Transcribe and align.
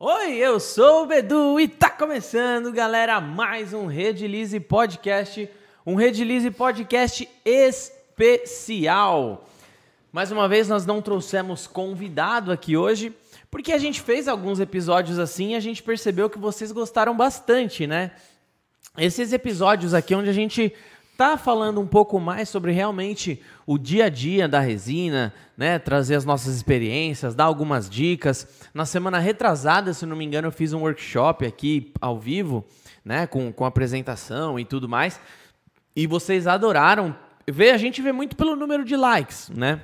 Oi, 0.00 0.36
eu 0.36 0.60
sou 0.60 1.02
o 1.02 1.06
Bedu 1.06 1.58
e 1.58 1.66
tá 1.66 1.90
começando, 1.90 2.70
galera, 2.70 3.20
mais 3.20 3.72
um 3.72 3.86
Redilize 3.86 4.60
Podcast, 4.60 5.50
um 5.84 5.96
Redilize 5.96 6.48
Podcast 6.52 7.28
especial. 7.44 9.48
Mais 10.12 10.30
uma 10.30 10.48
vez 10.48 10.68
nós 10.68 10.86
não 10.86 11.02
trouxemos 11.02 11.66
convidado 11.66 12.52
aqui 12.52 12.76
hoje, 12.76 13.12
porque 13.50 13.72
a 13.72 13.78
gente 13.78 14.00
fez 14.00 14.28
alguns 14.28 14.60
episódios 14.60 15.18
assim 15.18 15.54
e 15.54 15.56
a 15.56 15.60
gente 15.60 15.82
percebeu 15.82 16.30
que 16.30 16.38
vocês 16.38 16.70
gostaram 16.70 17.16
bastante, 17.16 17.84
né? 17.84 18.12
Esses 18.96 19.32
episódios 19.32 19.94
aqui 19.94 20.14
onde 20.14 20.30
a 20.30 20.32
gente 20.32 20.72
tá 21.18 21.36
falando 21.36 21.80
um 21.80 21.86
pouco 21.86 22.20
mais 22.20 22.48
sobre 22.48 22.70
realmente 22.70 23.42
o 23.66 23.76
dia 23.76 24.04
a 24.04 24.08
dia 24.08 24.46
da 24.46 24.60
resina, 24.60 25.34
né? 25.56 25.76
Trazer 25.76 26.14
as 26.14 26.24
nossas 26.24 26.54
experiências, 26.54 27.34
dar 27.34 27.46
algumas 27.46 27.90
dicas. 27.90 28.46
Na 28.72 28.86
semana 28.86 29.18
retrasada, 29.18 29.92
se 29.92 30.06
não 30.06 30.14
me 30.14 30.24
engano, 30.24 30.46
eu 30.46 30.52
fiz 30.52 30.72
um 30.72 30.78
workshop 30.78 31.44
aqui 31.44 31.92
ao 32.00 32.20
vivo, 32.20 32.64
né? 33.04 33.26
Com, 33.26 33.52
com 33.52 33.64
apresentação 33.64 34.60
e 34.60 34.64
tudo 34.64 34.88
mais. 34.88 35.20
E 35.96 36.06
vocês 36.06 36.46
adoraram. 36.46 37.16
Vê, 37.48 37.72
a 37.72 37.78
gente 37.78 38.00
vê 38.00 38.12
muito 38.12 38.36
pelo 38.36 38.54
número 38.54 38.84
de 38.84 38.94
likes, 38.94 39.50
né? 39.50 39.80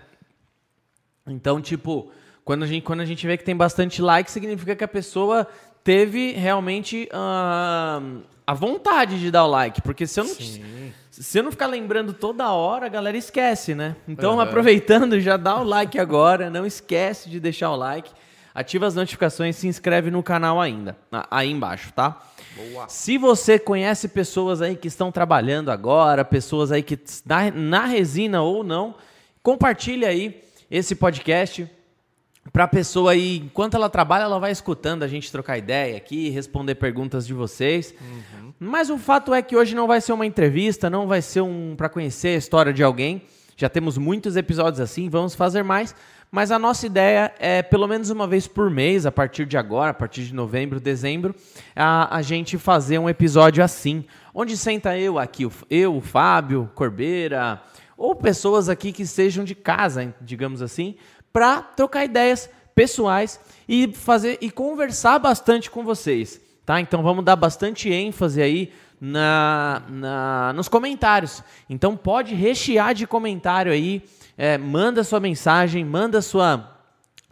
Então, 1.26 1.60
tipo, 1.60 2.12
quando 2.44 2.62
a 2.62 2.66
gente, 2.66 2.84
quando 2.84 3.00
a 3.00 3.04
gente 3.04 3.26
vê 3.26 3.36
que 3.36 3.42
tem 3.42 3.56
bastante 3.56 4.00
like, 4.00 4.30
significa 4.30 4.76
que 4.76 4.84
a 4.84 4.88
pessoa 4.88 5.48
teve 5.84 6.32
realmente 6.32 7.08
uh, 7.12 8.22
a 8.46 8.54
vontade 8.54 9.20
de 9.20 9.30
dar 9.30 9.44
o 9.44 9.48
like. 9.48 9.80
Porque 9.82 10.06
se 10.06 10.18
eu 10.18 10.24
não. 10.24 10.34
Sim. 10.34 10.92
Se 11.10 11.38
eu 11.38 11.44
não 11.44 11.52
ficar 11.52 11.68
lembrando 11.68 12.12
toda 12.12 12.50
hora, 12.50 12.86
a 12.86 12.88
galera 12.88 13.16
esquece, 13.16 13.72
né? 13.72 13.94
Então, 14.08 14.34
Uhum. 14.34 14.40
aproveitando, 14.40 15.20
já 15.20 15.36
dá 15.36 15.60
o 15.60 15.62
like 15.62 15.96
agora, 15.96 16.50
não 16.50 16.66
esquece 16.66 17.30
de 17.30 17.38
deixar 17.38 17.70
o 17.70 17.76
like, 17.76 18.10
ativa 18.52 18.84
as 18.88 18.96
notificações, 18.96 19.54
se 19.54 19.68
inscreve 19.68 20.10
no 20.10 20.24
canal 20.24 20.60
ainda, 20.60 20.96
aí 21.30 21.48
embaixo, 21.52 21.92
tá? 21.92 22.20
Boa. 22.56 22.88
Se 22.88 23.16
você 23.16 23.60
conhece 23.60 24.08
pessoas 24.08 24.60
aí 24.60 24.74
que 24.74 24.88
estão 24.88 25.12
trabalhando 25.12 25.70
agora, 25.70 26.24
pessoas 26.24 26.72
aí 26.72 26.82
que 26.82 26.98
na, 27.24 27.48
na 27.52 27.84
resina 27.86 28.42
ou 28.42 28.64
não, 28.64 28.96
compartilha 29.40 30.08
aí 30.08 30.42
esse 30.68 30.96
podcast 30.96 31.70
para 32.52 32.64
a 32.64 32.68
pessoa 32.68 33.12
aí, 33.12 33.38
enquanto 33.38 33.74
ela 33.74 33.88
trabalha, 33.88 34.24
ela 34.24 34.38
vai 34.38 34.52
escutando 34.52 35.02
a 35.02 35.08
gente 35.08 35.30
trocar 35.32 35.58
ideia 35.58 35.96
aqui, 35.96 36.28
responder 36.28 36.74
perguntas 36.76 37.26
de 37.26 37.34
vocês. 37.34 37.94
Mas 38.58 38.90
o 38.90 38.98
fato 38.98 39.34
é 39.34 39.42
que 39.42 39.56
hoje 39.56 39.74
não 39.74 39.86
vai 39.86 40.00
ser 40.00 40.12
uma 40.12 40.26
entrevista, 40.26 40.88
não 40.88 41.06
vai 41.06 41.22
ser 41.22 41.40
um 41.40 41.74
para 41.76 41.88
conhecer 41.88 42.28
a 42.28 42.38
história 42.38 42.72
de 42.72 42.82
alguém. 42.82 43.22
Já 43.56 43.68
temos 43.68 43.96
muitos 43.96 44.36
episódios 44.36 44.80
assim, 44.80 45.08
vamos 45.08 45.34
fazer 45.34 45.62
mais. 45.62 45.94
Mas 46.30 46.50
a 46.50 46.58
nossa 46.58 46.84
ideia 46.84 47.32
é, 47.38 47.62
pelo 47.62 47.86
menos 47.86 48.10
uma 48.10 48.26
vez 48.26 48.48
por 48.48 48.68
mês, 48.68 49.06
a 49.06 49.12
partir 49.12 49.46
de 49.46 49.56
agora, 49.56 49.92
a 49.92 49.94
partir 49.94 50.24
de 50.24 50.34
novembro, 50.34 50.80
dezembro, 50.80 51.32
a, 51.76 52.16
a 52.16 52.22
gente 52.22 52.58
fazer 52.58 52.98
um 52.98 53.08
episódio 53.08 53.62
assim, 53.62 54.04
onde 54.34 54.56
senta 54.56 54.98
eu 54.98 55.16
aqui, 55.16 55.48
eu, 55.70 55.96
o 55.96 56.00
Fábio, 56.00 56.68
Corbeira, 56.74 57.62
ou 57.96 58.16
pessoas 58.16 58.68
aqui 58.68 58.90
que 58.90 59.06
sejam 59.06 59.44
de 59.44 59.54
casa, 59.54 60.12
digamos 60.20 60.60
assim, 60.60 60.96
para 61.34 61.60
trocar 61.60 62.04
ideias 62.04 62.48
pessoais 62.76 63.40
e 63.68 63.88
fazer 63.92 64.38
e 64.40 64.52
conversar 64.52 65.18
bastante 65.18 65.68
com 65.68 65.82
vocês, 65.84 66.40
tá? 66.64 66.80
Então 66.80 67.02
vamos 67.02 67.24
dar 67.24 67.34
bastante 67.34 67.90
ênfase 67.92 68.40
aí 68.40 68.72
na, 69.00 69.82
na- 69.88 70.52
nos 70.54 70.68
comentários. 70.68 71.42
Então 71.68 71.96
pode 71.96 72.36
rechear 72.36 72.94
de 72.94 73.04
comentário 73.04 73.72
aí, 73.72 74.00
é, 74.38 74.56
manda 74.56 75.02
sua 75.02 75.18
mensagem, 75.18 75.84
manda 75.84 76.22
sua 76.22 76.70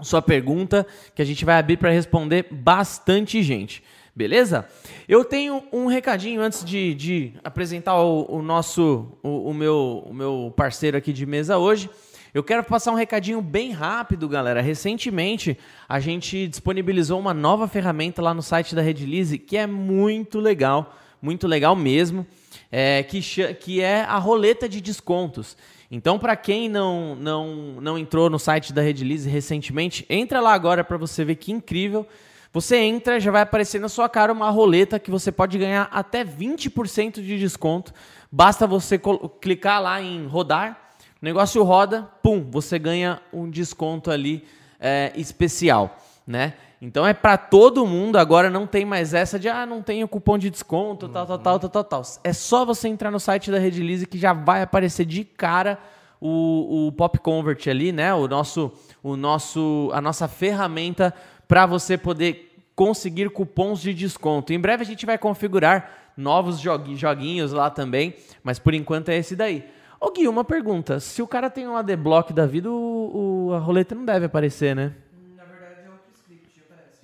sua 0.02 0.20
pergunta 0.20 0.84
que 1.14 1.22
a 1.22 1.24
gente 1.24 1.44
vai 1.44 1.56
abrir 1.56 1.76
para 1.76 1.90
responder 1.92 2.48
bastante 2.50 3.40
gente. 3.40 3.84
Beleza? 4.16 4.66
Eu 5.08 5.24
tenho 5.24 5.62
um 5.72 5.86
recadinho 5.86 6.42
antes 6.42 6.64
de, 6.64 6.92
de 6.94 7.32
apresentar 7.44 7.96
o, 8.02 8.26
o 8.28 8.42
nosso, 8.42 9.16
o, 9.22 9.48
o 9.50 9.54
meu, 9.54 10.02
o 10.04 10.12
meu 10.12 10.52
parceiro 10.56 10.96
aqui 10.96 11.12
de 11.12 11.24
mesa 11.24 11.56
hoje. 11.56 11.88
Eu 12.34 12.42
quero 12.42 12.64
passar 12.64 12.92
um 12.92 12.94
recadinho 12.94 13.42
bem 13.42 13.72
rápido, 13.72 14.26
galera. 14.26 14.62
Recentemente, 14.62 15.58
a 15.86 16.00
gente 16.00 16.48
disponibilizou 16.48 17.20
uma 17.20 17.34
nova 17.34 17.68
ferramenta 17.68 18.22
lá 18.22 18.32
no 18.32 18.40
site 18.40 18.74
da 18.74 18.80
Redilize 18.80 19.36
que 19.36 19.54
é 19.54 19.66
muito 19.66 20.40
legal, 20.40 20.96
muito 21.20 21.46
legal 21.46 21.76
mesmo, 21.76 22.26
é, 22.70 23.02
que, 23.02 23.20
que 23.60 23.82
é 23.82 24.00
a 24.04 24.16
roleta 24.16 24.66
de 24.66 24.80
descontos. 24.80 25.58
Então, 25.90 26.18
para 26.18 26.34
quem 26.34 26.70
não, 26.70 27.14
não, 27.16 27.54
não 27.82 27.98
entrou 27.98 28.30
no 28.30 28.38
site 28.38 28.72
da 28.72 28.80
Redilize 28.80 29.28
recentemente, 29.28 30.06
entra 30.08 30.40
lá 30.40 30.54
agora 30.54 30.82
para 30.82 30.96
você 30.96 31.26
ver 31.26 31.34
que 31.34 31.52
incrível. 31.52 32.06
Você 32.50 32.78
entra, 32.78 33.20
já 33.20 33.30
vai 33.30 33.42
aparecer 33.42 33.78
na 33.78 33.90
sua 33.90 34.08
cara 34.08 34.32
uma 34.32 34.48
roleta 34.48 34.98
que 34.98 35.10
você 35.10 35.30
pode 35.30 35.58
ganhar 35.58 35.86
até 35.92 36.24
20% 36.24 37.20
de 37.22 37.38
desconto. 37.38 37.92
Basta 38.30 38.66
você 38.66 38.98
clicar 39.38 39.82
lá 39.82 40.00
em 40.00 40.26
rodar, 40.26 40.81
negócio 41.22 41.62
roda, 41.62 42.02
pum, 42.22 42.44
você 42.50 42.78
ganha 42.78 43.20
um 43.32 43.48
desconto 43.48 44.10
ali 44.10 44.44
é, 44.80 45.12
especial, 45.14 45.96
né? 46.26 46.54
Então 46.80 47.06
é 47.06 47.14
para 47.14 47.36
todo 47.36 47.86
mundo, 47.86 48.16
agora 48.16 48.50
não 48.50 48.66
tem 48.66 48.84
mais 48.84 49.14
essa 49.14 49.38
de 49.38 49.48
ah, 49.48 49.64
não 49.64 49.80
tenho 49.80 50.08
cupom 50.08 50.36
de 50.36 50.50
desconto, 50.50 51.08
tal, 51.08 51.24
tal, 51.24 51.38
tal, 51.38 51.58
tal, 51.60 51.70
tal, 51.70 51.84
tal. 51.84 52.02
É 52.24 52.32
só 52.32 52.64
você 52.64 52.88
entrar 52.88 53.08
no 53.12 53.20
site 53.20 53.52
da 53.52 53.58
Redilize 53.58 54.04
que 54.04 54.18
já 54.18 54.32
vai 54.32 54.62
aparecer 54.62 55.06
de 55.06 55.24
cara 55.24 55.78
o, 56.20 56.88
o 56.88 56.92
Pop 56.92 57.16
Convert 57.20 57.68
ali, 57.68 57.92
né? 57.92 58.12
O 58.12 58.26
nosso, 58.26 58.72
o 59.00 59.16
nosso, 59.16 59.90
a 59.92 60.00
nossa 60.00 60.26
ferramenta 60.26 61.14
para 61.46 61.66
você 61.66 61.96
poder 61.96 62.52
conseguir 62.74 63.30
cupons 63.30 63.80
de 63.80 63.94
desconto. 63.94 64.52
Em 64.52 64.58
breve 64.58 64.82
a 64.82 64.86
gente 64.86 65.06
vai 65.06 65.16
configurar 65.18 66.12
novos 66.16 66.58
jogui- 66.58 66.96
joguinhos 66.96 67.52
lá 67.52 67.70
também, 67.70 68.16
mas 68.42 68.58
por 68.58 68.74
enquanto 68.74 69.08
é 69.10 69.16
esse 69.16 69.36
daí. 69.36 69.64
Ô 70.04 70.10
Gui, 70.10 70.26
uma 70.26 70.42
pergunta. 70.42 70.98
Se 70.98 71.22
o 71.22 71.28
cara 71.28 71.48
tem 71.48 71.68
um 71.68 71.76
ADBlock 71.76 72.32
da 72.32 72.44
vida, 72.44 72.68
o, 72.68 73.46
o- 73.50 73.54
a 73.54 73.58
roleta 73.60 73.94
não 73.94 74.04
deve 74.04 74.26
aparecer, 74.26 74.74
né? 74.74 74.92
Na 75.36 75.44
verdade 75.44 75.86
é 75.86 75.90
outro 75.90 76.10
script 76.12 76.60
aparece. 76.68 77.02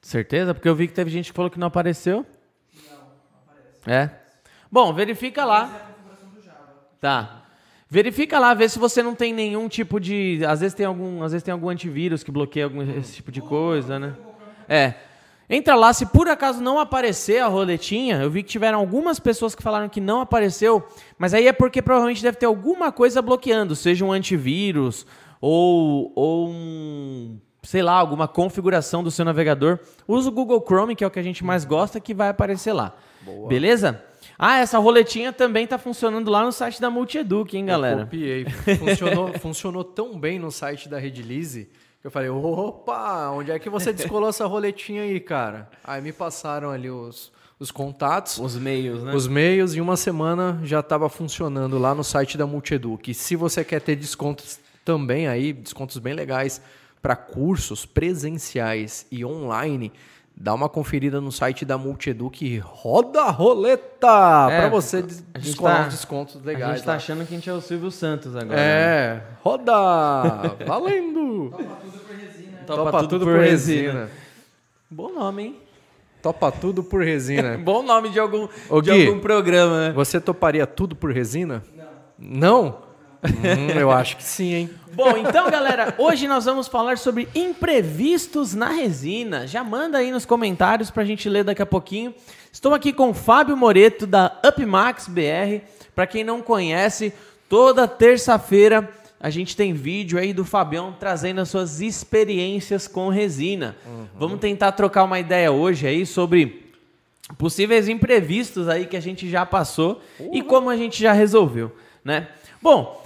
Certeza? 0.00 0.54
Porque 0.54 0.68
eu 0.68 0.74
vi 0.76 0.86
que 0.86 0.94
teve 0.94 1.10
gente 1.10 1.32
que 1.32 1.36
falou 1.36 1.50
que 1.50 1.58
não 1.58 1.66
apareceu. 1.66 2.24
Não, 2.88 2.96
não 2.96 3.02
aparece. 3.44 3.90
É. 3.90 4.10
Bom, 4.70 4.92
verifica 4.92 5.44
lá. 5.44 5.62
É 5.62 5.64
a 5.64 5.80
configuração 5.92 6.28
do 6.28 6.40
Java. 6.40 6.74
Tá. 7.00 7.42
Verifica 7.90 8.38
lá, 8.38 8.54
vê 8.54 8.68
se 8.68 8.78
você 8.78 9.02
não 9.02 9.16
tem 9.16 9.32
nenhum 9.32 9.68
tipo 9.68 9.98
de. 9.98 10.40
Às 10.46 10.60
vezes 10.60 10.74
tem 10.74 10.86
algum, 10.86 11.22
às 11.24 11.32
vezes 11.32 11.42
tem 11.42 11.50
algum 11.50 11.68
antivírus 11.68 12.22
que 12.22 12.30
bloqueia 12.30 12.66
algum, 12.66 12.82
esse 12.98 13.14
tipo 13.16 13.32
de 13.32 13.40
coisa, 13.42 13.98
né? 13.98 14.14
É. 14.68 14.94
Entra 15.50 15.74
lá, 15.74 15.92
se 15.94 16.04
por 16.04 16.28
acaso 16.28 16.60
não 16.60 16.78
aparecer 16.78 17.38
a 17.40 17.46
roletinha, 17.46 18.16
eu 18.16 18.30
vi 18.30 18.42
que 18.42 18.50
tiveram 18.50 18.78
algumas 18.78 19.18
pessoas 19.18 19.54
que 19.54 19.62
falaram 19.62 19.88
que 19.88 20.00
não 20.00 20.20
apareceu, 20.20 20.86
mas 21.16 21.32
aí 21.32 21.48
é 21.48 21.52
porque 21.52 21.80
provavelmente 21.80 22.22
deve 22.22 22.36
ter 22.36 22.44
alguma 22.46 22.92
coisa 22.92 23.22
bloqueando, 23.22 23.74
seja 23.74 24.04
um 24.04 24.12
antivírus 24.12 25.06
ou, 25.40 26.12
ou 26.14 26.48
um, 26.50 27.38
sei 27.62 27.82
lá, 27.82 27.94
alguma 27.94 28.28
configuração 28.28 29.02
do 29.02 29.10
seu 29.10 29.24
navegador. 29.24 29.78
Usa 30.06 30.28
o 30.28 30.32
Google 30.32 30.62
Chrome, 30.66 30.94
que 30.94 31.02
é 31.02 31.06
o 31.06 31.10
que 31.10 31.18
a 31.18 31.22
gente 31.22 31.42
mais 31.42 31.64
gosta, 31.64 31.98
que 31.98 32.12
vai 32.12 32.28
aparecer 32.28 32.74
lá. 32.74 32.94
Beleza? 33.48 34.04
Ah, 34.38 34.58
essa 34.58 34.78
roletinha 34.78 35.32
também 35.32 35.66
tá 35.66 35.78
funcionando 35.78 36.30
lá 36.30 36.44
no 36.44 36.52
site 36.52 36.80
da 36.80 36.90
Multieduc, 36.90 37.56
hein, 37.56 37.62
Eu 37.62 37.66
galera? 37.66 38.04
copiei. 38.04 38.44
Funcionou, 38.78 39.32
funcionou 39.40 39.82
tão 39.84 40.18
bem 40.18 40.38
no 40.38 40.50
site 40.50 40.88
da 40.88 40.98
Redilize 40.98 41.68
eu 42.08 42.10
falei, 42.10 42.30
opa, 42.30 43.30
onde 43.30 43.50
é 43.50 43.58
que 43.58 43.68
você 43.68 43.92
descolou 43.92 44.30
essa 44.30 44.46
roletinha 44.46 45.02
aí, 45.02 45.20
cara? 45.20 45.68
Aí 45.84 46.00
me 46.00 46.10
passaram 46.10 46.70
ali 46.70 46.90
os, 46.90 47.30
os 47.60 47.70
contatos, 47.70 48.38
Os 48.38 48.56
meios, 48.56 49.02
né? 49.02 49.14
os 49.14 49.28
meios, 49.28 49.76
e 49.76 49.80
uma 49.80 49.96
semana 49.96 50.58
já 50.64 50.80
estava 50.80 51.08
funcionando 51.10 51.78
lá 51.78 51.94
no 51.94 52.02
site 52.02 52.38
da 52.38 52.46
Multieduc. 52.46 53.10
E 53.10 53.14
se 53.14 53.36
você 53.36 53.62
quer 53.62 53.82
ter 53.82 53.94
descontos 53.94 54.58
também 54.84 55.28
aí, 55.28 55.52
descontos 55.52 55.98
bem 55.98 56.14
legais 56.14 56.62
para 57.02 57.14
cursos 57.14 57.84
presenciais 57.84 59.06
e 59.10 59.22
online, 59.22 59.92
dá 60.40 60.54
uma 60.54 60.68
conferida 60.68 61.20
no 61.20 61.32
site 61.32 61.64
da 61.64 61.76
Multieduc 61.76 62.44
e 62.46 62.58
roda 62.58 63.22
a 63.22 63.30
roleta 63.30 64.48
É, 64.50 64.60
para 64.60 64.68
você 64.68 65.04
a 65.34 65.38
descolar 65.38 65.76
tá- 65.82 65.88
os 65.88 65.94
descontos 65.94 66.36
A 66.36 66.46
legais. 66.46 66.76
gente 66.76 66.84
tá 66.84 66.92
lá. 66.92 66.96
achando 66.96 67.26
que 67.26 67.34
a 67.34 67.36
gente 67.36 67.50
é 67.50 67.52
o 67.52 67.60
Silvio 67.60 67.90
Santos 67.90 68.36
agora. 68.36 68.56
né? 68.56 68.62
É, 68.62 69.22
roda! 69.42 69.72
Valendo! 70.66 71.50
Topa 71.50 71.66
tudo 71.82 71.98
por 72.06 72.16
resina. 72.16 72.58
Topa, 72.66 73.06
tudo, 73.08 73.24
por 73.24 73.38
resina. 73.40 74.10
Bom 74.90 75.12
nome, 75.12 75.42
hein? 75.42 75.56
Topa 76.22 76.52
tudo 76.52 76.82
por 76.84 77.02
resina. 77.02 77.56
Bom 77.64 77.82
nome 77.82 78.10
de 78.10 78.18
algum, 78.20 78.48
Ô, 78.68 78.80
de 78.80 78.90
Gui. 78.90 79.06
algum 79.06 79.20
programa, 79.20 79.88
né? 79.88 79.92
Você 79.92 80.20
toparia 80.20 80.66
tudo 80.66 80.94
por 80.96 81.12
resina? 81.12 81.62
Não. 82.18 82.68
Não? 82.72 82.87
Hum, 83.24 83.78
eu 83.78 83.90
acho 83.90 84.16
que 84.16 84.22
sim, 84.22 84.54
hein? 84.54 84.70
Bom, 84.92 85.16
então, 85.16 85.50
galera, 85.50 85.94
hoje 85.98 86.26
nós 86.26 86.44
vamos 86.44 86.68
falar 86.68 86.98
sobre 86.98 87.28
imprevistos 87.34 88.54
na 88.54 88.70
resina. 88.70 89.46
Já 89.46 89.62
manda 89.62 89.98
aí 89.98 90.10
nos 90.10 90.24
comentários 90.24 90.90
pra 90.90 91.04
gente 91.04 91.28
ler 91.28 91.44
daqui 91.44 91.62
a 91.62 91.66
pouquinho. 91.66 92.14
Estou 92.52 92.74
aqui 92.74 92.92
com 92.92 93.10
o 93.10 93.14
Fábio 93.14 93.56
Moreto, 93.56 94.06
da 94.06 94.40
Upmax 94.46 95.08
BR. 95.08 95.62
Pra 95.94 96.06
quem 96.06 96.24
não 96.24 96.40
conhece, 96.40 97.12
toda 97.48 97.88
terça-feira 97.88 98.88
a 99.20 99.30
gente 99.30 99.56
tem 99.56 99.72
vídeo 99.72 100.18
aí 100.18 100.32
do 100.32 100.44
Fabião 100.44 100.94
trazendo 100.98 101.40
as 101.40 101.48
suas 101.48 101.80
experiências 101.80 102.86
com 102.86 103.08
resina. 103.08 103.76
Vamos 104.16 104.38
tentar 104.38 104.72
trocar 104.72 105.04
uma 105.04 105.18
ideia 105.18 105.50
hoje 105.50 105.86
aí 105.86 106.06
sobre 106.06 106.72
possíveis 107.36 107.88
imprevistos 107.88 108.68
aí 108.68 108.86
que 108.86 108.96
a 108.96 109.00
gente 109.00 109.28
já 109.28 109.44
passou 109.44 110.00
e 110.32 110.40
como 110.40 110.70
a 110.70 110.76
gente 110.76 111.02
já 111.02 111.12
resolveu, 111.12 111.74
né? 112.04 112.28
Bom, 112.62 113.04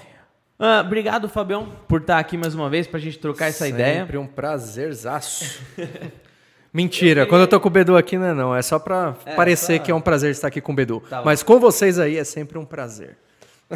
ah, 0.65 0.81
obrigado, 0.85 1.29
Fabião, 1.29 1.69
por 1.89 2.01
estar 2.01 2.19
aqui 2.19 2.37
mais 2.37 2.55
uma 2.55 2.71
vez 2.71 2.87
pra 2.87 2.99
gente 3.01 3.19
trocar 3.19 3.47
essa 3.49 3.67
ideia. 3.69 4.01
Sempre 4.01 4.17
um 4.19 4.27
prazerzaço. 4.27 5.61
Mentira, 6.73 7.27
quando 7.27 7.43
eu 7.43 7.47
tô 7.49 7.61
com 7.61 7.69
o 7.69 7.71
Bedu 7.71 7.97
aqui 7.99 8.17
não 8.17 8.27
é 8.27 8.33
não, 8.35 8.57
é 8.57 8.63
só 8.63 8.79
pra 8.79 9.15
É, 9.27 9.35
parecer 9.35 9.77
só- 9.79 9.85
que 9.85 9.91
é 9.91 9.95
um 9.95 10.01
prazer 10.01 10.31
estar 10.31 10.49
aqui 10.49 10.61
com 10.61 10.73
o 10.73 10.75
Bedu. 10.75 11.01
Tá. 11.09 11.21
Mas 11.23 11.43
com 11.43 11.61
vocês 11.61 11.99
aí 11.99 12.17
é 12.17 12.25
sempre 12.25 12.57
um 12.57 12.65
prazer. 12.65 13.19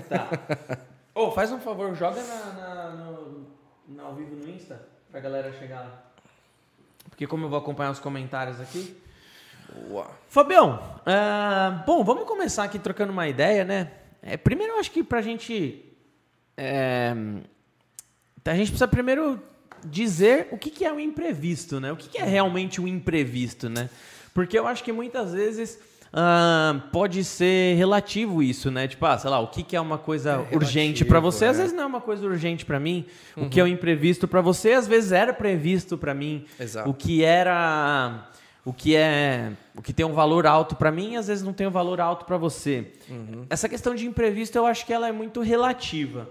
Tá. 0.08 0.28
Ô, 1.14 1.30
faz 1.30 1.52
um 1.52 1.58
favor, 1.58 1.94
joga 1.94 2.22
na, 2.22 2.52
na- 2.52 2.90
no, 2.92 3.46
na- 3.88 4.02
ao 4.04 4.14
vivo 4.14 4.34
no 4.36 4.48
Insta 4.48 4.80
pra 5.10 5.20
galera 5.20 5.52
chegar 5.52 5.80
lá. 5.80 6.02
Porque 7.10 7.26
como 7.26 7.44
eu 7.44 7.48
vou 7.50 7.58
acompanhar 7.58 7.90
os 7.90 7.98
comentários 7.98 8.60
aqui. 8.60 8.96
Boa. 9.90 10.06
Fabião, 10.28 10.80
ah, 11.04 11.82
bom, 11.86 12.02
vamos 12.04 12.24
começar 12.24 12.64
aqui 12.64 12.78
trocando 12.78 13.12
uma 13.12 13.26
ideia, 13.28 13.64
né? 13.64 13.90
É, 14.22 14.36
primeiro, 14.36 14.74
eu 14.74 14.78
acho 14.78 14.90
que 14.90 15.02
pra 15.02 15.20
gente. 15.20 15.82
É, 16.56 17.14
a 18.44 18.54
gente 18.54 18.68
precisa 18.68 18.88
primeiro 18.88 19.40
dizer 19.84 20.48
o 20.50 20.58
que, 20.58 20.70
que 20.70 20.84
é 20.84 20.92
o 20.92 20.98
imprevisto, 20.98 21.80
né? 21.80 21.92
O 21.92 21.96
que, 21.96 22.08
que 22.08 22.18
é 22.18 22.24
realmente 22.24 22.80
o 22.80 22.88
imprevisto, 22.88 23.68
né? 23.68 23.90
Porque 24.32 24.58
eu 24.58 24.66
acho 24.66 24.82
que 24.82 24.92
muitas 24.92 25.32
vezes 25.32 25.78
ah, 26.12 26.80
pode 26.92 27.22
ser 27.24 27.76
relativo 27.76 28.42
isso, 28.42 28.70
né? 28.70 28.88
Tipo, 28.88 29.06
ah, 29.06 29.18
sei 29.18 29.30
lá, 29.30 29.40
o 29.40 29.48
que, 29.48 29.62
que 29.62 29.76
é 29.76 29.80
uma 29.80 29.98
coisa 29.98 30.46
urgente 30.52 31.04
pra 31.04 31.20
você, 31.20 31.46
às 31.46 31.58
é. 31.58 31.62
vezes 31.62 31.76
não 31.76 31.84
é 31.84 31.86
uma 31.86 32.00
coisa 32.00 32.26
urgente 32.26 32.64
pra 32.64 32.80
mim. 32.80 33.06
O 33.36 33.48
que 33.48 33.60
é 33.60 33.62
o 33.62 33.66
imprevisto 33.66 34.26
pra 34.26 34.40
você, 34.40 34.72
às 34.72 34.86
vezes 34.86 35.12
era 35.12 35.32
previsto 35.32 35.98
pra 35.98 36.14
mim. 36.14 36.44
Exato. 36.58 36.88
O 36.88 36.94
que 36.94 37.22
era 37.22 38.28
o 38.64 38.72
que 38.72 38.96
é 38.96 39.52
o 39.76 39.82
que 39.82 39.92
tem 39.92 40.04
um 40.04 40.12
valor 40.12 40.44
alto 40.44 40.74
para 40.74 40.90
mim 40.90 41.14
às 41.14 41.28
vezes 41.28 41.44
não 41.44 41.52
tem 41.52 41.68
um 41.68 41.70
valor 41.70 42.00
alto 42.00 42.24
para 42.24 42.36
você 42.36 42.94
essa 43.48 43.68
questão 43.68 43.94
de 43.94 44.04
imprevisto 44.04 44.58
eu 44.58 44.66
acho 44.66 44.84
que 44.84 44.92
ela 44.92 45.06
é 45.06 45.12
muito 45.12 45.40
relativa 45.40 46.28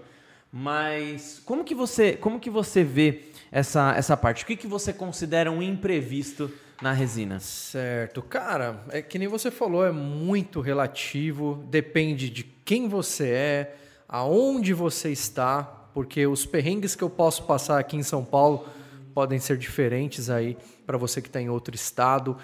mas 0.52 1.40
como 1.44 1.64
que 1.64 1.74
você 1.74 2.14
como 2.16 2.40
que 2.40 2.48
você 2.48 2.82
vê 2.82 3.24
essa 3.50 3.94
essa 3.96 4.16
parte 4.16 4.44
o 4.44 4.46
que 4.46 4.56
que 4.56 4.66
você 4.66 4.92
considera 4.92 5.50
um 5.50 5.62
imprevisto 5.62 6.50
na 6.80 6.92
resina 6.92 7.40
Certo. 7.40 8.22
Cara, 8.22 8.82
é 8.90 9.00
que 9.00 9.18
nem 9.18 9.28
você 9.28 9.50
falou, 9.50 9.84
é 9.84 9.92
muito 9.92 10.60
relativo, 10.60 11.64
depende 11.68 12.28
de 12.28 12.44
quem 12.44 12.88
você 12.88 13.28
é, 13.30 13.76
aonde 14.08 14.74
você 14.74 15.10
está, 15.10 15.62
porque 15.94 16.26
os 16.26 16.44
perrengues 16.44 16.94
que 16.94 17.02
eu 17.02 17.10
posso 17.10 17.44
passar 17.44 17.78
aqui 17.78 17.96
em 17.96 18.02
São 18.02 18.24
Paulo 18.24 18.66
podem 19.14 19.38
ser 19.38 19.56
diferentes 19.56 20.28
aí 20.28 20.56
para 20.86 20.98
você 20.98 21.22
que 21.22 21.28
está 21.28 21.40
em 21.40 21.48
outro 21.48 21.74
estado. 21.74 22.36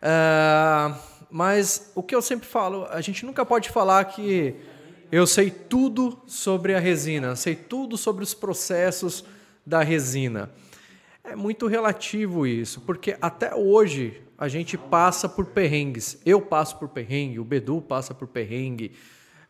Ah, 0.00 0.96
mas 1.30 1.90
o 1.94 2.02
que 2.02 2.14
eu 2.14 2.22
sempre 2.22 2.46
falo, 2.46 2.86
a 2.90 3.00
gente 3.00 3.26
nunca 3.26 3.44
pode 3.44 3.70
falar 3.70 4.04
que 4.04 4.54
eu 5.12 5.26
sei 5.26 5.50
tudo 5.50 6.18
sobre 6.26 6.74
a 6.74 6.80
resina, 6.80 7.36
sei 7.36 7.54
tudo 7.54 7.98
sobre 7.98 8.24
os 8.24 8.32
processos 8.32 9.22
da 9.64 9.82
resina. 9.82 10.50
É 11.22 11.36
muito 11.36 11.66
relativo 11.66 12.46
isso, 12.46 12.80
porque 12.80 13.18
até 13.20 13.54
hoje 13.54 14.22
a 14.38 14.48
gente 14.48 14.78
passa 14.78 15.28
por 15.28 15.44
perrengues. 15.46 16.18
Eu 16.24 16.40
passo 16.40 16.78
por 16.78 16.88
perrengue, 16.88 17.38
o 17.38 17.44
Bedu 17.44 17.82
passa 17.82 18.14
por 18.14 18.26
perrengue. 18.26 18.92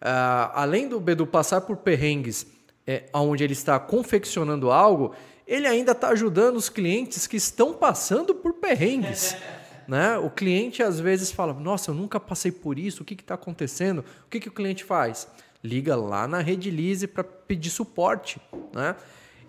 Ah, 0.01 0.51
além 0.63 0.89
do 0.89 0.99
Bedu 0.99 1.29
passar 1.29 1.61
por 1.61 1.77
perrengues, 1.77 2.45
é, 2.85 3.05
onde 3.15 3.45
ele 3.45 3.53
está 3.53 3.79
confeccionando 3.79 4.73
algo, 4.73 5.15
ele 5.47 5.69
ainda 5.69 5.93
está 5.93 6.09
ajudando 6.09 6.57
os 6.57 6.69
clientes 6.69 7.29
que 7.29 7.37
estão 7.37 7.73
passando 7.73 8.35
por 8.35 8.55
perrengues. 8.55 9.37
né? 9.87 10.19
O 10.19 10.29
cliente 10.29 10.83
às 10.83 10.99
vezes 10.99 11.31
fala: 11.31 11.53
Nossa, 11.53 11.93
eu 11.93 11.95
nunca 11.95 12.19
passei 12.19 12.51
por 12.51 12.79
isso, 12.79 13.03
o 13.03 13.07
que 13.07 13.15
está 13.15 13.35
acontecendo? 13.35 14.05
O 14.27 14.29
que, 14.29 14.41
que 14.41 14.49
o 14.49 14.53
cliente 14.53 14.83
faz? 14.83 15.29
Liga 15.63 15.95
lá 15.95 16.27
na 16.27 16.41
Redilize 16.41 17.07
para 17.07 17.23
pedir 17.23 17.71
suporte. 17.71 18.41
Né? 18.73 18.97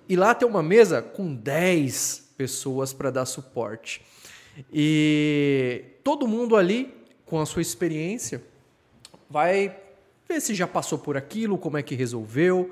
E 0.08 0.16
lá 0.16 0.36
tem 0.36 0.48
uma 0.48 0.62
mesa 0.62 1.02
com 1.02 1.34
10 1.34 2.34
pessoas 2.38 2.94
para 2.94 3.10
dar 3.10 3.26
suporte. 3.26 4.02
E 4.72 5.86
todo 6.04 6.28
mundo 6.28 6.56
ali, 6.56 6.94
com 7.26 7.40
a 7.40 7.46
sua 7.46 7.62
experiência, 7.62 8.44
vai 9.30 9.76
ver 10.28 10.40
se 10.42 10.54
já 10.54 10.68
passou 10.68 11.00
por 11.00 11.18
aquilo, 11.18 11.58
como 11.58 11.78
é 11.78 11.84
que 11.84 11.96
resolveu. 11.96 12.72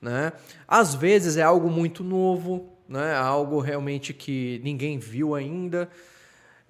Né? 0.00 0.32
Às 0.66 0.94
vezes 0.94 1.36
é 1.36 1.42
algo 1.42 1.70
muito 1.70 2.04
novo, 2.04 2.68
né? 2.88 3.14
algo 3.14 3.60
realmente 3.60 4.12
que 4.12 4.60
ninguém 4.62 4.98
viu 4.98 5.34
ainda. 5.34 5.88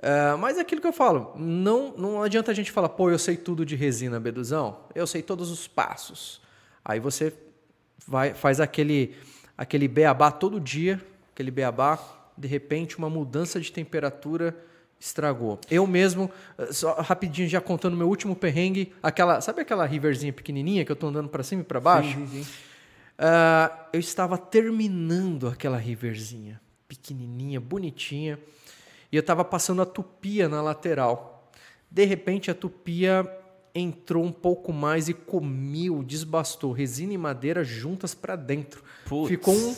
É, 0.03 0.35
mas 0.35 0.59
é 0.59 0.63
aquilo 0.63 0.81
que 0.81 0.87
eu 0.87 0.93
falo, 0.93 1.33
não, 1.37 1.97
não 1.97 2.23
adianta 2.23 2.51
a 2.51 2.55
gente 2.55 2.73
falar, 2.73 2.89
pô, 2.89 3.09
eu 3.09 3.19
sei 3.21 3.37
tudo 3.37 3.65
de 3.65 3.77
resina, 3.77 4.19
Beduzão, 4.19 4.81
eu 4.97 5.07
sei 5.07 5.23
todos 5.23 5.49
os 5.49 5.69
passos. 5.69 6.43
Aí 6.85 6.99
você 6.99 7.33
vai, 8.05 8.35
faz 8.35 8.59
aquele, 8.59 9.15
aquele 9.57 9.87
beabá 9.87 10.33
todo 10.33 10.59
dia, 10.59 11.01
aquele 11.33 11.53
beabá, 11.53 12.01
de 12.37 12.49
repente 12.49 12.99
uma 12.99 13.09
mudança 13.09 13.61
de 13.61 13.71
temperatura 13.71 14.57
estragou. 14.99 15.61
Eu 15.71 15.87
mesmo, 15.87 16.29
só 16.73 17.01
rapidinho 17.01 17.49
já 17.49 17.61
contando 17.61 17.97
meu 17.97 18.09
último 18.09 18.35
perrengue, 18.35 18.93
aquela, 19.01 19.41
sabe 19.41 19.61
aquela 19.61 19.87
riverzinha 19.87 20.33
pequenininha 20.33 20.85
que 20.85 20.91
eu 20.91 20.97
tô 20.97 21.07
andando 21.07 21.29
para 21.29 21.45
cima 21.45 21.63
e 21.63 21.65
para 21.65 21.81
baixo? 21.81 22.19
Ah, 23.17 23.87
eu 23.93 24.01
estava 24.01 24.37
terminando 24.37 25.47
aquela 25.47 25.77
riverzinha, 25.77 26.61
pequenininha, 26.89 27.61
bonitinha, 27.61 28.37
e 29.13 29.17
eu 29.17 29.21
estava 29.21 29.45
passando 29.45 29.83
a 29.83 29.87
tupia 29.87 30.49
na 30.49 30.63
lateral. 30.63 31.53
De 31.91 32.05
repente 32.07 32.51
a 32.51 32.55
tupia 32.55 33.31
entrou 33.75 34.25
um 34.25 34.33
pouco 34.33 34.73
mais 34.73 35.09
e 35.09 35.15
comiu, 35.15 36.03
desbastou 36.03 36.73
resina 36.73 37.13
e 37.13 37.19
madeira 37.19 37.63
juntas 37.63 38.15
para 38.15 38.35
dentro. 38.35 38.83
Putz. 39.07 39.29
Ficou 39.29 39.55
um, 39.55 39.75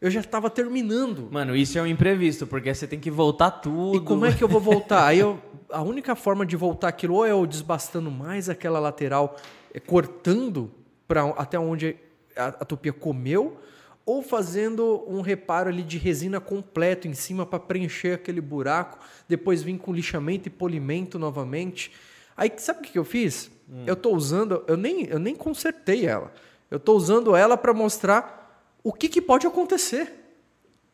eu 0.00 0.10
já 0.10 0.20
estava 0.20 0.50
terminando. 0.50 1.28
mano 1.30 1.56
isso 1.56 1.78
é 1.78 1.82
um 1.82 1.86
imprevisto 1.86 2.46
porque 2.46 2.74
você 2.74 2.86
tem 2.86 3.00
que 3.00 3.10
voltar 3.10 3.50
tudo 3.50 3.96
E 3.96 4.00
como 4.00 4.26
é 4.26 4.32
que 4.32 4.44
eu 4.44 4.48
vou 4.48 4.60
voltar? 4.60 5.06
Aí 5.06 5.18
eu, 5.18 5.38
a 5.70 5.82
única 5.82 6.14
forma 6.14 6.44
de 6.44 6.56
voltar 6.56 6.88
aquilo 6.88 7.14
ou 7.14 7.26
é 7.26 7.30
eu 7.30 7.46
desbastando 7.46 8.10
mais 8.10 8.50
aquela 8.50 8.78
lateral, 8.78 9.36
é, 9.72 9.80
cortando 9.80 10.70
para 11.08 11.24
até 11.30 11.58
onde 11.58 11.96
a, 12.36 12.48
a 12.48 12.64
tupia 12.64 12.92
comeu, 12.92 13.58
ou 14.06 14.22
fazendo 14.22 15.02
um 15.06 15.20
reparo 15.20 15.68
ali 15.68 15.82
de 15.82 15.96
resina 15.96 16.40
completo 16.40 17.08
em 17.08 17.14
cima 17.14 17.46
para 17.46 17.58
preencher 17.58 18.14
aquele 18.14 18.40
buraco, 18.40 18.98
depois 19.28 19.62
vir 19.62 19.78
com 19.78 19.92
lixamento 19.92 20.48
e 20.48 20.50
polimento 20.50 21.18
novamente. 21.18 21.90
Aí 22.36 22.52
sabe 22.58 22.80
o 22.80 22.82
que 22.82 22.92
que 22.92 22.98
eu 22.98 23.04
fiz? 23.04 23.50
Eu 23.86 23.96
tô 23.96 24.14
usando, 24.14 24.62
eu 24.66 24.76
nem, 24.76 25.06
eu 25.06 25.18
nem 25.18 25.34
consertei 25.34 26.06
ela. 26.06 26.32
Eu 26.70 26.78
tô 26.78 26.94
usando 26.94 27.34
ela 27.34 27.56
para 27.56 27.72
mostrar 27.72 28.62
o 28.82 28.92
que, 28.92 29.08
que 29.08 29.22
pode 29.22 29.46
acontecer. 29.46 30.12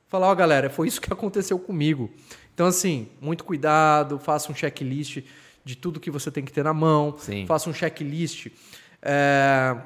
Falar, 0.07 0.29
ó, 0.29 0.35
galera, 0.35 0.71
foi 0.71 0.87
isso 0.89 1.01
que 1.01 1.13
aconteceu 1.13 1.59
comigo. 1.59 2.11
Então, 2.55 2.67
assim, 2.67 3.09
muito 3.21 3.45
cuidado, 3.45 4.19
faça 4.19 4.53
um 4.53 4.55
checklist 4.55 5.23
de 5.65 5.77
tudo 5.77 6.01
que 6.01 6.11
você 6.11 6.31
tem 6.31 6.45
que 6.45 6.53
ter 6.53 6.65
na 6.65 6.75
mão, 6.75 7.17
Sim. 7.19 7.47
faça 7.47 7.69
um 7.69 7.75
checklist 7.75 8.49
é, 9.03 9.77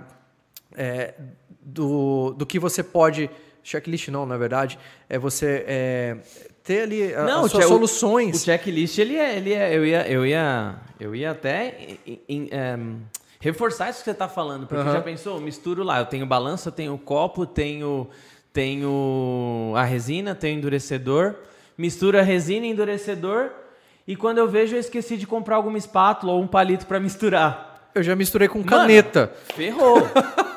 é, 0.74 1.14
do, 1.60 2.34
do 2.36 2.44
que 2.46 2.58
você 2.58 2.82
pode. 2.82 3.30
Checklist 3.62 4.08
não, 4.08 4.26
na 4.26 4.36
verdade, 4.36 4.78
é 5.08 5.18
você 5.18 5.64
é, 5.66 6.16
ter 6.62 6.82
ali 6.82 7.14
a- 7.14 7.22
Não, 7.24 7.44
as 7.46 7.50
suas 7.50 7.64
o 7.64 7.68
soluções. 7.68 8.36
O 8.36 8.44
checklist, 8.44 8.98
ele 8.98 9.16
é, 9.16 9.36
ele 9.36 9.52
é, 9.54 9.74
eu 9.74 9.86
ia, 9.86 10.06
eu 10.06 10.26
ia, 10.26 10.74
eu 11.00 11.14
ia 11.14 11.30
até 11.30 11.78
em- 12.06 12.20
em- 12.28 12.48
em, 12.50 13.00
reforçar 13.40 13.88
isso 13.88 14.00
que 14.00 14.04
você 14.04 14.10
está 14.10 14.28
falando, 14.28 14.66
porque 14.66 14.82
Aham. 14.82 14.92
já 14.92 15.00
pensou, 15.00 15.40
misturo 15.40 15.82
lá, 15.82 15.98
eu 16.00 16.06
tenho 16.06 16.26
balança, 16.26 16.68
eu 16.68 16.72
tenho 16.72 16.96
copo, 16.98 17.46
tenho, 17.46 18.06
tenho 18.52 19.72
a 19.76 19.82
resina, 19.84 20.34
tenho 20.34 20.58
endurecedor, 20.58 21.34
misturo 21.76 22.18
a 22.18 22.22
resina 22.22 22.66
e 22.66 22.70
endurecedor, 22.70 23.50
e 24.06 24.14
quando 24.14 24.38
eu 24.38 24.46
vejo 24.48 24.76
eu 24.76 24.80
esqueci 24.80 25.16
de 25.16 25.26
comprar 25.26 25.56
alguma 25.56 25.78
espátula 25.78 26.32
ou 26.34 26.42
um 26.42 26.46
palito 26.46 26.86
para 26.86 27.00
misturar. 27.00 27.90
Eu 27.94 28.02
já 28.02 28.14
misturei 28.14 28.48
com 28.48 28.62
caneta. 28.62 29.32
Ferrou. 29.54 30.02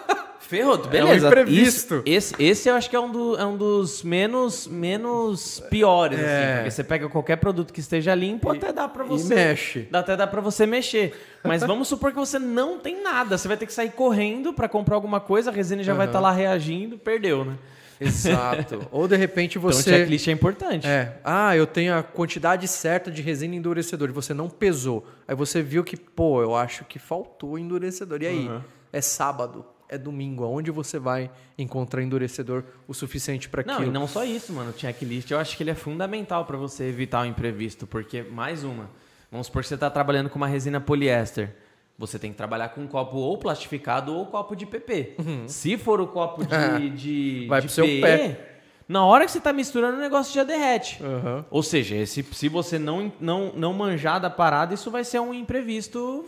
Ferrou, 0.47 0.77
beleza. 0.77 1.27
imprevisto. 1.27 1.95
Isso- 2.05 2.33
esse, 2.35 2.43
esse 2.43 2.69
eu 2.69 2.75
acho 2.75 2.89
que 2.89 2.95
é 2.95 2.99
um, 2.99 3.11
do- 3.11 3.37
é 3.37 3.45
um 3.45 3.57
dos 3.57 4.01
menos, 4.01 4.65
menos 4.65 5.59
piores, 5.69 6.17
É. 6.19 6.23
assim, 6.23 6.55
porque 6.55 6.71
você 6.71 6.83
pega 6.83 7.09
qualquer 7.09 7.35
produto 7.35 7.73
que 7.73 7.79
esteja 7.81 8.15
limpo, 8.15 8.49
até 8.49 8.71
dá 8.71 8.87
pra 8.87 9.03
e 9.03 9.07
você. 9.09 9.35
mexe. 9.35 9.87
Dá, 9.91 9.99
até 9.99 10.15
dá 10.15 10.25
pra 10.25 10.39
você 10.39 10.65
mexer. 10.65 11.13
Mas 11.43 11.61
vamos 11.67 11.87
supor 11.87 12.11
que 12.11 12.17
você 12.17 12.39
não 12.39 12.79
tem 12.79 13.03
nada. 13.03 13.37
Você 13.37 13.47
vai 13.47 13.57
ter 13.57 13.65
que 13.65 13.73
sair 13.73 13.91
correndo 13.91 14.53
pra 14.53 14.69
comprar 14.69 14.95
alguma 14.95 15.19
coisa, 15.19 15.49
a 15.51 15.53
resina 15.53 15.83
já 15.83 15.93
vai 15.93 16.05
Aham. 16.05 16.11
estar 16.11 16.19
lá 16.21 16.31
reagindo, 16.31 16.97
perdeu, 16.97 17.43
né? 17.43 17.57
Exato. 17.99 18.87
Ou 18.91 19.07
de 19.07 19.15
repente 19.17 19.57
Então 19.57 19.69
o 19.69 19.73
você. 19.73 19.89
checklist 19.89 20.27
é 20.27 20.31
importante. 20.31 20.87
É. 20.87 21.17
Ah, 21.23 21.57
eu 21.57 21.65
tenho 21.67 21.93
a 21.95 22.03
quantidade 22.03 22.67
certa 22.67 23.09
de 23.11 23.21
resina 23.21 23.55
endurecedor 23.55 24.07
e 24.09 24.11
você 24.13 24.33
não 24.33 24.49
pesou. 24.49 25.05
Aí 25.27 25.35
você 25.35 25.61
viu 25.61 25.83
que, 25.83 25.97
pô, 25.97 26.41
eu 26.41 26.55
acho 26.55 26.85
que 26.85 26.99
faltou 26.99 27.57
endurecedor. 27.57 28.21
E 28.21 28.27
aí? 28.27 28.47
Uhum. 28.47 28.61
É 28.93 29.01
sábado. 29.01 29.65
É 29.89 29.97
domingo. 29.97 30.43
Aonde 30.43 30.71
você 30.71 30.99
vai 30.99 31.29
encontrar 31.57 32.01
endurecedor 32.03 32.63
o 32.87 32.93
suficiente 32.93 33.47
para 33.49 33.63
Não, 33.63 33.75
aquilo? 33.75 33.89
e 33.89 33.93
não 33.93 34.07
só 34.07 34.23
isso, 34.23 34.51
mano. 34.53 34.71
O 34.75 34.79
checklist 34.79 35.29
eu 35.31 35.39
acho 35.39 35.55
que 35.55 35.63
ele 35.63 35.71
é 35.71 35.75
fundamental 35.75 36.45
para 36.45 36.57
você 36.57 36.85
evitar 36.85 37.21
o 37.23 37.25
imprevisto, 37.25 37.85
porque 37.87 38.21
mais 38.23 38.63
uma. 38.63 38.89
Vamos 39.31 39.47
supor 39.47 39.61
que 39.61 39.67
você 39.67 39.75
está 39.75 39.89
trabalhando 39.89 40.29
com 40.29 40.37
uma 40.37 40.47
resina 40.47 40.79
poliéster. 40.79 41.53
Você 41.99 42.19
tem 42.19 42.31
que 42.31 42.37
trabalhar 42.37 42.69
com 42.69 42.81
um 42.81 42.87
copo 42.87 43.17
ou 43.17 43.37
plastificado 43.39 44.13
ou 44.13 44.25
copo 44.27 44.55
de 44.55 44.65
PP. 44.67 45.15
Se 45.47 45.77
for 45.77 45.99
o 45.99 46.07
copo 46.07 46.43
de, 46.45 46.89
de, 46.95 47.39
Uhum. 47.41 47.47
Vai 47.47 47.61
de 47.61 47.65
pro 47.67 47.73
seu 47.73 47.85
PE, 47.85 48.01
pé. 48.01 48.59
na 48.87 49.03
hora 49.03 49.25
que 49.25 49.31
você 49.31 49.39
está 49.39 49.51
misturando, 49.51 49.97
o 49.97 49.99
negócio 49.99 50.31
já 50.33 50.43
derrete. 50.43 51.03
Aham. 51.03 51.43
Ou 51.49 51.63
seja, 51.63 51.95
esse, 51.95 52.21
se 52.31 52.47
você 52.47 52.77
não, 52.77 53.11
não, 53.19 53.51
não 53.55 53.73
manjar 53.73 54.21
da 54.21 54.29
parada, 54.29 54.75
isso 54.75 54.91
vai 54.91 55.03
ser 55.03 55.19
um 55.19 55.33
imprevisto 55.33 56.23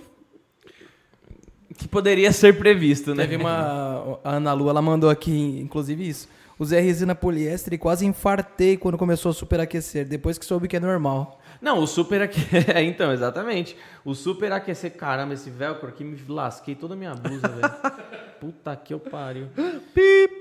que 1.80 1.88
poderia 1.88 2.32
ser 2.34 2.58
previsto, 2.58 3.16
né? 3.16 3.24
Teve 3.24 3.38
uma. 3.38 4.20
A 4.24 4.36
Ana 4.36 4.54
Lu, 4.54 4.70
ela 4.70 4.82
mandou 4.82 5.10
aqui, 5.10 5.60
inclusive, 5.62 6.08
isso. 6.08 6.28
Usei 6.60 6.82
resina 6.82 7.16
poliéster 7.16 7.74
e 7.74 7.78
quase 7.78 8.06
infartei 8.06 8.76
quando 8.76 8.98
começou 8.98 9.30
a 9.30 9.34
superaquecer, 9.34 10.06
depois 10.06 10.38
que 10.38 10.46
soube 10.46 10.68
que 10.68 10.76
é 10.76 10.80
normal. 10.80 11.40
Não, 11.62 11.80
o 11.80 11.88
super 11.88 12.22
aquecer. 12.22 12.66
É, 12.76 12.84
então, 12.84 13.14
exatamente. 13.14 13.78
O 14.04 14.14
super 14.14 14.52
aquecer. 14.52 14.92
Caramba, 14.92 15.34
esse 15.34 15.50
velcro 15.50 15.88
aqui 15.88 16.04
me 16.04 16.18
lasquei 16.28 16.76
toda 16.76 16.96
a 16.96 16.98
minha 16.98 17.16
blusa, 17.16 17.48
velho. 17.48 17.74
Puta 18.42 18.76
que 18.76 18.94
eu 18.94 19.00
pariu. 19.00 19.48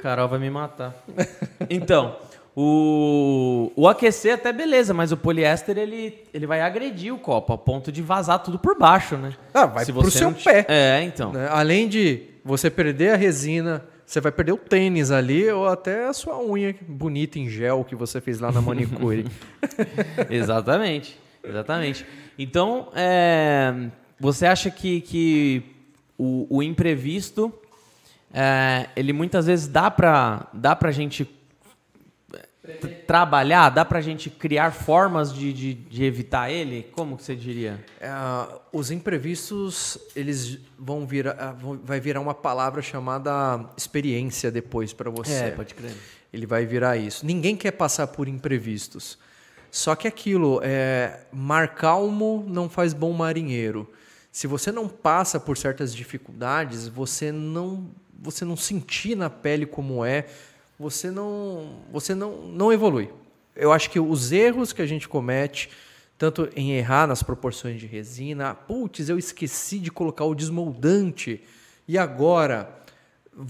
Carol 0.01 0.29
vai 0.29 0.41
me 0.41 0.51
matar. 0.51 1.05
Então, 1.71 2.17
o, 2.61 3.71
o 3.77 3.87
aquecer 3.87 4.35
até 4.35 4.53
beleza, 4.53 4.93
mas 4.93 5.13
o 5.13 5.17
poliéster 5.17 5.79
ele, 5.79 6.25
ele 6.35 6.45
vai 6.45 6.61
agredir 6.61 7.15
o 7.15 7.19
copo, 7.19 7.53
a 7.53 7.57
ponto 7.57 7.93
de 7.93 8.03
vazar 8.03 8.43
tudo 8.43 8.59
por 8.59 8.77
baixo, 8.77 9.17
né? 9.17 9.33
Ah, 9.55 9.65
vai 9.65 9.85
Se 9.85 9.93
pro 9.93 10.11
seu 10.11 10.33
pé. 10.33 10.67
É, 10.69 11.01
então. 11.05 11.33
né? 11.33 11.47
Além 11.53 11.89
de 11.89 12.23
você 12.45 12.69
perder 12.69 13.13
a 13.13 13.17
resina, 13.17 13.85
você 14.05 14.21
vai 14.21 14.33
perder 14.33 14.51
o 14.51 14.57
tênis 14.57 15.13
ali 15.13 15.49
ou 15.49 15.69
até 15.69 16.09
a 16.09 16.13
sua 16.13 16.43
unha 16.43 16.75
bonita 16.89 17.39
em 17.39 17.49
gel 17.49 17.85
que 17.85 17.95
você 17.95 18.21
fez 18.21 18.41
lá 18.41 18.51
na 18.51 18.61
manicure. 18.61 19.25
Exatamente, 20.29 21.17
exatamente. 21.45 22.05
Então, 22.37 22.89
é, 22.93 23.73
você 24.19 24.47
acha 24.47 24.69
que, 24.69 25.01
que 25.03 25.63
o, 26.19 26.45
o 26.51 26.61
imprevisto, 26.61 27.55
é, 28.35 28.89
ele 28.97 29.13
muitas 29.13 29.47
vezes 29.47 29.69
dá 29.69 29.89
para 29.93 30.49
dá 30.53 30.75
pra 30.75 30.91
gente 30.91 31.38
trabalhar, 33.07 33.71
dá 33.71 33.85
pra 33.85 34.01
gente 34.01 34.29
criar 34.31 34.73
formas 34.73 35.33
de, 35.33 35.53
de, 35.53 35.75
de 35.75 36.05
evitar 36.05 36.51
ele? 36.51 36.85
Como 36.93 37.17
que 37.17 37.23
você 37.25 37.35
diria? 37.35 37.85
É, 38.01 38.11
os 38.73 38.91
imprevistos, 38.91 39.99
eles 40.15 40.59
vão 40.79 41.07
virar, 41.07 41.37
ah, 41.39 41.53
vão- 41.53 41.81
vai 41.83 42.01
virar 42.01 42.21
uma 42.21 42.35
palavra 42.35 42.83
chamada 42.83 43.65
experiência 43.77 44.51
depois 44.51 44.93
para 44.93 45.11
você. 45.11 45.33
É, 45.45 45.51
pode 45.51 45.75
crer. 45.75 45.93
Ele 46.33 46.47
vai 46.47 46.67
virar 46.67 46.97
isso. 46.97 47.25
Ninguém 47.25 47.57
quer 47.57 47.73
passar 47.73 48.07
por 48.09 48.29
imprevistos. 48.29 49.19
Só 49.71 49.95
que 49.95 50.09
aquilo, 50.09 50.61
é, 50.63 51.21
mar 51.33 51.75
calmo 51.75 52.45
não 52.49 52.69
faz 52.69 52.93
bom 52.93 53.13
marinheiro. 53.13 53.91
Se 54.31 54.47
você 54.47 54.71
não 54.71 54.89
passa 54.89 55.41
por 55.41 55.57
certas 55.57 55.95
dificuldades, 55.95 56.87
você 56.87 57.33
não, 57.33 57.91
você 58.19 58.45
não 58.45 58.57
sentir 58.57 59.17
na 59.17 59.29
pele 59.29 59.67
como 59.67 60.05
é, 60.05 60.27
você 60.79 61.11
não, 61.11 61.81
você 61.93 62.15
não, 62.15 62.43
não 62.49 62.73
evolui. 62.73 63.11
Eu 63.57 63.73
acho 63.73 63.91
que 63.91 63.99
os 63.99 64.31
erros 64.33 64.73
que 64.73 64.81
a 64.83 64.87
gente 64.87 65.09
comete, 65.09 65.69
tanto 66.17 66.49
em 66.55 66.73
errar 66.73 67.07
nas 67.07 67.23
proporções 67.23 67.81
de 67.81 67.87
resina, 67.87 68.55
putz, 68.55 69.09
eu 69.09 69.19
esqueci 69.19 69.79
de 69.79 69.91
colocar 69.91 70.25
o 70.25 70.35
desmoldante, 70.35 71.43
e 71.87 71.97
agora? 71.99 72.77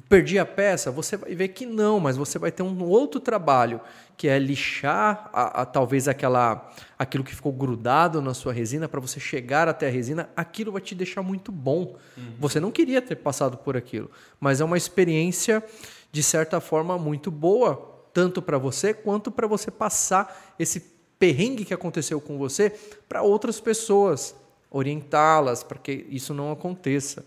perdi 0.06 0.38
a 0.38 0.44
peça, 0.44 0.90
você 0.90 1.16
vai 1.16 1.34
ver 1.34 1.48
que 1.48 1.64
não, 1.64 1.98
mas 1.98 2.14
você 2.14 2.38
vai 2.38 2.52
ter 2.52 2.62
um 2.62 2.84
outro 2.84 3.18
trabalho, 3.18 3.80
que 4.18 4.28
é 4.28 4.38
lixar 4.38 5.30
a, 5.32 5.62
a- 5.62 5.64
talvez 5.64 6.06
aquela, 6.06 6.70
aquilo 6.98 7.24
que 7.24 7.34
ficou 7.34 7.50
grudado 7.50 8.20
na 8.20 8.34
sua 8.34 8.52
resina 8.52 8.86
para 8.86 9.00
você 9.00 9.18
chegar 9.18 9.66
até 9.66 9.86
a 9.86 9.90
resina, 9.90 10.28
aquilo 10.36 10.72
vai 10.72 10.82
te 10.82 10.94
deixar 10.94 11.22
muito 11.22 11.50
bom. 11.50 11.96
Você 12.38 12.60
não 12.60 12.70
queria 12.70 13.00
ter 13.00 13.16
passado 13.16 13.56
por 13.56 13.78
aquilo, 13.78 14.10
mas 14.38 14.60
é 14.60 14.64
uma 14.66 14.76
experiência 14.76 15.64
de 16.10 16.22
certa 16.22 16.60
forma 16.60 16.98
muito 16.98 17.30
boa, 17.30 17.76
tanto 18.12 18.40
para 18.40 18.58
você 18.58 18.94
quanto 18.94 19.30
para 19.30 19.46
você 19.46 19.70
passar 19.70 20.54
esse 20.58 20.80
perrengue 21.18 21.64
que 21.64 21.74
aconteceu 21.74 22.20
com 22.20 22.38
você 22.38 22.70
para 23.08 23.22
outras 23.22 23.60
pessoas, 23.60 24.34
orientá-las 24.70 25.62
para 25.62 25.78
que 25.78 26.06
isso 26.08 26.32
não 26.32 26.52
aconteça, 26.52 27.24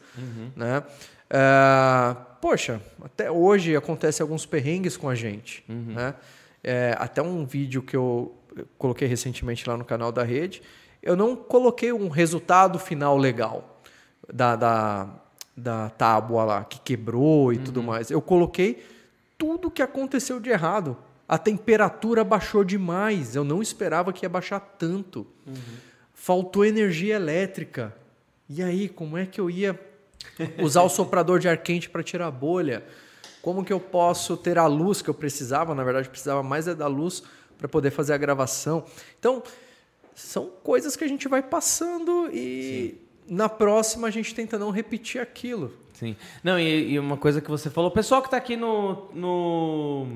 né? 0.55 0.83
É, 1.29 2.15
poxa, 2.41 2.81
até 3.01 3.31
hoje 3.31 3.75
acontece 3.75 4.21
alguns 4.21 4.45
perrengues 4.45 4.97
com 4.97 5.09
a 5.09 5.15
gente, 5.15 5.63
né? 5.67 6.15
É, 6.63 6.95
até 6.99 7.21
um 7.21 7.45
vídeo 7.45 7.81
que 7.81 7.95
eu 7.95 8.35
coloquei 8.77 9.07
recentemente 9.07 9.67
lá 9.67 9.77
no 9.77 9.85
canal 9.85 10.11
da 10.11 10.23
rede, 10.23 10.61
eu 11.01 11.15
não 11.15 11.35
coloquei 11.35 11.91
um 11.91 12.09
resultado 12.09 12.77
final 12.77 13.17
legal 13.17 13.81
da, 14.31 14.55
da, 14.55 15.09
da 15.61 15.89
tábua 15.89 16.43
lá 16.43 16.63
que 16.63 16.79
quebrou 16.79 17.53
e 17.53 17.57
tudo 17.57 17.83
mais. 17.83 18.09
Eu 18.09 18.21
coloquei 18.21 18.83
tudo 19.37 19.71
que 19.71 19.81
aconteceu 19.81 20.39
de 20.39 20.49
errado. 20.49 20.97
A 21.27 21.37
temperatura 21.37 22.23
baixou 22.23 22.63
demais. 22.63 23.35
Eu 23.35 23.43
não 23.43 23.61
esperava 23.61 24.11
que 24.11 24.25
ia 24.25 24.29
baixar 24.29 24.59
tanto. 24.59 25.25
Faltou 26.13 26.65
energia 26.65 27.15
elétrica. 27.15 27.95
E 28.49 28.61
aí, 28.61 28.89
como 28.89 29.17
é 29.17 29.25
que 29.25 29.39
eu 29.39 29.49
ia 29.49 29.79
usar 30.61 30.81
o 30.81 30.89
soprador 30.89 31.39
de 31.39 31.47
ar 31.47 31.57
quente 31.57 31.89
para 31.89 32.03
tirar 32.03 32.27
a 32.27 32.31
bolha? 32.31 32.83
Como 33.41 33.63
que 33.63 33.71
eu 33.71 33.79
posso 33.79 34.35
ter 34.35 34.57
a 34.57 34.65
luz 34.67 35.01
que 35.01 35.09
eu 35.09 35.13
precisava? 35.13 35.73
Na 35.73 35.83
verdade, 35.83 36.09
precisava 36.09 36.43
mais 36.43 36.67
é 36.67 36.75
da 36.75 36.87
luz 36.87 37.23
para 37.57 37.67
poder 37.67 37.91
fazer 37.91 38.13
a 38.13 38.17
gravação. 38.17 38.83
Então, 39.19 39.41
são 40.13 40.47
coisas 40.63 40.95
que 40.95 41.03
a 41.03 41.07
gente 41.07 41.27
vai 41.27 41.41
passando 41.41 42.29
e 42.33 42.99
na 43.31 43.47
próxima 43.47 44.09
a 44.09 44.11
gente 44.11 44.35
tenta 44.35 44.59
não 44.59 44.71
repetir 44.71 45.21
aquilo. 45.21 45.71
Sim. 45.93 46.17
Não, 46.43 46.59
e, 46.59 46.91
e 46.91 46.99
uma 46.99 47.15
coisa 47.15 47.39
que 47.39 47.49
você 47.49 47.69
falou, 47.69 47.89
pessoal 47.89 48.21
que 48.21 48.29
tá 48.29 48.35
aqui 48.35 48.57
no. 48.57 49.09
no... 49.13 50.07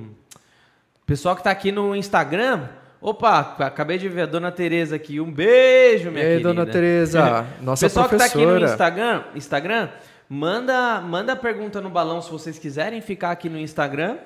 Pessoal 1.06 1.34
que 1.34 1.42
tá 1.44 1.50
aqui 1.50 1.72
no 1.72 1.96
Instagram. 1.96 2.68
Opa, 3.00 3.56
acabei 3.60 3.98
de 3.98 4.10
ver 4.10 4.24
a 4.24 4.26
dona 4.26 4.52
Tereza 4.52 4.98
aqui. 4.98 5.22
Um 5.22 5.32
beijo, 5.32 6.12
minha 6.12 6.24
e 6.24 6.26
aí, 6.26 6.32
querida. 6.34 6.54
dona 6.54 6.66
Tereza, 6.66 7.46
nossa 7.62 7.86
pessoal 7.86 8.10
que 8.10 8.18
tá 8.18 8.26
aqui 8.26 8.38
no 8.40 8.48
professora. 8.48 8.72
Instagram, 8.72 9.24
Instagram 9.34 9.90
manda, 10.28 11.00
manda 11.00 11.34
a 11.34 11.36
pergunta 11.38 11.80
no 11.80 11.90
balão 11.90 12.22
se 12.22 12.30
vocês 12.30 12.60
quiserem 12.60 13.00
ficar 13.00 13.32
aqui 13.32 13.48
no 13.48 13.58
Instagram. 13.58 14.18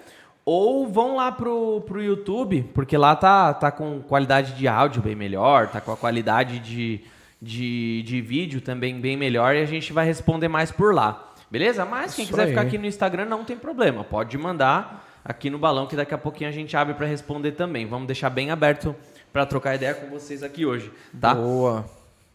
Ou 0.46 0.88
vão 0.88 1.18
lá 1.18 1.32
pro, 1.32 1.82
pro 1.82 2.02
YouTube, 2.02 2.64
porque 2.74 2.98
lá 2.98 3.16
tá, 3.16 3.54
tá 3.54 3.70
com 3.70 4.02
qualidade 4.02 4.54
de 4.54 4.68
áudio 4.68 5.00
bem 5.00 5.14
melhor, 5.14 5.68
tá 5.68 5.80
com 5.80 5.92
a 5.92 5.98
qualidade 5.98 6.58
de, 6.58 7.02
de, 7.42 8.04
de 8.04 8.22
vídeo 8.22 8.62
também 8.62 9.00
bem 9.00 9.16
melhor 9.16 9.56
e 9.56 9.62
a 9.62 9.66
gente 9.66 9.94
vai 9.94 10.06
responder 10.06 10.48
mais 10.48 10.72
por 10.72 10.94
lá. 10.94 11.34
Beleza? 11.50 11.86
Mas 11.86 12.14
quem 12.14 12.24
Isso 12.24 12.32
quiser 12.32 12.44
aí. 12.44 12.50
ficar 12.50 12.62
aqui 12.62 12.78
no 12.78 12.86
Instagram 12.86 13.26
não 13.26 13.44
tem 13.44 13.58
problema. 13.58 14.04
Pode 14.04 14.38
mandar 14.38 15.08
aqui 15.24 15.50
no 15.50 15.58
balão 15.58 15.88
que 15.88 15.96
daqui 15.96 16.14
a 16.14 16.18
pouquinho 16.18 16.50
a 16.50 16.54
gente 16.54 16.76
abre 16.78 16.94
para 16.94 17.08
responder 17.08 17.54
também. 17.54 17.86
Vamos 17.86 18.08
deixar 18.08 18.30
bem 18.30 18.52
aberto 18.52 18.96
para 19.32 19.46
trocar 19.46 19.76
ideia 19.76 19.94
com 19.94 20.08
vocês 20.08 20.44
aqui 20.44 20.66
hoje, 20.66 20.92
tá? 21.20 21.34
Boa. 21.34 21.86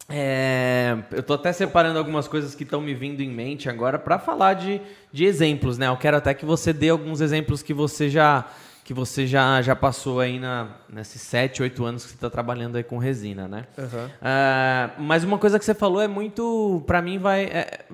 É, 0.09 0.99
eu 1.13 1.23
tô 1.23 1.35
até 1.35 1.53
separando 1.53 1.99
algumas 1.99 2.29
coisas 2.29 2.55
que 2.55 2.63
estão 2.63 2.81
me 2.81 2.93
vindo 2.93 3.23
em 3.23 3.31
mente 3.31 3.71
agora 3.71 3.99
para 3.99 4.19
falar 4.19 4.55
de, 4.55 4.81
de 5.13 5.25
exemplos, 5.25 5.79
né? 5.79 5.89
Eu 5.89 5.97
quero 5.97 6.17
até 6.17 6.35
que 6.35 6.45
você 6.45 6.73
dê 6.73 6.91
alguns 6.91 7.21
exemplos 7.21 7.63
que 7.63 7.73
você 7.73 8.11
já 8.11 8.45
que 8.85 8.93
você 8.93 9.27
já, 9.27 9.63
já 9.63 9.75
passou 9.75 10.21
aí 10.21 10.39
na, 10.39 10.69
nesses 10.93 11.23
7, 11.23 11.63
8 11.63 11.85
anos 11.85 12.05
que 12.05 12.11
você 12.11 12.17
está 12.17 12.29
trabalhando 12.29 12.77
aí 12.77 12.85
com 12.85 12.99
resina, 12.99 13.49
né? 13.49 13.67
Aham. 13.79 14.11
É, 14.21 14.91
mas 14.99 15.25
uma 15.25 15.39
coisa 15.39 15.59
que 15.59 15.65
você 15.65 15.73
falou 15.73 16.03
é 16.03 16.07
muito, 16.07 16.83
para 16.87 17.01
mim 17.01 17.19
vai 17.19 17.45
é, 17.45 17.87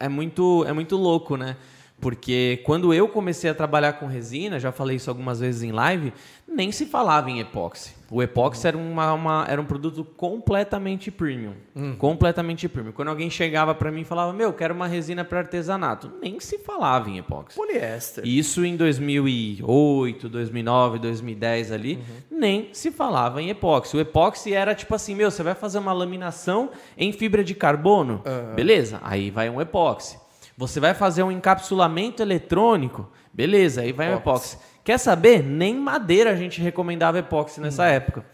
é 0.00 0.08
muito 0.08 0.64
é 0.66 0.72
muito 0.72 0.96
louco, 0.96 1.36
né? 1.36 1.56
Porque 2.02 2.60
quando 2.64 2.92
eu 2.92 3.06
comecei 3.08 3.48
a 3.48 3.54
trabalhar 3.54 3.92
com 3.94 4.06
resina, 4.06 4.58
já 4.58 4.72
falei 4.72 4.96
isso 4.96 5.08
algumas 5.08 5.38
vezes 5.38 5.62
em 5.62 5.70
live, 5.70 6.12
nem 6.48 6.72
se 6.72 6.84
falava 6.84 7.30
em 7.30 7.38
epóxi. 7.38 7.94
O 8.10 8.20
epóxi 8.20 8.66
era, 8.66 8.76
uma, 8.76 9.12
uma- 9.14 9.46
era 9.48 9.58
um 9.60 9.64
produto 9.64 10.04
completamente 10.04 11.10
premium. 11.12 11.54
Completamente 11.98 12.68
premium. 12.68 12.92
Quando 12.92 13.08
alguém 13.08 13.30
chegava 13.30 13.72
para 13.74 13.90
mim 13.92 14.00
e 14.00 14.04
falava, 14.04 14.32
meu, 14.32 14.52
quero 14.52 14.74
uma 14.74 14.86
resina 14.88 15.24
para 15.24 15.38
artesanato, 15.38 16.10
nem 16.20 16.40
se 16.40 16.58
falava 16.58 17.08
em 17.08 17.18
epóxi. 17.18 17.56
Poliéster. 17.56 18.26
Isso 18.26 18.64
em 18.64 18.76
2008, 18.76 20.28
2009, 20.28 20.98
2010 20.98 21.72
ali, 21.72 21.98
nem 22.30 22.68
se 22.72 22.90
falava 22.90 23.40
em 23.40 23.48
epóxi. 23.50 23.96
O 23.96 24.00
epóxi 24.00 24.52
era 24.52 24.74
tipo 24.74 24.94
assim, 24.94 25.14
meu, 25.14 25.30
você 25.30 25.42
vai 25.42 25.54
fazer 25.54 25.78
uma 25.78 25.92
laminação 25.92 26.70
em 26.98 27.12
fibra 27.12 27.44
de 27.44 27.54
carbono? 27.54 28.22
Beleza, 28.54 28.98
aí 29.02 29.30
vai 29.30 29.48
um 29.48 29.60
epóxi. 29.60 30.20
Você 30.62 30.78
vai 30.78 30.94
fazer 30.94 31.24
um 31.24 31.32
encapsulamento 31.32 32.22
eletrônico? 32.22 33.10
Beleza, 33.32 33.80
aí 33.80 33.90
vai 33.90 34.14
Epóxi. 34.14 34.54
epóxi. 34.54 34.72
Quer 34.84 34.96
saber? 34.96 35.42
Nem 35.42 35.74
madeira 35.74 36.30
a 36.30 36.36
gente 36.36 36.60
recomendava 36.60 37.18
epóxi 37.18 37.60
nessa 37.60 37.86
época. 37.86 38.24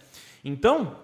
Então, 0.44 0.97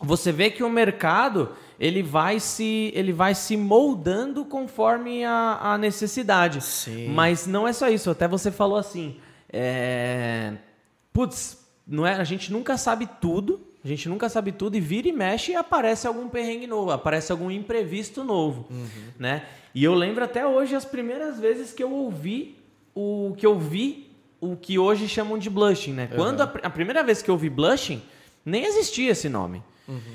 você 0.00 0.30
vê 0.30 0.48
que 0.48 0.62
o 0.62 0.70
mercado 0.70 1.56
ele 1.78 2.04
vai 2.04 2.38
se, 2.38 2.92
ele 2.94 3.12
vai 3.12 3.34
se 3.34 3.56
moldando 3.56 4.44
conforme 4.44 5.24
a, 5.24 5.58
a 5.60 5.76
necessidade. 5.76 6.60
Sim. 6.60 7.08
Mas 7.08 7.48
não 7.48 7.66
é 7.66 7.72
só 7.72 7.88
isso. 7.88 8.08
Até 8.08 8.28
você 8.28 8.52
falou 8.52 8.78
assim, 8.78 9.16
é... 9.52 10.52
putz, 11.12 11.66
não 11.84 12.06
é, 12.06 12.14
a 12.14 12.24
gente 12.24 12.52
nunca 12.52 12.76
sabe 12.76 13.08
tudo. 13.20 13.60
A 13.84 13.88
gente 13.88 14.08
nunca 14.08 14.28
sabe 14.28 14.52
tudo 14.52 14.76
e 14.76 14.80
vira 14.80 15.08
e 15.08 15.12
mexe 15.12 15.50
e 15.50 15.56
aparece 15.56 16.06
algum 16.06 16.28
perrengue 16.28 16.66
novo, 16.66 16.92
aparece 16.92 17.32
algum 17.32 17.50
imprevisto 17.50 18.22
novo, 18.22 18.68
né? 19.18 19.42
E 19.74 19.84
eu 19.84 19.94
lembro 19.94 20.24
até 20.24 20.46
hoje 20.46 20.74
as 20.74 20.84
primeiras 20.84 21.38
vezes 21.38 21.72
que 21.72 21.82
eu 21.82 21.90
ouvi 21.92 22.56
o 22.94 23.34
que 23.36 23.46
eu 23.46 23.58
vi 23.58 24.10
o 24.40 24.56
que 24.56 24.78
hoje 24.78 25.06
chamam 25.06 25.38
de 25.38 25.50
blushing, 25.50 25.92
né? 25.92 26.08
Quando 26.14 26.40
a, 26.40 26.44
a 26.44 26.70
primeira 26.70 27.04
vez 27.04 27.20
que 27.20 27.30
eu 27.30 27.36
vi 27.36 27.50
blushing, 27.50 28.02
nem 28.44 28.64
existia 28.64 29.10
esse 29.10 29.28
nome. 29.28 29.62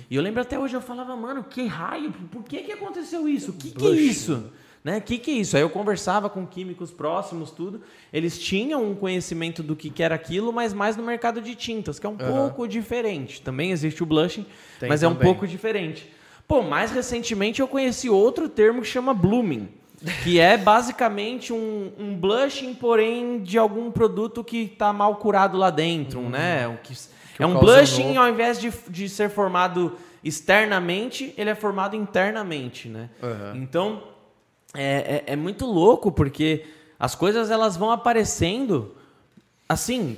E 0.10 0.16
eu 0.16 0.22
lembro 0.22 0.42
até 0.42 0.58
hoje, 0.58 0.74
eu 0.74 0.82
falava, 0.82 1.16
mano, 1.18 1.44
que 1.44 1.66
raio, 1.68 2.10
por 2.32 2.44
que 2.44 2.60
que 2.60 2.72
aconteceu 2.72 3.28
isso? 3.28 3.52
O 3.52 3.54
que 3.56 3.72
que 3.72 3.86
é 3.86 3.92
isso? 3.92 4.50
Né? 4.82 5.02
Que 5.02 5.18
que 5.18 5.32
é 5.32 5.34
isso? 5.34 5.58
Aí 5.58 5.62
eu 5.64 5.70
conversava 5.70 6.30
com 6.30 6.46
químicos 6.48 6.92
próximos, 6.92 7.52
tudo. 7.52 7.82
Eles 8.14 8.40
tinham 8.40 8.90
um 8.90 8.96
conhecimento 8.96 9.62
do 9.62 9.76
que 9.76 9.90
que 9.90 10.02
era 10.02 10.16
aquilo, 10.16 10.54
mas 10.54 10.74
mais 10.74 10.96
no 10.96 11.04
mercado 11.04 11.42
de 11.42 11.56
tintas, 11.56 12.00
que 12.00 12.06
é 12.06 12.10
um 12.10 12.16
pouco 12.16 12.66
diferente. 12.68 13.42
Também 13.42 13.72
existe 13.72 14.02
o 14.02 14.06
blushing, 14.06 14.46
Tem 14.80 14.88
mas 14.88 15.04
é 15.04 15.08
um 15.08 15.14
também. 15.14 15.28
pouco 15.28 15.46
diferente. 15.46 16.10
Pô, 16.48 16.62
mais 16.62 16.92
recentemente 16.92 17.60
eu 17.62 17.68
conheci 17.68 18.10
outro 18.10 18.48
termo 18.48 18.82
que 18.82 18.88
chama 18.88 19.14
blooming, 19.14 19.68
que 20.24 20.40
é 20.40 20.58
basicamente 20.58 21.52
um, 21.52 21.92
um 21.98 22.16
blushing, 22.16 22.74
porém 22.76 23.40
de 23.42 23.58
algum 23.58 23.90
produto 23.92 24.44
que 24.44 24.58
está 24.74 24.94
mal 24.94 25.16
curado 25.16 25.58
lá 25.58 25.70
dentro, 25.72 26.22
né? 26.22 26.68
O 26.68 26.78
que, 26.78 26.94
é 27.40 27.46
um 27.46 27.58
blushing 27.60 28.14
no- 28.14 28.22
ao 28.22 28.30
invés 28.30 28.60
de, 28.60 28.72
de 28.90 29.10
ser 29.10 29.30
formado 29.30 29.98
externamente, 30.24 31.34
ele 31.38 31.50
é 31.50 31.56
formado 31.56 31.96
internamente, 31.96 32.88
né? 32.88 33.10
Uhum. 33.24 33.56
Então 33.64 34.04
é, 34.76 35.24
é, 35.28 35.34
é 35.34 35.36
muito 35.36 35.66
louco 35.66 36.12
porque 36.12 36.66
as 37.00 37.16
coisas 37.16 37.50
elas 37.50 37.76
vão 37.76 37.90
aparecendo 37.92 38.96
assim. 39.68 40.18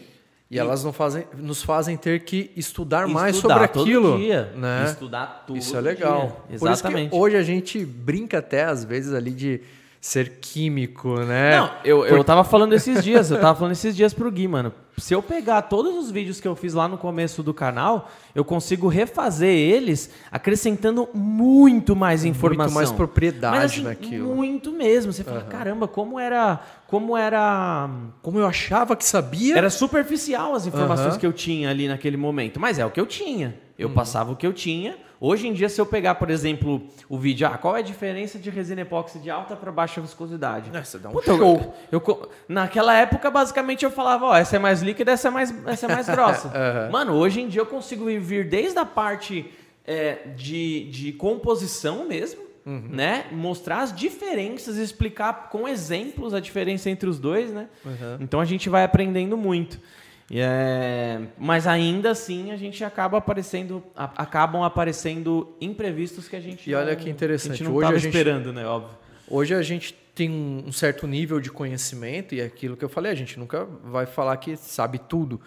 E 0.49 0.57
elas 0.57 0.83
fazem, 0.93 1.25
nos 1.37 1.61
fazem 1.61 1.97
ter 1.97 2.23
que 2.23 2.51
estudar 2.55 3.05
mais 3.07 3.35
estudar 3.35 3.55
sobre 3.55 3.67
todo 3.67 3.83
aquilo. 3.83 4.17
dia, 4.17 4.53
né? 4.55 4.85
Estudar 4.85 5.43
tudo. 5.45 5.59
Isso 5.59 5.75
é 5.75 5.81
legal. 5.81 6.45
Por 6.47 6.55
isso 6.55 6.65
Exatamente. 6.67 7.09
que 7.09 7.15
hoje 7.15 7.35
a 7.35 7.43
gente 7.43 7.85
brinca 7.85 8.39
até, 8.39 8.63
às 8.63 8.85
vezes, 8.85 9.13
ali 9.13 9.31
de 9.31 9.61
ser 9.99 10.37
químico, 10.39 11.19
né? 11.21 11.57
Não, 11.57 11.71
eu, 11.83 12.05
eu 12.05 12.23
tava 12.23 12.43
falando 12.43 12.73
esses 12.73 13.03
dias, 13.03 13.31
eu 13.31 13.39
tava 13.39 13.55
falando 13.59 13.73
esses 13.73 13.95
dias 13.95 14.13
pro 14.13 14.31
Gui, 14.31 14.47
mano. 14.47 14.71
Se 14.97 15.13
eu 15.13 15.21
pegar 15.21 15.61
todos 15.63 15.95
os 15.95 16.09
vídeos 16.09 16.39
que 16.39 16.47
eu 16.47 16.55
fiz 16.55 16.73
lá 16.73 16.87
no 16.87 16.97
começo 16.97 17.43
do 17.43 17.53
canal, 17.53 18.09
eu 18.33 18.43
consigo 18.43 18.87
refazer 18.87 19.49
eles 19.53 20.09
acrescentando 20.31 21.07
muito 21.13 21.95
mais 21.95 22.25
informação. 22.25 22.73
mais 22.73 22.91
propriedade 22.91 23.57
Mas, 23.57 23.71
assim, 23.73 23.83
naquilo. 23.83 24.35
Muito 24.35 24.71
mesmo. 24.71 25.13
Você 25.13 25.23
fala, 25.23 25.41
caramba, 25.43 25.87
como 25.87 26.19
era. 26.19 26.59
Como 26.87 27.15
era. 27.15 27.87
Como 28.23 28.39
eu 28.39 28.47
achava 28.47 28.95
que 28.95 29.05
sabia. 29.05 29.55
Era 29.55 29.69
superficial 29.69 30.55
as 30.55 30.65
informações 30.65 31.09
Aham. 31.09 31.19
que 31.19 31.27
eu 31.27 31.33
tinha 31.33 31.69
ali 31.69 31.87
naquele 31.87 32.17
momento. 32.17 32.59
Mas 32.59 32.79
é 32.79 32.85
o 32.85 32.89
que 32.89 32.99
eu 32.99 33.05
tinha. 33.05 33.47
Uhum. 33.49 33.53
Eu 33.77 33.89
passava 33.91 34.31
o 34.31 34.35
que 34.35 34.47
eu 34.47 34.53
tinha. 34.53 34.97
Hoje 35.19 35.47
em 35.47 35.53
dia, 35.53 35.67
se 35.67 35.81
eu 35.81 35.85
pegar, 35.85 36.15
por 36.15 36.29
exemplo, 36.29 36.81
o 37.09 37.17
vídeo, 37.17 37.47
ah, 37.47 37.57
qual 37.57 37.75
é 37.75 37.79
a 37.79 37.83
diferença 37.83 38.37
de 38.37 38.49
resina 38.49 38.81
epóxi 38.81 39.17
de 39.19 39.29
alta 39.31 39.55
para 39.55 39.71
baixa 39.71 39.99
viscosidade? 39.99 40.69
Você 40.71 40.99
dá 40.99 41.09
um 41.09 41.11
Puta, 41.13 41.31
eu- 41.31 41.37
show. 41.37 41.75
eu 41.91 41.99
co- 41.99 42.29
naquela 42.47 42.93
época, 42.95 43.31
basicamente, 43.31 43.83
eu 43.83 43.89
falava, 43.91 44.25
ó, 44.27 44.35
essa 44.35 44.55
é 44.57 44.59
mais 44.59 44.81
líquida, 44.81 45.11
essa 45.11 45.29
é 45.29 45.31
mais, 45.31 45.53
essa 45.65 45.87
é 45.87 45.89
mais 45.93 46.07
grossa. 46.07 46.47
Aham. 46.53 46.89
Mano, 46.91 47.13
hoje 47.15 47.41
em 47.41 47.47
dia 47.47 47.61
eu 47.61 47.65
consigo 47.65 48.05
vir 48.19 48.47
desde 48.47 48.77
a 48.77 48.85
parte 48.85 49.51
é, 49.85 50.27
de, 50.35 50.89
de 50.91 51.13
composição 51.13 52.05
mesmo, 52.07 52.45
Uhum. 52.65 52.89
né? 52.91 53.27
Mostrar 53.31 53.79
as 53.79 53.95
diferenças, 53.95 54.75
explicar 54.75 55.47
com 55.49 55.65
exemplos 55.65 56.33
a 56.33 56.39
diferença 56.41 56.89
entre 56.89 57.09
os 57.09 57.17
dois, 57.17 57.49
né? 57.49 57.67
Uhum. 57.85 58.17
Então 58.19 58.41
a 58.41 58.45
gente 58.45 58.67
vai 58.69 58.83
aprendendo 58.83 59.37
muito. 59.37 59.79
É, 60.29 61.21
Mas 61.37 61.65
ainda 61.65 62.11
assim 62.11 62.51
a 62.51 62.57
gente 62.57 62.83
acaba 62.83 63.17
aparecendo, 63.17 63.81
a- 63.95 64.11
acabam 64.23 64.61
aparecendo 64.63 65.55
imprevistos 65.61 66.27
que 66.27 66.35
a 66.35 66.39
gente 66.41 66.69
E 66.69 66.75
olha 66.75 66.93
não- 66.95 66.99
que 67.01 67.09
interessante, 67.09 67.53
a 67.53 67.55
gente 67.55 67.63
não 67.63 67.73
hoje 67.75 67.85
tava 67.85 67.95
a 67.95 67.99
gente- 67.99 68.13
esperando, 68.17 68.51
né? 68.51 68.65
Óbvio. 68.65 68.97
Hoje 69.29 69.53
a 69.55 69.61
gente 69.61 69.93
tem 70.13 70.29
um 70.29 70.71
certo 70.71 71.07
nível 71.07 71.39
de 71.39 71.49
conhecimento 71.49 72.35
e 72.35 72.41
é 72.41 72.45
aquilo 72.45 72.75
que 72.75 72.83
eu 72.83 72.89
falei, 72.89 73.11
a 73.11 73.15
gente 73.15 73.39
nunca 73.39 73.65
vai 73.83 74.05
falar 74.05 74.35
que 74.37 74.57
sabe 74.57 74.97
tudo. 74.99 75.39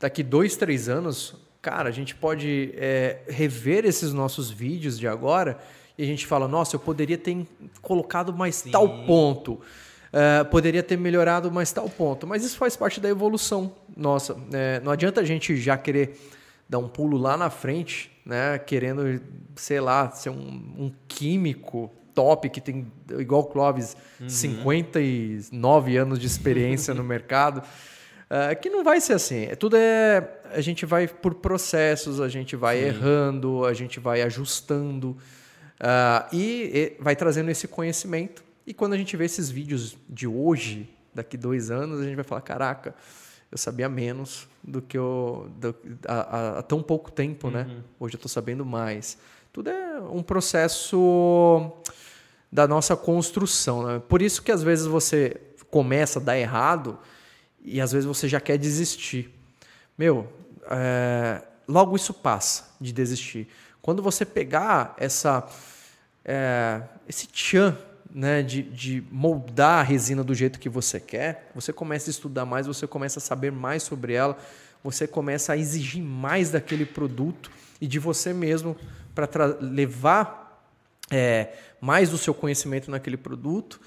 Daqui 0.00 0.22
dois, 0.22 0.56
três 0.56 0.88
anos, 0.88 1.36
cara, 1.62 1.88
a 1.88 1.92
gente 1.92 2.14
pode 2.14 2.72
é, 2.76 3.20
rever 3.28 3.84
esses 3.84 4.12
nossos 4.12 4.50
vídeos 4.50 4.98
de 4.98 5.06
agora 5.06 5.58
e 5.96 6.02
a 6.02 6.06
gente 6.06 6.26
fala, 6.26 6.48
nossa, 6.48 6.74
eu 6.74 6.80
poderia 6.80 7.16
ter 7.18 7.46
colocado 7.80 8.32
mais 8.34 8.62
tal 8.62 9.04
ponto. 9.06 9.60
É, 10.14 10.44
poderia 10.44 10.82
ter 10.82 10.96
melhorado 10.96 11.50
mais 11.50 11.72
tal 11.72 11.88
ponto. 11.88 12.26
Mas 12.26 12.44
isso 12.44 12.56
faz 12.56 12.76
parte 12.76 13.00
da 13.00 13.08
evolução 13.08 13.74
nossa. 13.96 14.34
né? 14.50 14.80
não 14.80 14.92
adianta 14.92 15.20
a 15.20 15.24
gente 15.24 15.56
já 15.56 15.76
querer 15.76 16.16
dar 16.68 16.78
um 16.78 16.88
pulo 16.88 17.18
lá 17.18 17.36
na 17.36 17.50
frente, 17.50 18.10
né? 18.24 18.58
Querendo, 18.58 19.20
sei 19.56 19.80
lá, 19.80 20.10
ser 20.10 20.30
um, 20.30 20.74
um 20.78 20.92
químico 21.06 21.90
top 22.14 22.48
que 22.48 22.60
tem, 22.60 22.86
igual 23.18 23.42
o 23.42 23.44
Clóvis, 23.44 23.96
59 24.26 25.96
anos 25.96 26.18
de 26.18 26.26
experiência 26.26 26.94
no 26.94 27.02
mercado. 27.04 27.62
eh, 28.30 28.54
que 28.54 28.70
não 28.70 28.82
vai 28.82 29.00
ser 29.00 29.14
assim. 29.14 29.44
É, 29.44 29.56
Tudo 29.56 29.76
é. 29.76 30.26
A 30.52 30.60
gente 30.60 30.86
vai 30.86 31.08
por 31.08 31.34
processos, 31.34 32.20
a 32.20 32.28
gente 32.28 32.54
vai 32.54 32.78
errando, 32.78 33.64
a 33.64 33.74
gente 33.74 33.98
vai 33.98 34.22
ajustando 34.22 35.16
ah, 35.80 36.28
e, 36.32 36.96
e 36.98 37.02
vai 37.02 37.16
trazendo 37.16 37.50
esse 37.50 37.66
conhecimento. 37.66 38.44
E 38.66 38.72
quando 38.72 38.94
a 38.94 38.96
gente 38.96 39.16
vê 39.16 39.24
esses 39.24 39.50
vídeos 39.50 39.96
de 40.08 40.26
hoje, 40.26 40.88
daqui 41.14 41.36
dois 41.36 41.70
anos, 41.70 42.00
a 42.00 42.04
gente 42.04 42.14
vai 42.14 42.24
falar: 42.24 42.40
caraca, 42.40 42.94
eu 43.50 43.58
sabia 43.58 43.88
menos 43.88 44.48
do 44.62 44.80
que 44.80 44.96
eu. 44.96 45.50
do- 45.56 45.74
há, 46.08 46.62
tão 46.62 46.82
pouco 46.82 47.10
tempo, 47.10 47.50
né? 47.50 47.66
Hoje 48.00 48.14
eu 48.14 48.18
estou 48.18 48.28
sabendo 48.28 48.64
mais. 48.64 49.18
Tudo 49.52 49.70
é 49.70 50.00
um 50.00 50.22
processo 50.22 51.70
da 52.50 52.66
nossa 52.66 52.96
construção. 52.96 53.86
Né? 53.86 54.02
Por 54.08 54.20
isso 54.22 54.42
que 54.42 54.50
às 54.50 54.62
vezes 54.62 54.86
você 54.86 55.40
começa 55.70 56.18
a 56.18 56.22
dar 56.22 56.38
errado 56.38 56.98
e 57.62 57.80
às 57.80 57.92
vezes 57.92 58.06
você 58.06 58.28
já 58.28 58.40
quer 58.40 58.56
desistir. 58.58 59.32
Meu, 59.96 60.32
é, 60.70 61.42
logo 61.68 61.94
isso 61.94 62.12
passa 62.14 62.74
de 62.80 62.92
desistir. 62.92 63.48
Quando 63.80 64.02
você 64.02 64.24
pegar 64.24 64.94
essa, 64.96 65.46
é, 66.24 66.82
esse 67.08 67.26
tchan 67.28 67.76
né, 68.14 68.42
de, 68.42 68.62
de 68.62 69.04
moldar 69.10 69.80
a 69.80 69.82
resina 69.82 70.22
do 70.22 70.32
jeito 70.32 70.60
que 70.60 70.68
você 70.68 71.00
quer, 71.00 71.50
você 71.52 71.72
começa 71.72 72.08
a 72.08 72.12
estudar 72.12 72.44
mais, 72.44 72.68
você 72.68 72.86
começa 72.86 73.18
a 73.18 73.22
saber 73.22 73.50
mais 73.50 73.82
sobre 73.82 74.14
ela, 74.14 74.38
você 74.84 75.06
começa 75.06 75.52
a 75.52 75.56
exigir 75.56 76.02
mais 76.02 76.50
daquele 76.50 76.86
produto 76.86 77.50
e 77.80 77.88
de 77.88 77.98
você 77.98 78.32
mesmo 78.32 78.76
para 79.14 79.46
levar 79.60 80.64
é, 81.10 81.54
mais 81.80 82.10
do 82.10 82.16
seu 82.16 82.32
conhecimento 82.32 82.88
naquele 82.88 83.16
produto 83.16 83.80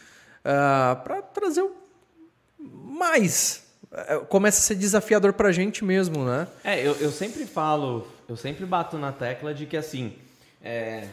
para 0.43 1.21
trazer 1.21 1.65
mais. 2.59 3.63
É, 3.91 4.17
Começa 4.17 4.59
a 4.59 4.61
ser 4.61 4.75
desafiador 4.75 5.33
para 5.33 5.49
a 5.49 5.51
gente 5.51 5.83
mesmo, 5.83 6.25
né? 6.25 6.47
É, 6.63 6.85
eu, 6.85 6.95
eu 6.95 7.11
sempre 7.11 7.45
falo, 7.45 8.07
eu 8.27 8.35
sempre 8.35 8.65
bato 8.65 8.97
na 8.97 9.11
tecla 9.11 9.53
de 9.53 9.65
que 9.65 9.77
assim, 9.77 10.13
é, 10.61 11.07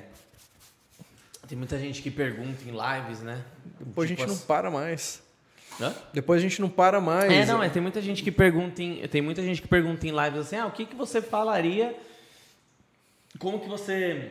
tem 1.47 1.57
muita 1.59 1.79
gente 1.79 2.01
que 2.03 2.11
pergunta 2.11 2.63
em 2.65 2.71
lives, 2.73 3.21
né? 3.23 3.43
Depois 3.79 3.87
Tipo 3.87 4.01
a 4.01 4.07
gente 4.07 4.23
assim- 4.23 4.41
não 4.41 4.47
para 4.47 4.71
mais. 4.71 5.23
Hã? 5.81 5.93
Depois 6.13 6.39
a 6.39 6.43
gente 6.43 6.61
não 6.61 6.69
para 6.69 7.01
mais. 7.01 7.33
É, 7.33 7.45
não, 7.45 7.63
é, 7.63 7.69
tem 7.69 7.83
muita 7.83 8.01
gente 8.01 8.23
que 8.23 8.31
pergunta 8.31 8.81
em, 8.83 9.07
tem 9.09 9.21
muita 9.21 9.43
gente 9.43 9.61
que 9.61 9.67
pergunta 9.69 10.07
em 10.07 10.11
lives 10.11 10.41
assim, 10.41 10.57
ah, 10.57 10.67
o 10.67 10.71
que 10.71 10.87
que 10.87 10.95
você 10.95 11.21
falaria, 11.21 11.97
como 13.39 13.59
que 13.59 13.69
você, 13.69 14.31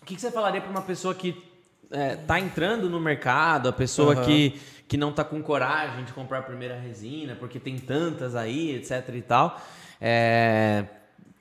o 0.00 0.06
que 0.06 0.14
que 0.14 0.20
você 0.20 0.30
falaria 0.30 0.60
para 0.60 0.70
uma 0.70 0.80
pessoa 0.82 1.14
que 1.14 1.42
é, 1.90 2.16
tá 2.16 2.40
entrando 2.40 2.88
no 2.88 2.98
mercado, 2.98 3.68
a 3.68 3.72
pessoa 3.72 4.14
Aham. 4.14 4.24
que, 4.24 4.60
que 4.88 4.96
não 4.96 5.12
tá 5.12 5.22
com 5.24 5.42
coragem 5.42 6.04
de 6.04 6.12
comprar 6.14 6.38
a 6.38 6.42
primeira 6.42 6.78
resina, 6.78 7.36
porque 7.36 7.60
tem 7.60 7.78
tantas 7.78 8.34
aí, 8.34 8.76
etc 8.76 9.14
e 9.14 9.20
tal, 9.22 9.60
é, 10.00 10.86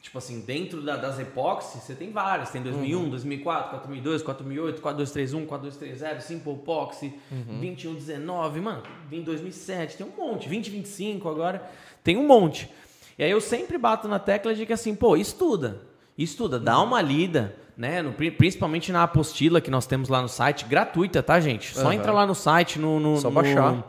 tipo 0.02 0.18
assim, 0.18 0.40
dentro 0.42 0.82
da- 0.82 0.96
das 0.96 1.20
epóxis, 1.20 1.84
você 1.84 1.94
tem 1.94 2.12
várias, 2.12 2.50
tem 2.52 2.62
2001, 2.62 3.10
2004, 3.10 3.70
4002, 3.72 4.22
4008, 4.24 4.82
4231, 4.82 5.46
4230, 5.46 6.22
Simple 6.22 6.54
Epoxy, 6.54 7.14
2119, 7.32 8.62
mano, 8.62 8.84
em 9.12 9.22
2007, 9.22 9.98
tem 9.98 10.06
um 10.08 10.12
monte, 10.18 10.48
2025 10.48 11.28
agora, 11.30 11.70
tem 12.04 12.18
um 12.18 12.26
monte. 12.26 12.70
E 13.18 13.24
aí 13.24 13.32
eu 13.32 13.42
sempre 13.42 13.78
bato 13.78 14.08
na 14.08 14.20
tecla 14.20 14.54
de 14.54 14.66
que 14.66 14.74
assim, 14.74 14.96
pô, 14.96 15.18
estuda, 15.18 15.82
estuda, 16.18 16.60
dá 16.60 16.80
uma 16.82 17.02
lida, 17.02 17.56
né, 17.76 18.02
no- 18.02 18.14
pri- 18.14 18.32
principalmente 18.32 18.92
na 18.92 19.04
apostila 19.04 19.60
que 19.62 19.70
nós 19.72 19.86
temos 19.86 20.10
lá 20.10 20.22
no 20.22 20.28
site, 20.30 20.66
gratuita, 20.66 21.22
tá, 21.24 21.40
gente? 21.40 21.74
Só 21.74 21.82
Aham. 21.88 21.94
entra 21.96 22.12
lá 22.12 22.26
no 22.26 22.36
site, 22.36 22.80
no, 22.80 23.00
no, 23.00 23.18
Só 23.18 23.30
no- 23.30 23.36
baixar. 23.36 23.72
no 23.74 23.84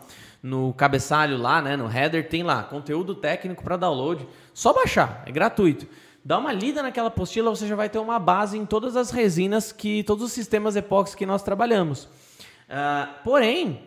cabeçalho 0.76 1.36
lá, 1.36 1.60
né, 1.60 1.76
no 1.76 1.90
header, 1.90 2.28
tem 2.28 2.42
lá 2.42 2.62
conteúdo 2.62 3.14
técnico 3.14 3.62
para 3.62 3.76
download. 3.76 4.26
Só 4.54 4.72
baixar, 4.72 5.22
é 5.26 5.32
gratuito. 5.32 5.86
dá 6.24 6.38
uma 6.38 6.52
lida 6.52 6.82
naquela 6.82 7.08
apostila, 7.08 7.50
você 7.50 7.66
já 7.66 7.76
vai 7.76 7.88
ter 7.88 7.98
uma 7.98 8.18
base 8.18 8.56
em 8.58 8.66
todas 8.66 8.96
as 8.96 9.10
resinas 9.10 9.72
que 9.72 10.02
todos 10.04 10.24
os 10.24 10.32
sistemas 10.32 10.76
epóxi 10.76 11.16
que 11.16 11.26
nós 11.26 11.42
trabalhamos. 11.42 12.04
Uh, 12.04 13.08
porém, 13.24 13.82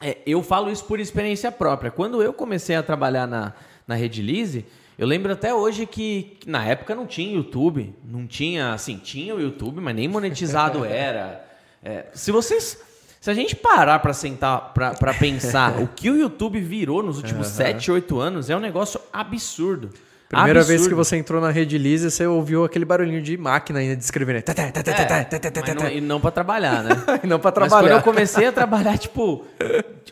é, 0.00 0.18
eu 0.26 0.42
falo 0.42 0.70
isso 0.70 0.84
por 0.84 0.98
experiência 0.98 1.52
própria. 1.52 1.90
Quando 1.90 2.22
eu 2.22 2.32
comecei 2.32 2.74
a 2.74 2.82
trabalhar 2.82 3.26
na, 3.26 3.52
na 3.86 3.94
Redilize, 3.94 4.64
eu 4.98 5.06
lembro 5.06 5.32
até 5.32 5.54
hoje 5.54 5.86
que, 5.86 6.36
que, 6.40 6.50
na 6.50 6.64
época 6.64 6.94
não 6.94 7.06
tinha 7.06 7.34
YouTube, 7.34 7.94
não 8.04 8.26
tinha, 8.26 8.72
assim, 8.72 8.98
tinha 8.98 9.34
o 9.34 9.40
YouTube, 9.40 9.80
mas 9.80 9.94
nem 9.94 10.08
monetizado 10.08 10.84
era. 10.86 11.44
É, 11.82 12.06
se 12.12 12.30
vocês, 12.32 12.78
se 13.20 13.30
a 13.30 13.34
gente 13.34 13.54
parar 13.54 13.98
para 13.98 14.14
sentar, 14.14 14.72
para 14.72 15.12
pensar 15.12 15.78
o 15.78 15.86
que 15.86 16.08
o 16.08 16.16
YouTube 16.16 16.58
virou 16.58 17.02
nos 17.02 17.18
últimos 17.18 17.48
uhum. 17.48 17.54
7, 17.54 17.92
8 17.92 18.18
anos, 18.18 18.48
é 18.48 18.56
um 18.56 18.60
negócio 18.60 18.98
absurdo. 19.12 19.90
Primeira 20.26 20.60
absurdo. 20.60 20.78
vez 20.78 20.88
que 20.88 20.94
você 20.94 21.16
entrou 21.16 21.38
na 21.40 21.50
rede 21.50 21.76
Lise, 21.76 22.10
você 22.10 22.24
ouviu 22.24 22.64
aquele 22.64 22.84
barulhinho 22.84 23.20
de 23.20 23.36
máquina 23.36 23.80
ainda 23.80 23.94
de 23.94 24.02
escrever, 24.02 24.36
né? 24.36 24.42
É, 24.56 25.74
não, 25.74 25.90
e 25.90 26.00
não 26.00 26.20
para 26.20 26.30
trabalhar, 26.30 26.82
né? 26.82 26.90
e 27.22 27.26
não 27.26 27.38
para 27.38 27.52
trabalhar. 27.52 27.82
Mas 27.82 27.90
quando 27.90 27.98
eu 27.98 28.02
comecei 28.02 28.46
a 28.46 28.52
trabalhar, 28.52 28.96
tipo, 28.96 29.44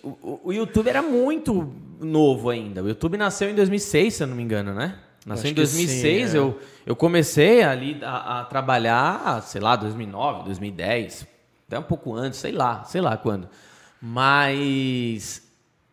o, 0.03 0.41
o, 0.45 0.53
YouTube 0.53 0.89
era 0.89 1.01
muito 1.01 1.73
novo 2.01 2.51
ainda. 2.51 2.83
O 2.83 2.89
YouTube 2.89 3.17
nasceu 3.17 3.49
em 3.49 3.55
2006, 3.55 4.15
se 4.15 4.23
eu 4.23 4.27
não 4.27 4.37
me 4.37 4.43
engano, 4.43 4.75
né? 4.75 4.97
Nasceu 5.25 5.51
em 5.51 5.55
2006, 5.55 6.31
sim, 6.31 6.37
é. 6.37 6.41
eu, 6.41 6.59
eu 6.85 6.97
comecei 6.97 7.63
ali 7.63 7.99
a, 8.03 8.41
a, 8.41 8.45
trabalhar, 8.45 9.41
sei 9.43 9.61
lá, 9.61 9.77
2009, 9.77 10.45
2010, 10.45 11.27
até 11.69 11.79
um 11.79 11.83
pouco 11.83 12.15
antes, 12.15 12.41
sei 12.41 12.51
lá, 12.51 12.83
sei 12.85 13.01
lá 13.01 13.17
quando. 13.17 13.49
Mas, 14.01 15.47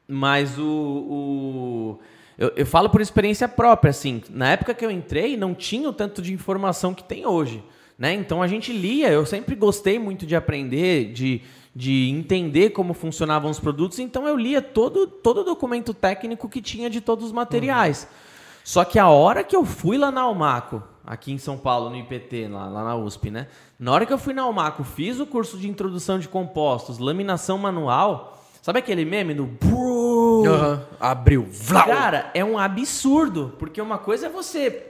mas 0.08 0.58
o, 0.58 0.64
o 0.64 2.00
eu, 2.38 2.52
eu 2.56 2.66
falo 2.66 2.90
por 2.90 3.02
experiência 3.02 3.48
própria, 3.48 3.90
assim. 3.90 4.24
Na 4.30 4.50
época 4.50 4.74
que 4.74 4.86
eu 4.86 4.90
entrei, 4.90 5.38
não 5.38 5.54
tinha 5.54 5.90
o 5.90 5.94
tanto 5.94 6.22
de 6.22 6.34
informação 6.34 6.94
que 6.94 7.04
tem 7.04 7.26
hoje. 7.26 7.64
Né? 7.98 8.14
Então 8.14 8.42
a 8.42 8.48
gente 8.48 8.74
lia, 8.74 9.10
eu 9.10 9.26
sempre 9.26 9.56
gostei 9.56 9.98
muito 10.00 10.26
de 10.26 10.36
aprender, 10.36 11.14
de, 11.14 11.42
de 11.74 12.10
entender 12.10 12.72
como 12.72 12.94
funcionavam 12.94 13.50
os 13.50 13.60
produtos, 13.60 14.00
então 14.00 14.28
eu 14.28 14.36
lia 14.36 14.62
todo, 14.62 15.08
todo 15.08 15.42
o 15.42 15.44
documento 15.46 15.94
técnico 15.94 16.50
que 16.50 16.62
tinha 16.62 16.90
de 16.90 17.00
todos 17.00 17.26
os 17.26 17.32
materiais. 17.32 18.04
Uhum. 18.04 18.18
Só 18.66 18.84
que 18.84 19.00
a 19.00 19.08
hora 19.08 19.44
que 19.44 19.56
eu 19.56 19.64
fui 19.64 19.98
lá 19.98 20.12
na 20.12 20.22
Almaco, 20.22 20.84
aqui 21.06 21.32
em 21.32 21.38
São 21.38 21.58
Paulo, 21.58 21.90
no 21.90 21.98
IPT, 21.98 22.48
lá, 22.48 22.68
lá 22.68 22.84
na 22.84 22.96
USP, 22.96 23.30
né? 23.30 23.48
Na 23.80 23.92
hora 23.92 24.06
que 24.06 24.14
eu 24.14 24.18
fui 24.18 24.34
na 24.34 24.44
Almaco, 24.44 24.84
fiz 24.84 25.20
o 25.20 25.26
curso 25.26 25.58
de 25.58 25.70
introdução 25.70 26.18
de 26.20 26.28
compostos, 26.28 26.98
laminação 26.98 27.58
manual, 27.58 28.44
sabe 28.62 28.80
aquele 28.80 29.06
meme 29.06 29.34
do 29.34 29.46
Uhum. 30.46 30.80
Abriu. 31.00 31.48
Vlau. 31.50 31.86
Cara, 31.88 32.30
é 32.34 32.44
um 32.44 32.58
absurdo. 32.58 33.54
Porque 33.58 33.82
uma 33.82 33.98
coisa 33.98 34.28
é 34.28 34.30
você. 34.30 34.86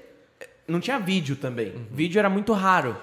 Não 0.67 0.80
tinha 0.80 0.99
vídeo 0.99 1.36
também. 1.36 1.73
Uhum. 1.73 1.86
Vídeo 1.91 2.19
era 2.19 2.30
muito 2.30 2.54
raro. 2.54 2.95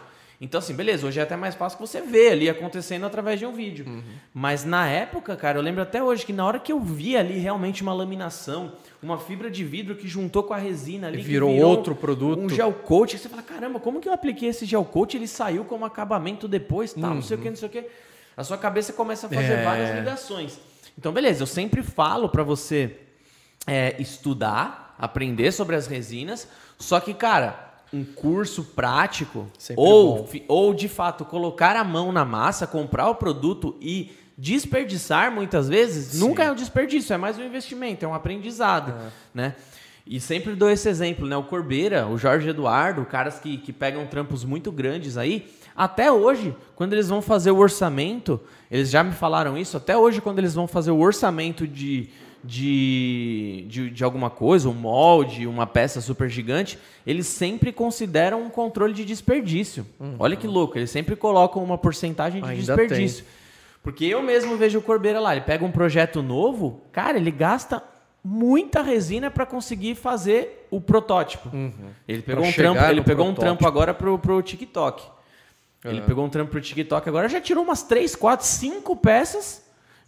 Então, 0.45 0.59
assim, 0.59 0.75
beleza, 0.75 1.07
hoje 1.07 1.21
é 1.21 1.23
até 1.23 1.37
mais 1.37 1.55
fácil 1.55 1.79
que 1.79 1.87
você 1.87 2.01
vê 2.01 2.31
ali 2.31 2.51
acontecendo 2.51 3.07
através 3.07 3.39
de 3.39 3.47
um 3.47 3.53
vídeo. 3.53 3.87
Uhum. 3.87 4.03
Mas 4.35 4.65
na 4.65 4.89
época, 4.89 5.37
cara, 5.37 5.57
eu 5.57 5.63
lembro 5.63 5.81
até 5.81 6.03
hoje 6.03 6.27
que 6.27 6.33
na 6.33 6.45
hora 6.45 6.59
que 6.59 6.73
eu 6.73 6.81
vi 6.81 7.17
ali 7.17 7.39
realmente 7.39 7.81
uma 7.81 7.95
laminação, 7.95 8.73
uma 9.01 9.19
fibra 9.19 9.49
de 9.49 9.63
vidro 9.63 9.95
que 9.95 10.09
juntou 10.09 10.43
com 10.43 10.53
a 10.53 10.57
resina 10.57 11.07
ali. 11.07 11.23
Virou, 11.23 11.53
virou, 11.53 11.71
outro 11.71 11.95
produto. 11.95 12.41
Um 12.43 12.49
gel 12.49 12.73
coat. 12.73 13.17
Você 13.17 13.29
fala, 13.29 13.41
caramba, 13.41 13.79
como 13.79 14.01
que 14.01 14.09
eu 14.09 14.13
apliquei 14.13 14.49
esse 14.49 14.67
gel 14.67 14.85
coat? 14.85 15.17
Ele 15.17 15.29
saiu 15.29 15.65
como 15.65 15.85
acabamento 15.85 16.49
depois, 16.49 16.93
tal, 16.93 17.11
uhum. 17.11 17.15
não 17.15 17.23
sei 17.23 17.37
o 17.37 17.41
que, 17.41 17.49
não 17.49 17.57
sei 17.57 17.69
o 17.69 17.71
que. 17.71 17.87
A 18.37 18.43
sua 18.43 18.59
cabeça 18.59 18.93
começa 18.93 19.29
a 19.29 19.31
fazer 19.31 19.53
é... 19.53 19.63
várias 19.63 19.97
ligações. 19.97 20.59
Então, 20.99 21.13
beleza, 21.13 21.45
eu 21.45 21.47
sempre 21.47 21.85
falo 21.85 22.29
para 22.29 22.43
você 22.43 22.97
é, 23.65 23.95
estudar, 24.03 24.97
aprender 24.99 25.53
sobre 25.53 25.77
as 25.77 25.87
resinas, 25.87 26.49
só 26.77 26.99
que, 26.99 27.15
cara, 27.15 27.72
um 27.93 28.05
curso 28.05 28.65
prático 28.65 29.47
ou, 29.77 30.29
ou 30.49 30.73
de 30.73 30.89
fato 30.89 31.25
colocar 31.25 31.77
a 31.77 31.85
mão 31.85 32.11
na 32.11 32.25
massa, 32.25 32.67
comprar 32.67 33.09
o 33.09 33.15
produto 33.15 33.77
e 33.81 34.13
desperdiçar 34.37 35.31
muitas 35.31 35.69
vezes, 35.69 36.13
Sim. 36.13 36.21
nunca 36.21 36.43
é 36.43 36.51
um 36.51 36.55
desperdício, 36.55 37.13
é 37.13 37.17
mais 37.17 37.39
um 37.39 37.45
investimento, 37.45 38.05
é 38.05 38.09
um 38.09 38.15
aprendizado, 38.15 38.93
é. 38.93 39.11
né? 39.35 39.55
E 40.05 40.19
sempre 40.19 40.55
dou 40.57 40.69
esse 40.69 40.89
exemplo, 40.89 41.29
né? 41.29 41.37
O 41.37 41.45
Corbeira, 41.45 42.09
o 42.09 42.19
Jorge 42.19 42.49
Eduardo, 42.49 43.05
caras 43.05 43.39
que, 43.39 43.59
que 43.59 43.73
pegam 43.73 44.05
trampos 44.07 44.45
muito 44.45 44.73
grandes 44.73 45.17
aí, 45.17 45.49
até 45.77 46.11
hoje, 46.11 46.55
quando 46.75 46.93
eles 46.93 47.09
vão 47.09 47.23
fazer 47.23 47.51
o 47.51 47.59
orçamento, 47.59 48.41
eles 48.71 48.91
já 48.91 49.03
me 49.03 49.13
falaram 49.13 49.57
isso, 49.57 49.77
até 49.77 49.97
hoje, 49.97 50.21
quando 50.21 50.39
eles 50.39 50.55
vão 50.55 50.67
fazer 50.67 50.91
o 50.91 50.99
orçamento 50.99 51.67
de, 51.67 52.11
de, 52.45 53.65
de, 53.69 53.91
de, 53.91 54.05
alguma 54.05 54.29
coisa, 54.29 54.69
um 54.69 54.75
molde, 54.75 55.47
uma 55.47 55.67
peça 55.67 56.01
super 56.01 56.29
gigante, 56.29 56.79
eles 57.07 57.27
sempre 57.27 57.73
consideram 57.73 58.43
um 58.43 58.51
controle 58.51 58.93
de 58.93 59.05
desperdício. 59.05 59.87
Uhum. 60.01 60.17
Olha 60.19 60.37
que 60.37 60.47
louco, 60.47 60.79
eles 60.79 60.91
sempre 60.91 61.15
colocam 61.17 61.63
uma 61.63 61.79
porcentagem 61.79 62.43
de 62.43 62.49
Ainda 62.49 62.77
desperdício. 62.77 63.25
Tem. 63.25 63.33
Porque 63.83 64.05
eu 64.05 64.23
mesmo 64.23 64.57
vejo 64.57 64.79
o 64.79 64.83
Corbeira 64.83 65.19
lá, 65.19 65.33
ele 65.33 65.45
pega 65.45 65.65
um 65.65 65.71
projeto 65.71 66.23
novo, 66.23 66.83
cara, 66.93 67.17
ele 67.17 67.31
gasta 67.31 67.83
muita 68.25 68.83
resina 68.83 69.31
para 69.31 69.45
conseguir 69.45 69.95
fazer 69.95 70.67
o 70.71 70.81
protótipo. 70.81 71.49
Uhum. 71.53 71.91
Ele 72.07 72.23
pegou, 72.23 72.45
um 72.45 72.53
trampo, 72.53 72.85
ele 72.85 73.03
pegou 73.03 73.27
um 73.27 73.35
trampo 73.35 73.67
agora 73.67 73.93
pro, 73.93 74.19
pro 74.19 74.41
TikTok. 74.43 75.03
Ele 75.85 76.01
uhum. 76.01 76.07
pegou 76.07 76.25
um 76.25 76.29
trampo 76.29 76.53
pro 76.53 76.61
TikTok 76.61 77.09
agora, 77.09 77.29
já 77.29 77.41
tirou 77.41 77.65
umas 77.65 77.83
3, 77.83 78.15
4, 78.15 78.47
5 78.47 78.97
peças. 78.97 79.63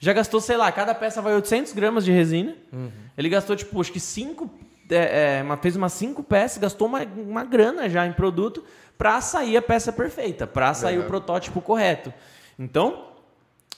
Já 0.05 0.13
gastou, 0.13 0.39
sei 0.39 0.59
lá, 0.59 0.71
cada 0.71 0.95
peça 0.95 1.23
vai 1.23 1.35
800 1.35 1.73
gramas 1.73 2.05
de 2.05 2.13
resina. 2.13 2.55
Uhum. 2.71 2.91
Ele 3.17 3.31
gastou, 3.31 3.57
tipo, 3.57 3.81
acho 3.81 3.91
que 3.91 3.99
5. 3.99 4.51
É, 4.91 5.41
é, 5.41 5.57
fez 5.63 5.77
umas 5.77 5.95
5 5.95 6.23
peças, 6.23 6.59
gastou 6.59 6.87
uma, 6.87 7.01
uma 7.17 7.43
grana 7.43 7.89
já 7.89 8.07
em 8.07 8.13
produto 8.13 8.63
para 8.99 9.19
sair 9.23 9.57
a 9.57 9.63
peça 9.63 9.91
perfeita, 9.91 10.47
para 10.47 10.75
sair 10.75 10.99
uhum. 10.99 11.05
o 11.05 11.07
protótipo 11.07 11.59
correto. 11.63 12.13
Então, 12.59 13.07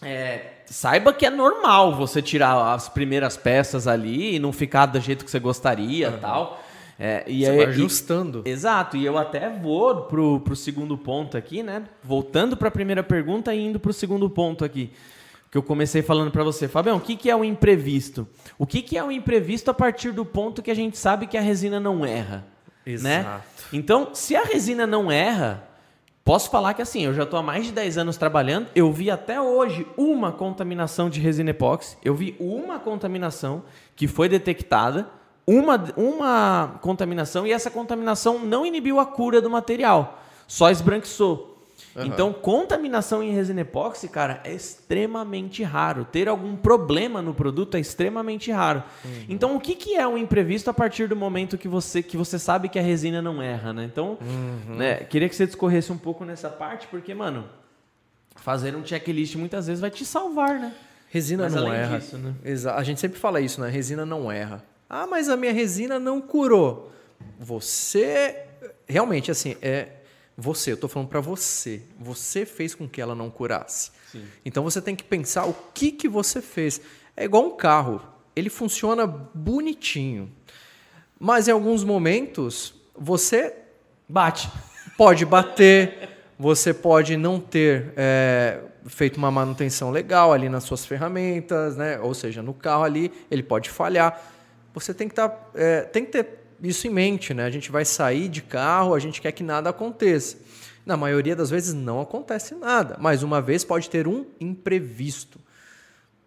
é, 0.02 0.54
saiba 0.66 1.12
que 1.12 1.24
é 1.24 1.30
normal 1.30 1.94
você 1.94 2.20
tirar 2.20 2.74
as 2.74 2.88
primeiras 2.88 3.36
peças 3.36 3.86
ali 3.86 4.34
e 4.34 4.38
não 4.40 4.52
ficar 4.52 4.86
do 4.86 4.98
jeito 4.98 5.24
que 5.24 5.30
você 5.30 5.38
gostaria 5.38 6.10
uhum. 6.10 6.18
tal. 6.18 6.60
É, 6.98 7.22
e 7.28 7.44
Você 7.44 7.50
aí, 7.50 7.56
vai 7.56 7.66
ajustando. 7.66 8.42
E, 8.44 8.50
exato, 8.50 8.96
e 8.96 9.06
eu 9.06 9.16
até 9.16 9.48
vou 9.48 10.02
pro, 10.06 10.40
pro 10.40 10.56
segundo 10.56 10.98
ponto 10.98 11.36
aqui, 11.36 11.62
né? 11.62 11.84
Voltando 12.02 12.56
para 12.56 12.66
a 12.66 12.70
primeira 12.72 13.04
pergunta 13.04 13.54
e 13.54 13.64
indo 13.64 13.78
pro 13.78 13.92
segundo 13.92 14.28
ponto 14.28 14.64
aqui. 14.64 14.90
Que 15.56 15.58
eu 15.58 15.62
comecei 15.62 16.02
falando 16.02 16.30
para 16.30 16.44
você, 16.44 16.68
Fabião, 16.68 16.98
o 16.98 17.00
que, 17.00 17.16
que 17.16 17.30
é 17.30 17.34
o 17.34 17.42
imprevisto? 17.42 18.28
O 18.58 18.66
que, 18.66 18.82
que 18.82 18.98
é 18.98 19.02
o 19.02 19.10
imprevisto 19.10 19.70
a 19.70 19.74
partir 19.74 20.12
do 20.12 20.22
ponto 20.22 20.60
que 20.60 20.70
a 20.70 20.74
gente 20.74 20.98
sabe 20.98 21.26
que 21.26 21.34
a 21.34 21.40
resina 21.40 21.80
não 21.80 22.04
erra? 22.04 22.44
Né? 22.84 22.92
Exato. 22.92 23.26
Né? 23.26 23.40
Então, 23.72 24.10
se 24.12 24.36
a 24.36 24.42
resina 24.42 24.86
não 24.86 25.10
erra, 25.10 25.66
posso 26.22 26.50
falar 26.50 26.74
que 26.74 26.82
assim, 26.82 27.06
eu 27.06 27.14
já 27.14 27.22
estou 27.22 27.38
há 27.38 27.42
mais 27.42 27.64
de 27.64 27.72
10 27.72 27.96
anos 27.96 28.18
trabalhando, 28.18 28.68
eu 28.74 28.92
vi 28.92 29.10
até 29.10 29.40
hoje 29.40 29.86
uma 29.96 30.30
contaminação 30.30 31.08
de 31.08 31.20
resina 31.20 31.48
epóxi, 31.48 31.96
eu 32.04 32.14
vi 32.14 32.36
uma 32.38 32.78
contaminação 32.78 33.62
que 33.96 34.06
foi 34.06 34.28
detectada, 34.28 35.08
uma, 35.46 35.82
uma 35.96 36.78
contaminação 36.82 37.46
e 37.46 37.52
essa 37.52 37.70
contaminação 37.70 38.40
não 38.40 38.66
inibiu 38.66 39.00
a 39.00 39.06
cura 39.06 39.40
do 39.40 39.48
material, 39.48 40.22
só 40.46 40.70
esbranquiçou. 40.70 41.55
Uhum. 41.96 42.04
Então, 42.04 42.32
contaminação 42.32 43.22
em 43.22 43.32
resina 43.32 43.62
epóxi, 43.62 44.08
cara, 44.08 44.40
é 44.44 44.52
extremamente 44.52 45.62
raro. 45.62 46.04
Ter 46.04 46.28
algum 46.28 46.54
problema 46.54 47.22
no 47.22 47.32
produto 47.32 47.76
é 47.76 47.80
extremamente 47.80 48.50
raro. 48.52 48.82
Uhum. 49.04 49.24
Então, 49.28 49.56
o 49.56 49.60
que, 49.60 49.74
que 49.74 49.94
é 49.94 50.06
um 50.06 50.18
imprevisto 50.18 50.68
a 50.68 50.74
partir 50.74 51.08
do 51.08 51.16
momento 51.16 51.56
que 51.56 51.68
você, 51.68 52.02
que 52.02 52.16
você 52.16 52.38
sabe 52.38 52.68
que 52.68 52.78
a 52.78 52.82
resina 52.82 53.22
não 53.22 53.40
erra, 53.42 53.72
né? 53.72 53.84
Então, 53.84 54.18
uhum. 54.20 54.76
né, 54.76 54.96
queria 54.96 55.28
que 55.28 55.34
você 55.34 55.46
discorresse 55.46 55.90
um 55.90 55.98
pouco 55.98 56.24
nessa 56.24 56.50
parte, 56.50 56.86
porque, 56.88 57.14
mano, 57.14 57.48
fazer 58.36 58.76
um 58.76 58.84
checklist 58.84 59.34
muitas 59.36 59.66
vezes 59.66 59.80
vai 59.80 59.90
te 59.90 60.04
salvar, 60.04 60.60
né? 60.60 60.74
Resina 61.08 61.44
Mas 61.44 61.54
não 61.54 61.72
erra. 61.72 61.98
Disso, 61.98 62.18
né? 62.18 62.34
A 62.74 62.82
gente 62.82 63.00
sempre 63.00 63.18
fala 63.18 63.40
isso, 63.40 63.60
né? 63.60 63.70
Resina 63.70 64.04
não 64.04 64.30
erra. 64.30 64.62
Ah, 64.88 65.06
mas 65.06 65.28
a 65.28 65.36
minha 65.36 65.52
resina 65.52 65.98
não 65.98 66.20
curou. 66.20 66.92
Você 67.38 68.42
realmente 68.86 69.30
assim 69.30 69.56
é 69.62 69.88
você. 70.36 70.72
Eu 70.72 70.74
estou 70.74 70.88
falando 70.88 71.08
para 71.08 71.20
você. 71.20 71.82
Você 71.98 72.44
fez 72.44 72.74
com 72.74 72.88
que 72.88 73.00
ela 73.00 73.14
não 73.14 73.30
curasse. 73.30 73.90
Sim. 74.10 74.24
Então 74.44 74.62
você 74.62 74.80
tem 74.80 74.94
que 74.94 75.04
pensar 75.04 75.46
o 75.46 75.54
que 75.72 75.90
que 75.90 76.08
você 76.08 76.40
fez. 76.40 76.80
É 77.16 77.24
igual 77.24 77.46
um 77.46 77.56
carro. 77.56 78.00
Ele 78.34 78.50
funciona 78.50 79.06
bonitinho, 79.06 80.30
mas 81.18 81.48
em 81.48 81.52
alguns 81.52 81.82
momentos 81.82 82.74
você 82.94 83.54
bate. 84.08 84.50
Pode 84.96 85.24
bater. 85.24 86.10
Você 86.38 86.74
pode 86.74 87.16
não 87.16 87.40
ter 87.40 87.94
é, 87.96 88.60
feito 88.86 89.16
uma 89.16 89.30
manutenção 89.30 89.90
legal 89.90 90.34
ali 90.34 90.50
nas 90.50 90.64
suas 90.64 90.84
ferramentas, 90.84 91.76
né? 91.76 91.98
Ou 91.98 92.12
seja, 92.12 92.42
no 92.42 92.52
carro 92.52 92.84
ali 92.84 93.10
ele 93.30 93.42
pode 93.42 93.70
falhar 93.70 94.34
você 94.76 94.92
tem 94.92 95.08
que, 95.08 95.14
tá, 95.14 95.34
é, 95.54 95.80
tem 95.80 96.04
que 96.04 96.12
ter 96.12 96.26
isso 96.62 96.86
em 96.86 96.90
mente, 96.90 97.34
né? 97.34 97.44
A 97.44 97.50
gente 97.50 97.70
vai 97.70 97.84
sair 97.84 98.28
de 98.28 98.42
carro, 98.42 98.94
a 98.94 98.98
gente 98.98 99.20
quer 99.20 99.32
que 99.32 99.42
nada 99.42 99.70
aconteça. 99.70 100.38
Na 100.84 100.96
maioria 100.96 101.34
das 101.34 101.50
vezes 101.50 101.74
não 101.74 102.00
acontece 102.00 102.54
nada, 102.54 102.96
mas 103.00 103.22
uma 103.22 103.42
vez 103.42 103.64
pode 103.64 103.90
ter 103.90 104.06
um 104.06 104.24
imprevisto. 104.40 105.40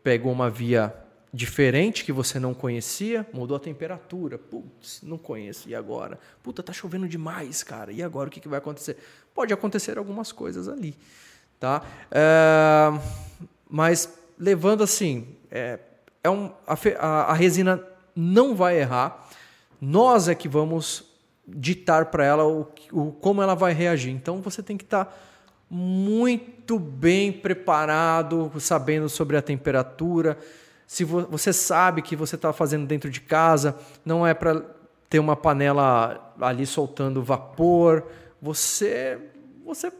Pegou 0.03 0.31
uma 0.31 0.49
via 0.49 0.93
diferente 1.31 2.03
que 2.03 2.11
você 2.11 2.39
não 2.39 2.53
conhecia, 2.53 3.25
mudou 3.31 3.55
a 3.55 3.59
temperatura. 3.59 4.37
Putz, 4.37 5.01
não 5.03 5.17
conheço. 5.17 5.69
E 5.69 5.75
agora? 5.75 6.19
Puta, 6.43 6.63
tá 6.63 6.73
chovendo 6.73 7.07
demais, 7.07 7.63
cara. 7.63 7.91
E 7.91 8.01
agora 8.03 8.27
o 8.27 8.31
que, 8.31 8.39
que 8.39 8.47
vai 8.47 8.59
acontecer? 8.59 8.97
Pode 9.33 9.53
acontecer 9.53 9.97
algumas 9.97 10.31
coisas 10.31 10.67
ali, 10.67 10.95
tá? 11.59 11.83
É, 12.11 12.99
mas 13.69 14.13
levando 14.37 14.83
assim, 14.83 15.27
é, 15.51 15.79
é 16.23 16.29
um, 16.29 16.51
a, 16.65 16.77
a, 16.99 17.07
a 17.31 17.33
resina 17.33 17.81
não 18.15 18.55
vai 18.55 18.79
errar. 18.79 19.28
Nós 19.81 20.27
é 20.27 20.35
que 20.35 20.47
vamos 20.47 21.05
ditar 21.47 22.05
para 22.05 22.25
ela 22.25 22.45
o, 22.45 22.67
o, 22.91 23.11
como 23.13 23.41
ela 23.41 23.55
vai 23.55 23.73
reagir. 23.73 24.11
Então 24.11 24.41
você 24.41 24.61
tem 24.61 24.77
que 24.77 24.83
estar 24.83 25.05
tá 25.05 25.13
muito 25.69 26.79
bem 26.79 27.31
preparado, 27.31 28.51
sabendo 28.59 29.07
sobre 29.09 29.37
a 29.37 29.41
temperatura. 29.41 30.37
Se 30.85 31.03
vo, 31.03 31.27
você 31.29 31.53
sabe 31.53 32.01
que 32.01 32.15
você 32.15 32.35
está 32.35 32.51
fazendo 32.51 32.85
dentro 32.85 33.09
de 33.09 33.21
casa, 33.21 33.77
não 34.03 34.25
é 34.25 34.33
para 34.33 34.63
ter 35.09 35.19
uma 35.19 35.35
panela 35.35 36.33
ali 36.39 36.65
soltando 36.65 37.23
vapor. 37.23 38.05
Você, 38.41 39.19
você 39.65 39.91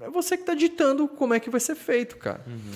é 0.00 0.10
você 0.10 0.36
que 0.36 0.42
está 0.42 0.54
ditando 0.54 1.08
como 1.08 1.34
é 1.34 1.40
que 1.40 1.48
vai 1.48 1.60
ser 1.60 1.74
feito, 1.74 2.16
cara. 2.16 2.40
Uhum. 2.46 2.72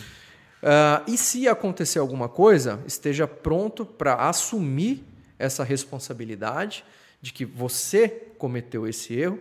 Uh, 0.60 1.12
e 1.12 1.16
se 1.16 1.46
acontecer 1.46 1.98
alguma 1.98 2.28
coisa, 2.28 2.80
esteja 2.86 3.28
pronto 3.28 3.84
para 3.84 4.14
assumir 4.14 5.04
essa 5.38 5.64
responsabilidade 5.64 6.85
de 7.20 7.33
que 7.33 7.44
você 7.44 8.09
cometeu 8.38 8.87
esse 8.87 9.14
erro 9.14 9.38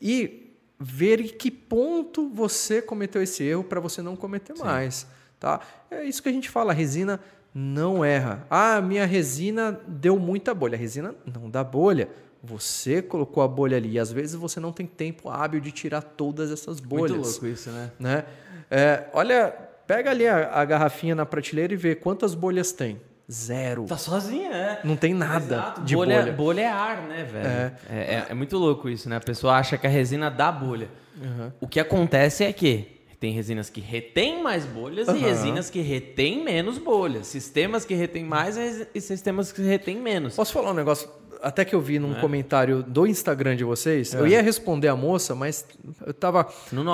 e 0.00 0.52
ver 0.78 1.20
em 1.20 1.28
que 1.28 1.50
ponto 1.50 2.28
você 2.28 2.82
cometeu 2.82 3.22
esse 3.22 3.42
erro 3.42 3.64
para 3.64 3.80
você 3.80 4.02
não 4.02 4.16
cometer 4.16 4.56
Sim. 4.56 4.64
mais. 4.64 5.06
Tá? 5.38 5.60
É 5.90 6.04
isso 6.04 6.22
que 6.22 6.28
a 6.28 6.32
gente 6.32 6.50
fala, 6.50 6.72
a 6.72 6.74
resina 6.74 7.20
não 7.54 8.04
erra. 8.04 8.46
Ah, 8.50 8.80
minha 8.80 9.06
resina 9.06 9.80
deu 9.86 10.18
muita 10.18 10.52
bolha. 10.52 10.74
A 10.74 10.78
resina 10.78 11.14
não 11.24 11.48
dá 11.48 11.62
bolha. 11.62 12.08
Você 12.42 13.00
colocou 13.00 13.42
a 13.42 13.48
bolha 13.48 13.76
ali 13.76 13.92
e 13.92 13.98
às 13.98 14.12
vezes 14.12 14.34
você 14.34 14.60
não 14.60 14.72
tem 14.72 14.86
tempo 14.86 15.30
hábil 15.30 15.60
de 15.60 15.70
tirar 15.70 16.02
todas 16.02 16.50
essas 16.50 16.80
bolhas. 16.80 17.16
Muito 17.16 17.26
louco 17.26 17.46
isso, 17.46 17.70
né? 17.70 17.90
né? 17.98 18.24
É, 18.70 19.04
olha, 19.12 19.50
pega 19.86 20.10
ali 20.10 20.26
a, 20.26 20.52
a 20.52 20.64
garrafinha 20.64 21.14
na 21.14 21.24
prateleira 21.24 21.72
e 21.72 21.76
vê 21.76 21.94
quantas 21.94 22.34
bolhas 22.34 22.72
tem. 22.72 23.00
Zero. 23.30 23.86
Tá 23.86 23.96
sozinha, 23.96 24.50
é. 24.50 24.80
Não 24.84 24.96
tem 24.96 25.14
nada 25.14 25.44
Exato. 25.44 25.80
de 25.82 25.96
bolha. 25.96 26.20
Bolha, 26.20 26.32
bolha 26.32 26.60
é 26.60 26.68
ar, 26.68 27.02
né, 27.02 27.24
velho? 27.24 27.46
É. 27.46 27.72
É, 27.90 27.96
é. 27.96 28.26
é, 28.28 28.34
muito 28.34 28.58
louco 28.58 28.88
isso, 28.88 29.08
né? 29.08 29.16
A 29.16 29.20
pessoa 29.20 29.54
acha 29.54 29.78
que 29.78 29.86
a 29.86 29.90
resina 29.90 30.30
dá 30.30 30.52
bolha. 30.52 30.88
Uhum. 31.20 31.50
O 31.60 31.66
que 31.66 31.80
acontece 31.80 32.44
é 32.44 32.52
que 32.52 32.94
tem 33.18 33.32
resinas 33.32 33.70
que 33.70 33.80
retêm 33.80 34.42
mais 34.42 34.66
bolhas 34.66 35.08
uhum. 35.08 35.16
e 35.16 35.18
resinas 35.18 35.70
que 35.70 35.80
retêm 35.80 36.44
menos 36.44 36.76
bolhas. 36.76 37.26
Sistemas 37.26 37.84
que 37.86 37.94
retêm 37.94 38.22
mais 38.22 38.58
e 38.94 39.00
sistemas 39.00 39.50
que 39.50 39.62
retêm 39.62 39.96
menos. 39.96 40.36
Posso 40.36 40.52
falar 40.52 40.72
um 40.72 40.74
negócio? 40.74 41.08
Até 41.42 41.64
que 41.64 41.74
eu 41.74 41.80
vi 41.80 41.98
num 41.98 42.16
é. 42.16 42.20
comentário 42.20 42.82
do 42.82 43.06
Instagram 43.06 43.56
de 43.56 43.64
vocês, 43.64 44.12
eu 44.12 44.26
é. 44.26 44.30
ia 44.30 44.42
responder 44.42 44.88
a 44.88 44.96
moça, 44.96 45.34
mas 45.34 45.66
eu 46.06 46.12
tava 46.12 46.44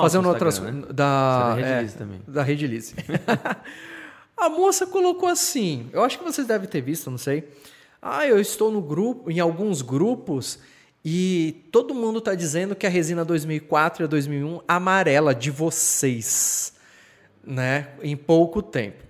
fazendo 0.01 0.29
outras 0.29 0.61
né? 0.61 0.83
da, 0.93 1.55
da 1.55 1.55
Rede 1.55 1.95
é, 1.95 1.99
também. 1.99 2.21
Da 2.27 2.43
Rede 2.45 2.67
Lise. 2.67 2.95
A 4.41 4.49
moça 4.49 4.87
colocou 4.87 5.29
assim, 5.29 5.91
eu 5.93 6.03
acho 6.03 6.19
que 6.19 6.25
vocês 6.25 6.47
devem 6.47 6.67
ter 6.67 6.81
visto, 6.81 7.11
não 7.11 7.19
sei. 7.19 7.47
Ah, 8.01 8.27
eu 8.27 8.41
estou 8.41 8.73
no 8.73 8.81
grupo, 8.81 9.31
em 9.31 9.39
alguns 9.39 9.83
grupos 9.83 10.59
e 11.05 11.67
todo 11.71 11.95
mundo 11.95 12.21
está 12.21 12.35
dizendo 12.35 12.75
que 12.75 12.87
a 12.87 12.91
resina 12.91 13.23
2004 13.23 14.03
e 14.03 14.05
a 14.05 14.07
2001 14.07 14.63
amarela 14.67 15.35
de 15.35 15.51
vocês, 15.51 16.73
né? 17.45 17.89
Em 18.03 18.17
pouco 18.17 18.63
tempo. 18.63 19.05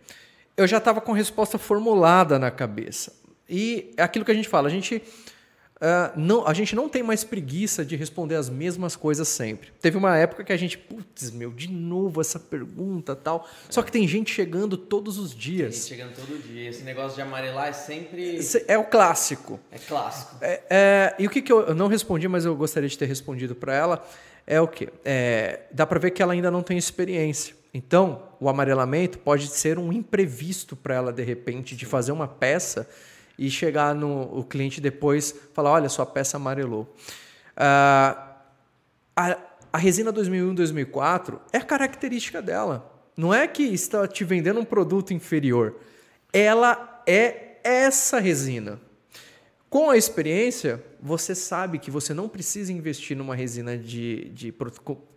Eu 0.56 0.66
já 0.66 0.78
estava 0.78 1.00
com 1.00 1.12
resposta 1.12 1.58
formulada 1.58 2.36
na 2.36 2.50
cabeça. 2.50 3.12
E 3.48 3.92
é 3.96 4.02
aquilo 4.02 4.24
que 4.24 4.32
a 4.32 4.34
gente 4.34 4.48
fala, 4.48 4.66
a 4.66 4.70
gente 4.70 5.00
Uh, 5.80 6.12
não, 6.14 6.46
a 6.46 6.52
gente 6.52 6.76
não 6.76 6.90
tem 6.90 7.02
mais 7.02 7.24
preguiça 7.24 7.82
de 7.82 7.96
responder 7.96 8.34
as 8.34 8.50
mesmas 8.50 8.94
coisas 8.94 9.26
sempre. 9.26 9.72
Teve 9.80 9.96
uma 9.96 10.14
época 10.14 10.44
que 10.44 10.52
a 10.52 10.56
gente, 10.56 10.76
putz, 10.76 11.30
meu, 11.30 11.50
de 11.50 11.70
novo 11.70 12.20
essa 12.20 12.38
pergunta 12.38 13.16
tal. 13.16 13.48
É. 13.66 13.72
Só 13.72 13.82
que 13.82 13.90
tem 13.90 14.06
gente 14.06 14.30
chegando 14.30 14.76
todos 14.76 15.18
os 15.18 15.34
dias. 15.34 15.70
Tem 15.70 15.80
gente 15.80 15.88
chegando 15.88 16.14
todo 16.14 16.38
dia. 16.42 16.68
Esse 16.68 16.82
negócio 16.82 17.16
de 17.16 17.22
amarelar 17.22 17.68
é 17.68 17.72
sempre. 17.72 18.38
É 18.68 18.76
o 18.76 18.84
clássico. 18.84 19.58
É 19.72 19.78
clássico. 19.78 20.36
É, 20.42 20.62
é, 20.68 21.14
e 21.18 21.26
o 21.26 21.30
que, 21.30 21.40
que 21.40 21.50
eu, 21.50 21.60
eu, 21.68 21.74
não 21.74 21.88
respondi, 21.88 22.28
mas 22.28 22.44
eu 22.44 22.54
gostaria 22.54 22.88
de 22.88 22.98
ter 22.98 23.06
respondido 23.06 23.54
para 23.54 23.74
ela 23.74 24.06
é 24.46 24.60
o 24.60 24.68
quê? 24.68 24.90
É, 25.02 25.60
dá 25.72 25.86
para 25.86 25.98
ver 25.98 26.10
que 26.10 26.22
ela 26.22 26.34
ainda 26.34 26.50
não 26.50 26.62
tem 26.62 26.76
experiência. 26.76 27.54
Então, 27.72 28.22
o 28.38 28.48
amarelamento 28.48 29.18
pode 29.18 29.46
ser 29.48 29.78
um 29.78 29.92
imprevisto 29.92 30.76
para 30.76 30.94
ela, 30.94 31.12
de 31.12 31.22
repente, 31.22 31.74
de 31.74 31.86
fazer 31.86 32.12
uma 32.12 32.28
peça 32.28 32.86
e 33.40 33.50
chegar 33.50 33.94
no 33.94 34.38
o 34.38 34.44
cliente 34.44 34.82
depois 34.82 35.34
falar, 35.54 35.70
olha, 35.70 35.88
sua 35.88 36.04
peça 36.04 36.36
amarelou. 36.36 36.82
Uh, 37.56 38.20
a, 39.16 39.38
a 39.72 39.78
resina 39.78 40.12
2001-2004 40.12 41.40
é 41.50 41.58
característica 41.60 42.42
dela. 42.42 43.02
Não 43.16 43.32
é 43.32 43.48
que 43.48 43.62
está 43.62 44.06
te 44.06 44.24
vendendo 44.24 44.60
um 44.60 44.64
produto 44.64 45.14
inferior. 45.14 45.76
Ela 46.30 47.02
é 47.06 47.56
essa 47.64 48.20
resina. 48.20 48.78
Com 49.70 49.88
a 49.88 49.96
experiência, 49.96 50.84
você 51.00 51.34
sabe 51.34 51.78
que 51.78 51.90
você 51.90 52.12
não 52.12 52.28
precisa 52.28 52.70
investir 52.70 53.16
numa 53.16 53.34
resina 53.34 53.78
de, 53.78 54.28
de 54.34 54.52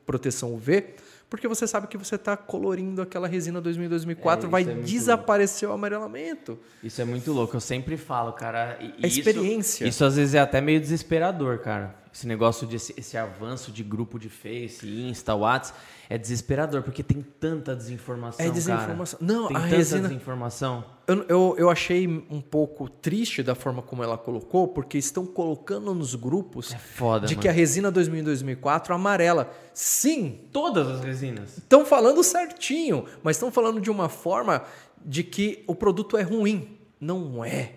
proteção 0.06 0.54
UV, 0.54 0.96
porque 1.34 1.48
você 1.48 1.66
sabe 1.66 1.88
que 1.88 1.98
você 1.98 2.14
está 2.14 2.38
colorindo 2.38 3.02
aquela 3.02 3.28
resina 3.28 3.60
2000 3.60 3.90
2004, 3.90 4.46
é, 4.46 4.50
vai 4.52 4.62
é 4.62 4.66
desaparecer 4.66 5.68
louco. 5.68 5.74
o 5.74 5.80
amarelamento. 5.80 6.60
Isso 6.84 7.02
é 7.02 7.06
muito 7.06 7.34
louco, 7.34 7.56
eu 7.56 7.60
sempre 7.60 7.98
falo, 7.98 8.34
cara. 8.34 8.78
E, 8.80 9.04
é 9.04 9.08
experiência. 9.08 9.86
Isso, 9.86 9.90
isso 9.90 10.06
às 10.06 10.16
vezes 10.16 10.36
é 10.36 10.40
até 10.40 10.62
meio 10.62 10.80
desesperador, 10.80 11.58
cara. 11.58 11.96
Esse 12.14 12.28
negócio 12.28 12.68
de 12.68 12.76
esse, 12.76 12.94
esse 12.96 13.18
avanço 13.18 13.72
de 13.72 13.84
grupo 13.84 14.20
de 14.20 14.30
Face, 14.30 14.88
Insta, 14.88 15.34
WhatsApp, 15.34 15.80
é 16.08 16.16
desesperador, 16.16 16.84
porque 16.84 17.02
tem 17.02 17.24
tanta 17.24 17.76
desinformação, 17.76 18.46
É 18.46 18.52
desinformação. 18.52 19.18
Cara. 19.18 19.34
Não, 19.34 19.48
tem 19.48 19.58
a 19.58 19.60
tanta 19.62 19.76
resina... 19.76 20.08
desinformação. 20.10 20.86
Eu, 21.08 21.24
eu, 21.24 21.56
eu, 21.58 21.70
achei 21.72 22.08
um 22.30 22.40
pouco 22.40 22.88
triste 22.88 23.42
da 23.42 23.56
forma 23.56 23.82
como 23.82 24.04
ela 24.04 24.16
colocou, 24.16 24.68
porque 24.68 24.96
estão 24.96 25.26
colocando 25.26 25.92
nos 25.96 26.14
grupos 26.14 26.72
é 26.72 26.78
foda, 26.78 27.26
de 27.26 27.34
mano. 27.34 27.42
que 27.42 27.48
a 27.48 27.52
resina 27.52 27.90
2000 27.90 28.26
2004 28.26 28.94
amarela. 28.94 29.52
Sim! 29.74 30.40
Todas 30.52 30.88
as 30.88 31.02
resinas. 31.02 31.58
Estão 31.58 31.84
falando 31.84 32.24
certinho, 32.24 33.06
mas 33.24 33.38
estão 33.38 33.52
falando 33.52 33.82
de 33.82 33.90
uma 33.90 34.08
forma 34.08 34.64
de 35.04 35.24
que 35.24 35.64
o 35.66 35.74
produto 35.74 36.16
é 36.16 36.22
ruim. 36.22 36.78
Não 37.02 37.44
é. 37.44 37.74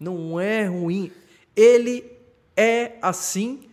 Não 0.00 0.40
é 0.40 0.64
ruim. 0.64 1.12
Ele 1.54 2.04
é 2.56 2.98
assim 3.00 3.67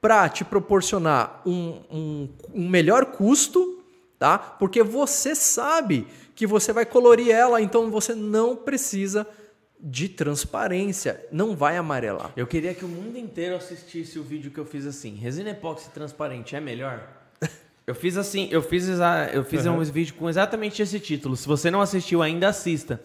para 0.00 0.28
te 0.28 0.44
proporcionar 0.44 1.42
um, 1.44 1.80
um, 1.90 2.28
um 2.54 2.68
melhor 2.68 3.06
custo, 3.06 3.82
tá? 4.18 4.38
Porque 4.38 4.82
você 4.82 5.34
sabe 5.34 6.06
que 6.34 6.46
você 6.46 6.72
vai 6.72 6.86
colorir 6.86 7.30
ela, 7.30 7.60
então 7.60 7.90
você 7.90 8.14
não 8.14 8.56
precisa 8.56 9.26
de 9.78 10.08
transparência, 10.08 11.26
não 11.32 11.56
vai 11.56 11.76
amarelar. 11.76 12.32
Eu 12.36 12.46
queria 12.46 12.74
que 12.74 12.84
o 12.84 12.88
mundo 12.88 13.16
inteiro 13.18 13.56
assistisse 13.56 14.18
o 14.18 14.22
vídeo 14.22 14.50
que 14.50 14.58
eu 14.58 14.64
fiz 14.64 14.86
assim. 14.86 15.14
Resina 15.14 15.50
epóxi 15.50 15.90
transparente 15.90 16.54
é 16.54 16.60
melhor? 16.60 17.06
Eu 17.86 17.94
fiz 17.94 18.16
assim, 18.16 18.46
eu 18.52 18.62
fiz, 18.62 18.86
eu 19.32 19.42
fiz 19.42 19.66
uhum. 19.66 19.80
um 19.80 19.82
vídeo 19.82 20.14
com 20.14 20.28
exatamente 20.28 20.80
esse 20.80 21.00
título. 21.00 21.36
Se 21.36 21.48
você 21.48 21.72
não 21.72 21.80
assistiu 21.80 22.22
ainda, 22.22 22.46
assista. 22.46 23.00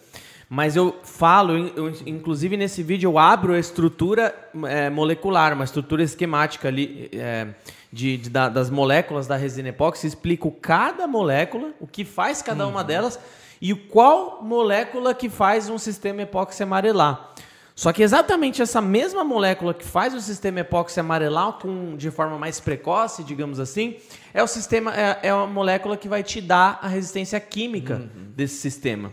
Mas 0.48 0.76
eu 0.76 0.96
falo, 1.02 1.56
eu, 1.56 1.92
inclusive 2.06 2.56
nesse 2.56 2.80
vídeo 2.80 3.10
eu 3.10 3.18
abro 3.18 3.52
a 3.52 3.58
estrutura 3.58 4.32
é, 4.68 4.88
molecular, 4.88 5.52
uma 5.52 5.64
estrutura 5.64 6.04
esquemática 6.04 6.68
ali 6.68 7.10
é, 7.12 7.48
de, 7.92 8.16
de 8.16 8.30
da, 8.30 8.48
das 8.48 8.70
moléculas 8.70 9.26
da 9.26 9.34
resina 9.34 9.70
epóxi, 9.70 10.06
explico 10.06 10.52
cada 10.52 11.08
molécula, 11.08 11.72
o 11.80 11.86
que 11.86 12.04
faz 12.04 12.42
cada 12.42 12.64
uhum. 12.64 12.72
uma 12.72 12.84
delas 12.84 13.18
e 13.60 13.74
qual 13.74 14.40
molécula 14.40 15.14
que 15.14 15.28
faz 15.28 15.68
um 15.68 15.78
sistema 15.78 16.22
epóxi 16.22 16.62
amarelar. 16.62 17.32
Só 17.74 17.92
que 17.92 18.02
exatamente 18.02 18.62
essa 18.62 18.80
mesma 18.80 19.24
molécula 19.24 19.74
que 19.74 19.84
faz 19.84 20.14
o 20.14 20.20
sistema 20.20 20.60
epóxi 20.60 21.00
amarelar 21.00 21.54
com, 21.54 21.96
de 21.96 22.10
forma 22.10 22.38
mais 22.38 22.60
precoce, 22.60 23.24
digamos 23.24 23.58
assim, 23.58 23.96
é 24.32 24.42
o 24.42 24.46
sistema 24.46 24.94
é, 24.94 25.18
é 25.24 25.30
a 25.30 25.44
molécula 25.44 25.96
que 25.96 26.08
vai 26.08 26.22
te 26.22 26.40
dar 26.40 26.78
a 26.80 26.86
resistência 26.86 27.40
química 27.40 27.96
uhum. 27.96 28.32
desse 28.34 28.56
sistema. 28.56 29.12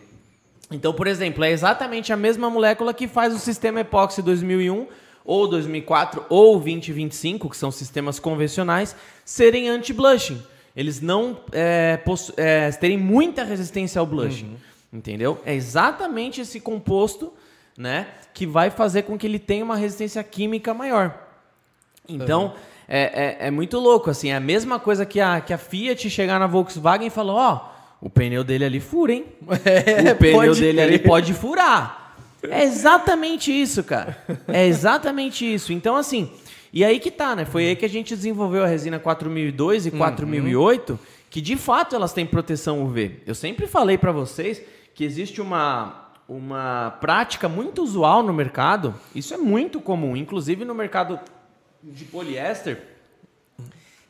Então, 0.74 0.92
por 0.92 1.06
exemplo, 1.06 1.44
é 1.44 1.52
exatamente 1.52 2.12
a 2.12 2.18
mesma 2.18 2.50
molécula 2.50 2.94
que 2.94 3.08
faz 3.08 3.34
o 3.34 3.40
sistema 3.40 3.82
epóxi 3.82 4.22
2001 4.22 4.88
ou 5.24 5.48
2004 5.48 6.26
ou 6.30 6.60
2025, 6.60 7.50
que 7.50 7.56
são 7.56 7.72
sistemas 7.72 8.20
convencionais, 8.20 8.96
serem 9.24 9.70
anti-blushing. 9.70 10.42
Eles 10.76 11.00
não 11.00 11.38
é, 11.52 12.00
é, 12.38 12.72
terem 12.72 12.98
muita 12.98 13.44
resistência 13.44 14.00
ao 14.00 14.06
blushing, 14.06 14.48
uhum. 14.48 14.58
entendeu? 14.92 15.40
É 15.46 15.54
exatamente 15.54 16.42
esse 16.42 16.60
composto, 16.60 17.32
né, 17.78 18.08
que 18.34 18.48
vai 18.48 18.72
fazer 18.72 19.04
com 19.04 19.18
que 19.18 19.28
ele 19.28 19.40
tenha 19.40 19.64
uma 19.64 19.76
resistência 19.76 20.24
química 20.24 20.74
maior. 20.74 21.16
Então, 22.10 22.46
uhum. 22.46 22.52
é, 22.88 23.02
é, 23.02 23.48
é, 23.48 23.52
muito 23.52 23.80
louco, 23.80 24.10
assim, 24.10 24.30
é 24.30 24.36
a 24.36 24.40
mesma 24.40 24.80
coisa 24.80 25.06
que 25.06 25.22
a, 25.22 25.40
que 25.40 25.54
a 25.54 25.58
Fiat 25.60 26.10
chegar 26.10 26.40
na 26.40 26.48
Volkswagen 26.48 27.08
e 27.08 27.12
falar, 27.12 27.34
ó, 27.34 27.56
oh, 27.56 27.73
o 28.04 28.10
pneu 28.10 28.44
dele 28.44 28.66
ali 28.66 28.82
fura, 28.82 29.14
hein? 29.14 29.26
É, 29.64 30.12
o 30.12 30.16
pneu 30.18 30.54
dele 30.54 30.74
crer. 30.74 30.82
ali 30.82 31.00
pode 31.00 31.34
furar. 31.34 32.18
É 32.44 32.62
exatamente 32.62 33.50
isso, 33.50 33.82
cara. 33.82 34.22
É 34.50 34.68
exatamente 34.68 35.52
isso. 35.52 35.72
Então, 35.72 35.96
assim, 35.96 36.30
e 36.74 36.84
aí 36.84 37.00
que 37.00 37.10
tá, 37.10 37.34
né? 37.34 37.46
Foi 37.46 37.66
aí 37.66 37.76
que 37.78 37.86
a 37.86 37.90
gente 37.90 38.14
desenvolveu 38.14 38.62
a 38.62 38.68
resina 38.68 39.00
4002 39.00 39.86
e 39.86 39.92
4008, 39.92 41.00
que 41.30 41.40
de 41.40 41.56
fato 41.56 41.96
elas 41.96 42.12
têm 42.12 42.26
proteção 42.26 42.84
UV. 42.84 43.22
Eu 43.26 43.34
sempre 43.34 43.68
falei 43.68 43.98
pra 43.98 44.12
vocês 44.12 44.62
que 44.94 45.06
existe 45.06 45.40
uma, 45.40 46.10
uma 46.28 46.98
prática 47.00 47.48
muito 47.48 47.82
usual 47.82 48.22
no 48.22 48.34
mercado, 48.34 48.94
isso 49.16 49.34
é 49.34 49.38
muito 49.38 49.80
comum, 49.80 50.18
inclusive 50.18 50.66
no 50.66 50.76
mercado 50.76 51.18
de 51.82 52.04
poliéster, 52.04 52.84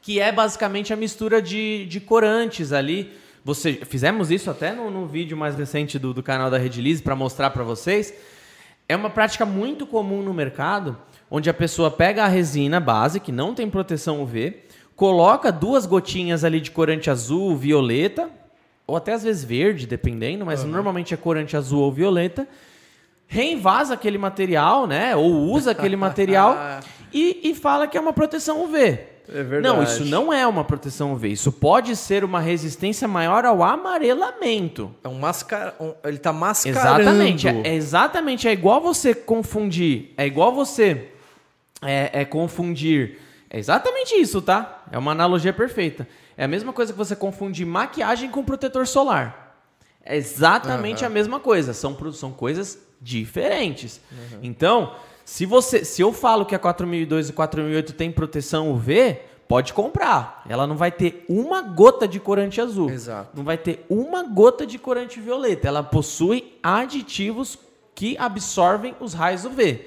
que 0.01 0.19
é 0.19 0.32
basicamente 0.32 0.91
a 0.91 0.95
mistura 0.95 1.39
de, 1.39 1.86
de 1.86 1.99
corantes 1.99 2.73
ali. 2.73 3.21
Você, 3.45 3.73
fizemos 3.86 4.32
isso 4.32 4.49
até 4.49 4.71
no, 4.71 4.89
no 4.89 5.06
vídeo 5.06 5.36
mais 5.36 5.56
recente 5.56 5.99
do, 5.99 6.13
do 6.13 6.23
canal 6.23 6.49
da 6.49 6.58
Redilize 6.58 7.03
para 7.03 7.15
mostrar 7.15 7.49
para 7.49 7.63
vocês. 7.63 8.13
É 8.88 8.95
uma 8.95 9.10
prática 9.10 9.45
muito 9.45 9.86
comum 9.86 10.21
no 10.21 10.34
mercado, 10.34 10.97
onde 11.29 11.49
a 11.49 11.53
pessoa 11.53 11.91
pega 11.91 12.23
a 12.23 12.27
resina 12.27 12.79
base, 12.79 13.19
que 13.19 13.32
não 13.32 13.53
tem 13.53 13.69
proteção 13.69 14.21
UV, 14.21 14.63
coloca 14.95 15.51
duas 15.51 15.86
gotinhas 15.86 16.43
ali 16.43 16.62
de 16.62 16.71
corante 16.71 17.10
azul, 17.10 17.56
violeta, 17.58 18.29
ou 18.88 18.95
até 18.95 19.13
às 19.13 19.23
vezes 19.23 19.43
verde, 19.43 19.88
dependendo, 19.88 20.45
mas 20.45 20.63
normalmente 20.63 21.13
é 21.13 21.17
corante 21.17 21.58
azul 21.58 21.82
ou 21.82 21.91
violeta, 21.91 22.47
reinvasa 23.27 23.93
aquele 23.93 24.17
material, 24.17 24.88
né? 24.88 25.15
Ou 25.15 25.32
usa 25.51 25.71
aquele 25.71 25.95
material 25.97 26.58
e, 27.13 27.41
e 27.43 27.56
fala 27.56 27.88
que 27.88 27.97
é 27.97 28.01
uma 28.01 28.13
proteção 28.13 28.63
UV. 28.63 29.12
É 29.29 29.43
verdade. 29.43 29.75
Não, 29.75 29.83
isso 29.83 30.05
não 30.05 30.33
é 30.33 30.45
uma 30.45 30.63
proteção 30.63 31.13
UV. 31.13 31.29
Isso 31.29 31.51
pode 31.51 31.95
ser 31.95 32.23
uma 32.23 32.39
resistência 32.39 33.07
maior 33.07 33.45
ao 33.45 33.63
amarelamento. 33.63 34.93
É 35.03 35.07
um 35.07 35.19
mascar... 35.19 35.75
Ele 36.03 36.17
tá 36.17 36.33
mascarando. 36.33 37.01
Exatamente. 37.01 37.47
É, 37.47 37.73
exatamente. 37.73 38.47
É 38.47 38.51
igual 38.51 38.81
você 38.81 39.13
confundir. 39.13 40.13
É 40.17 40.25
igual 40.25 40.53
você 40.53 41.09
é, 41.81 42.21
é 42.21 42.25
confundir. 42.25 43.19
É 43.49 43.59
exatamente 43.59 44.15
isso, 44.15 44.41
tá? 44.41 44.83
É 44.91 44.97
uma 44.97 45.12
analogia 45.12 45.53
perfeita. 45.53 46.07
É 46.36 46.43
a 46.43 46.47
mesma 46.47 46.73
coisa 46.73 46.91
que 46.91 46.97
você 46.97 47.15
confundir 47.15 47.65
maquiagem 47.65 48.29
com 48.29 48.43
protetor 48.43 48.88
solar. 48.88 49.55
É 50.03 50.17
exatamente 50.17 51.05
a 51.05 51.09
mesma 51.09 51.39
coisa. 51.39 51.73
São, 51.73 51.95
são 52.12 52.31
coisas 52.31 52.77
diferentes. 52.99 54.01
Então, 54.41 54.95
se 55.25 55.45
você, 55.45 55.83
se 55.86 56.01
eu 56.01 56.12
falo 56.13 56.45
que 56.45 56.55
a 56.55 56.59
4002 56.59 57.29
e 57.29 57.33
4008 57.33 57.93
tem 57.93 58.12
proteção 58.12 58.71
UV, 58.71 59.17
pode 59.47 59.73
comprar. 59.73 60.43
Ela 60.49 60.65
não 60.67 60.75
vai 60.75 60.91
ter 60.91 61.25
uma 61.29 61.62
gota 61.62 62.07
de 62.07 62.19
corante 62.19 62.59
azul. 62.59 62.89
Exato. 62.89 63.29
Não 63.36 63.43
vai 63.43 63.57
ter 63.57 63.86
uma 63.89 64.23
gota 64.23 64.65
de 64.65 64.77
corante 64.77 65.19
violeta. 65.19 65.67
Ela 65.67 65.83
possui 65.83 66.53
aditivos 66.62 67.57
que 67.95 68.17
absorvem 68.17 68.95
os 68.99 69.13
raios 69.13 69.45
UV. 69.45 69.86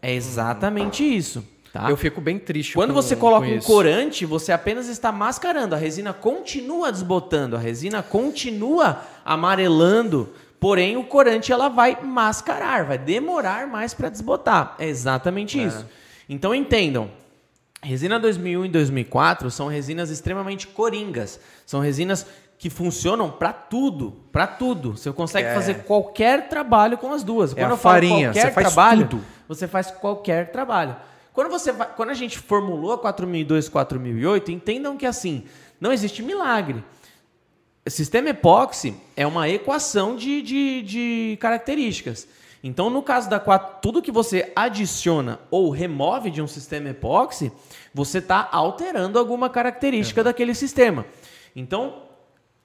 É 0.00 0.12
exatamente 0.12 1.04
isso. 1.04 1.44
Tá? 1.72 1.88
Eu 1.88 1.96
fico 1.96 2.20
bem 2.20 2.38
triste 2.38 2.74
Quando 2.74 2.90
com- 2.92 3.00
você 3.00 3.16
coloca 3.16 3.46
um 3.46 3.58
corante, 3.60 4.26
você 4.26 4.52
apenas 4.52 4.88
está 4.88 5.10
mascarando. 5.10 5.74
A 5.74 5.78
resina 5.78 6.12
continua 6.12 6.92
desbotando, 6.92 7.56
a 7.56 7.58
resina 7.58 8.02
continua 8.02 9.00
amarelando. 9.24 10.28
Porém, 10.62 10.96
o 10.96 11.02
corante 11.02 11.50
ela 11.50 11.68
vai 11.68 11.98
mascarar, 12.04 12.84
vai 12.84 12.96
demorar 12.96 13.66
mais 13.66 13.92
para 13.92 14.08
desbotar. 14.08 14.76
É 14.78 14.86
exatamente 14.86 15.60
isso. 15.60 15.84
Então 16.28 16.54
entendam. 16.54 17.10
Resina 17.82 18.16
2001 18.20 18.66
e 18.66 18.68
2004 18.68 19.50
são 19.50 19.66
resinas 19.66 20.08
extremamente 20.08 20.68
coringas. 20.68 21.40
São 21.66 21.80
resinas 21.80 22.24
que 22.60 22.70
funcionam 22.70 23.28
para 23.28 23.52
tudo, 23.52 24.12
para 24.30 24.46
tudo. 24.46 24.96
Você 24.96 25.10
consegue 25.12 25.48
É. 25.48 25.54
fazer 25.54 25.82
qualquer 25.82 26.48
trabalho 26.48 26.96
com 26.96 27.12
as 27.12 27.24
duas. 27.24 27.56
É 27.56 27.64
a 27.64 27.76
farinha, 27.76 28.28
qualquer 28.28 28.42
você 28.46 28.50
faz 28.52 28.66
trabalho, 28.72 29.08
tudo. 29.08 29.24
você 29.48 29.66
faz 29.66 29.90
qualquer 29.90 30.52
trabalho. 30.52 30.94
Quando, 31.32 31.50
você 31.50 31.72
vai- 31.72 31.88
quando 31.96 32.10
a 32.10 32.14
gente 32.14 32.38
formulou 32.38 32.92
a 32.92 32.98
4002 32.98 33.68
4008, 33.68 34.52
entendam 34.52 34.96
que 34.96 35.06
assim, 35.06 35.42
não 35.80 35.92
existe 35.92 36.22
milagre. 36.22 36.84
Sistema 37.86 38.30
epóxi 38.30 38.94
é 39.16 39.26
uma 39.26 39.48
equação 39.48 40.14
de, 40.14 40.40
de, 40.40 40.82
de 40.82 41.38
características. 41.40 42.28
Então, 42.62 42.88
no 42.88 43.02
caso 43.02 43.28
da 43.28 43.40
4, 43.40 43.80
tudo 43.82 44.00
que 44.00 44.12
você 44.12 44.52
adiciona 44.54 45.40
ou 45.50 45.68
remove 45.68 46.30
de 46.30 46.40
um 46.40 46.46
sistema 46.46 46.90
epóxi, 46.90 47.50
você 47.92 48.18
está 48.18 48.48
alterando 48.52 49.18
alguma 49.18 49.50
característica 49.50 50.22
daquele 50.22 50.54
sistema. 50.54 51.04
Então, 51.56 52.04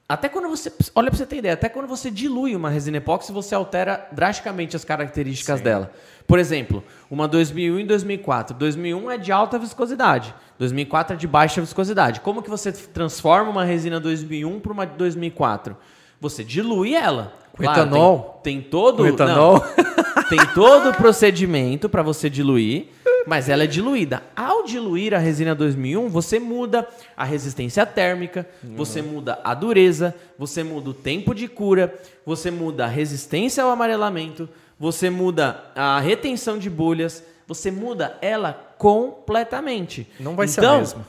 até 0.10 0.30
quando 0.30 0.48
você. 0.48 0.72
Olha 0.96 1.10
pra 1.10 1.18
você 1.18 1.26
ter 1.26 1.38
ideia, 1.38 1.54
até 1.54 1.68
quando 1.68 1.88
você 1.88 2.10
dilui 2.10 2.56
uma 2.56 2.70
resina 2.70 2.98
epóxi, 2.98 3.32
você 3.32 3.54
altera 3.54 4.08
drasticamente 4.12 4.76
as 4.76 4.86
características 4.86 5.60
dela. 5.60 5.92
Por 6.26 6.40
exemplo, 6.40 6.82
uma 7.12 7.28
2001 7.28 7.80
e 7.80 7.84
2004. 7.84 8.56
2001 8.56 9.12
é 9.12 9.18
de 9.18 9.32
alta 9.34 9.60
viscosidade, 9.60 10.34
2004 10.58 11.16
é 11.16 11.18
de 11.18 11.28
baixa 11.28 11.60
viscosidade. 11.60 12.22
Como 12.22 12.42
que 12.42 12.50
você 12.50 12.72
transforma 12.72 13.52
uma 13.52 13.66
resina 13.66 14.00
2001 14.00 14.60
para 14.62 14.72
uma 14.72 14.88
de 14.88 14.96
2004? 14.96 15.76
Você 16.22 16.44
dilui 16.44 16.96
ela. 16.96 17.34
Com 17.52 17.64
etanol? 17.64 18.40
Tem, 18.44 18.62
tem 18.62 18.70
todo. 18.70 18.98
Com 18.98 19.08
etanol? 19.08 19.56
não, 19.56 20.24
tem 20.30 20.40
todo 20.54 20.90
o 20.90 20.94
procedimento 20.94 21.90
para 21.90 22.02
você 22.02 22.30
diluir, 22.30 22.88
mas 23.28 23.50
ela 23.50 23.66
é 23.66 23.68
diluída. 23.68 24.24
Ao 24.34 24.64
diluir 24.64 25.14
a 25.14 25.18
resina 25.18 25.54
2001, 25.54 26.08
você 26.08 26.40
muda 26.40 26.88
a 27.16 27.26
resistência 27.26 27.86
térmica, 27.86 28.48
você 28.64 29.02
muda 29.02 29.40
a 29.44 29.54
dureza, 29.54 30.16
você 30.40 30.64
muda 30.64 30.92
o 30.92 30.94
tempo 30.94 31.36
de 31.36 31.48
cura, 31.48 31.94
você 32.26 32.50
muda 32.50 32.86
a 32.86 32.88
resistência 32.88 33.62
ao 33.62 33.70
amarelamento, 33.70 34.48
você 34.80 35.10
muda 35.10 35.62
a 35.76 36.00
retenção 36.00 36.58
de 36.58 36.70
bolhas, 36.70 37.22
você 37.46 37.70
muda 37.70 38.18
ela 38.22 38.54
completamente. 38.78 40.08
Não 40.18 40.34
vai 40.34 40.48
ser 40.48 40.62
então, 40.62 40.76
a 40.76 40.80
mesma. 40.80 41.08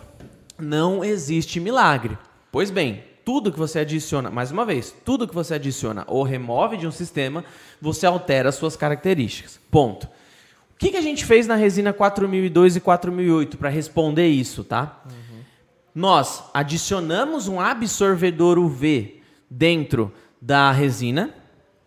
não 0.58 1.04
existe 1.04 1.60
milagre. 1.60 2.18
Pois 2.50 2.68
bem, 2.70 3.04
tudo 3.24 3.52
que 3.52 3.58
você 3.58 3.78
adiciona, 3.78 4.28
mais 4.28 4.50
uma 4.50 4.64
vez, 4.64 4.92
tudo 5.04 5.28
que 5.28 5.34
você 5.34 5.54
adiciona 5.54 6.02
ou 6.08 6.24
remove 6.24 6.76
de 6.76 6.86
um 6.86 6.90
sistema, 6.90 7.44
você 7.80 8.06
altera 8.06 8.48
as 8.48 8.56
suas 8.56 8.74
características. 8.74 9.60
Ponto. 9.70 10.08
O 10.78 10.80
que, 10.80 10.92
que 10.92 10.96
a 10.96 11.02
gente 11.02 11.24
fez 11.24 11.44
na 11.44 11.56
resina 11.56 11.92
4002 11.92 12.76
e 12.76 12.80
4008 12.80 13.58
para 13.58 13.68
responder 13.68 14.28
isso, 14.28 14.62
tá? 14.62 15.02
Nós 15.92 16.44
adicionamos 16.54 17.48
um 17.48 17.60
absorvedor 17.60 18.60
UV 18.60 19.20
dentro 19.50 20.12
da 20.40 20.70
resina, 20.70 21.34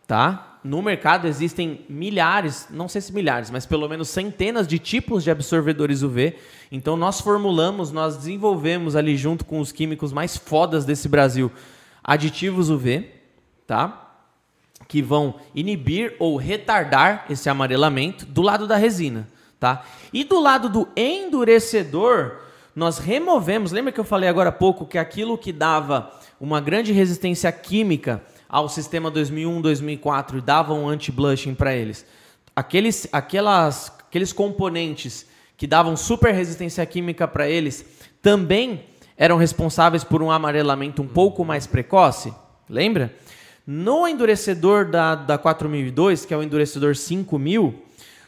tá? 0.06 0.60
No 0.62 0.82
mercado 0.82 1.26
existem 1.26 1.86
milhares, 1.88 2.68
não 2.70 2.90
sei 2.90 3.00
se 3.00 3.14
milhares, 3.14 3.50
mas 3.50 3.66
pelo 3.66 3.88
menos 3.88 4.10
centenas 4.10 4.68
de 4.68 4.78
tipos 4.78 5.24
de 5.24 5.32
absorvedores 5.32 6.02
UV. 6.02 6.36
Então 6.70 6.98
nós 6.98 7.22
formulamos, 7.22 7.94
nós 7.94 8.18
desenvolvemos 8.18 8.98
ali 8.98 9.16
junto 9.16 9.46
com 9.46 9.62
os 9.62 9.72
químicos 9.72 10.12
mais 10.12 10.36
fodas 10.36 10.84
desse 10.84 11.08
Brasil, 11.08 11.50
aditivos 12.04 12.70
UV, 12.70 13.10
tá? 13.66 14.11
Que 14.92 15.02
vão 15.02 15.36
inibir 15.56 16.18
ou 16.20 16.36
retardar 16.36 17.26
esse 17.30 17.50
amarelamento 17.50 18.26
do 18.26 18.42
lado 18.42 18.68
da 18.68 18.76
resina, 18.76 19.26
tá? 19.58 19.86
E 20.12 20.26
do 20.26 20.38
lado 20.38 20.68
do 20.68 20.86
endurecedor, 20.98 22.40
nós 22.76 22.98
removemos, 22.98 23.72
lembra 23.72 23.94
que 23.94 24.02
eu 24.02 24.04
falei 24.04 24.28
agora 24.28 24.50
há 24.50 24.52
pouco 24.52 24.86
que 24.86 24.98
aquilo 24.98 25.38
que 25.38 25.54
dava 25.54 26.12
uma 26.42 26.60
grande 26.60 26.92
resistência 26.92 27.50
química 27.54 28.22
ao 28.50 28.68
sistema 28.68 29.10
2001, 29.10 29.62
2004 29.62 30.40
e 30.40 30.42
dava 30.42 30.74
um 30.74 30.90
anti-blushing 30.90 31.56
para 31.56 31.74
eles. 31.74 32.06
Aqueles, 32.54 33.08
aquelas, 33.14 33.94
aqueles 33.98 34.34
componentes 34.34 35.26
que 35.56 35.68
davam 35.68 35.96
super 35.96 36.34
resistência 36.34 36.86
química 36.86 37.26
para 37.30 37.50
eles 37.50 37.86
também 38.22 38.84
eram 39.16 39.38
responsáveis 39.38 40.04
por 40.04 40.22
um 40.22 40.30
amarelamento 40.30 41.02
um 41.02 41.08
pouco 41.08 41.46
mais 41.46 41.66
precoce, 41.66 42.34
lembra? 42.70 43.16
No 43.74 44.06
endurecedor 44.06 44.84
da, 44.92 45.16
da 45.16 45.38
4002, 45.38 46.26
que 46.26 46.34
é 46.34 46.38
o 46.38 46.44
endurecedor 46.44 46.94
5000, 46.94 47.74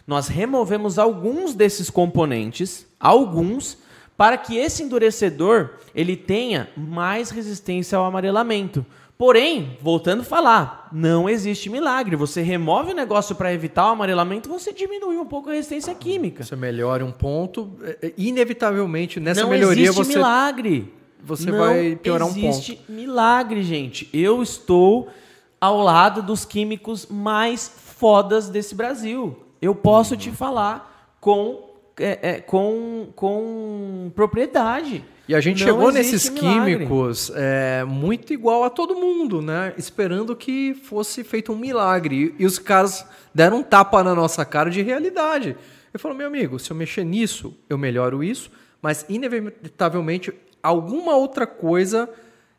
nós 0.08 0.30
removemos 0.30 0.98
alguns 0.98 1.54
desses 1.54 1.90
componentes, 1.90 2.88
alguns, 2.98 3.78
para 4.16 4.38
que 4.38 4.56
esse 4.56 4.84
endurecedor 4.84 5.72
ele 5.94 6.16
tenha 6.16 6.70
mais 6.78 7.30
resistência 7.30 7.98
ao 7.98 8.06
amarelamento. 8.06 8.86
Porém, 9.18 9.78
voltando 9.82 10.22
a 10.22 10.24
falar, 10.24 10.88
não 10.94 11.30
existe 11.30 11.70
milagre. 11.70 12.16
Você 12.16 12.42
remove 12.42 12.94
o 12.94 12.96
negócio 12.96 13.36
para 13.36 13.54
evitar 13.54 13.88
o 13.88 13.92
amarelamento, 13.92 14.48
você 14.48 14.72
diminui 14.72 15.18
um 15.18 15.26
pouco 15.26 15.50
a 15.50 15.54
resistência 15.54 15.94
química. 15.94 16.46
Você 16.46 16.56
melhora 16.56 17.04
um 17.04 17.12
ponto, 17.12 17.70
é, 17.84 17.98
é, 18.02 18.14
inevitavelmente 18.18 19.20
nessa 19.20 19.42
não 19.42 19.50
melhoria 19.50 19.90
existe 19.90 19.98
você 19.98 20.16
milagre. 20.16 20.94
você 21.22 21.52
Não 21.52 21.58
vai 21.58 21.98
piorar 21.98 22.30
um 22.30 22.32
existe 22.32 22.80
milagre, 22.88 23.62
gente. 23.62 24.08
Eu 24.14 24.42
estou 24.42 25.10
ao 25.64 25.78
lado 25.82 26.22
dos 26.22 26.44
químicos 26.44 27.06
mais 27.06 27.72
fodas 27.74 28.50
desse 28.50 28.76
Brasil. 28.76 29.46
Eu 29.62 29.74
posso 29.74 30.18
te 30.18 30.30
falar 30.30 31.16
com, 31.22 31.70
é, 31.98 32.20
é, 32.22 32.42
com, 32.42 33.08
com 33.16 34.12
propriedade. 34.14 35.06
E 35.26 35.34
a 35.34 35.40
gente 35.40 35.62
Não 35.62 35.68
chegou 35.68 35.90
nesses 35.90 36.28
milagre. 36.30 36.76
químicos 36.76 37.32
é, 37.34 37.86
muito 37.86 38.34
igual 38.34 38.66
a 38.66 38.70
todo 38.70 38.94
mundo, 38.94 39.42
né? 39.42 39.74
Esperando 39.78 40.36
que 40.36 40.74
fosse 40.74 41.24
feito 41.24 41.54
um 41.54 41.58
milagre. 41.58 42.36
E, 42.38 42.44
e 42.44 42.46
os 42.46 42.60
caras 42.60 43.08
deram 43.34 43.60
um 43.60 43.64
tapa 43.64 44.04
na 44.04 44.14
nossa 44.14 44.44
cara 44.44 44.70
de 44.70 44.82
realidade. 44.82 45.56
Eu 45.94 46.00
falo, 46.00 46.14
meu 46.14 46.28
amigo, 46.28 46.60
se 46.60 46.72
eu 46.72 46.76
mexer 46.76 47.06
nisso, 47.06 47.58
eu 47.70 47.78
melhoro 47.78 48.22
isso, 48.22 48.52
mas 48.82 49.06
inevitavelmente 49.08 50.34
alguma 50.62 51.16
outra 51.16 51.48
coisa, 51.48 52.10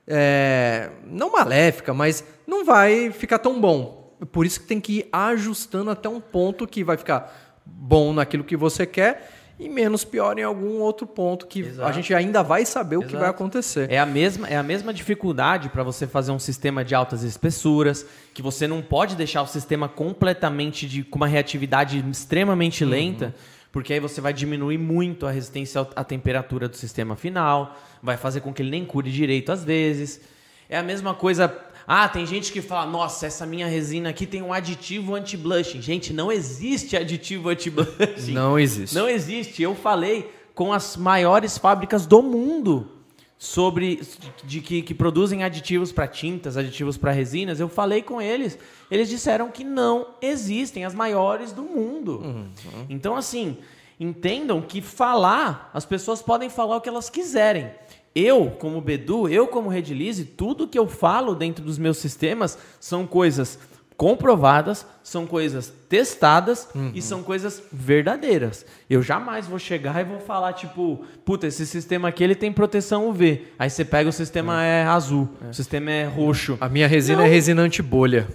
é, 0.06 0.90
não 1.06 1.32
maléfica, 1.32 1.94
mas 1.94 2.24
não 2.46 2.64
vai 2.64 3.10
ficar 3.10 3.38
tão 3.38 3.60
bom. 3.60 4.14
Por 4.32 4.46
isso 4.46 4.60
que 4.60 4.66
tem 4.66 4.80
que 4.80 4.98
ir 4.98 5.08
ajustando 5.12 5.90
até 5.90 6.08
um 6.08 6.20
ponto 6.20 6.66
que 6.66 6.84
vai 6.84 6.96
ficar 6.96 7.62
bom 7.64 8.12
naquilo 8.12 8.44
que 8.44 8.56
você 8.56 8.86
quer 8.86 9.30
e 9.58 9.68
menos 9.68 10.04
pior 10.04 10.38
em 10.38 10.42
algum 10.42 10.80
outro 10.80 11.06
ponto 11.06 11.46
que 11.46 11.62
a 11.62 11.66
Exato. 11.66 11.92
gente 11.92 12.12
ainda 12.12 12.42
vai 12.42 12.66
saber 12.66 12.96
o 12.96 13.02
que 13.02 13.16
vai 13.16 13.28
acontecer. 13.28 13.90
É 13.90 13.98
a 13.98 14.06
mesma, 14.06 14.48
é 14.48 14.56
a 14.56 14.62
mesma 14.62 14.92
dificuldade 14.92 15.68
para 15.68 15.82
você 15.82 16.06
fazer 16.06 16.32
um 16.32 16.38
sistema 16.38 16.84
de 16.84 16.94
altas 16.94 17.22
espessuras, 17.22 18.04
que 18.32 18.42
você 18.42 18.66
não 18.66 18.82
pode 18.82 19.14
deixar 19.14 19.42
o 19.42 19.46
sistema 19.46 19.88
completamente 19.88 20.88
de, 20.88 21.04
com 21.04 21.16
uma 21.16 21.28
reatividade 21.28 22.04
extremamente 22.10 22.84
lenta, 22.84 23.34
porque 23.70 23.92
aí 23.92 24.00
você 24.00 24.20
vai 24.20 24.32
diminuir 24.32 24.78
muito 24.78 25.26
a 25.26 25.30
resistência 25.30 25.86
à 25.94 26.02
temperatura 26.02 26.68
do 26.68 26.76
sistema 26.76 27.14
final, 27.14 27.76
vai 28.04 28.18
fazer 28.18 28.42
com 28.42 28.52
que 28.52 28.60
ele 28.60 28.70
nem 28.70 28.84
cure 28.84 29.10
direito 29.10 29.50
às 29.50 29.64
vezes. 29.64 30.20
É 30.68 30.76
a 30.76 30.82
mesma 30.82 31.14
coisa. 31.14 31.52
Ah, 31.86 32.06
tem 32.08 32.26
gente 32.26 32.52
que 32.52 32.60
fala, 32.60 32.90
nossa, 32.90 33.26
essa 33.26 33.46
minha 33.46 33.66
resina 33.66 34.10
aqui 34.10 34.26
tem 34.26 34.42
um 34.42 34.52
aditivo 34.52 35.14
anti-blushing. 35.14 35.80
Gente, 35.80 36.12
não 36.12 36.30
existe 36.30 36.96
aditivo 36.96 37.48
anti-blushing. 37.48 38.32
Não 38.32 38.58
existe. 38.58 38.94
Não 38.94 39.08
existe. 39.08 39.62
Eu 39.62 39.74
falei 39.74 40.30
com 40.54 40.72
as 40.72 40.96
maiores 40.96 41.56
fábricas 41.58 42.06
do 42.06 42.22
mundo 42.22 42.90
sobre 43.38 44.00
de 44.44 44.60
que, 44.60 44.80
que 44.82 44.94
produzem 44.94 45.42
aditivos 45.42 45.92
para 45.92 46.06
tintas, 46.06 46.56
aditivos 46.56 46.96
para 46.96 47.10
resinas. 47.10 47.58
Eu 47.58 47.68
falei 47.68 48.02
com 48.02 48.20
eles. 48.20 48.58
Eles 48.90 49.08
disseram 49.08 49.50
que 49.50 49.64
não 49.64 50.08
existem 50.20 50.84
as 50.84 50.94
maiores 50.94 51.52
do 51.52 51.62
mundo. 51.62 52.48
Então, 52.88 53.16
assim, 53.16 53.58
entendam 53.98 54.62
que 54.62 54.80
falar, 54.80 55.70
as 55.74 55.84
pessoas 55.84 56.22
podem 56.22 56.48
falar 56.48 56.76
o 56.76 56.80
que 56.80 56.88
elas 56.88 57.10
quiserem. 57.10 57.70
Eu, 58.14 58.52
como 58.60 58.80
Bedu, 58.80 59.28
eu 59.28 59.46
como 59.48 59.68
Redilize, 59.68 60.24
tudo 60.24 60.68
que 60.68 60.78
eu 60.78 60.86
falo 60.86 61.34
dentro 61.34 61.64
dos 61.64 61.78
meus 61.78 61.98
sistemas 61.98 62.56
são 62.78 63.06
coisas 63.06 63.58
comprovadas, 63.96 64.84
são 65.04 65.24
coisas 65.26 65.72
testadas 65.88 66.68
e 66.94 67.00
são 67.02 67.22
coisas 67.22 67.62
verdadeiras. 67.72 68.66
Eu 68.90 69.02
jamais 69.02 69.46
vou 69.46 69.58
chegar 69.58 70.00
e 70.00 70.04
vou 70.04 70.18
falar 70.20 70.52
tipo, 70.52 71.04
puta, 71.24 71.46
esse 71.46 71.64
sistema 71.66 72.08
aqui 72.08 72.22
ele 72.24 72.34
tem 72.34 72.52
proteção 72.52 73.08
UV. 73.08 73.46
Aí 73.58 73.70
você 73.70 73.84
pega 73.84 74.08
o 74.08 74.12
sistema 74.12 74.62
é, 74.64 74.84
azul, 74.84 75.28
o 75.48 75.54
sistema 75.54 75.90
é 75.90 76.04
roxo. 76.06 76.56
A 76.60 76.68
minha 76.68 76.86
resina 76.88 77.18
Não. 77.18 77.24
é 77.24 77.28
resina 77.28 77.62
antibolha. 77.62 78.26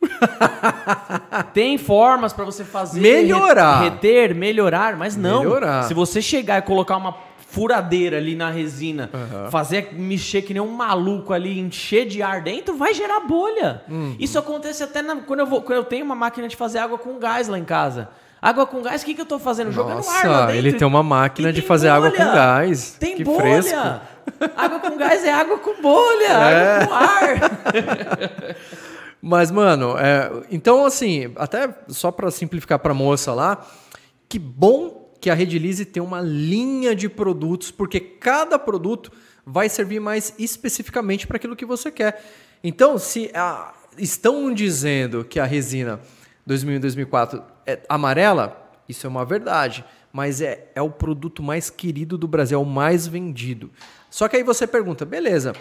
Tem 1.52 1.76
formas 1.78 2.32
para 2.32 2.44
você 2.44 2.64
fazer 2.64 3.00
Melhorar. 3.00 3.82
re- 3.82 3.90
reter, 3.90 4.34
melhorar, 4.34 4.96
mas 4.96 5.16
não. 5.16 5.40
Melhorar. 5.40 5.84
Se 5.84 5.94
você 5.94 6.22
chegar 6.22 6.58
e 6.58 6.62
colocar 6.62 6.96
uma 6.96 7.12
furadeira 7.50 8.18
ali 8.18 8.34
na 8.36 8.50
resina, 8.50 9.10
fazer 9.50 9.88
mexer 9.94 10.42
que 10.42 10.52
nem 10.52 10.62
um 10.62 10.70
maluco 10.70 11.32
ali, 11.32 11.58
encher 11.58 12.06
de 12.06 12.22
ar 12.22 12.42
dentro, 12.42 12.76
vai 12.76 12.92
gerar 12.92 13.20
bolha. 13.20 13.82
Uhum. 13.88 14.14
Isso 14.18 14.38
acontece 14.38 14.82
até 14.82 15.00
na- 15.00 15.16
quando, 15.16 15.40
eu 15.40 15.46
vou, 15.46 15.62
quando 15.62 15.78
eu 15.78 15.84
tenho 15.84 16.04
uma 16.04 16.14
máquina 16.14 16.46
de 16.46 16.54
fazer 16.56 16.78
água 16.78 16.98
com 16.98 17.18
gás 17.18 17.48
lá 17.48 17.58
em 17.58 17.64
casa. 17.64 18.08
Água 18.40 18.66
com 18.66 18.82
gás, 18.82 19.02
o 19.02 19.04
que, 19.04 19.14
que 19.14 19.20
eu 19.20 19.26
tô 19.26 19.38
fazendo? 19.38 19.72
Jogando 19.72 20.06
ar 20.08 20.28
lá 20.28 20.40
dentro. 20.46 20.56
ele 20.56 20.72
tem 20.74 20.86
uma 20.86 21.02
máquina 21.02 21.48
E 21.48 21.52
de 21.52 21.62
fazer 21.62 21.88
água 21.88 22.10
com 22.10 22.18
bolha. 22.18 22.32
gás. 22.32 22.96
Tem 23.00 23.16
que 23.16 23.24
bolha. 23.24 23.40
fresco. 23.62 24.00
Água 24.56 24.78
com 24.80 24.96
gás 24.98 25.24
é 25.24 25.32
água 25.32 25.58
com 25.58 25.80
bolha, 25.80 26.26
É. 26.28 26.82
água 26.82 26.86
com 26.86 26.94
ar. 26.94 28.56
Mas, 29.20 29.50
mano, 29.50 29.96
é, 29.98 30.30
então, 30.50 30.84
assim, 30.84 31.32
até 31.36 31.68
só 31.88 32.10
pra 32.12 32.30
simplificar 32.30 32.78
pra 32.78 32.94
moça 32.94 33.32
lá, 33.32 33.64
que 34.28 34.38
bom 34.38 35.07
que 35.20 35.30
a 35.30 35.34
Redilize 35.34 35.84
tem 35.84 36.02
uma 36.02 36.20
linha 36.20 36.94
de 36.94 37.08
produtos, 37.08 37.70
porque 37.70 38.00
cada 38.00 38.58
produto 38.58 39.10
vai 39.44 39.68
servir 39.68 40.00
mais 40.00 40.34
especificamente 40.38 41.26
para 41.26 41.36
aquilo 41.36 41.56
que 41.56 41.64
você 41.64 41.90
quer. 41.90 42.22
Então, 42.62 42.98
se 42.98 43.30
ah, 43.34 43.72
estão 43.96 44.52
dizendo 44.52 45.24
que 45.24 45.40
a 45.40 45.44
resina 45.44 46.00
2001 46.46 46.76
e 46.76 46.80
2004 46.80 47.42
é 47.66 47.80
amarela, 47.88 48.70
isso 48.88 49.06
é 49.06 49.10
uma 49.10 49.24
verdade, 49.24 49.84
mas 50.12 50.40
é, 50.40 50.70
é 50.74 50.82
o 50.82 50.90
produto 50.90 51.42
mais 51.42 51.70
querido 51.70 52.16
do 52.16 52.26
Brasil, 52.26 52.58
é 52.58 52.62
o 52.62 52.64
mais 52.64 53.06
vendido. 53.06 53.70
Só 54.10 54.28
que 54.28 54.36
aí 54.36 54.42
você 54.42 54.66
pergunta, 54.66 55.04
beleza, 55.04 55.54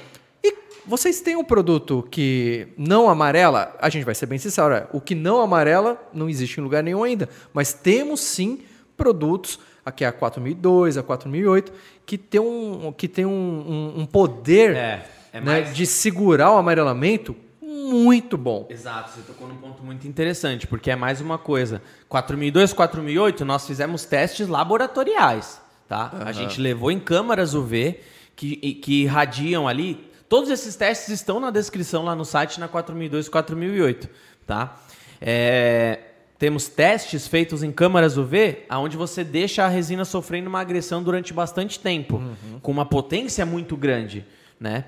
e 0.44 0.56
vocês 0.86 1.20
têm 1.20 1.36
um 1.36 1.44
produto 1.44 2.08
que 2.10 2.70
não 2.78 3.10
amarela? 3.10 3.76
A 3.80 3.90
gente 3.90 4.06
vai 4.06 4.16
ser 4.16 4.26
bem 4.26 4.38
sincero, 4.38 4.88
o 4.94 5.02
que 5.02 5.14
não 5.14 5.42
amarela 5.42 6.02
não 6.14 6.30
existe 6.30 6.60
em 6.60 6.64
lugar 6.64 6.84
nenhum 6.84 7.04
ainda, 7.04 7.28
mas 7.54 7.74
temos 7.74 8.22
sim 8.22 8.62
produtos, 8.98 9.60
aqui 9.86 10.04
é 10.04 10.08
a 10.08 10.12
4002, 10.12 10.98
a 10.98 11.04
4008, 11.04 11.72
que 12.06 12.18
tem 12.18 12.42
um, 12.42 12.92
que 12.92 13.08
tem 13.08 13.26
um, 13.26 13.30
um- 13.30 14.02
um 14.02 14.06
poder 14.06 14.76
É, 14.76 15.06
é 15.32 15.40
né, 15.40 15.46
mais- 15.62 15.76
de 15.76 15.86
segurar 15.86 16.52
o 16.52 16.58
amarelamento 16.58 17.36
muito 17.62 18.38
bom. 18.38 18.66
Exato, 18.70 19.12
você 19.12 19.22
tocou 19.22 19.48
num 19.48 19.56
ponto 19.56 19.82
muito 19.84 20.06
interessante, 20.08 20.68
porque 20.68 20.92
é 20.92 20.96
mais 20.96 21.22
uma 21.22 21.38
coisa. 21.38 21.82
4002, 22.10 22.74
4008, 22.74 23.46
nós 23.46 23.66
fizemos 23.66 24.04
testes 24.04 24.48
laboratoriais, 24.48 25.62
tá? 25.88 26.12
A 26.26 26.32
gente 26.34 26.60
levou 26.60 26.92
em 26.92 27.00
câmaras 27.00 27.54
UV 27.54 28.00
que, 28.36 28.56
que 28.76 29.04
irradiam 29.04 29.68
ali. 29.68 30.06
Todos 30.28 30.50
esses 30.50 30.76
testes 30.76 31.08
estão 31.10 31.40
na 31.40 31.50
descrição 31.50 32.04
lá 32.04 32.14
no 32.14 32.26
site 32.26 32.60
na 32.60 32.68
4002, 32.68 33.30
4008, 33.30 34.10
tá? 34.46 34.78
É, 35.22 36.00
temos 36.38 36.68
testes 36.68 37.28
feitos 37.28 37.64
em 37.64 37.72
câmaras 37.72 38.18
UV, 38.18 38.66
onde 38.72 38.96
você 38.96 39.24
deixa 39.24 39.66
a 39.66 39.68
resina 39.68 40.06
sofrendo 40.06 40.50
uma 40.50 40.60
agressão 40.60 41.02
durante 41.02 41.34
bastante 41.34 41.80
tempo, 41.80 42.22
com 42.62 42.72
uma 42.72 42.86
potência 42.86 43.46
muito 43.46 43.76
grande, 43.76 44.26
né? 44.60 44.86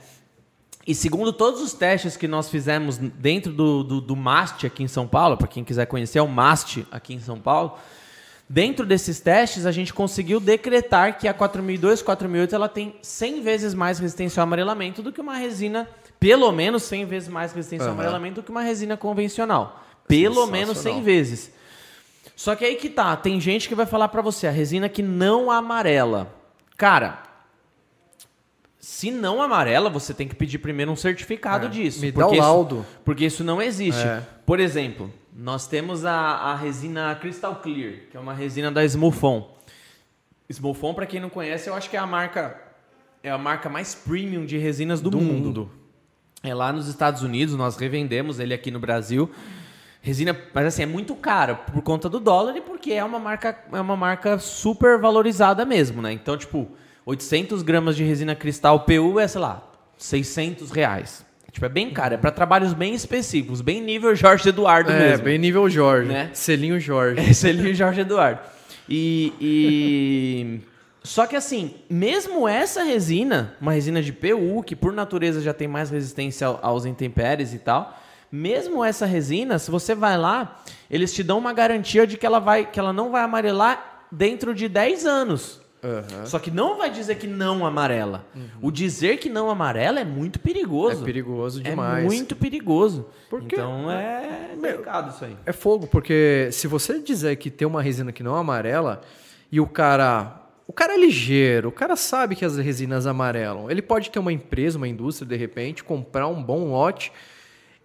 E 0.86 0.96
segundo 0.96 1.32
todos 1.32 1.62
os 1.62 1.74
testes 1.74 2.18
que 2.18 2.28
nós 2.28 2.50
fizemos 2.50 2.98
dentro 2.98 3.52
do, 3.52 3.84
do, 3.84 4.02
do 4.02 4.16
MAST 4.16 4.66
aqui 4.66 4.82
em 4.82 4.88
São 4.88 5.08
Paulo, 5.08 5.38
para 5.38 5.48
quem 5.48 5.64
quiser 5.64 5.86
conhecer, 5.86 6.20
é 6.20 6.22
o 6.22 6.28
MAST 6.28 6.86
aqui 6.92 7.14
em 7.14 7.20
São 7.20 7.40
Paulo. 7.40 7.78
Dentro 8.48 8.84
desses 8.84 9.20
testes, 9.20 9.68
a 9.68 9.72
gente 9.72 9.94
conseguiu 9.94 10.40
decretar 10.40 11.20
que 11.20 11.28
a 11.28 11.34
4002, 11.34 12.02
4008, 12.02 12.56
ela 12.56 12.68
tem 12.68 12.96
100 13.04 13.42
vezes 13.42 13.74
mais 13.76 14.00
resistência 14.00 14.42
ao 14.42 14.44
amarelamento 14.48 15.04
do 15.04 15.12
que 15.12 15.22
uma 15.22 15.36
resina, 15.36 15.88
pelo 16.20 16.52
menos 16.52 16.82
100 16.84 17.06
vezes 17.06 17.30
mais 17.30 17.54
resistência 17.54 17.86
ao 17.86 17.92
Aham. 17.92 18.00
amarelamento 18.00 18.42
do 18.42 18.44
que 18.44 18.50
uma 18.50 18.64
resina 18.64 18.98
convencional. 18.98 19.84
Pelo 20.10 20.46
menos 20.48 20.70
100 20.70 20.76
Sensacional. 20.76 21.02
vezes. 21.04 21.52
Só 22.36 22.56
que 22.56 22.66
aí 22.66 22.76
que 22.76 22.90
tá, 22.90 23.16
tem 23.16 23.40
gente 23.40 23.68
que 23.70 23.76
vai 23.76 23.86
falar 23.86 24.08
pra 24.10 24.22
você, 24.22 24.48
a 24.48 24.52
resina 24.52 24.90
que 24.90 25.02
não 25.04 25.50
amarela. 25.52 26.36
Cara, 26.78 27.24
se 28.80 29.12
não 29.12 29.42
amarela, 29.42 29.90
você 29.90 30.14
tem 30.14 30.28
que 30.28 30.36
pedir 30.36 30.58
primeiro 30.60 30.92
um 30.92 30.96
certificado 30.96 31.68
É, 31.68 31.70
disso. 31.70 32.02
me 32.02 32.12
dá 32.12 32.22
porque 32.24 32.36
o 32.36 32.40
isso- 32.40 32.42
laudo. 32.48 32.86
porque 33.04 33.26
isso 33.26 33.44
não 33.44 33.62
existe. 33.62 34.02
É. 34.02 34.24
Por 34.46 34.60
exemplo, 34.60 35.14
nós 35.36 35.68
temos 35.68 36.06
a, 36.06 36.14
a 36.14 36.56
resina 36.56 37.16
Crystal 37.20 37.56
Clear, 37.58 37.94
que 38.10 38.18
é 38.18 38.20
uma 38.20 38.34
resina 38.34 38.72
da 38.72 38.84
Smulfon. 38.86 39.54
Smulfon, 40.50 40.94
para 40.94 41.06
quem 41.06 41.20
não 41.20 41.30
conhece, 41.30 41.70
eu 41.70 41.74
acho 41.76 41.90
que 41.90 41.96
é 41.98 42.00
a 42.00 42.08
marca 42.08 42.60
é 43.22 43.30
a 43.30 43.38
marca 43.38 43.68
mais 43.68 43.94
premium 43.94 44.46
de 44.46 44.58
resinas 44.58 45.02
do, 45.02 45.10
Do 45.10 45.18
mundo. 45.20 45.46
mundo. 45.48 45.72
É 46.42 46.54
lá 46.54 46.72
nos 46.72 46.88
Estados 46.88 47.22
Unidos, 47.22 47.54
nós 47.54 47.76
revendemos 47.76 48.40
ele 48.40 48.54
aqui 48.54 48.72
no 48.72 48.80
Brasil. 48.80 49.30
Resina, 50.02 50.36
mas 50.54 50.66
assim, 50.66 50.84
é 50.84 50.86
muito 50.86 51.14
cara 51.16 51.56
por 51.56 51.82
conta 51.82 52.08
do 52.08 52.20
dólar 52.20 52.56
e 52.56 52.62
porque 52.62 52.94
é 52.94 53.04
uma 53.04 53.20
marca, 53.20 53.58
é 53.74 53.82
uma 53.82 53.98
marca 53.98 54.40
super 54.40 54.98
valorizada 54.98 55.66
mesmo, 55.66 56.02
né? 56.02 56.14
Então, 56.14 56.38
tipo, 56.38 56.70
800 57.06 57.62
gramas 57.62 57.96
de 57.98 58.04
resina 58.04 58.34
cristal 58.34 58.82
PU 58.82 59.20
é, 59.20 59.28
sei 59.28 59.42
lá, 59.42 59.62
600 59.98 60.72
reais. 60.72 61.26
Tipo, 61.52 61.66
é 61.66 61.70
bem 61.70 61.90
caro, 61.90 62.14
é 62.14 62.18
para 62.18 62.32
trabalhos 62.32 62.74
bem 62.74 62.94
específicos, 62.94 63.60
bem 63.60 63.82
nível 63.82 64.16
Jorge 64.16 64.48
Eduardo 64.48 64.92
É, 64.92 65.00
mesmo. 65.10 65.26
bem 65.26 65.38
nível 65.38 65.68
Jorge. 65.70 66.08
Né? 66.08 66.30
Selinho 66.34 66.80
Jorge. 66.80 67.20
É 67.28 67.52
o 67.72 67.74
Jorge 67.76 68.02
Eduardo. 68.02 68.40
E, 68.88 69.34
e- 69.42 70.60
Só 71.04 71.26
que 71.26 71.36
assim, 71.36 71.74
mesmo 71.90 72.48
essa 72.48 72.84
resina, 72.84 73.56
uma 73.60 73.72
resina 73.72 74.02
de 74.02 74.14
PU, 74.14 74.62
que 74.64 74.76
por 74.76 74.94
natureza 74.94 75.42
já 75.42 75.54
tem 75.54 75.68
mais 75.68 75.90
resistência 75.90 76.46
ao- 76.46 76.60
aos 76.62 76.86
intempéries 76.86 77.54
e 77.54 77.58
tal, 77.60 77.98
mesmo 78.32 78.84
essa 78.84 79.06
resina, 79.06 79.58
se 79.60 79.72
você 79.72 79.96
vai 79.96 80.18
lá, 80.18 80.62
eles 80.90 81.14
te 81.14 81.24
dão 81.24 81.38
uma 81.38 81.54
garantia 81.54 82.06
de 82.06 82.18
que 82.18 82.26
ela, 82.26 82.40
vai, 82.40 82.66
que 82.66 82.80
ela 82.80 82.94
não 82.94 83.12
vai 83.12 83.22
amarelar 83.24 84.06
dentro 84.12 84.54
de 84.54 84.68
10 84.68 85.06
anos. 85.06 85.62
Aham. 85.82 86.26
Só 86.26 86.40
que 86.40 86.52
não 86.52 86.78
vai 86.78 86.90
dizer 86.90 87.16
que 87.16 87.26
não 87.26 87.66
amarela. 87.66 88.26
O 88.62 88.70
dizer 88.70 89.18
que 89.18 89.30
não 89.30 89.50
amarela 89.50 90.02
é 90.02 90.04
muito 90.04 90.38
perigoso. 90.38 91.04
É 91.04 91.06
perigoso 91.06 91.62
É 91.62 91.70
demais. 91.70 92.06
muito 92.06 92.36
perigoso. 92.36 93.08
Então 93.32 93.90
é 93.90 94.50
delicado 94.60 95.12
isso 95.12 95.24
aí. 95.24 95.38
É 95.46 95.54
fogo, 95.54 95.88
porque 95.88 96.50
se 96.52 96.68
você 96.68 97.00
dizer 97.00 97.38
que 97.38 97.50
tem 97.50 97.66
uma 97.68 97.82
resina 97.82 98.12
que 98.12 98.22
não 98.22 98.36
é 98.36 98.40
amarela 98.42 99.02
e 99.52 99.60
o 99.62 99.66
cara 99.68 100.36
o 100.68 100.74
cara 100.74 100.94
é 100.94 100.98
ligeiro, 101.00 101.70
o 101.70 101.72
cara 101.72 101.96
sabe 101.96 102.36
que 102.36 102.46
as 102.46 102.56
resinas 102.58 103.08
amarelam. 103.08 103.72
Ele 103.72 103.82
pode 103.82 104.12
ter 104.12 104.20
uma 104.20 104.32
empresa, 104.32 104.78
uma 104.78 104.88
indústria, 104.88 105.28
de 105.28 105.36
repente, 105.36 105.84
comprar 105.84 106.28
um 106.28 106.44
bom 106.44 106.72
lote 106.72 107.12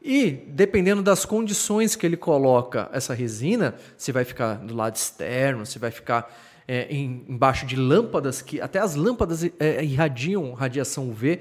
e, 0.07 0.31
dependendo 0.31 1.03
das 1.03 1.25
condições 1.25 1.97
que 1.97 2.05
ele 2.05 2.19
coloca 2.19 2.91
essa 2.93 3.15
resina, 3.15 3.75
se 3.97 4.13
vai 4.13 4.23
ficar 4.23 4.57
do 4.57 4.75
lado 4.75 4.97
externo, 4.97 5.65
se 5.65 5.79
vai 5.79 5.91
ficar 5.91 6.31
é, 6.69 6.87
em, 6.95 7.25
embaixo 7.27 7.65
de 7.65 7.75
lâmpadas, 7.75 8.43
que 8.43 8.61
até 8.61 8.79
as 8.79 8.95
lâmpadas 8.95 9.43
é, 9.59 9.83
irradiam 9.83 10.53
radiação 10.53 11.09
UV. 11.09 11.41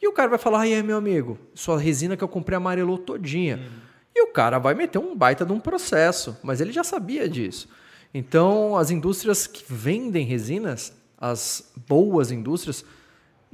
E 0.00 0.06
o 0.06 0.12
cara 0.12 0.28
vai 0.28 0.38
falar, 0.38 0.60
aí 0.60 0.82
meu 0.84 0.96
amigo, 0.96 1.36
sua 1.52 1.80
resina 1.80 2.16
que 2.16 2.22
eu 2.22 2.28
comprei 2.28 2.56
amarelou 2.56 2.96
todinha. 2.96 3.60
E 4.14 4.22
o 4.22 4.28
cara 4.28 4.60
vai 4.60 4.72
meter 4.72 5.00
um 5.00 5.16
baita 5.16 5.44
de 5.44 5.52
um 5.52 5.58
processo, 5.58 6.38
mas 6.44 6.60
ele 6.60 6.70
já 6.70 6.84
sabia 6.84 7.28
disso. 7.28 7.68
Então, 8.14 8.76
as 8.76 8.92
indústrias 8.92 9.48
que 9.48 9.64
vendem 9.68 10.24
resinas, 10.24 10.96
as 11.18 11.72
boas 11.88 12.30
indústrias, 12.30 12.84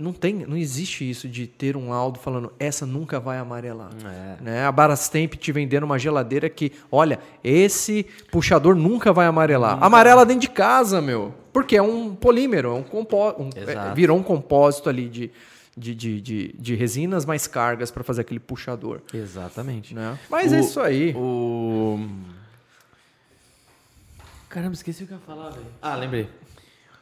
não 0.02 0.12
tem, 0.12 0.34
não 0.46 0.56
existe 0.56 1.08
isso 1.08 1.28
de 1.28 1.46
ter 1.46 1.76
um 1.76 1.90
laudo 1.90 2.18
falando 2.18 2.52
essa 2.58 2.84
nunca 2.84 3.20
vai 3.20 3.38
amarelar. 3.38 3.90
É. 4.04 4.42
Né? 4.42 4.64
A 4.66 4.72
Barastemp 4.72 5.34
te 5.34 5.52
vendendo 5.52 5.84
uma 5.84 5.98
geladeira 5.98 6.50
que, 6.50 6.72
olha, 6.90 7.18
esse 7.42 8.04
puxador 8.30 8.74
nunca 8.74 9.12
vai 9.12 9.26
amarelar. 9.26 9.82
Amarela 9.82 10.26
dentro 10.26 10.40
de 10.42 10.48
casa, 10.50 11.00
meu. 11.00 11.32
Porque 11.52 11.76
é 11.76 11.82
um 11.82 12.14
polímero, 12.14 12.70
é 12.70 12.74
um 12.74 12.82
compó 12.82 13.34
um- 13.38 13.50
é, 13.54 13.94
virou 13.94 14.18
um 14.18 14.22
compósito 14.22 14.88
ali 14.88 15.08
de, 15.08 15.30
de, 15.76 15.94
de, 15.94 16.20
de, 16.20 16.54
de 16.58 16.74
resinas 16.74 17.24
mais 17.24 17.46
cargas 17.46 17.90
para 17.90 18.02
fazer 18.02 18.22
aquele 18.22 18.40
puxador. 18.40 19.00
Exatamente. 19.12 19.94
Né? 19.94 20.18
Mas 20.30 20.52
é 20.52 20.56
O- 20.56 20.60
isso 20.60 20.80
aí. 20.80 21.14
O. 21.14 21.98
Caramba, 24.48 24.74
esqueci 24.74 25.04
o 25.04 25.06
que 25.06 25.12
eu 25.12 25.18
ia 25.18 25.22
falar, 25.26 25.50
velho. 25.50 25.66
Ah, 25.80 25.94
lembrei. 25.94 26.28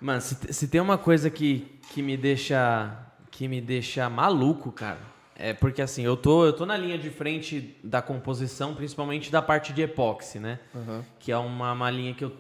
Mano, 0.00 0.20
se, 0.20 0.36
se 0.52 0.68
tem 0.68 0.80
uma 0.80 0.96
coisa 0.96 1.28
que, 1.28 1.78
que 1.92 2.00
me 2.02 2.16
deixa. 2.16 2.90
que 3.30 3.46
me 3.46 3.60
deixa 3.60 4.08
maluco, 4.08 4.72
cara. 4.72 4.98
É 5.36 5.54
porque 5.54 5.80
assim, 5.80 6.02
eu 6.02 6.16
tô, 6.16 6.44
eu 6.44 6.52
tô 6.52 6.66
na 6.66 6.76
linha 6.76 6.98
de 6.98 7.08
frente 7.08 7.74
da 7.82 8.02
composição, 8.02 8.74
principalmente 8.74 9.32
da 9.32 9.40
parte 9.40 9.72
de 9.72 9.80
epóxi, 9.82 10.38
né? 10.38 10.58
Que 11.18 11.32
é 11.32 11.38
uma, 11.38 11.72
uma 11.72 11.90
linha 11.90 12.12
que 12.12 12.24
eu, 12.24 12.32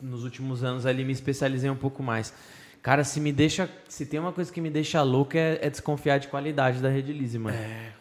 nos 0.00 0.22
últimos 0.22 0.62
anos 0.62 0.86
ali, 0.86 1.04
me 1.04 1.12
especializei 1.12 1.68
um 1.68 1.76
pouco 1.76 2.02
mais. 2.02 2.32
Cara, 2.80 3.02
se 3.02 3.18
me 3.18 3.32
deixa. 3.32 3.68
Se 3.88 4.04
tem 4.06 4.20
uma 4.20 4.30
coisa 4.30 4.52
que 4.52 4.60
me 4.60 4.70
deixa 4.70 5.02
louco 5.02 5.36
é, 5.36 5.58
é 5.62 5.70
desconfiar 5.70 6.18
de 6.18 6.28
qualidade 6.28 6.80
da 6.80 6.88
Redilize, 6.88 7.38
mano. 7.38 7.56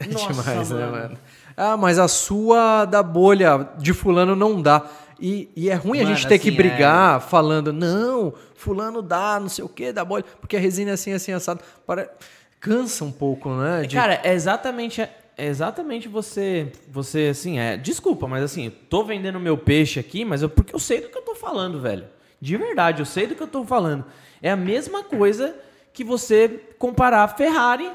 É 0.00 0.06
Nossa, 0.06 0.32
demais, 0.32 0.70
né, 0.70 0.80
mano. 0.80 0.92
mano? 0.92 1.18
Ah, 1.56 1.76
mas 1.76 1.96
a 1.96 2.08
sua 2.08 2.84
da 2.86 3.04
bolha 3.04 3.68
de 3.78 3.92
fulano 3.92 4.34
não 4.34 4.60
dá. 4.60 4.84
E, 5.24 5.48
e 5.54 5.70
é 5.70 5.74
ruim 5.74 6.00
a 6.00 6.02
Mano, 6.02 6.16
gente 6.16 6.26
ter 6.26 6.36
que 6.40 6.48
assim, 6.48 6.56
brigar 6.56 7.20
falando, 7.20 7.72
não, 7.72 8.34
fulano 8.56 9.00
dá, 9.00 9.38
não 9.38 9.48
sei 9.48 9.64
o 9.64 9.68
que, 9.68 9.92
da 9.92 10.04
bolha, 10.04 10.24
porque 10.40 10.56
a 10.56 10.60
resina 10.60 10.90
é 10.90 10.94
assim, 10.94 11.12
assim, 11.12 11.30
assado. 11.32 11.62
Para... 11.86 12.12
Cansa 12.58 13.04
um 13.04 13.12
pouco, 13.12 13.48
né? 13.54 13.82
de- 13.82 13.94
Cara, 13.94 14.20
é 14.24 14.32
exatamente, 14.34 15.00
é 15.00 15.10
exatamente 15.38 16.08
você, 16.08 16.72
você 16.88 17.28
assim, 17.30 17.58
é, 17.58 17.76
desculpa, 17.76 18.26
mas 18.26 18.42
assim, 18.42 18.70
tô 18.90 19.04
vendendo 19.04 19.38
meu 19.38 19.56
peixe 19.56 20.00
aqui, 20.00 20.24
mas 20.24 20.42
eu, 20.42 20.48
porque 20.48 20.74
eu 20.74 20.78
sei 20.80 21.00
do 21.00 21.08
que 21.08 21.16
eu 21.18 21.22
tô 21.22 21.34
falando, 21.36 21.80
velho. 21.80 22.04
De 22.40 22.56
verdade, 22.56 23.00
eu 23.00 23.06
sei 23.06 23.28
do 23.28 23.36
que 23.36 23.42
eu 23.42 23.46
tô 23.48 23.64
falando. 23.64 24.04
É 24.42 24.50
a 24.50 24.56
mesma 24.56 25.04
coisa 25.04 25.54
que 25.92 26.02
você 26.02 26.48
comparar 26.78 27.28
Ferrari 27.36 27.88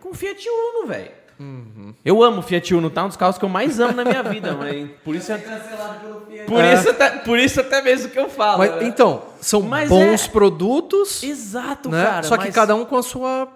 com 0.00 0.14
Fiat 0.14 0.48
Uno, 0.48 0.86
velho. 0.86 1.10
Uhum. 1.40 1.94
Eu 2.04 2.22
amo 2.22 2.42
Fiat 2.42 2.74
Uno, 2.74 2.90
tá? 2.90 3.02
Um 3.04 3.08
dos 3.08 3.16
carros 3.16 3.38
que 3.38 3.44
eu 3.44 3.48
mais 3.48 3.80
amo 3.80 3.94
na 3.94 4.04
minha 4.04 4.22
vida, 4.22 4.54
mas 4.54 4.90
por 5.02 5.14
isso, 5.16 5.32
é- 5.32 5.38
Cancelado 5.38 6.00
pelo 6.00 6.20
Fiat. 6.26 6.44
por, 6.46 6.62
isso 6.62 6.90
até, 6.90 7.10
por 7.20 7.38
isso 7.38 7.60
até 7.62 7.80
mesmo 7.82 8.10
que 8.10 8.18
eu 8.18 8.28
falo. 8.28 8.58
Mas, 8.58 8.70
né? 8.76 8.84
então, 8.84 9.22
são 9.40 9.62
Mas 9.62 9.88
bons 9.88 10.26
é- 10.26 10.28
produtos, 10.28 11.22
Exato, 11.22 11.88
né? 11.88 12.04
cara. 12.04 12.22
Só 12.24 12.36
que 12.36 12.44
mas- 12.44 12.54
cada 12.54 12.74
um 12.76 12.84
com 12.84 12.96
a 12.96 13.02
sua 13.02 13.48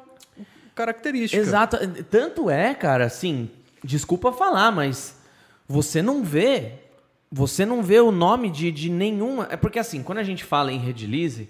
característica. 0.75 1.41
Exato. 1.41 1.77
Tanto 2.11 2.49
é, 2.49 2.75
cara, 2.75 3.05
assim, 3.05 3.51
desculpa 3.83 4.33
falar, 4.33 4.71
mas 4.73 5.17
você 5.69 6.01
não 6.01 6.23
vê. 6.25 6.73
Você 7.31 7.67
não 7.67 7.83
vê 7.83 7.99
o 8.01 8.11
nome 8.13 8.49
de, 8.49 8.71
de 8.71 8.89
nenhuma. 8.89 9.49
É 9.51 9.57
porque, 9.57 9.79
assim, 9.79 10.03
quando 10.03 10.19
a 10.19 10.23
gente 10.23 10.45
fala 10.45 10.73
em 10.73 10.79
Redilize, 10.79 11.49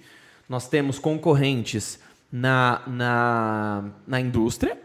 nós 0.49 0.66
temos 0.66 0.99
concorrentes 0.99 1.99
na, 2.32 2.80
na, 2.87 3.85
na 4.07 4.18
indústria, 4.20 4.78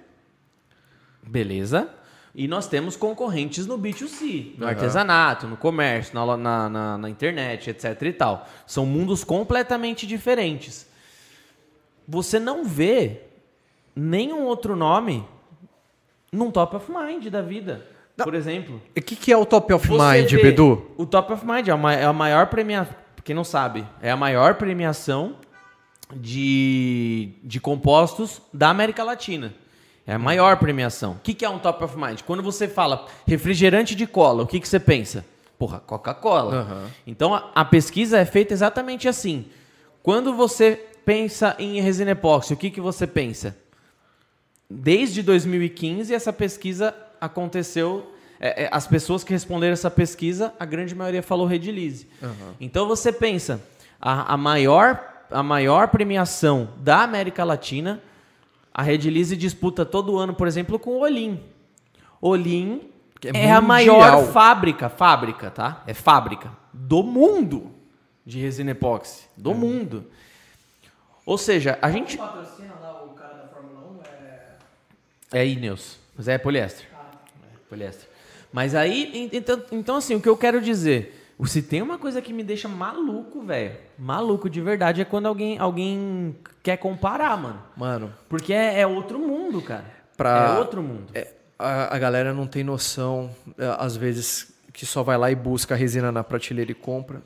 beleza? 1.30 1.90
E 2.34 2.48
nós 2.48 2.68
temos 2.68 2.96
concorrentes 2.96 3.66
no 3.66 3.78
B2C, 3.78 4.58
no 4.58 4.66
Aham. 4.66 4.74
artesanato, 4.74 5.48
no 5.48 5.58
comércio, 5.58 6.14
na, 6.14 6.38
na, 6.38 6.70
na, 6.70 6.98
na 6.98 7.10
internet, 7.10 7.70
etc 7.70 8.02
e 8.02 8.14
tal. 8.14 8.48
São 8.68 8.86
mundos 8.86 9.24
completamente 9.24 10.06
diferentes. 10.06 10.88
Você 12.08 12.40
não 12.40 12.66
vê 12.66 13.22
nenhum 13.96 14.44
outro 14.44 14.76
nome 14.76 15.26
num 16.32 16.52
top 16.52 16.76
of 16.76 16.92
mind 16.92 17.28
da 17.28 17.42
vida. 17.42 17.86
Não. 18.16 18.26
Por 18.26 18.36
exemplo. 18.36 18.82
O 18.96 19.02
que, 19.02 19.16
que 19.16 19.32
é 19.32 19.38
o 19.38 19.46
top 19.46 19.74
of 19.74 19.88
você 19.88 20.22
mind, 20.22 20.42
Bedu? 20.42 20.92
O 20.98 21.06
top 21.06 21.34
of 21.34 21.46
mind 21.46 21.68
é 21.68 21.72
a, 21.72 21.94
é 21.94 22.06
a 22.06 22.14
maior 22.14 22.48
premiação. 22.48 22.96
Quem 23.24 23.36
não 23.36 23.44
sabe, 23.44 23.86
é 24.02 24.10
a 24.10 24.18
maior 24.18 24.56
premiação 24.56 25.36
de, 26.16 27.34
de 27.44 27.60
compostos 27.60 28.42
da 28.54 28.70
América 28.70 29.04
Latina. 29.04 29.54
É 30.08 30.14
a 30.14 30.20
maior 30.20 30.58
premiação. 30.58 31.12
O 31.14 31.20
que, 31.20 31.34
que 31.34 31.46
é 31.46 31.50
um 31.50 31.60
top 31.60 31.84
of 31.84 31.98
mind? 31.98 32.22
Quando 32.22 32.42
você 32.42 32.68
fala 32.68 33.08
refrigerante 33.28 33.94
de 33.96 34.08
cola, 34.08 34.44
o 34.44 34.48
que, 34.48 34.60
que 34.60 34.68
você 34.68 34.80
pensa? 34.80 35.24
Porra, 35.58 35.80
Coca-Cola. 35.80 36.56
Aham. 36.62 36.88
Então 37.06 37.34
a, 37.36 37.52
a 37.54 37.66
pesquisa 37.66 38.18
é 38.18 38.26
feita 38.26 38.54
exatamente 38.54 39.08
assim. 39.08 39.46
Quando 40.02 40.34
você 40.34 40.88
pensa 41.06 41.56
em 41.60 41.80
resina 41.82 42.12
epóxi, 42.12 42.54
o 42.54 42.58
que, 42.58 42.70
que 42.70 42.82
você 42.82 43.06
pensa? 43.06 43.56
Desde 44.70 45.22
2015, 45.22 46.14
essa 46.14 46.32
pesquisa 46.32 46.96
aconteceu. 47.20 48.14
é, 48.40 48.64
é, 48.64 48.70
as 48.72 48.88
pessoas 48.88 49.24
que 49.24 49.34
responderam 49.34 49.74
essa 49.74 49.92
pesquisa, 49.92 50.54
a 50.60 50.66
grande 50.66 50.96
maioria 50.96 51.22
falou 51.22 51.46
Redilize. 51.46 52.08
Então 52.60 52.88
você 52.88 53.12
pensa, 53.12 53.62
a, 54.00 54.34
a 54.34 54.38
maior, 54.38 55.26
a 55.30 55.44
maior 55.44 55.90
premiação 55.90 56.70
da 56.78 57.04
América 57.04 57.44
Latina, 57.44 58.02
a 58.80 58.82
Redilize 58.82 59.36
disputa 59.36 59.86
todo 59.86 60.18
ano, 60.18 60.34
por 60.34 60.48
exemplo, 60.48 60.80
com 60.80 60.92
o 60.92 61.00
Olim. 61.02 61.44
Olim 62.22 62.90
é, 63.26 63.48
é 63.48 63.52
a 63.52 63.60
maior 63.60 64.32
fábrica, 64.32 64.88
fábrica, 64.88 65.52
tá? 65.52 65.84
É 65.86 65.94
fábrica 65.94 66.50
do 66.72 67.04
mundo 67.04 67.72
de 68.26 68.40
resina 68.40 68.72
epóxi. 68.72 69.28
Do 69.36 69.54
mundo. 69.54 70.06
Ou 71.26 71.38
seja, 71.38 71.78
a 71.82 71.92
gente. 71.92 72.18
patrocina 72.18 72.74
lá 72.82 73.04
o 73.04 73.10
cara 73.10 73.34
da 73.34 73.48
Fórmula 73.50 73.82
1? 75.32 75.38
É... 75.38 75.42
É 75.42 75.46
Ineos, 75.46 75.98
mas 76.16 76.30
é 76.30 76.38
poliéster. 76.38 76.88
É 76.90 77.58
poliéster. 77.68 78.08
Mas 78.50 78.74
aí, 78.76 79.12
en- 79.14 79.30
então, 79.34 79.62
então 79.74 79.96
assim, 79.98 80.16
o 80.16 80.22
que 80.22 80.30
eu 80.30 80.38
quero 80.38 80.62
dizer, 80.62 81.19
se 81.48 81.62
tem 81.62 81.82
uma 81.82 81.98
coisa 81.98 82.22
que 82.22 82.34
me 82.34 82.44
deixa 82.44 82.68
maluco, 82.68 83.42
velho, 83.42 83.76
maluco 83.98 84.50
de 84.50 84.60
verdade, 84.62 85.02
é 85.02 85.06
quando 85.06 85.26
alguém, 85.28 85.58
alguém 85.58 86.36
quer 86.62 86.78
comparar, 86.78 87.38
mano. 87.38 87.62
Mano, 87.78 88.14
Porque 88.28 88.52
é, 88.54 88.82
é 88.82 88.88
outro 88.88 89.18
mundo, 89.20 89.62
cara. 89.62 89.86
Pra- 90.18 90.56
É 90.56 90.60
outro 90.60 90.82
mundo. 90.84 91.06
é, 91.14 91.34
a, 91.58 91.96
a 91.96 92.00
galera 92.00 92.34
não 92.34 92.46
tem 92.46 92.64
noção, 92.64 93.30
é, 93.58 93.76
às 93.80 93.96
vezes, 93.96 94.52
que 94.74 94.86
só 94.86 95.02
vai 95.02 95.18
lá 95.18 95.32
e 95.32 95.36
busca 95.36 95.74
a 95.76 95.78
resina 95.78 96.12
na 96.12 96.24
prateleira 96.24 96.72
e 96.72 96.76
compra. 96.76 97.22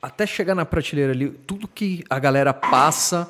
Até 0.00 0.26
chegar 0.26 0.54
na 0.54 0.64
prateleira 0.64 1.12
ali, 1.12 1.30
tudo 1.30 1.66
que 1.68 2.04
a 2.08 2.18
galera 2.18 2.54
passa 2.54 3.28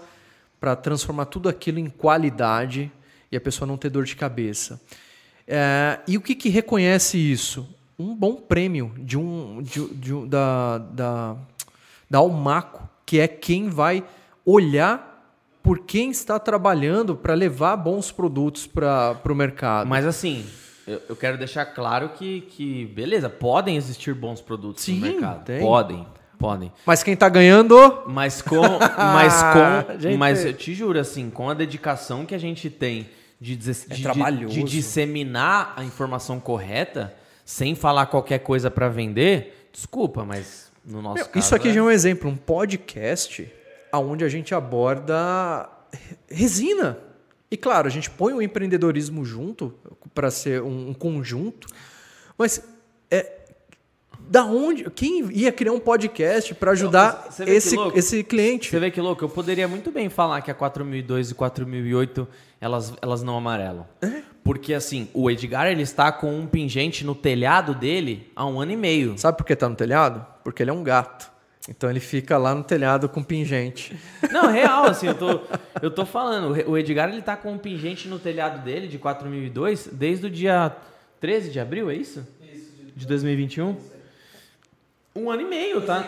para 0.60 0.76
transformar 0.76 1.24
tudo 1.24 1.48
aquilo 1.48 1.78
em 1.78 1.88
qualidade 1.88 2.92
e 3.32 3.36
a 3.36 3.40
pessoa 3.40 3.66
não 3.66 3.76
ter 3.78 3.88
dor 3.88 4.04
de 4.04 4.14
cabeça. 4.14 4.80
É, 5.48 5.98
e 6.06 6.16
o 6.16 6.20
que, 6.20 6.34
que 6.34 6.48
reconhece 6.48 7.16
isso? 7.18 7.66
Um 8.00 8.14
bom 8.14 8.34
prêmio 8.36 8.92
de 8.98 9.18
um, 9.18 9.62
de, 9.62 9.84
de 9.94 10.14
um- 10.14 10.26
da, 10.26 10.78
da, 10.78 11.36
da 12.08 12.18
Almaco, 12.18 12.88
que 13.04 13.20
é 13.20 13.28
quem 13.28 13.68
vai 13.68 14.02
olhar 14.44 15.08
por 15.62 15.80
quem 15.80 16.10
está 16.10 16.38
trabalhando 16.38 17.14
para 17.14 17.34
levar 17.34 17.76
bons 17.76 18.10
produtos 18.10 18.66
para 18.66 19.16
o 19.28 19.34
mercado. 19.34 19.86
Mas 19.86 20.06
assim, 20.06 20.46
eu, 20.86 21.00
eu 21.10 21.16
quero 21.16 21.36
deixar 21.36 21.66
claro 21.66 22.08
que, 22.10 22.40
que, 22.42 22.86
beleza, 22.86 23.28
podem 23.28 23.76
existir 23.76 24.14
bons 24.14 24.40
produtos 24.40 24.82
Sim, 24.82 24.94
no 24.98 25.00
mercado. 25.06 25.44
tem. 25.44 25.60
Podem, 25.60 26.06
podem. 26.38 26.72
Mas 26.86 27.02
quem 27.02 27.12
está 27.14 27.28
ganhando, 27.28 28.02
Mas 28.06 28.40
com. 28.40 28.62
mas 28.96 29.42
com. 29.92 29.98
Gente. 30.00 30.16
mas 30.16 30.44
eu 30.44 30.54
te 30.54 30.72
juro, 30.72 30.98
assim, 30.98 31.28
com 31.28 31.50
a 31.50 31.54
dedicação 31.54 32.24
que 32.24 32.34
a 32.34 32.38
gente 32.38 32.70
tem 32.70 33.08
de, 33.38 33.54
dizer- 33.54 33.86
É 33.90 33.94
de, 33.94 34.02
de- 34.02 34.46
de 34.46 34.62
disseminar 34.62 35.74
a 35.76 35.84
informação 35.84 36.40
correta, 36.40 37.14
sem 37.50 37.74
falar 37.74 38.06
qualquer 38.06 38.38
coisa 38.38 38.70
para 38.70 38.88
vender, 38.88 39.68
desculpa, 39.72 40.24
mas 40.24 40.70
no 40.84 41.02
nosso 41.02 41.16
Meu, 41.16 41.26
caso. 41.26 41.38
isso 41.44 41.54
aqui 41.56 41.68
é- 41.68 41.72
já 41.72 41.80
é 41.80 41.82
um 41.82 41.90
exemplo, 41.90 42.30
um 42.30 42.36
podcast 42.36 43.52
onde 43.92 44.24
a 44.24 44.28
gente 44.28 44.54
aborda 44.54 45.68
resina. 46.30 46.96
E 47.50 47.56
claro, 47.56 47.88
a 47.88 47.90
gente 47.90 48.08
põe 48.08 48.32
o 48.32 48.40
empreendedorismo 48.40 49.24
junto 49.24 49.74
para 50.14 50.30
ser 50.30 50.62
um, 50.62 50.90
um 50.90 50.94
conjunto, 50.94 51.66
mas 52.38 52.62
da 54.30 54.44
onde? 54.44 54.88
Quem 54.90 55.28
ia 55.32 55.50
criar 55.50 55.72
um 55.72 55.80
podcast 55.80 56.54
para 56.54 56.70
ajudar 56.70 57.28
que 57.34 57.50
esse, 57.50 57.74
esse 57.96 58.22
cliente? 58.22 58.70
Você 58.70 58.78
vê 58.78 58.88
que 58.88 59.00
louco? 59.00 59.24
Eu 59.24 59.28
poderia 59.28 59.66
muito 59.66 59.90
bem 59.90 60.08
falar 60.08 60.40
que 60.40 60.52
a 60.52 60.54
4002 60.54 61.32
e 61.32 61.34
4008 61.34 62.28
elas, 62.60 62.94
elas 63.02 63.24
não 63.24 63.36
amarelam. 63.36 63.84
Porque 64.44 64.72
assim, 64.72 65.08
o 65.12 65.28
Edgar 65.28 65.66
ele 65.66 65.82
está 65.82 66.12
com 66.12 66.32
um 66.32 66.46
pingente 66.46 67.04
no 67.04 67.12
telhado 67.12 67.74
dele 67.74 68.30
há 68.36 68.46
um 68.46 68.60
ano 68.60 68.70
e 68.70 68.76
meio. 68.76 69.18
Sabe 69.18 69.36
por 69.36 69.44
que 69.44 69.56
tá 69.56 69.68
no 69.68 69.74
telhado? 69.74 70.24
Porque 70.44 70.62
ele 70.62 70.70
é 70.70 70.74
um 70.74 70.84
gato. 70.84 71.28
Então 71.68 71.90
ele 71.90 72.00
fica 72.00 72.38
lá 72.38 72.54
no 72.54 72.62
telhado 72.62 73.08
com 73.08 73.24
pingente. 73.24 73.98
Não, 74.30 74.46
real, 74.46 74.84
assim, 74.84 75.08
eu 75.08 75.14
tô, 75.14 75.40
eu 75.82 75.90
tô 75.90 76.06
falando. 76.06 76.52
O 76.70 76.78
Edgar 76.78 77.08
ele 77.08 77.20
tá 77.20 77.36
com 77.36 77.52
um 77.52 77.58
pingente 77.58 78.06
no 78.06 78.20
telhado 78.20 78.62
dele 78.62 78.86
de 78.86 78.96
4002 78.96 79.88
desde 79.92 80.26
o 80.26 80.30
dia 80.30 80.74
13 81.20 81.50
de 81.50 81.58
abril, 81.58 81.90
é 81.90 81.96
isso? 81.96 82.24
Isso. 82.40 82.70
De 82.94 83.06
2021? 83.06 83.76
Um 85.14 85.30
ano 85.30 85.42
e 85.42 85.44
meio, 85.44 85.82
tá? 85.82 86.04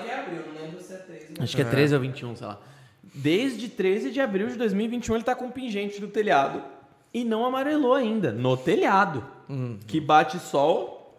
Acho 1.42 1.56
que 1.56 1.62
é 1.62 1.64
13 1.64 1.94
ou 1.94 2.00
21, 2.00 2.36
sei 2.36 2.46
lá. 2.46 2.60
Desde 3.14 3.68
13 3.68 4.10
de 4.10 4.20
abril 4.20 4.48
de 4.48 4.56
2021 4.56 5.16
ele 5.16 5.24
tá 5.24 5.34
com 5.34 5.46
um 5.46 5.50
pingente 5.50 6.00
no 6.00 6.08
telhado 6.08 6.62
e 7.12 7.24
não 7.24 7.44
amarelou 7.44 7.94
ainda, 7.94 8.30
no 8.32 8.56
telhado. 8.56 9.24
Que 9.86 10.00
bate 10.00 10.38
sol. 10.38 11.16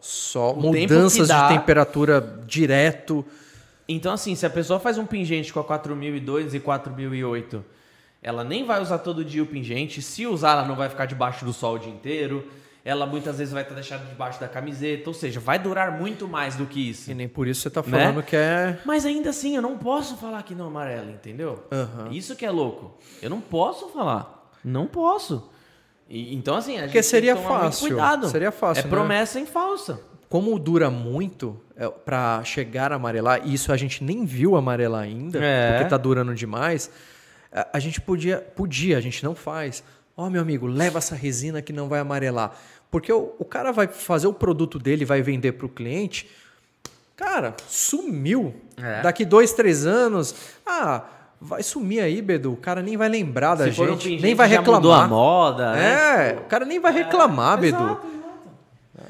Tempo 0.55 0.67
mudanças 0.67 1.21
que 1.21 1.27
dá- 1.27 1.47
de 1.49 1.57
temperatura 1.59 2.39
direto. 2.47 3.23
Então, 3.88 4.11
assim, 4.13 4.34
se 4.34 4.45
a 4.45 4.49
pessoa 4.49 4.79
faz 4.79 4.97
um 4.97 5.05
pingente 5.05 5.53
com 5.53 5.59
a 5.59 5.63
4002 5.63 6.53
e 6.55 6.59
4008, 6.59 7.63
ela 8.21 8.43
nem 8.43 8.65
vai 8.65 8.81
usar 8.81 8.97
todo 8.99 9.23
dia 9.23 9.43
o 9.43 9.45
pingente. 9.45 10.01
Se 10.01 10.25
usar, 10.25 10.53
ela 10.53 10.65
não 10.65 10.75
vai 10.75 10.89
ficar 10.89 11.05
debaixo 11.05 11.45
do 11.45 11.53
sol 11.53 11.75
o 11.75 11.79
dia 11.79 11.91
inteiro. 11.91 12.47
Ela 12.86 13.05
muitas 13.05 13.38
vezes 13.38 13.53
vai 13.53 13.63
estar 13.63 13.75
deixada 13.75 14.03
debaixo 14.05 14.39
da 14.41 14.47
camiseta. 14.47 15.09
Ou 15.09 15.13
seja, 15.13 15.39
vai 15.39 15.57
durar 15.57 15.91
muito 15.97 16.27
mais 16.27 16.55
do 16.55 16.65
que 16.65 16.89
isso. 16.89 17.09
E 17.09 17.13
nem 17.13 17.29
por 17.29 17.47
isso 17.47 17.61
você 17.61 17.69
tá 17.69 17.81
Né? 17.81 17.99
falando 18.07 18.21
que 18.23 18.36
é. 18.36 18.77
Mas 18.86 19.05
ainda 19.05 19.29
assim, 19.29 19.55
eu 19.55 19.61
não 19.61 19.77
posso 19.77 20.17
falar 20.17 20.43
que 20.43 20.53
não 20.53 20.67
amarela, 20.67 21.09
entendeu? 21.09 21.63
Aham. 21.71 22.09
Isso 22.11 22.36
que 22.36 22.45
é 22.45 22.51
louco. 22.51 22.97
Eu 23.21 23.29
não 23.29 23.39
posso 23.39 23.88
falar. 23.89 24.51
Não 24.63 24.86
posso. 24.86 25.49
E- 26.09 26.36
então, 26.36 26.55
assim, 26.55 26.73
a 26.75 26.81
gente 26.81 26.88
Porque 26.89 27.03
seria 27.03 27.34
tem 27.34 27.41
que 27.41 27.47
tomar 27.47 27.61
muito 27.61 27.71
fácil. 27.73 27.88
cuidado. 27.88 28.27
Seria 28.27 28.51
fácil, 28.51 28.81
É 28.81 28.84
né? 28.84 28.89
promessa 28.89 29.39
em 29.39 29.45
falsa. 29.45 30.01
Como 30.27 30.57
dura 30.59 30.89
muito 30.89 31.61
é, 31.77 31.88
para 31.88 32.43
chegar 32.43 32.91
a 32.91 32.95
amarelar, 32.95 33.41
e 33.45 33.53
isso 33.53 33.71
a 33.71 33.77
gente 33.77 34.03
nem 34.03 34.25
viu 34.25 34.55
amarelar 34.57 35.03
ainda, 35.03 35.39
É. 35.41 35.71
porque 35.77 35.89
tá 35.89 35.97
durando 35.97 36.36
demais, 36.36 36.91
a, 37.51 37.67
a 37.73 37.79
gente 37.79 38.01
podia, 38.01 38.39
podia, 38.39 38.97
a 38.97 39.01
gente 39.01 39.23
não 39.23 39.34
faz. 39.36 39.84
Ó, 40.16 40.30
meu 40.30 40.41
amigo, 40.41 40.68
leva 40.68 40.99
essa 40.99 41.16
resina 41.16 41.61
que 41.61 41.74
não 41.74 41.88
vai 41.88 41.99
amarelar. 41.99 42.51
Porque 42.91 43.11
o, 43.11 43.34
o 43.39 43.45
cara 43.45 43.72
vai 43.72 43.88
fazer 43.88 44.28
o 44.28 44.34
produto 44.34 44.78
dele, 44.78 45.05
vai 45.05 45.22
vender 45.22 45.53
para 45.53 45.66
o 45.66 45.70
cliente. 45.70 46.30
Cara, 47.16 47.55
sumiu. 47.68 48.53
É. 48.78 49.01
Daqui 49.01 49.26
dois, 49.26 49.53
três 49.53 49.86
anos, 49.86 50.36
ah, 50.66 51.03
vai 51.41 51.64
sumir 51.64 52.01
aí, 52.01 52.22
Bedu. 52.22 52.53
O 52.53 52.57
cara 52.57 52.82
nem 52.82 52.95
vai 52.95 53.09
lembrar 53.09 53.55
da 53.55 53.66
Se 53.66 53.70
um 53.82 53.88
gente, 53.88 54.03
pingente, 54.03 54.22
nem 54.22 54.36
vai 54.36 54.49
já 54.49 54.61
mudou 54.61 54.91
a 54.91 55.01
reclamar. 55.03 55.09
moda, 55.09 55.72
né? 55.74 56.30
É, 56.32 56.34
o 56.39 56.45
cara 56.45 56.66
nem 56.66 56.80
vai 56.80 56.91
reclamar, 56.93 57.59
Bedu. 57.59 57.99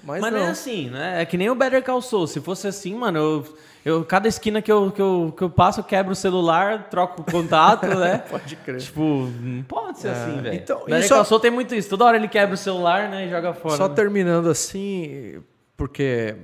Mas, 0.03 0.21
Mas, 0.21 0.33
não. 0.33 0.39
não 0.39 0.47
é 0.47 0.51
assim, 0.51 0.89
né? 0.89 1.21
É 1.21 1.25
que 1.25 1.37
nem 1.37 1.49
o 1.49 1.55
Better 1.55 1.83
Call 1.83 2.01
Saul. 2.01 2.27
Se 2.27 2.41
fosse 2.41 2.67
assim, 2.67 2.93
mano, 2.95 3.19
eu, 3.19 3.57
eu 3.85 4.03
cada 4.05 4.27
esquina 4.27 4.61
que 4.61 4.71
eu, 4.71 4.91
que, 4.91 5.01
eu, 5.01 5.33
que 5.35 5.43
eu 5.43 5.49
passo, 5.49 5.79
eu 5.79 5.83
quebro 5.83 6.13
o 6.13 6.15
celular, 6.15 6.89
troco 6.89 7.21
o 7.21 7.25
contato, 7.25 7.85
né? 7.87 8.19
Pode 8.29 8.55
crer. 8.57 8.79
Tipo, 8.79 9.29
não 9.41 9.63
pode 9.63 9.99
ser 9.99 10.09
assim, 10.09 10.41
velho. 10.41 10.55
então, 10.55 10.83
e 10.87 10.91
Call 10.91 11.01
só- 11.03 11.23
Saul 11.23 11.39
tem 11.41 11.51
muito 11.51 11.75
isso. 11.75 11.89
Toda 11.89 12.05
hora 12.05 12.17
ele 12.17 12.27
quebra 12.27 12.55
o 12.55 12.57
celular, 12.57 13.09
né? 13.09 13.25
E 13.27 13.29
joga 13.29 13.53
fora. 13.53 13.75
Só 13.75 13.87
né? 13.89 13.95
terminando 13.95 14.49
assim, 14.49 15.41
porque 15.75 16.35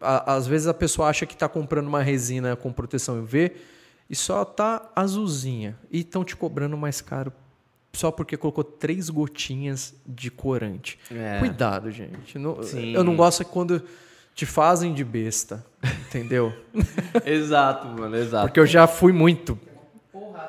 a- 0.00 0.34
às 0.34 0.46
vezes 0.46 0.66
a 0.66 0.74
pessoa 0.74 1.08
acha 1.08 1.26
que 1.26 1.34
está 1.34 1.48
comprando 1.48 1.86
uma 1.86 2.02
resina 2.02 2.56
com 2.56 2.72
proteção 2.72 3.20
UV 3.20 3.52
e 4.08 4.16
só 4.16 4.44
tá 4.44 4.90
azulzinha. 4.96 5.78
E 5.90 6.00
estão 6.00 6.24
te 6.24 6.34
cobrando 6.34 6.76
mais 6.76 7.00
caro 7.00 7.32
só 7.92 8.10
porque 8.10 8.36
colocou 8.36 8.62
três 8.64 9.10
gotinhas 9.10 9.94
de 10.06 10.30
corante. 10.30 10.98
É. 11.12 11.38
Cuidado, 11.40 11.90
gente. 11.90 12.38
Não- 12.38 12.58
eu 12.94 13.02
não 13.04 13.16
gosto 13.16 13.42
é 13.42 13.44
quando 13.44 13.82
te 14.40 14.46
fazem 14.46 14.94
de 14.94 15.04
besta, 15.04 15.62
entendeu? 16.08 16.50
Exato, 17.26 17.86
mano, 17.88 18.16
exato. 18.16 18.46
Porque 18.46 18.58
eu 18.58 18.64
já 18.64 18.86
fui 18.86 19.12
muito. 19.12 19.58
Uma 20.14 20.48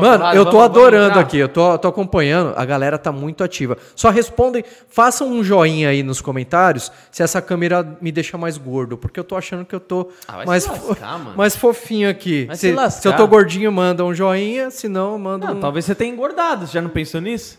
Mano, 0.00 0.24
eu 0.34 0.44
tô 0.46 0.60
adorando 0.60 1.18
aqui, 1.18 1.38
eu 1.38 1.48
tô, 1.48 1.76
tô 1.78 1.88
acompanhando, 1.88 2.52
a 2.56 2.64
galera 2.64 2.96
tá 2.98 3.10
muito 3.10 3.42
ativa. 3.42 3.76
Só 3.96 4.10
respondem, 4.10 4.64
façam 4.88 5.28
um 5.28 5.42
joinha 5.42 5.88
aí 5.88 6.02
nos 6.02 6.20
comentários 6.20 6.90
se 7.10 7.22
essa 7.22 7.42
câmera 7.42 7.96
me 8.00 8.12
deixa 8.12 8.38
mais 8.38 8.56
gordo, 8.58 8.96
porque 8.96 9.18
eu 9.18 9.24
tô 9.24 9.36
achando 9.36 9.64
que 9.64 9.74
eu 9.74 9.80
tô 9.80 10.08
Ah, 10.28 10.44
mais, 10.46 10.66
fo- 10.66 10.88
lascar, 10.88 11.18
mano. 11.18 11.36
mais 11.36 11.56
fofinho 11.56 12.08
aqui. 12.08 12.48
Se, 12.54 12.74
se 12.76 12.90
se 13.00 13.08
eu 13.08 13.16
tô 13.16 13.26
gordinho, 13.26 13.72
manda 13.72 14.04
um 14.04 14.14
joinha, 14.14 14.70
se 14.70 14.88
não, 14.88 15.18
manda 15.18 15.46
Não, 15.48 15.54
um... 15.56 15.60
talvez 15.60 15.84
você 15.84 15.94
tenha 15.94 16.12
engordado. 16.12 16.66
Você 16.66 16.74
já 16.74 16.82
não 16.82 16.90
pensou 16.90 17.20
nisso? 17.20 17.58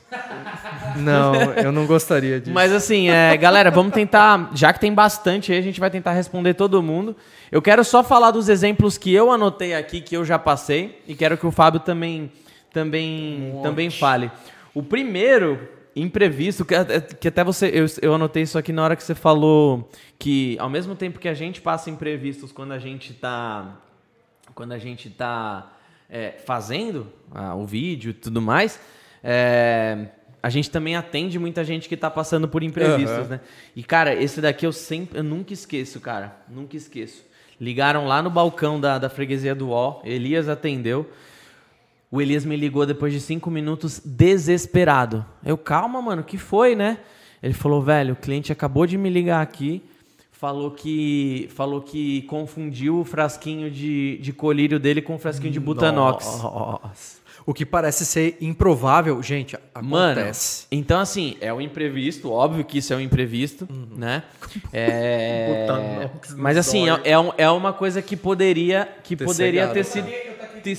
Não, 0.95 1.33
eu 1.53 1.71
não 1.71 1.85
gostaria 1.85 2.39
disso. 2.41 2.53
Mas 2.53 2.71
assim, 2.71 3.09
é, 3.09 3.35
galera, 3.37 3.71
vamos 3.71 3.93
tentar. 3.93 4.49
Já 4.53 4.71
que 4.73 4.79
tem 4.79 4.93
bastante 4.93 5.51
aí, 5.51 5.57
a 5.57 5.61
gente 5.61 5.79
vai 5.79 5.89
tentar 5.89 6.11
responder 6.13 6.53
todo 6.53 6.81
mundo. 6.81 7.15
Eu 7.53 7.61
quero 7.61 7.83
só 7.83 8.03
falar 8.03 8.31
dos 8.31 8.49
exemplos 8.49 8.97
que 8.97 9.13
eu 9.13 9.29
anotei 9.31 9.75
aqui, 9.75 10.01
que 10.01 10.17
eu 10.17 10.25
já 10.25 10.39
passei, 10.39 10.99
e 11.07 11.13
quero 11.13 11.37
que 11.37 11.45
o 11.45 11.51
Fábio 11.51 11.79
também, 11.79 12.31
também, 12.73 13.59
também 13.61 13.91
fale. 13.91 14.31
O 14.73 14.81
primeiro 14.81 15.69
imprevisto, 15.95 16.65
que, 16.65 16.73
até- 16.73 16.99
que 16.99 17.27
até 17.27 17.43
você. 17.43 17.67
Eu, 17.71 17.85
eu 18.01 18.15
anotei 18.15 18.41
isso 18.41 18.57
aqui 18.57 18.73
na 18.73 18.83
hora 18.83 18.95
que 18.95 19.03
você 19.03 19.13
falou 19.13 19.87
que 20.17 20.57
ao 20.59 20.67
mesmo 20.67 20.95
tempo 20.95 21.19
que 21.19 21.29
a 21.29 21.35
gente 21.35 21.61
passa 21.61 21.91
imprevistos 21.91 22.51
quando 22.51 22.71
a 22.71 22.79
gente 22.79 23.13
tá. 23.13 23.77
Quando 24.55 24.71
a 24.71 24.79
gente 24.79 25.11
tá 25.11 25.73
é, 26.09 26.31
fazendo 26.43 27.13
ah, 27.29 27.53
o 27.53 27.67
vídeo 27.67 28.09
e 28.09 28.13
tudo 28.15 28.41
mais. 28.41 28.79
é, 29.23 30.07
a 30.41 30.49
gente 30.49 30.71
também 30.71 30.95
atende 30.95 31.37
muita 31.37 31.63
gente 31.63 31.87
que 31.87 31.95
tá 31.95 32.09
passando 32.09 32.47
por 32.47 32.63
imprevistos, 32.63 33.11
Aham. 33.19 33.27
né? 33.27 33.39
E, 33.75 33.83
cara, 33.83 34.15
esse 34.15 34.41
daqui 34.41 34.65
eu 34.65 34.71
sempre. 34.73 35.19
Eu 35.19 35.23
nunca 35.23 35.53
esqueço, 35.53 35.99
cara. 36.01 36.35
Nunca 36.49 36.75
esqueço. 36.75 37.31
Ligaram 37.59 38.05
lá 38.05 38.21
no 38.21 38.29
balcão 38.29 38.79
da, 38.79 38.97
da 38.97 39.09
freguesia 39.09 39.53
do 39.53 39.67
UOL. 39.67 40.01
Elias 40.03 40.49
atendeu. 40.49 41.09
O 42.11 42.21
Elias 42.21 42.45
me 42.45 42.55
ligou 42.55 42.85
depois 42.85 43.11
de 43.11 43.19
cinco 43.19 43.49
minutos, 43.49 43.99
desesperado. 44.05 45.25
Eu, 45.43 45.57
calma, 45.57 46.01
mano, 46.01 46.21
o 46.21 46.25
que 46.25 46.37
foi, 46.37 46.75
né? 46.75 46.99
Ele 47.41 47.53
falou, 47.53 47.81
velho, 47.81 48.13
o 48.13 48.15
cliente 48.15 48.51
acabou 48.51 48.85
de 48.85 48.97
me 48.97 49.09
ligar 49.09 49.41
aqui, 49.41 49.81
falou 50.31 50.71
que 50.71 51.49
falou 51.55 51.81
que 51.81 52.21
confundiu 52.23 52.99
o 52.99 53.03
frasquinho 53.03 53.71
de, 53.71 54.17
de 54.19 54.31
colírio 54.31 54.79
dele 54.79 55.01
com 55.01 55.15
o 55.15 55.17
frasquinho 55.17 55.51
de 55.51 55.59
Butanox. 55.59 56.41
Nossa. 56.43 57.22
O 57.45 57.53
que 57.53 57.65
parece 57.65 58.05
ser 58.05 58.37
improvável, 58.39 59.21
gente, 59.21 59.57
Mano, 59.81 60.11
acontece. 60.13 60.65
então 60.71 60.99
assim, 60.99 61.35
é 61.41 61.53
um 61.53 61.59
imprevisto, 61.59 62.31
óbvio 62.31 62.63
que 62.63 62.77
isso 62.77 62.93
é 62.93 62.95
um 62.95 63.01
imprevisto, 63.01 63.67
né? 63.97 64.23
É... 64.71 66.09
Mas 66.37 66.57
assim, 66.57 66.89
é, 66.89 66.99
é, 67.11 67.19
um- 67.19 67.31
é 67.37 67.49
uma 67.49 67.73
coisa 67.73 68.01
que 68.01 68.15
poderia, 68.15 68.87
que 69.03 69.15
Ter 69.15 69.25
poderia 69.25 69.67
ter 69.67 69.83
sido, 69.83 70.07
ter, 70.63 70.77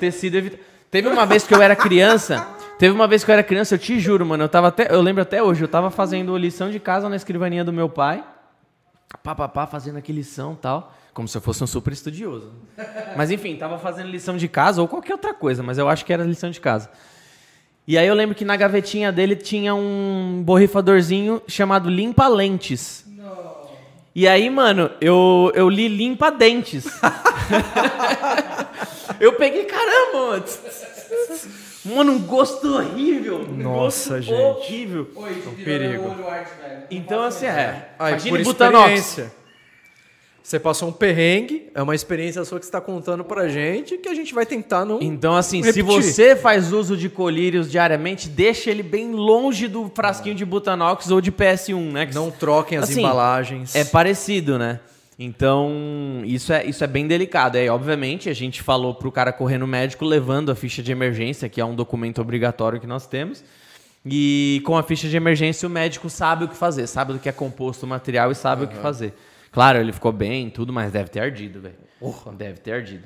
ter 0.00 0.10
sido 0.10 0.36
evitado. 0.36 0.62
Teve 0.90 1.08
uma 1.08 1.26
vez 1.26 1.44
que 1.46 1.54
eu 1.54 1.62
era 1.62 1.74
criança, 1.76 2.46
teve 2.78 2.94
uma 2.94 3.06
vez 3.06 3.24
que 3.24 3.30
eu 3.30 3.32
era 3.32 3.42
criança, 3.42 3.74
eu 3.74 3.78
te 3.78 3.98
juro, 4.00 4.24
mano, 4.26 4.44
eu 4.44 4.48
tava 4.48 4.68
até, 4.68 4.92
eu 4.92 5.00
lembro 5.00 5.22
até 5.22 5.42
hoje, 5.42 5.62
eu 5.62 5.68
tava 5.68 5.90
fazendo 5.90 6.36
lição 6.36 6.70
de 6.70 6.78
casa 6.80 7.08
na 7.08 7.16
escrivaninha 7.16 7.64
do 7.64 7.72
meu 7.72 7.88
pai, 7.88 8.24
pá, 9.22 9.34
pá, 9.34 9.48
pá, 9.48 9.66
fazendo 9.66 9.96
aqui 9.98 10.12
lição 10.12 10.52
e 10.54 10.56
tal. 10.56 10.94
Como 11.14 11.28
se 11.28 11.38
eu 11.38 11.40
fosse 11.40 11.62
um 11.62 11.66
super 11.66 11.92
estudioso. 11.92 12.52
Mas 13.16 13.30
enfim, 13.30 13.56
tava 13.56 13.78
fazendo 13.78 14.10
lição 14.10 14.36
de 14.36 14.48
casa 14.48 14.82
ou 14.82 14.88
qualquer 14.88 15.12
outra 15.12 15.32
coisa, 15.32 15.62
mas 15.62 15.78
eu 15.78 15.88
acho 15.88 16.04
que 16.04 16.12
era 16.12 16.24
lição 16.24 16.50
de 16.50 16.60
casa. 16.60 16.90
E 17.86 17.96
aí 17.96 18.06
eu 18.06 18.14
lembro 18.14 18.34
que 18.34 18.44
na 18.44 18.56
gavetinha 18.56 19.12
dele 19.12 19.36
tinha 19.36 19.74
um 19.74 20.42
borrifadorzinho 20.44 21.40
chamado 21.46 21.88
Limpa 21.88 22.26
Lentes. 22.26 23.04
E 24.14 24.28
aí, 24.28 24.48
mano, 24.48 24.90
eu, 25.00 25.50
eu 25.54 25.68
li 25.68 25.88
Limpa 25.88 26.30
Dentes. 26.30 26.86
eu 29.18 29.32
peguei, 29.34 29.64
caramba, 29.64 30.30
mano. 30.30 30.44
Mano, 31.84 32.12
um 32.12 32.18
gosto 32.20 32.76
horrível. 32.76 33.40
Um 33.40 33.56
Nossa, 33.56 34.16
gosto 34.16 34.22
gente. 34.22 34.40
Horrível. 34.40 35.08
Um 35.16 35.64
perigo. 35.64 36.14
Então, 36.90 37.24
assim, 37.24 37.46
é. 37.46 37.88
Aí, 37.98 38.20
por 38.28 38.42
Butanox. 38.42 39.20
Você 40.44 40.60
passou 40.60 40.90
um 40.90 40.92
perrengue, 40.92 41.70
é 41.74 41.82
uma 41.82 41.94
experiência 41.94 42.44
sua 42.44 42.58
que 42.58 42.66
você 42.66 42.68
está 42.68 42.78
contando 42.78 43.24
pra 43.24 43.48
gente, 43.48 43.96
que 43.96 44.10
a 44.10 44.14
gente 44.14 44.34
vai 44.34 44.44
tentar 44.44 44.84
não. 44.84 45.00
Então, 45.00 45.34
assim, 45.34 45.62
se 45.62 45.68
Repetir. 45.68 46.02
você 46.02 46.36
faz 46.36 46.70
uso 46.70 46.98
de 46.98 47.08
colírios 47.08 47.70
diariamente, 47.70 48.28
deixa 48.28 48.70
ele 48.70 48.82
bem 48.82 49.10
longe 49.12 49.66
do 49.66 49.90
frasquinho 49.94 50.34
de 50.34 50.44
Butanox 50.44 51.10
ou 51.10 51.22
de 51.22 51.32
PS1, 51.32 51.92
né? 51.92 52.04
Que 52.04 52.14
Não 52.14 52.30
troquem 52.30 52.76
as 52.76 52.90
Assim, 52.90 53.00
embalagens. 53.00 53.74
É 53.74 53.86
parecido, 53.86 54.58
né? 54.58 54.80
Então, 55.18 56.20
isso 56.26 56.52
é, 56.52 56.66
isso 56.66 56.84
é 56.84 56.86
bem 56.86 57.06
delicado. 57.06 57.56
Aí, 57.56 57.66
obviamente, 57.70 58.28
a 58.28 58.34
gente 58.34 58.60
falou 58.62 58.94
pro 58.94 59.10
cara 59.10 59.32
correr 59.32 59.56
no 59.56 59.66
médico 59.66 60.04
levando 60.04 60.52
a 60.52 60.54
ficha 60.54 60.82
de 60.82 60.92
emergência, 60.92 61.48
que 61.48 61.58
é 61.58 61.64
um 61.64 61.74
documento 61.74 62.20
obrigatório 62.20 62.78
que 62.78 62.86
nós 62.86 63.06
temos. 63.06 63.42
E 64.04 64.60
com 64.66 64.76
a 64.76 64.82
ficha 64.82 65.08
de 65.08 65.16
emergência, 65.16 65.66
o 65.66 65.70
médico 65.70 66.10
sabe 66.10 66.44
o 66.44 66.48
que 66.48 66.56
fazer, 66.56 66.86
sabe 66.86 67.14
do 67.14 67.18
que 67.18 67.30
é 67.30 67.32
composto 67.32 67.86
o 67.86 67.88
material 67.88 68.30
e 68.30 68.34
sabe 68.34 68.64
o 68.64 68.68
que 68.68 68.76
fazer. 68.76 69.14
Claro, 69.54 69.78
ele 69.78 69.92
ficou 69.92 70.12
bem, 70.12 70.50
tudo, 70.50 70.72
mas 70.72 70.92
deve 70.92 71.08
ter 71.08 71.20
ardido, 71.20 71.60
velho. 71.60 71.76
Deve 72.36 72.58
ter 72.60 72.72
ardido. 72.72 73.04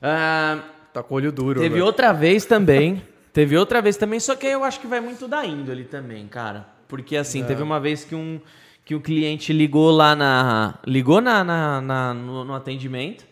Ah, 0.00 0.60
Tá 0.92 1.02
com 1.02 1.14
o 1.14 1.16
olho 1.16 1.32
duro. 1.32 1.58
teve 1.60 1.74
velho. 1.74 1.84
outra 1.86 2.12
vez 2.12 2.44
também. 2.44 3.02
teve 3.32 3.56
outra 3.56 3.80
vez 3.82 3.96
também, 3.96 4.20
só 4.20 4.36
que 4.36 4.46
aí 4.46 4.52
eu 4.52 4.62
acho 4.64 4.78
que 4.80 4.86
vai 4.86 5.00
muito 5.00 5.26
da 5.26 5.44
índole 5.44 5.84
também, 5.84 6.26
cara. 6.28 6.66
Porque 6.86 7.16
assim, 7.16 7.42
teve 7.44 7.62
uma 7.62 7.78
vez 7.80 8.04
que 8.04 8.14
um, 8.14 8.40
que 8.84 8.94
o 8.94 9.00
cliente 9.00 9.52
ligou 9.52 9.90
lá 9.90 10.14
na. 10.16 10.78
Ligou 10.86 11.20
na, 11.20 11.42
na- 11.44 11.80
na- 11.80 12.14
no, 12.14 12.44
no 12.44 12.54
atendimento 12.54 13.24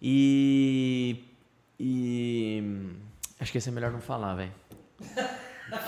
e. 0.00 1.24
E. 1.78 2.62
Acho 3.40 3.50
que 3.52 3.58
esse 3.58 3.68
é 3.68 3.72
melhor 3.72 3.90
não 3.92 4.00
falar, 4.00 4.34
velho. 4.36 4.52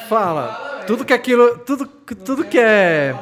Fala. 0.09 0.83
Tudo 0.87 1.05
que 1.05 1.13
aquilo. 1.13 1.59
Tudo, 1.59 1.87
tudo 1.87 2.45
que 2.45 2.59
é. 2.59 3.15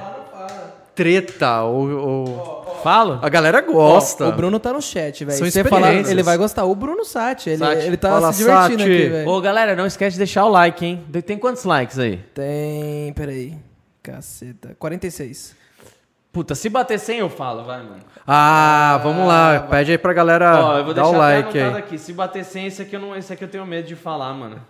Treta 0.95 1.63
ou. 1.63 1.89
ou- 1.91 2.58
Falo? 2.83 3.19
A 3.23 3.29
galera 3.29 3.61
gosta. 3.61 4.25
Ó, 4.27 4.29
o 4.29 4.33
Bruno 4.33 4.59
tá 4.59 4.73
no 4.73 4.81
chat, 4.81 5.25
velho. 5.25 5.37
Se 5.39 5.51
você 5.51 5.65
falar, 5.65 5.95
ele 5.95 6.23
vai 6.23 6.37
gostar. 6.37 6.65
O 6.65 6.75
Bruno 6.75 7.05
Sati, 7.05 7.51
ele, 7.51 7.59
Sati. 7.59 7.87
ele 7.87 7.97
tá 7.97 8.11
Fala, 8.11 8.33
se 8.33 8.39
divertindo 8.39 8.79
Sati. 8.83 8.93
aqui, 8.93 9.09
velho. 9.09 9.29
Ô, 9.29 9.41
galera, 9.41 9.77
não 9.77 9.87
esquece 9.87 10.13
de 10.13 10.19
deixar 10.19 10.45
o 10.45 10.49
like, 10.49 10.85
hein? 10.85 11.05
Tem 11.27 11.39
quantos 11.39 11.65
likes 11.65 11.99
aí? 11.99 12.19
Tem. 12.35 13.13
Peraí. 13.13 13.57
Caceta. 14.03 14.75
46. 14.79 15.57
Puta, 16.33 16.55
se 16.55 16.69
bater 16.69 16.99
100 16.99 17.19
eu 17.19 17.31
falo, 17.31 17.65
vai, 17.65 17.79
mano. 17.83 18.01
Ah, 18.27 19.01
vamos 19.03 19.27
lá. 19.27 19.67
Pede 19.71 19.93
aí 19.93 19.99
pra 19.99 20.13
galera 20.13 20.63
Ó, 20.63 20.79
eu 20.79 20.85
vou 20.85 20.95
dar 20.95 21.03
deixar 21.03 21.17
o 21.17 21.19
like 21.19 21.59
aí. 21.59 21.75
aqui. 21.75 21.99
Se 21.99 22.13
bater 22.13 22.45
100, 22.45 22.67
esse 22.67 22.83
aqui, 22.83 22.95
eu 22.97 23.01
não, 23.01 23.17
esse 23.17 23.33
aqui 23.33 23.43
eu 23.45 23.49
tenho 23.49 23.67
medo 23.67 23.89
de 23.89 23.97
falar, 23.97 24.33
mano. 24.35 24.61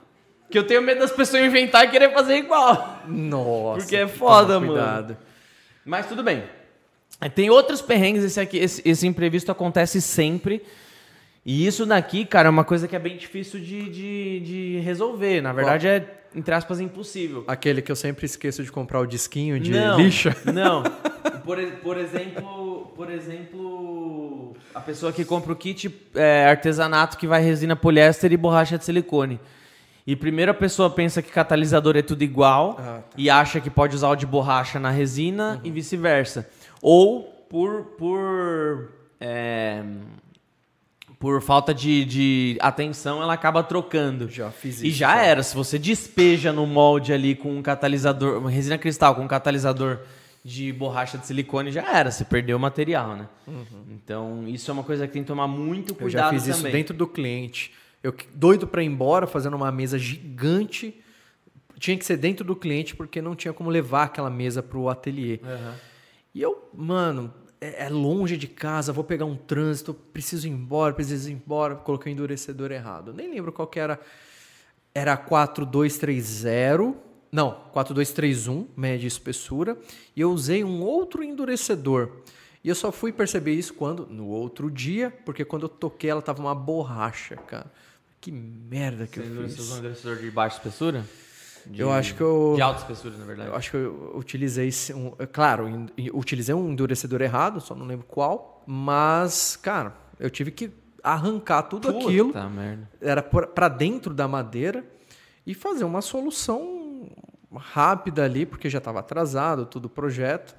Que 0.51 0.59
eu 0.59 0.67
tenho 0.67 0.81
medo 0.81 1.01
das 1.01 1.11
pessoas 1.11 1.45
inventar 1.45 1.85
e 1.85 1.89
querer 1.89 2.13
fazer 2.15 2.37
igual. 2.37 3.01
Nossa. 3.07 3.81
Porque 3.81 3.97
é 3.97 4.07
foda, 4.09 4.59
mano. 4.59 4.73
Cuidado. 4.73 5.17
Mas 5.85 6.07
tudo 6.07 6.23
bem. 6.23 6.45
Tem 7.35 7.51
outros 7.51 7.83
perrengues, 7.83 8.23
esse 8.23 8.39
aqui, 8.39 8.59
esse, 8.59 8.83
esse 8.85 9.07
imprevisto 9.07 9.51
acontece 9.51 10.01
sempre. 10.01 10.63
E 11.45 11.67
isso 11.67 11.87
daqui, 11.87 12.25
cara, 12.25 12.49
é 12.49 12.51
uma 12.51 12.65
coisa 12.65 12.87
que 12.87 12.95
é 12.95 12.99
bem 12.99 13.17
difícil 13.17 13.59
de, 13.59 13.89
de, 13.89 14.41
de 14.41 14.81
resolver. 14.81 15.41
Na 15.41 15.53
verdade, 15.53 15.89
é, 15.89 16.07
entre 16.35 16.55
aspas, 16.55 16.79
impossível. 16.79 17.43
Aquele 17.49 17.81
que 17.81 17.91
eu 17.91 17.97
sempre 17.97 18.27
esqueço 18.27 18.63
de 18.63 18.71
comprar 18.71 19.01
o 19.01 19.07
disquinho 19.07 19.59
de 19.59 19.71
não, 19.71 19.99
lixa. 19.99 20.37
Não. 20.53 20.83
Por, 21.45 21.57
por 21.83 21.97
exemplo, 21.97 22.93
por 22.95 23.11
exemplo, 23.11 24.55
a 24.75 24.81
pessoa 24.83 25.11
que 25.11 25.25
compra 25.25 25.51
o 25.51 25.57
kit 25.57 25.89
é, 26.15 26.47
artesanato 26.47 27.17
que 27.17 27.27
vai 27.27 27.43
resina 27.43 27.75
poliéster 27.75 28.31
e 28.31 28.37
borracha 28.37 28.77
de 28.77 28.85
silicone. 28.85 29.41
E 30.07 30.15
primeiro 30.15 30.51
a 30.51 30.55
pessoa 30.55 30.91
pensa 30.91 31.23
que 31.23 31.31
catalisador 31.31 31.97
é 31.97 32.03
tudo 32.03 32.23
igual 32.23 32.77
Ah, 32.79 33.01
tá. 33.01 33.17
e 33.17 33.31
acha 33.31 33.61
que 33.63 33.71
pode 33.71 33.97
usar 33.97 34.11
o 34.11 34.15
de 34.17 34.27
borracha 34.27 34.79
na 34.79 34.91
resina 34.91 35.59
e 35.65 35.71
vice-versa. 35.71 36.47
Ou 36.83 37.23
por 37.49 37.85
por 37.99 38.91
é, 39.21 39.83
por 41.19 41.43
falta 41.43 41.75
de, 41.75 42.05
de 42.05 42.59
atenção, 42.61 43.21
ela 43.23 43.33
acaba 43.33 43.63
trocando. 43.63 44.29
Já 44.31 44.51
fiz 44.51 44.81
E 44.83 44.89
isso, 44.89 44.99
já 44.99 45.17
já. 45.17 45.23
era. 45.25 45.43
Se 45.43 45.55
você 45.55 45.79
despeja 45.79 46.53
no 46.53 46.67
molde 46.67 47.13
ali 47.13 47.35
com 47.35 47.57
um 47.57 47.63
catalisador, 47.63 48.39
uma 48.39 48.51
resina 48.51 48.79
cristal 48.79 49.15
com 49.17 49.23
um 49.23 49.29
catalisador 49.29 49.99
de 50.45 50.73
borracha 50.73 51.19
de 51.19 51.27
silicone, 51.27 51.73
já 51.73 51.83
era. 51.93 52.11
Você 52.13 52.25
perdeu 52.25 52.57
o 52.57 52.61
material, 52.61 53.17
né? 53.17 53.29
Então, 53.91 54.45
isso 54.47 54.71
é 54.71 54.75
uma 54.75 54.85
coisa 54.85 55.07
que 55.09 55.13
tem 55.13 55.23
que 55.23 55.27
tomar 55.29 55.49
muito 55.49 55.91
Uhum. 55.91 55.97
Eu 55.97 56.03
cuidado 56.03 56.25
já 56.27 56.31
fiz 56.31 56.47
isso 56.47 56.59
também. 56.59 56.73
dentro 56.73 56.95
do 56.95 57.07
cliente. 57.07 57.73
Eu 58.01 58.15
doido 58.33 58.67
pra 58.69 58.81
ir 58.83 58.87
embora, 58.87 59.27
fazendo 59.27 59.55
uma 59.57 59.73
mesa 59.73 59.99
gigante. 59.99 60.95
Tinha 61.81 61.97
que 61.99 62.05
ser 62.05 62.17
dentro 62.17 62.45
do 62.45 62.55
cliente 62.55 62.95
porque 62.95 63.21
não 63.21 63.35
tinha 63.35 63.53
como 63.53 63.69
levar 63.71 64.05
aquela 64.05 64.31
mesa 64.31 64.63
pro 64.63 64.89
ateliê. 64.89 65.41
E 66.35 66.43
eu, 66.43 66.69
mano, 66.75 67.33
é, 67.61 67.87
é 67.87 67.89
longe 67.89 68.37
de 68.37 68.47
casa, 68.47 68.93
vou 68.93 69.05
pegar 69.05 69.25
um 69.25 69.37
trânsito, 69.37 69.93
preciso 69.95 70.47
ir 70.47 70.51
embora, 70.51 70.93
preciso 70.95 71.31
ir 71.31 71.33
embora. 71.35 71.75
Coloquei 71.77 72.13
o 72.13 72.15
endurecedor 72.15 72.71
errado. 72.71 73.13
Nem 73.13 73.31
lembro 73.31 73.53
qual 73.53 73.67
que 73.69 73.81
era. 73.81 73.99
Era 74.95 75.17
4230. 75.17 76.95
Não, 77.31 77.51
4231, 77.73 78.69
média 78.77 79.05
e 79.05 79.09
espessura. 79.09 79.77
E 80.17 80.21
eu 80.21 80.31
usei 80.33 80.65
um 80.65 80.81
outro 80.83 81.23
endurecedor. 81.23 82.11
E 82.65 82.69
eu 82.69 82.75
só 82.75 82.91
fui 82.91 83.13
perceber 83.13 83.53
isso 83.53 83.75
quando? 83.75 84.07
No 84.07 84.27
outro 84.29 84.71
dia, 84.71 85.11
porque 85.25 85.45
quando 85.45 85.65
eu 85.65 85.69
toquei 85.69 86.11
ela 86.11 86.23
tava 86.23 86.41
uma 86.41 86.55
borracha, 86.55 87.37
cara. 87.37 87.71
Que 88.21 88.33
merda 88.33 89.07
que 89.07 89.21
Você 89.21 89.27
eu 89.27 89.45
usou 89.45 89.49
fiz. 89.49 89.71
um 89.73 89.79
endurecedor 89.79 90.17
de 90.17 90.31
baixa 90.31 90.57
espessura? 90.57 91.05
De- 91.67 91.81
Eu 91.81 91.93
acho 91.93 92.15
que 92.15 92.21
eu- 92.21 92.53
De 92.57 92.63
alta 92.63 92.81
espessura, 92.81 93.17
na 93.17 93.25
verdade. 93.25 93.49
Eu 93.51 93.55
acho 93.57 93.71
que 93.71 93.77
eu 93.77 94.13
utilizei, 94.15 94.71
um, 94.95 95.11
claro, 95.33 95.69
utilizei 96.15 96.55
um 96.55 96.71
endurecedor 96.71 97.21
errado, 97.23 97.61
só 97.61 97.75
não 97.75 97.87
lembro 97.87 98.07
qual, 98.07 98.63
mas, 98.67 99.57
cara, 99.57 99.93
eu 100.19 100.31
tive 100.31 100.51
que 100.51 100.71
arrancar 101.03 101.63
tudo 101.63 101.93
Puta 101.93 102.05
aquilo, 102.07 102.33
merda. 102.51 102.89
era 103.01 103.23
para 103.23 103.69
dentro 103.69 104.13
da 104.13 104.27
madeira 104.27 104.85
e 105.47 105.55
fazer 105.55 105.85
uma 105.85 106.03
solução 106.03 107.09
rápida 107.57 108.25
ali, 108.25 108.45
porque 108.45 108.69
já 108.69 108.79
estava 108.79 109.01
atrasado 109.01 109.65
tudo 109.65 109.87
o 109.87 109.89
projeto. 109.89 110.55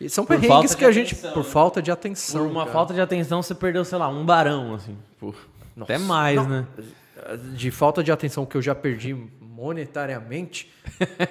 E 0.00 0.08
são 0.08 0.24
Por 0.24 0.38
perrengues 0.40 0.74
que 0.74 0.84
a 0.84 0.90
gente, 0.92 1.12
atenção, 1.12 1.32
por 1.34 1.44
né? 1.44 1.50
falta 1.50 1.82
de 1.82 1.90
Por 1.90 1.92
atenção. 1.94 2.46
uma 2.46 2.60
cara. 2.62 2.72
falta 2.72 2.94
de 2.94 3.00
atenção, 3.02 3.42
você 3.42 3.54
perdeu, 3.54 3.84
sei 3.84 3.98
lá, 3.98 4.08
um 4.08 4.24
barão, 4.24 4.74
assim. 4.74 4.96
Pô, 5.18 5.34
até 5.78 5.98
mais, 5.98 6.36
Não, 6.36 6.48
né? 6.48 6.66
De 7.52 7.70
falta 7.70 8.02
de 8.02 8.10
atenção 8.10 8.46
que 8.46 8.56
eu 8.56 8.62
já 8.62 8.74
perdi 8.74 9.14
monetariamente, 9.60 10.72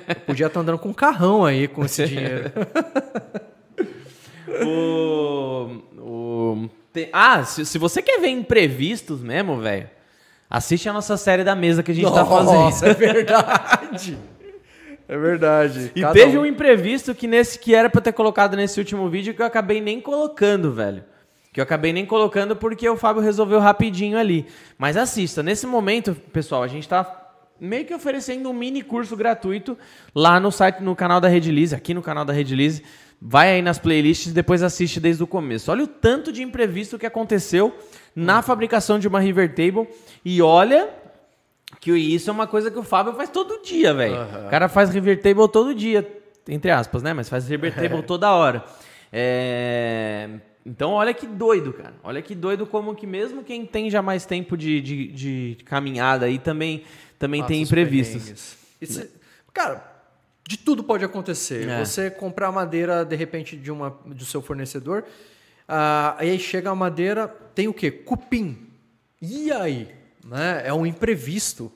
eu 0.08 0.16
podia 0.28 0.46
estar 0.46 0.60
andando 0.60 0.78
com 0.78 0.90
um 0.90 0.94
carrão 0.94 1.44
aí 1.44 1.68
com 1.68 1.84
esse 1.84 2.06
dinheiro. 2.08 2.52
O, 4.64 5.82
o- 5.98 6.70
tem- 6.94 7.10
ah, 7.12 7.44
se, 7.44 7.66
se 7.66 7.78
você 7.80 8.02
quer 8.04 8.20
ver 8.20 8.30
imprevistos 8.30 9.22
mesmo, 9.22 9.58
velho, 9.60 9.90
assiste 10.48 10.88
a 10.88 10.94
nossa 10.94 11.18
série 11.18 11.44
da 11.44 11.56
mesa 11.56 11.82
que 11.82 11.92
a 11.92 11.96
gente 11.96 12.12
tá 12.12 12.24
fazendo. 12.26 12.54
Nossa, 12.54 12.88
é 12.88 12.94
verdade. 12.94 14.18
É 15.08 15.18
verdade. 15.18 15.92
E 15.96 16.02
Cada 16.02 16.14
teve 16.14 16.38
um 16.38 16.42
um- 16.42 16.46
imprevisto 16.46 17.16
que, 17.16 17.26
nesse, 17.28 17.58
que 17.58 17.74
era 17.74 17.90
pra 17.90 17.98
eu 17.98 18.04
ter 18.04 18.14
colocado 18.14 18.56
nesse 18.56 18.80
último 18.80 19.10
vídeo 19.10 19.34
que 19.34 19.42
eu 19.42 19.46
acabei 19.46 19.82
nem 19.82 20.00
colocando, 20.00 20.72
velho. 20.72 21.04
Que 21.52 21.60
eu 21.60 21.64
acabei 21.64 21.92
nem 21.92 22.06
colocando 22.06 22.56
porque 22.56 22.88
o 22.88 22.96
Fábio 22.96 23.24
resolveu 23.24 23.60
rapidinho 23.60 24.20
ali. 24.20 24.46
Mas 24.78 24.96
assista, 24.96 25.42
nesse 25.42 25.66
momento, 25.66 26.14
pessoal, 26.32 26.62
a 26.62 26.68
gente 26.68 26.88
tá 26.88 27.04
meio 27.60 27.86
que 27.86 27.94
oferecendo 27.94 28.50
um 28.50 28.54
mini 28.54 28.82
curso 28.82 29.16
gratuito 29.16 29.78
lá 30.14 30.40
no 30.40 30.52
site, 30.52 30.82
no 30.82 30.96
canal 30.96 31.20
da 31.20 31.28
Redilize, 31.28 31.76
aqui 31.76 31.94
no 31.94 32.02
canal 32.02 32.26
da 32.26 32.34
Redilize. 32.34 32.84
Vai 33.22 33.52
aí 33.52 33.62
nas 33.62 33.78
playlists 33.78 34.32
e 34.32 34.34
depois 34.34 34.64
assiste 34.64 35.00
desde 35.00 35.22
o 35.22 35.28
começo. 35.28 35.70
Olha 35.72 35.84
o 35.84 35.88
tanto 35.88 36.32
de 36.32 36.42
imprevisto 36.42 36.98
que 36.98 37.06
aconteceu 37.06 37.76
na 38.16 38.42
fabricação 38.42 38.98
de 38.98 39.08
uma 39.10 39.20
River 39.20 39.50
Table. 39.54 39.88
E 40.24 40.42
olha 40.42 40.90
que 41.82 41.92
isso 41.92 42.30
é 42.30 42.34
uma 42.34 42.48
coisa 42.48 42.72
que 42.72 42.80
o 42.80 42.84
Fábio 42.84 43.14
faz 43.14 43.30
todo 43.30 43.62
dia, 43.62 43.94
velho. 43.94 44.16
O 44.48 44.50
cara 44.50 44.70
faz 44.70 44.90
River 44.90 45.22
Table 45.22 45.50
todo 45.52 45.76
dia, 45.76 46.08
entre 46.48 46.72
aspas, 46.72 47.04
né? 47.04 47.14
Mas 47.14 47.28
faz 47.28 47.48
River 47.48 47.76
Table 47.76 48.02
toda 48.04 48.32
hora. 48.32 48.64
É, 49.12 50.30
Então, 50.66 50.92
olha 50.92 51.14
que 51.14 51.26
doido, 51.28 51.74
cara. 51.74 51.96
Olha 52.04 52.22
que 52.22 52.34
doido 52.36 52.66
como 52.66 52.96
que 52.96 53.06
mesmo 53.08 53.44
quem 53.44 53.66
tem 53.66 53.90
já 53.90 54.02
mais 54.02 54.26
tempo 54.26 54.56
de, 54.56 54.80
de, 54.82 55.08
de 55.08 55.58
caminhada 55.66 56.26
aí 56.26 56.38
também, 56.38 56.84
também 57.20 57.46
tem 57.46 57.62
imprevistos. 57.62 58.58
Isso- 58.82 59.08
cara, 59.54 59.84
de 60.48 60.58
tudo 60.58 60.84
pode 60.84 61.04
acontecer. 61.06 61.68
É. 61.70 61.86
Você 61.86 62.10
comprar 62.10 62.52
madeira, 62.52 63.04
de 63.06 63.16
repente, 63.16 63.56
de 63.58 63.70
uma, 63.72 63.92
do 64.06 64.26
seu 64.26 64.42
fornecedor, 64.42 65.04
ah, 65.68 66.16
aí 66.18 66.40
chega 66.40 66.72
a 66.72 66.76
madeira, 66.76 67.28
tem 67.54 67.68
o 67.68 67.74
quê? 67.74 67.92
Cupim. 67.92 68.68
E 69.22 69.52
aí? 69.52 69.94
Né? 70.26 70.62
É 70.66 70.74
um 70.74 70.86
imprevisto. 70.86 71.72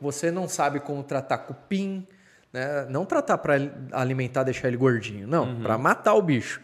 Você 0.00 0.30
não 0.30 0.48
sabe 0.48 0.80
como 0.80 1.02
tratar 1.04 1.38
cupim, 1.38 2.06
né? 2.52 2.84
não 2.90 3.04
tratar 3.06 3.38
para 3.38 3.54
alimentar, 3.92 4.42
deixar 4.42 4.66
ele 4.68 4.76
gordinho, 4.76 5.26
não, 5.28 5.44
Uhum. 5.44 5.62
para 5.62 5.78
matar 5.78 6.14
o 6.14 6.20
bicho. 6.22 6.60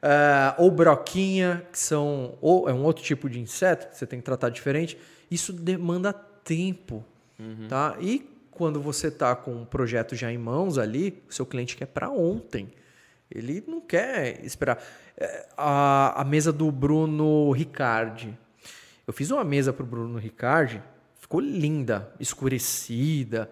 Ah, 0.00 0.54
ou 0.56 0.70
broquinha, 0.70 1.66
que 1.72 1.78
são 1.78 2.38
ou 2.40 2.68
é 2.68 2.72
um 2.72 2.84
outro 2.84 3.02
tipo 3.02 3.28
de 3.28 3.40
inseto 3.40 3.88
que 3.88 3.96
você 3.98 4.06
tem 4.06 4.20
que 4.20 4.24
tratar 4.24 4.50
diferente. 4.50 4.96
Isso 5.28 5.52
demanda 5.52 6.12
tempo, 6.12 7.04
Uhum. 7.38 7.68
tá? 7.68 7.96
E 8.00 8.28
quando 8.50 8.80
você 8.80 9.10
tá 9.10 9.36
com 9.36 9.54
um 9.54 9.64
projeto 9.64 10.16
já 10.16 10.32
em 10.32 10.38
mãos 10.38 10.78
ali, 10.78 11.22
o 11.28 11.32
seu 11.32 11.44
cliente 11.44 11.76
quer 11.76 11.86
para 11.86 12.08
ontem. 12.08 12.72
Ele 13.30 13.62
não 13.66 13.80
quer 13.80 14.44
esperar. 14.44 14.82
É, 15.16 15.46
A, 15.56 16.22
a 16.22 16.24
mesa 16.24 16.52
do 16.52 16.70
Bruno 16.72 17.50
Ricardi. 17.52 18.36
Eu 19.06 19.12
fiz 19.12 19.30
uma 19.30 19.44
mesa 19.44 19.72
pro 19.72 19.84
Bruno 19.84 20.18
Ricardi, 20.18 20.82
ficou 21.20 21.40
linda, 21.40 22.12
escurecida. 22.18 23.50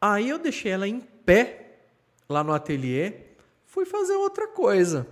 Aí 0.00 0.28
eu 0.28 0.38
deixei 0.38 0.72
ela 0.72 0.86
em 0.86 1.00
pé 1.00 1.78
lá 2.28 2.44
no 2.44 2.52
ateliê, 2.52 3.14
fui 3.64 3.84
fazer 3.84 4.14
outra 4.14 4.46
coisa. 4.46 5.06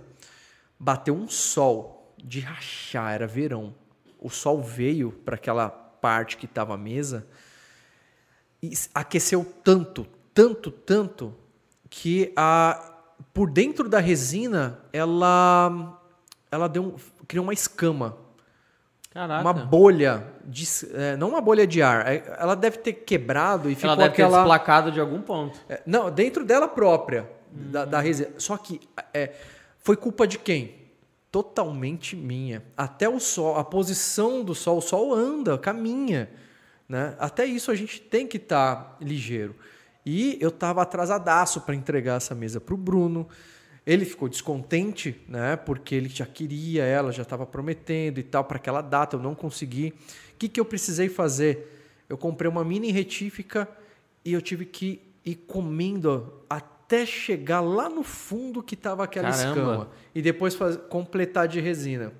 Bateu 0.79 1.15
um 1.15 1.27
sol 1.27 2.13
de 2.17 2.39
rachar, 2.39 3.13
era 3.13 3.27
verão. 3.27 3.73
O 4.19 4.29
sol 4.29 4.61
veio 4.61 5.11
para 5.11 5.35
aquela 5.35 5.69
parte 5.69 6.37
que 6.37 6.45
estava 6.45 6.75
a 6.75 6.77
mesa 6.77 7.27
aqueceu 8.93 9.45
tanto, 9.63 10.05
tanto, 10.33 10.71
tanto 10.71 11.33
que 11.89 12.31
a 12.35 12.93
por 13.33 13.49
dentro 13.49 13.87
da 13.87 13.99
resina 13.99 14.79
ela 14.91 15.99
ela 16.51 16.67
deu 16.67 16.83
um, 16.83 16.95
criou 17.27 17.43
uma 17.43 17.53
escama, 17.53 18.17
Caraca. 19.11 19.41
uma 19.41 19.53
bolha, 19.53 20.25
de, 20.45 20.65
é, 20.93 21.15
não 21.17 21.29
uma 21.29 21.41
bolha 21.41 21.67
de 21.67 21.81
ar. 21.81 22.07
é, 22.07 22.23
Ela 22.39 22.55
deve 22.55 22.77
ter 22.77 22.93
quebrado 22.93 23.69
e 23.69 23.75
ficou 23.75 23.89
Ela 23.91 24.03
deve 24.03 24.15
ter 24.15 24.23
aquela. 24.23 24.39
desplacado 24.39 24.91
de 24.91 24.99
algum 24.99 25.21
ponto. 25.21 25.59
É, 25.67 25.81
não, 25.85 26.09
dentro 26.09 26.45
dela 26.45 26.67
própria, 26.67 27.29
da, 27.51 27.85
da 27.85 27.99
resina. 27.99 28.29
Só 28.37 28.57
que 28.57 28.79
é, 29.13 29.33
foi 29.79 29.95
culpa 29.97 30.25
de 30.25 30.39
quem? 30.39 30.75
Totalmente 31.31 32.15
minha. 32.15 32.63
Até 32.75 33.09
o 33.09 33.19
sol, 33.19 33.57
a 33.57 33.63
posição 33.63 34.43
do 34.43 34.55
sol, 34.55 34.77
o 34.77 34.81
sol 34.81 35.13
anda, 35.13 35.57
caminha. 35.57 36.29
Né? 36.87 37.15
Até 37.19 37.45
isso 37.45 37.69
a 37.71 37.75
gente 37.75 37.99
tem 38.01 38.25
que 38.27 38.37
estar 38.37 38.97
ligeiro. 39.01 39.55
E 40.05 40.37
eu 40.39 40.49
estava 40.49 40.81
atrasadaço 40.81 41.61
para 41.61 41.75
entregar 41.75 42.15
essa 42.15 42.33
mesa 42.33 42.61
para 42.61 42.73
o 42.73 42.77
Bruno. 42.77 43.27
Ele 43.85 44.05
ficou 44.05 44.29
descontente, 44.29 45.19
né? 45.27 45.55
Porque 45.57 45.95
ele 45.95 46.09
já 46.09 46.25
queria 46.25 46.83
ela, 46.83 47.11
já 47.11 47.23
estava 47.23 47.45
prometendo 47.45 48.19
e 48.19 48.23
tal 48.23 48.43
para 48.43 48.57
aquela 48.57 48.81
data. 48.81 49.15
Eu 49.17 49.21
não 49.21 49.35
consegui. 49.35 49.93
O 50.33 50.37
que, 50.37 50.47
que 50.47 50.59
eu 50.59 50.65
precisei 50.65 51.09
fazer? 51.09 51.73
Eu 52.07 52.17
comprei 52.17 52.49
uma 52.49 52.63
mini 52.63 52.91
retífica 52.91 53.67
e 54.23 54.31
eu 54.33 54.41
tive 54.41 54.65
que 54.65 55.01
ir 55.25 55.35
comendo 55.35 56.33
até 56.49 57.05
chegar 57.05 57.59
lá 57.59 57.89
no 57.89 58.03
fundo 58.03 58.63
que 58.63 58.75
estava 58.75 59.03
aquela 59.03 59.29
Caramba. 59.31 59.49
escama 59.59 59.89
e 60.15 60.21
depois 60.21 60.55
faz- 60.55 60.77
completar 60.89 61.47
de 61.49 61.59
resina. 61.59 62.13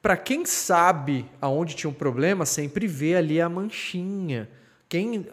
Para 0.00 0.16
quem 0.16 0.46
sabe 0.46 1.28
aonde 1.40 1.74
tinha 1.74 1.90
um 1.90 1.94
problema, 1.94 2.46
sempre 2.46 2.86
vê 2.86 3.16
ali 3.16 3.40
a 3.40 3.48
manchinha. 3.48 4.48
Quem 4.88 5.26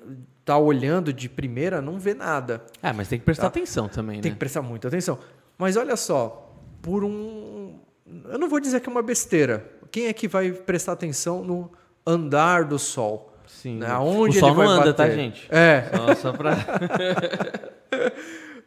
tá 0.43 0.57
olhando 0.57 1.13
de 1.13 1.29
primeira 1.29 1.81
não 1.81 1.99
vê 1.99 2.13
nada. 2.13 2.63
É, 2.81 2.91
mas 2.91 3.07
tem 3.07 3.19
que 3.19 3.25
prestar 3.25 3.47
atenção 3.47 3.87
também, 3.87 4.21
Tem 4.21 4.31
né? 4.31 4.35
que 4.35 4.39
prestar 4.39 4.61
muita 4.61 4.87
atenção. 4.87 5.17
Mas 5.57 5.77
olha 5.77 5.95
só, 5.95 6.53
por 6.81 7.03
um. 7.03 7.79
Eu 8.25 8.37
não 8.37 8.49
vou 8.49 8.59
dizer 8.59 8.79
que 8.79 8.89
é 8.89 8.91
uma 8.91 9.01
besteira. 9.01 9.65
Quem 9.91 10.07
é 10.07 10.13
que 10.13 10.27
vai 10.27 10.51
prestar 10.51 10.91
atenção 10.93 11.43
no 11.43 11.71
andar 12.05 12.65
do 12.65 12.77
sol? 12.77 13.33
Sim. 13.47 13.77
Né? 13.77 13.87
o 13.87 13.91
Aonde 13.91 14.39
sol 14.39 14.49
ele 14.49 14.57
não 14.57 14.69
anda, 14.69 14.93
tá, 14.93 15.03
bater? 15.03 15.15
gente? 15.15 15.47
É. 15.49 15.89
Só, 15.95 16.15
só 16.15 16.33
pra... 16.33 16.55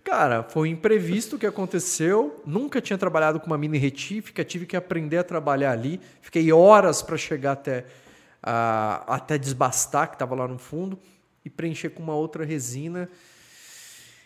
Cara, 0.09 0.43
foi 0.43 0.71
um 0.71 0.73
imprevisto 0.73 1.37
que 1.37 1.45
aconteceu. 1.45 2.43
Nunca 2.47 2.81
tinha 2.81 2.97
trabalhado 2.97 3.39
com 3.39 3.47
uma 3.47 3.59
mini 3.59 3.77
retífica, 3.77 4.43
tive 4.43 4.65
que 4.65 4.75
aprender 4.75 5.19
a 5.19 5.23
trabalhar 5.23 5.73
ali. 5.73 6.01
Fiquei 6.23 6.51
horas 6.51 7.03
para 7.03 7.19
chegar 7.19 7.53
até, 7.53 7.85
ah, 8.43 9.05
até 9.07 9.37
desbastar, 9.37 10.09
que 10.09 10.15
estava 10.15 10.35
lá 10.35 10.49
no 10.49 10.57
fundo, 10.57 10.99
e 11.45 11.51
preencher 11.51 11.91
com 11.91 12.03
uma 12.03 12.15
outra 12.15 12.43
resina. 12.43 13.07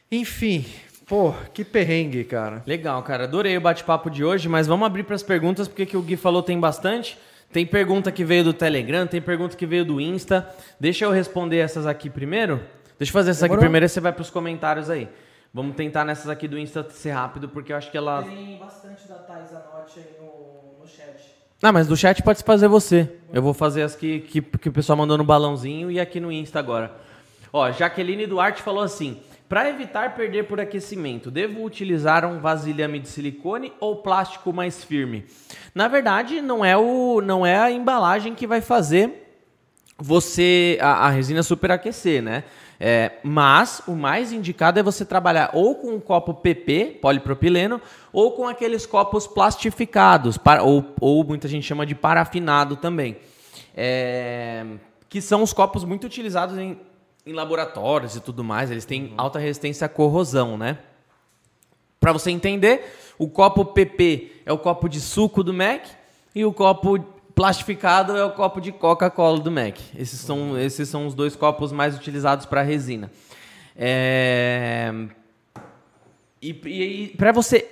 Enfim, 0.08 0.64
pô, 1.04 1.34
que 1.52 1.64
perrengue, 1.64 2.22
cara. 2.22 2.62
Legal, 2.64 3.02
cara. 3.02 3.24
Adorei 3.24 3.56
o 3.56 3.60
bate-papo 3.60 4.08
de 4.08 4.22
hoje, 4.22 4.48
mas 4.48 4.68
vamos 4.68 4.86
abrir 4.86 5.02
para 5.02 5.16
as 5.16 5.22
perguntas, 5.24 5.66
porque 5.66 5.84
que 5.84 5.96
o 5.96 6.02
Gui 6.02 6.16
falou 6.16 6.44
tem 6.44 6.60
bastante. 6.60 7.18
Tem 7.52 7.66
pergunta 7.66 8.12
que 8.12 8.24
veio 8.24 8.44
do 8.44 8.52
Telegram, 8.52 9.04
tem 9.04 9.20
pergunta 9.20 9.56
que 9.56 9.66
veio 9.66 9.84
do 9.84 10.00
Insta. 10.00 10.48
Deixa 10.78 11.04
eu 11.04 11.10
responder 11.10 11.56
essas 11.56 11.88
aqui 11.88 12.08
primeiro. 12.08 12.62
Deixa 13.00 13.10
eu 13.10 13.14
fazer 13.14 13.32
essa 13.32 13.46
aqui 13.46 13.50
Demorou. 13.50 13.64
primeiro 13.64 13.86
e 13.86 13.88
você 13.88 13.98
vai 13.98 14.12
para 14.12 14.22
os 14.22 14.30
comentários 14.30 14.88
aí. 14.88 15.08
Vamos 15.54 15.76
tentar 15.76 16.04
nessas 16.04 16.30
aqui 16.30 16.48
do 16.48 16.58
Insta 16.58 16.86
ser 16.88 17.10
rápido, 17.10 17.46
porque 17.46 17.72
eu 17.72 17.76
acho 17.76 17.90
que 17.90 17.96
ela. 17.96 18.22
Tem 18.22 18.56
bastante 18.56 19.06
da 19.06 19.16
Thais 19.16 19.50
Anote 19.54 19.98
aí 19.98 20.16
no, 20.18 20.80
no 20.80 20.88
chat. 20.88 21.34
Ah, 21.62 21.70
mas 21.70 21.86
do 21.86 21.94
chat 21.94 22.22
pode 22.22 22.42
fazer 22.42 22.68
você. 22.68 23.18
Eu 23.30 23.42
vou 23.42 23.52
fazer 23.52 23.82
as 23.82 23.94
que, 23.94 24.20
que, 24.20 24.40
que 24.40 24.68
o 24.70 24.72
pessoal 24.72 24.96
mandou 24.96 25.18
no 25.18 25.24
balãozinho 25.24 25.90
e 25.90 26.00
aqui 26.00 26.18
no 26.18 26.32
Insta 26.32 26.58
agora. 26.58 26.96
Ó, 27.52 27.70
Jaqueline 27.70 28.26
Duarte 28.26 28.62
falou 28.62 28.82
assim: 28.82 29.20
para 29.46 29.68
evitar 29.68 30.14
perder 30.14 30.44
por 30.44 30.58
aquecimento, 30.58 31.30
devo 31.30 31.62
utilizar 31.62 32.24
um 32.24 32.40
vasilhame 32.40 32.98
de 32.98 33.08
silicone 33.08 33.74
ou 33.78 33.96
plástico 33.96 34.54
mais 34.54 34.82
firme? 34.82 35.26
Na 35.74 35.86
verdade, 35.86 36.40
não 36.40 36.64
é, 36.64 36.74
o, 36.78 37.20
não 37.20 37.44
é 37.44 37.58
a 37.58 37.70
embalagem 37.70 38.34
que 38.34 38.46
vai 38.46 38.62
fazer 38.62 39.22
você 39.98 40.78
a, 40.80 41.06
a 41.06 41.10
resina 41.10 41.42
superaquecer, 41.42 42.22
né? 42.22 42.44
É, 42.84 43.12
mas 43.22 43.80
o 43.86 43.92
mais 43.92 44.32
indicado 44.32 44.76
é 44.80 44.82
você 44.82 45.04
trabalhar 45.04 45.50
ou 45.52 45.76
com 45.76 45.94
um 45.94 46.00
copo 46.00 46.34
PP, 46.34 46.98
polipropileno, 47.00 47.80
ou 48.12 48.32
com 48.32 48.48
aqueles 48.48 48.84
copos 48.84 49.24
plastificados, 49.24 50.36
para- 50.36 50.64
ou, 50.64 50.84
ou 51.00 51.22
muita 51.22 51.46
gente 51.46 51.64
chama 51.64 51.86
de 51.86 51.94
parafinado 51.94 52.74
também. 52.74 53.18
É, 53.76 54.66
que 55.08 55.20
são 55.20 55.44
os 55.44 55.52
copos 55.52 55.84
muito 55.84 56.08
utilizados 56.08 56.58
em, 56.58 56.76
em 57.24 57.32
laboratórios 57.32 58.16
e 58.16 58.20
tudo 58.20 58.42
mais, 58.42 58.68
eles 58.68 58.84
têm 58.84 59.14
alta 59.16 59.38
resistência 59.38 59.84
à 59.84 59.88
corrosão, 59.88 60.58
né? 60.58 60.78
Para 62.00 62.12
você 62.12 62.32
entender, 62.32 62.96
o 63.16 63.28
copo 63.28 63.64
PP 63.64 64.42
é 64.44 64.52
o 64.52 64.58
copo 64.58 64.88
de 64.88 65.00
suco 65.00 65.44
do 65.44 65.54
Mac 65.54 65.84
e 66.34 66.44
o 66.44 66.52
copo 66.52 66.98
plastificado 67.34 68.16
é 68.16 68.24
o 68.24 68.30
copo 68.30 68.60
de 68.60 68.72
Coca-Cola 68.72 69.40
do 69.40 69.50
Mac. 69.50 69.78
Esses 69.96 70.20
são, 70.20 70.58
esses 70.58 70.88
são 70.88 71.06
os 71.06 71.14
dois 71.14 71.36
copos 71.36 71.72
mais 71.72 71.96
utilizados 71.96 72.46
para 72.46 72.62
resina. 72.62 73.10
É... 73.76 74.92
E, 76.40 77.14
para 77.16 77.30
você 77.30 77.68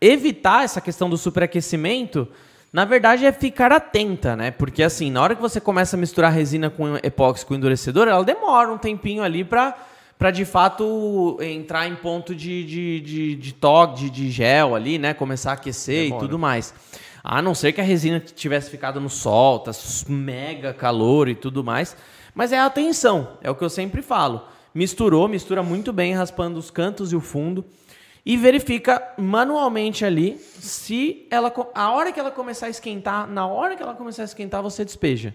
evitar 0.00 0.64
essa 0.64 0.80
questão 0.80 1.08
do 1.08 1.16
superaquecimento, 1.16 2.26
na 2.72 2.84
verdade 2.84 3.24
é 3.24 3.32
ficar 3.32 3.72
atenta, 3.72 4.34
né? 4.34 4.50
Porque 4.50 4.82
assim, 4.82 5.10
na 5.10 5.22
hora 5.22 5.36
que 5.36 5.40
você 5.40 5.60
começa 5.60 5.96
a 5.96 5.98
misturar 5.98 6.32
resina 6.32 6.68
com 6.68 6.96
epóxi 6.96 7.46
com 7.46 7.54
endurecedor, 7.54 8.08
ela 8.08 8.24
demora 8.24 8.72
um 8.72 8.78
tempinho 8.78 9.22
ali 9.22 9.44
para 9.44 9.76
para 10.18 10.32
de 10.32 10.44
fato 10.44 11.38
entrar 11.40 11.86
em 11.86 11.94
ponto 11.94 12.34
de, 12.34 12.64
de, 12.64 13.00
de, 13.00 13.34
de 13.36 13.54
toque, 13.54 14.00
de, 14.00 14.10
de 14.10 14.30
gel 14.32 14.74
ali, 14.74 14.98
né? 14.98 15.14
Começar 15.14 15.52
a 15.52 15.54
aquecer 15.54 16.06
Demora. 16.06 16.24
e 16.24 16.26
tudo 16.26 16.38
mais. 16.38 16.74
A 17.22 17.42
não 17.42 17.54
ser 17.54 17.72
que 17.72 17.80
a 17.80 17.84
resina 17.84 18.20
tivesse 18.20 18.70
ficado 18.70 19.00
no 19.00 19.10
sol, 19.10 19.60
tá 19.60 19.72
mega 20.08 20.72
calor 20.72 21.28
e 21.28 21.34
tudo 21.34 21.64
mais. 21.64 21.96
Mas 22.34 22.52
é 22.52 22.58
a 22.58 22.66
atenção, 22.66 23.38
é 23.42 23.50
o 23.50 23.54
que 23.54 23.64
eu 23.64 23.70
sempre 23.70 24.02
falo. 24.02 24.42
Misturou, 24.74 25.26
mistura 25.28 25.62
muito 25.62 25.92
bem, 25.92 26.14
raspando 26.14 26.58
os 26.58 26.70
cantos 26.70 27.12
e 27.12 27.16
o 27.16 27.20
fundo. 27.20 27.64
E 28.24 28.36
verifica 28.36 29.02
manualmente 29.16 30.04
ali 30.04 30.38
se 30.38 31.26
ela. 31.30 31.52
A 31.74 31.92
hora 31.92 32.12
que 32.12 32.20
ela 32.20 32.30
começar 32.30 32.66
a 32.66 32.70
esquentar, 32.70 33.26
na 33.26 33.46
hora 33.46 33.74
que 33.74 33.82
ela 33.82 33.94
começar 33.94 34.22
a 34.22 34.24
esquentar, 34.26 34.62
você 34.62 34.84
despeja. 34.84 35.34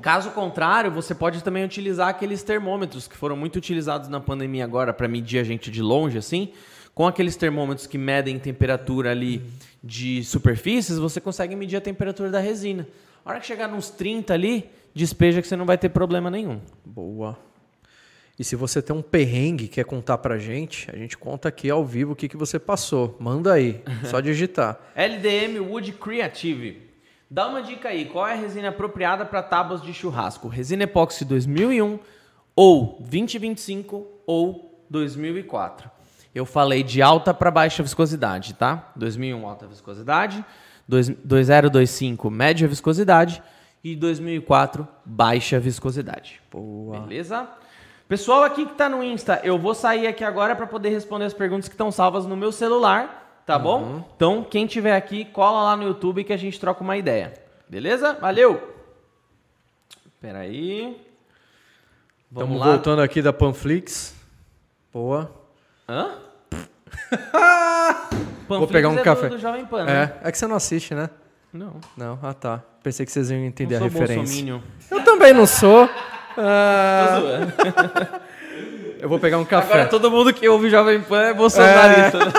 Caso 0.00 0.30
contrário, 0.30 0.90
você 0.90 1.14
pode 1.14 1.42
também 1.42 1.64
utilizar 1.64 2.08
aqueles 2.08 2.42
termômetros 2.42 3.08
que 3.08 3.16
foram 3.16 3.36
muito 3.36 3.56
utilizados 3.56 4.08
na 4.08 4.20
pandemia 4.20 4.62
agora 4.64 4.92
para 4.92 5.08
medir 5.08 5.38
a 5.38 5.44
gente 5.44 5.70
de 5.70 5.82
longe, 5.82 6.18
assim. 6.18 6.52
Com 6.96 7.06
aqueles 7.06 7.36
termômetros 7.36 7.86
que 7.86 7.98
medem 7.98 8.38
temperatura 8.38 9.10
ali 9.10 9.42
de 9.84 10.24
superfícies, 10.24 10.96
você 10.96 11.20
consegue 11.20 11.54
medir 11.54 11.76
a 11.76 11.80
temperatura 11.82 12.30
da 12.30 12.40
resina. 12.40 12.88
A 13.22 13.28
hora 13.28 13.38
que 13.38 13.44
chegar 13.44 13.68
nos 13.68 13.90
30 13.90 14.32
ali, 14.32 14.70
despeja 14.94 15.42
que 15.42 15.46
você 15.46 15.56
não 15.56 15.66
vai 15.66 15.76
ter 15.76 15.90
problema 15.90 16.30
nenhum. 16.30 16.58
Boa. 16.82 17.38
E 18.38 18.42
se 18.42 18.56
você 18.56 18.80
tem 18.80 18.96
um 18.96 19.02
perrengue 19.02 19.68
quer 19.68 19.84
contar 19.84 20.16
pra 20.16 20.38
gente, 20.38 20.90
a 20.90 20.96
gente 20.96 21.18
conta 21.18 21.50
aqui 21.50 21.68
ao 21.68 21.84
vivo 21.84 22.14
o 22.14 22.16
que, 22.16 22.30
que 22.30 22.36
você 22.36 22.58
passou. 22.58 23.14
Manda 23.20 23.52
aí, 23.52 23.82
só 24.10 24.18
digitar. 24.18 24.80
LDM 24.94 25.58
Wood 25.68 25.92
Creative. 25.92 26.80
Dá 27.30 27.46
uma 27.46 27.62
dica 27.62 27.90
aí, 27.90 28.06
qual 28.06 28.26
é 28.26 28.32
a 28.32 28.36
resina 28.36 28.70
apropriada 28.70 29.26
para 29.26 29.42
tábuas 29.42 29.82
de 29.82 29.92
churrasco? 29.92 30.48
Resina 30.48 30.84
epóxi 30.84 31.26
2001 31.26 31.98
ou 32.56 32.96
2025 33.00 34.06
ou 34.26 34.82
2004. 34.88 35.95
Eu 36.36 36.44
falei 36.44 36.82
de 36.82 37.00
alta 37.00 37.32
para 37.32 37.50
baixa 37.50 37.82
viscosidade, 37.82 38.52
tá? 38.54 38.90
2001 38.94 39.46
alta 39.48 39.66
viscosidade, 39.66 40.44
dois- 40.86 41.08
2025 41.24 42.30
média 42.30 42.68
viscosidade 42.68 43.42
e 43.82 43.96
2004 43.96 44.86
baixa 45.04 45.58
viscosidade. 45.58 46.42
Boa. 46.52 47.00
Beleza? 47.00 47.48
Pessoal 48.06 48.44
aqui 48.44 48.66
que 48.66 48.74
tá 48.74 48.86
no 48.88 49.02
Insta, 49.02 49.40
eu 49.42 49.58
vou 49.58 49.74
sair 49.74 50.06
aqui 50.06 50.22
agora 50.22 50.54
para 50.54 50.66
poder 50.66 50.90
responder 50.90 51.24
as 51.24 51.32
perguntas 51.34 51.68
que 51.68 51.74
estão 51.74 51.90
salvas 51.90 52.26
no 52.26 52.36
meu 52.36 52.52
celular, 52.52 53.42
tá 53.46 53.58
bom? 53.58 54.04
Então, 54.14 54.44
quem 54.44 54.66
tiver 54.66 54.94
aqui, 54.94 55.24
cola 55.24 55.62
lá 55.64 55.76
no 55.76 55.84
YouTube 55.84 56.22
que 56.22 56.32
a 56.32 56.36
gente 56.36 56.60
troca 56.60 56.84
uma 56.84 56.96
ideia. 56.98 57.32
Beleza? 57.68 58.12
Valeu! 58.20 58.74
Espera 60.14 60.40
aí. 60.40 61.00
Vamos 62.30 62.50
Estamos 62.52 62.58
lá. 62.60 62.66
voltando 62.74 63.00
aqui 63.02 63.22
da 63.22 63.32
Panflix. 63.32 64.14
Boa. 64.92 65.30
Hã? 65.88 66.25
Vou 68.48 68.66
pegar 68.66 68.88
um 68.88 68.98
é 68.98 69.02
café. 69.02 69.28
Do, 69.28 69.36
do 69.36 69.40
Jovem 69.40 69.64
Pan, 69.66 69.84
né? 69.84 70.12
É, 70.22 70.28
é 70.28 70.32
que 70.32 70.38
você 70.38 70.46
não 70.46 70.56
assiste, 70.56 70.94
né? 70.94 71.10
Não. 71.52 71.80
Não, 71.96 72.18
ah 72.22 72.34
tá. 72.34 72.62
Pensei 72.82 73.04
que 73.04 73.12
vocês 73.12 73.30
iam 73.30 73.40
entender 73.40 73.78
não 73.80 73.86
a 73.86 73.90
sou 73.90 74.00
referência. 74.00 74.24
bolsominion. 74.24 74.60
Eu 74.90 75.04
também 75.04 75.32
não 75.32 75.46
sou. 75.46 75.88
Ah, 76.38 77.18
eu 79.00 79.08
vou 79.08 79.18
pegar 79.18 79.38
um 79.38 79.44
café. 79.46 79.72
Agora 79.72 79.88
todo 79.88 80.10
mundo 80.10 80.34
que 80.34 80.46
ouve 80.46 80.68
Jovem 80.68 81.00
Pan 81.00 81.22
é 81.22 81.32
bolsonarista. 81.32 82.18
né? 82.26 82.32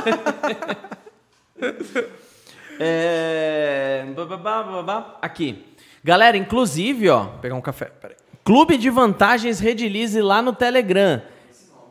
É... 2.80 4.06
bababá, 4.16 4.62
bababá. 4.62 5.18
Aqui. 5.20 5.66
Galera, 6.04 6.38
inclusive, 6.38 7.10
ó, 7.10 7.24
Vou 7.24 7.40
pegar 7.40 7.56
um 7.56 7.62
café. 7.62 7.86
Peraí. 7.86 8.16
Clube 8.44 8.78
de 8.78 8.92
Vantagens 8.92 9.60
Redilize 9.60 10.22
lá 10.22 10.44
no 10.44 10.54
Telegram. 10.54 11.22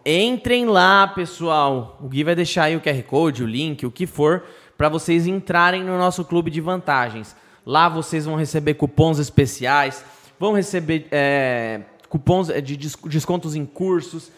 Entrem 0.09 0.67
lá, 0.67 1.09
pessoal. 1.09 1.99
O 2.01 2.07
Gui 2.07 2.23
vai 2.23 2.37
deixar 2.37 2.63
aí 2.65 2.77
o 2.77 2.81
QR 2.81 3.03
Code, 3.03 3.43
o 3.43 3.47
link, 3.47 3.85
o 3.85 3.91
que 3.91 4.07
for, 4.07 4.45
para 4.79 4.89
vocês 4.89 5.27
entrarem 5.27 5.83
no 5.83 5.99
nosso 5.99 6.25
clube 6.25 6.49
de 6.49 6.61
vantagens. 6.61 7.35
Lá 7.67 7.89
vocês 7.89 8.25
vão 8.25 8.37
receber 8.37 8.75
cupons 8.75 9.19
especiais, 9.19 10.05
vão 10.39 10.53
receber 10.53 11.09
é, 11.11 11.81
cupons 12.09 12.47
de 12.63 12.77
descontos 12.77 13.57
em 13.57 13.67
cursos. 13.67 14.31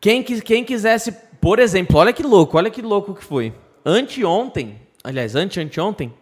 Quem, 0.00 0.24
quem 0.24 0.64
quisesse, 0.64 1.12
por 1.40 1.60
exemplo, 1.60 1.96
olha 1.96 2.12
que 2.12 2.24
louco, 2.24 2.58
olha 2.58 2.68
que 2.68 2.82
louco 2.82 3.14
que 3.14 3.22
foi. 3.22 3.54
Anteontem, 3.86 4.80
aliás, 5.04 5.36
ante 5.36 5.60
anteontem, 5.60 6.12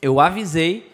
eu 0.00 0.20
avisei 0.20 0.88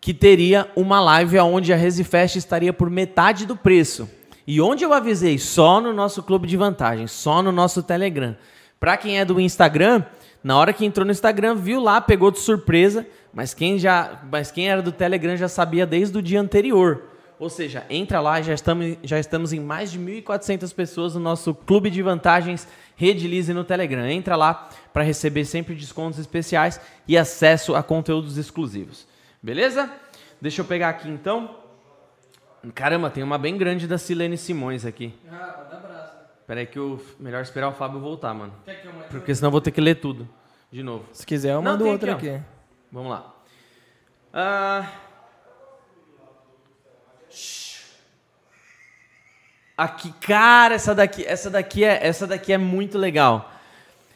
que 0.00 0.14
teria 0.14 0.70
uma 0.76 1.00
live 1.00 1.36
onde 1.40 1.72
a 1.72 1.76
Resifest 1.76 2.36
estaria 2.36 2.72
por 2.72 2.88
metade 2.88 3.44
do 3.44 3.56
preço. 3.56 4.08
E 4.46 4.60
onde 4.60 4.84
eu 4.84 4.92
avisei? 4.92 5.38
Só 5.38 5.80
no 5.80 5.92
nosso 5.92 6.22
clube 6.22 6.46
de 6.46 6.56
vantagens, 6.56 7.10
só 7.10 7.42
no 7.42 7.50
nosso 7.50 7.82
Telegram. 7.82 8.36
Para 8.78 8.96
quem 8.96 9.18
é 9.18 9.24
do 9.24 9.40
Instagram, 9.40 10.04
na 10.42 10.58
hora 10.58 10.72
que 10.72 10.84
entrou 10.84 11.06
no 11.06 11.12
Instagram, 11.12 11.54
viu 11.54 11.80
lá, 11.80 12.00
pegou 12.00 12.30
de 12.30 12.38
surpresa, 12.38 13.06
mas 13.32 13.54
quem 13.54 13.78
já, 13.78 14.20
mas 14.30 14.50
quem 14.50 14.68
era 14.68 14.82
do 14.82 14.92
Telegram 14.92 15.36
já 15.36 15.48
sabia 15.48 15.86
desde 15.86 16.18
o 16.18 16.22
dia 16.22 16.40
anterior. 16.40 17.02
Ou 17.38 17.50
seja, 17.50 17.84
entra 17.90 18.20
lá, 18.20 18.40
já 18.40 18.54
estamos, 18.54 18.96
já 19.02 19.18
estamos 19.18 19.52
em 19.52 19.60
mais 19.60 19.90
de 19.90 19.98
1.400 19.98 20.72
pessoas 20.74 21.14
no 21.14 21.20
nosso 21.20 21.54
clube 21.54 21.90
de 21.90 22.00
vantagens 22.00 22.68
Redilize 22.96 23.52
no 23.52 23.64
Telegram. 23.64 24.06
Entra 24.06 24.36
lá 24.36 24.68
para 24.92 25.02
receber 25.02 25.44
sempre 25.44 25.74
descontos 25.74 26.18
especiais 26.18 26.80
e 27.08 27.18
acesso 27.18 27.74
a 27.74 27.82
conteúdos 27.82 28.36
exclusivos. 28.36 29.06
Beleza? 29.42 29.90
Deixa 30.40 30.60
eu 30.60 30.64
pegar 30.64 30.90
aqui 30.90 31.08
então. 31.08 31.63
Caramba, 32.72 33.10
tem 33.10 33.22
uma 33.22 33.36
bem 33.36 33.56
grande 33.56 33.86
da 33.86 33.98
Silene 33.98 34.38
Simões 34.38 34.86
aqui. 34.86 35.12
Ah, 35.30 35.66
dá 35.70 35.76
braço. 35.78 36.12
Pera 36.46 36.60
aí 36.60 36.66
que 36.66 36.78
o 36.78 37.00
melhor 37.18 37.42
esperar 37.42 37.68
o 37.68 37.72
Fábio 37.72 38.00
voltar, 38.00 38.32
mano. 38.32 38.52
Porque 39.10 39.34
senão 39.34 39.48
eu 39.48 39.52
vou 39.52 39.60
ter 39.60 39.70
que 39.70 39.80
ler 39.80 39.96
tudo 39.96 40.28
de 40.70 40.82
novo. 40.82 41.04
Se 41.12 41.26
quiser, 41.26 41.52
eu 41.52 41.62
mando 41.62 41.86
outra 41.86 42.12
aqui, 42.12 42.30
aqui. 42.30 42.44
Vamos 42.90 43.10
lá. 43.10 43.34
Ah... 44.32 44.88
Aqui, 49.76 50.12
cara, 50.20 50.74
essa 50.76 50.94
daqui, 50.94 51.24
essa 51.24 51.50
daqui 51.50 51.82
é, 51.82 51.98
essa 52.06 52.28
daqui 52.28 52.52
é 52.52 52.58
muito 52.58 52.96
legal. 52.96 53.50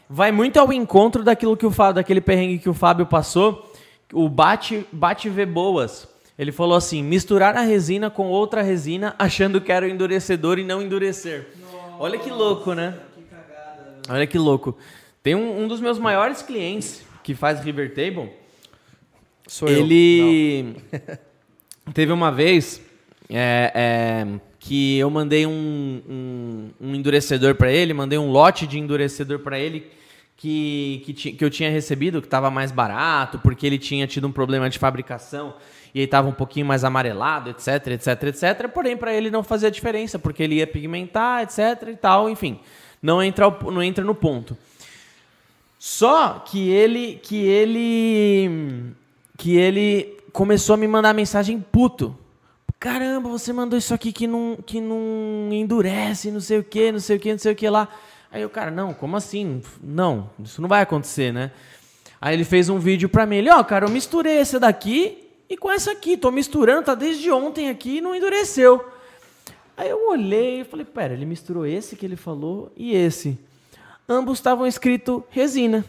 Vai 0.08 0.30
muito 0.30 0.58
ao 0.58 0.72
encontro 0.72 1.24
daquilo 1.24 1.56
que 1.56 1.66
o 1.66 1.70
Fábio, 1.70 1.94
daquele 1.94 2.20
perrengue 2.20 2.60
que 2.60 2.68
o 2.68 2.74
Fábio 2.74 3.04
passou, 3.06 3.72
o 4.12 4.28
bate, 4.28 4.86
bate 4.92 5.28
ver 5.28 5.46
boas. 5.46 6.08
Ele 6.38 6.52
falou 6.52 6.76
assim: 6.76 7.02
misturar 7.02 7.56
a 7.56 7.62
resina 7.62 8.08
com 8.08 8.28
outra 8.28 8.62
resina, 8.62 9.14
achando 9.18 9.60
que 9.60 9.72
era 9.72 9.84
o 9.84 9.88
endurecedor 9.88 10.58
e 10.58 10.64
não 10.64 10.80
endurecer. 10.80 11.48
Nossa, 11.60 11.96
Olha 11.98 12.18
que 12.18 12.30
louco, 12.30 12.74
né? 12.74 12.96
Que 13.14 13.22
cagada, 13.22 13.96
Olha 14.08 14.26
que 14.26 14.38
louco. 14.38 14.78
Tem 15.22 15.34
um, 15.34 15.64
um, 15.64 15.68
dos 15.68 15.80
meus 15.80 15.98
maiores 15.98 16.40
clientes 16.40 17.02
que 17.24 17.34
faz 17.34 17.60
River 17.60 17.92
Table. 17.92 18.30
Sou 19.48 19.68
ele 19.68 20.76
teve 21.92 22.12
uma 22.12 22.30
vez 22.30 22.80
é, 23.28 23.72
é, 23.74 24.40
que 24.60 24.96
eu 24.98 25.10
mandei 25.10 25.44
um, 25.44 26.02
um, 26.08 26.70
um 26.80 26.94
endurecedor 26.94 27.56
para 27.56 27.72
ele, 27.72 27.92
mandei 27.92 28.18
um 28.18 28.30
lote 28.30 28.66
de 28.66 28.78
endurecedor 28.78 29.40
para 29.40 29.58
ele 29.58 29.90
que, 30.36 31.02
que, 31.04 31.32
que, 31.32 31.44
eu 31.44 31.50
tinha 31.50 31.70
recebido, 31.70 32.20
que 32.20 32.26
estava 32.26 32.50
mais 32.50 32.70
barato, 32.70 33.38
porque 33.40 33.66
ele 33.66 33.78
tinha 33.78 34.06
tido 34.06 34.28
um 34.28 34.32
problema 34.32 34.70
de 34.70 34.78
fabricação 34.78 35.54
e 35.94 36.00
aí 36.00 36.04
estava 36.04 36.28
um 36.28 36.32
pouquinho 36.32 36.66
mais 36.66 36.84
amarelado, 36.84 37.50
etc, 37.50 37.88
etc, 37.88 38.22
etc. 38.24 38.68
Porém, 38.68 38.96
para 38.96 39.12
ele 39.12 39.30
não 39.30 39.42
fazia 39.42 39.70
diferença, 39.70 40.18
porque 40.18 40.42
ele 40.42 40.56
ia 40.56 40.66
pigmentar, 40.66 41.42
etc 41.42 41.88
e 41.88 41.96
tal, 41.96 42.28
enfim. 42.28 42.60
Não 43.02 43.22
entra, 43.22 43.50
não 43.50 43.82
entra 43.82 44.04
no 44.04 44.14
ponto. 44.14 44.56
Só 45.78 46.40
que 46.40 46.68
ele, 46.70 47.20
que 47.22 47.46
ele, 47.46 48.92
que 49.36 49.56
ele 49.56 50.16
começou 50.32 50.74
a 50.74 50.76
me 50.76 50.88
mandar 50.88 51.14
mensagem 51.14 51.60
puto 51.60 52.16
caramba, 52.78 53.28
você 53.28 53.52
mandou 53.52 53.78
isso 53.78 53.92
aqui 53.92 54.12
que 54.12 54.26
não, 54.26 54.56
que 54.64 54.80
não 54.80 55.48
endurece, 55.52 56.30
não 56.30 56.40
sei 56.40 56.58
o 56.58 56.64
que, 56.64 56.92
não 56.92 57.00
sei 57.00 57.16
o 57.16 57.20
que, 57.20 57.32
não 57.32 57.38
sei 57.38 57.52
o 57.52 57.56
que 57.56 57.68
lá. 57.68 57.88
Aí 58.30 58.44
o 58.44 58.50
cara, 58.50 58.70
não, 58.70 58.94
como 58.94 59.16
assim? 59.16 59.62
Não, 59.82 60.30
isso 60.38 60.60
não 60.60 60.68
vai 60.68 60.82
acontecer, 60.82 61.32
né? 61.32 61.50
Aí 62.20 62.34
ele 62.34 62.44
fez 62.44 62.68
um 62.68 62.78
vídeo 62.78 63.08
pra 63.08 63.26
mim, 63.26 63.36
ele, 63.36 63.50
ó, 63.50 63.60
oh, 63.60 63.64
cara, 63.64 63.86
eu 63.86 63.90
misturei 63.90 64.38
esse 64.38 64.58
daqui 64.58 65.27
e 65.48 65.56
com 65.56 65.70
essa 65.70 65.92
aqui, 65.92 66.16
tô 66.16 66.30
misturando, 66.30 66.84
tá 66.84 66.94
desde 66.94 67.30
ontem 67.30 67.70
aqui 67.70 67.96
e 67.96 68.00
não 68.00 68.14
endureceu. 68.14 68.84
Aí 69.76 69.88
eu 69.88 70.08
olhei 70.08 70.60
e 70.60 70.64
falei, 70.64 70.84
pera, 70.84 71.14
ele 71.14 71.24
misturou 71.24 71.64
esse 71.64 71.96
que 71.96 72.04
ele 72.04 72.16
falou 72.16 72.70
e 72.76 72.94
esse. 72.94 73.38
Ambos 74.08 74.38
estavam 74.38 74.66
escrito 74.66 75.24
resina. 75.30 75.84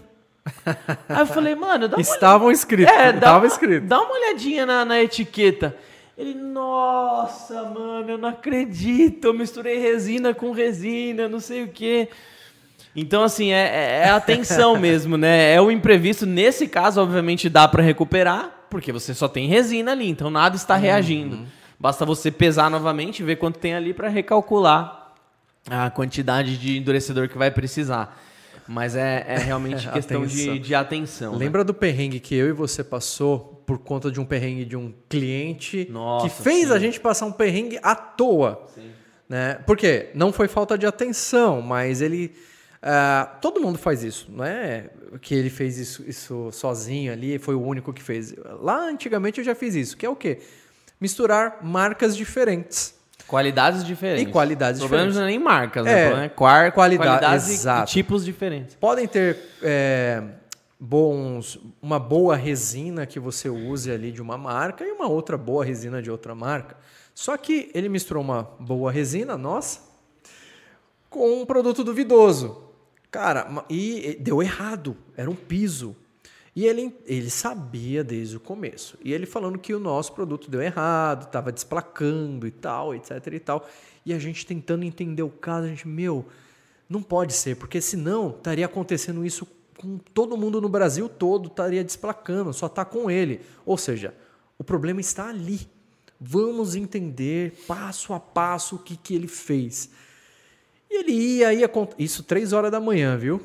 Aí 1.09 1.19
eu 1.19 1.25
falei, 1.25 1.55
mano, 1.55 1.87
dá 1.87 1.97
uma 1.97 2.01
Estavam 2.01 2.51
escritos. 2.51 2.93
É, 2.93 3.11
dá, 3.11 3.37
uma, 3.37 3.47
escrito. 3.47 3.85
dá 3.85 4.01
uma 4.01 4.13
olhadinha 4.13 4.65
na, 4.65 4.85
na 4.85 5.01
etiqueta. 5.01 5.75
Ele, 6.17 6.33
nossa, 6.33 7.63
mano, 7.63 8.11
eu 8.11 8.17
não 8.17 8.29
acredito, 8.29 9.25
eu 9.25 9.33
misturei 9.33 9.77
resina 9.77 10.33
com 10.33 10.51
resina, 10.51 11.29
não 11.29 11.39
sei 11.39 11.63
o 11.63 11.69
quê. 11.69 12.09
Então, 12.95 13.23
assim, 13.23 13.51
é, 13.51 13.67
é, 13.67 14.01
é 14.05 14.09
atenção 14.09 14.75
mesmo, 14.79 15.17
né? 15.17 15.53
É 15.53 15.61
o 15.61 15.71
imprevisto. 15.71 16.25
Nesse 16.25 16.67
caso, 16.67 17.01
obviamente, 17.01 17.49
dá 17.49 17.67
para 17.67 17.83
recuperar, 17.83 18.65
porque 18.69 18.91
você 18.91 19.13
só 19.13 19.27
tem 19.27 19.47
resina 19.47 19.91
ali, 19.91 20.09
então 20.09 20.29
nada 20.29 20.55
está 20.55 20.75
uhum. 20.75 20.81
reagindo. 20.81 21.39
Basta 21.79 22.05
você 22.05 22.29
pesar 22.29 22.69
novamente, 22.69 23.23
ver 23.23 23.37
quanto 23.37 23.57
tem 23.57 23.73
ali 23.73 23.93
para 23.93 24.09
recalcular 24.09 25.13
a 25.69 25.89
quantidade 25.89 26.57
de 26.57 26.77
endurecedor 26.77 27.29
que 27.29 27.37
vai 27.37 27.51
precisar. 27.51 28.19
Mas 28.67 28.95
é, 28.95 29.25
é 29.27 29.37
realmente 29.37 29.87
questão. 29.89 30.25
De, 30.25 30.59
de 30.59 30.75
atenção. 30.75 31.33
Né? 31.33 31.39
Lembra 31.39 31.61
né? 31.61 31.65
do 31.65 31.73
perrengue 31.73 32.19
que 32.19 32.35
eu 32.35 32.49
e 32.49 32.51
você 32.51 32.83
passou 32.83 33.63
por 33.65 33.79
conta 33.79 34.11
de 34.11 34.19
um 34.19 34.25
perrengue 34.25 34.65
de 34.65 34.75
um 34.75 34.93
cliente 35.07 35.87
Nossa, 35.89 36.27
que 36.27 36.43
fez 36.43 36.67
sim. 36.67 36.73
a 36.73 36.79
gente 36.79 36.99
passar 36.99 37.25
um 37.25 37.31
perrengue 37.31 37.79
à 37.81 37.95
toa. 37.95 38.67
Sim. 38.75 38.91
Né? 39.27 39.55
Por 39.65 39.77
quê? 39.77 40.09
Não 40.13 40.31
foi 40.31 40.47
falta 40.47 40.77
de 40.77 40.85
atenção, 40.85 41.61
mas 41.61 42.01
ele. 42.01 42.35
Uh, 42.81 43.39
todo 43.41 43.59
mundo 43.59 43.77
faz 43.77 44.03
isso, 44.03 44.27
não 44.29 44.45
é 44.45 44.89
que 45.21 45.35
ele 45.35 45.49
fez 45.49 45.77
isso, 45.77 46.01
isso 46.07 46.49
sozinho 46.53 47.11
ali, 47.11 47.37
foi 47.37 47.53
o 47.53 47.61
único 47.61 47.91
que 47.91 48.01
fez. 48.01 48.33
Lá 48.61 48.79
antigamente 48.87 49.39
eu 49.39 49.43
já 49.43 49.53
fiz 49.53 49.75
isso, 49.75 49.97
que 49.97 50.05
é 50.05 50.09
o 50.09 50.15
quê? 50.15 50.39
Misturar 50.99 51.59
marcas 51.61 52.15
diferentes. 52.15 52.97
Qualidades 53.27 53.83
diferentes. 53.83 54.29
E 54.29 54.31
qualidades 54.31 54.79
Problemas 54.79 55.13
diferentes. 55.13 55.17
não 55.17 55.23
é 55.23 55.27
nem 55.27 55.39
marcas, 55.39 55.85
é, 55.85 56.15
né? 56.15 56.29
Qual, 56.29 56.71
qualidade, 56.71 57.19
qualidades 57.19 57.65
e, 57.65 57.85
tipos 57.85 58.23
diferentes. 58.23 58.75
Podem 58.75 59.07
ter 59.07 59.37
é, 59.61 60.23
bons, 60.79 61.59
uma 61.81 61.99
boa 61.99 62.35
resina 62.35 63.05
que 63.05 63.19
você 63.19 63.49
use 63.49 63.91
ali 63.91 64.11
de 64.11 64.21
uma 64.21 64.37
marca 64.37 64.85
e 64.85 64.91
uma 64.91 65.07
outra 65.07 65.37
boa 65.37 65.65
resina 65.65 66.01
de 66.01 66.09
outra 66.09 66.33
marca. 66.33 66.77
Só 67.13 67.35
que 67.35 67.69
ele 67.73 67.89
misturou 67.89 68.23
uma 68.23 68.43
boa 68.57 68.89
resina, 68.89 69.37
nossa, 69.37 69.81
com 71.09 71.41
um 71.41 71.45
produto 71.45 71.83
duvidoso. 71.83 72.68
Cara, 73.11 73.65
e 73.69 74.17
deu 74.19 74.41
errado, 74.41 74.95
era 75.17 75.29
um 75.29 75.35
piso. 75.35 75.95
E 76.55 76.65
ele, 76.65 76.95
ele 77.05 77.29
sabia 77.29 78.03
desde 78.03 78.37
o 78.37 78.39
começo. 78.39 78.97
E 79.03 79.13
ele 79.13 79.25
falando 79.25 79.57
que 79.57 79.73
o 79.73 79.79
nosso 79.79 80.13
produto 80.13 80.49
deu 80.49 80.61
errado, 80.61 81.23
estava 81.23 81.51
desplacando 81.51 82.45
e 82.45 82.51
tal, 82.51 82.93
etc 82.93 83.27
e 83.33 83.39
tal. 83.39 83.67
E 84.05 84.13
a 84.13 84.19
gente 84.19 84.45
tentando 84.45 84.83
entender 84.83 85.23
o 85.23 85.29
caso, 85.29 85.65
a 85.65 85.69
gente, 85.69 85.87
meu, 85.87 86.25
não 86.89 87.01
pode 87.01 87.33
ser, 87.33 87.55
porque 87.55 87.79
senão 87.79 88.31
estaria 88.31 88.65
acontecendo 88.65 89.25
isso 89.25 89.47
com 89.77 89.97
todo 89.97 90.35
mundo 90.35 90.59
no 90.59 90.67
Brasil 90.67 91.07
todo 91.07 91.47
estaria 91.47 91.83
desplacando, 91.83 92.51
só 92.51 92.65
está 92.65 92.83
com 92.83 93.09
ele. 93.09 93.41
Ou 93.65 93.77
seja, 93.77 94.13
o 94.57 94.63
problema 94.63 94.99
está 94.99 95.29
ali. 95.29 95.61
Vamos 96.19 96.75
entender 96.75 97.63
passo 97.65 98.13
a 98.13 98.19
passo 98.19 98.75
o 98.75 98.79
que, 98.79 98.97
que 98.97 99.15
ele 99.15 99.27
fez. 99.27 99.89
E 100.89 100.99
ele 100.99 101.11
ia, 101.11 101.53
ia 101.53 101.69
isso 101.97 102.23
três 102.23 102.51
horas 102.53 102.71
da 102.71 102.79
manhã, 102.79 103.17
viu? 103.17 103.41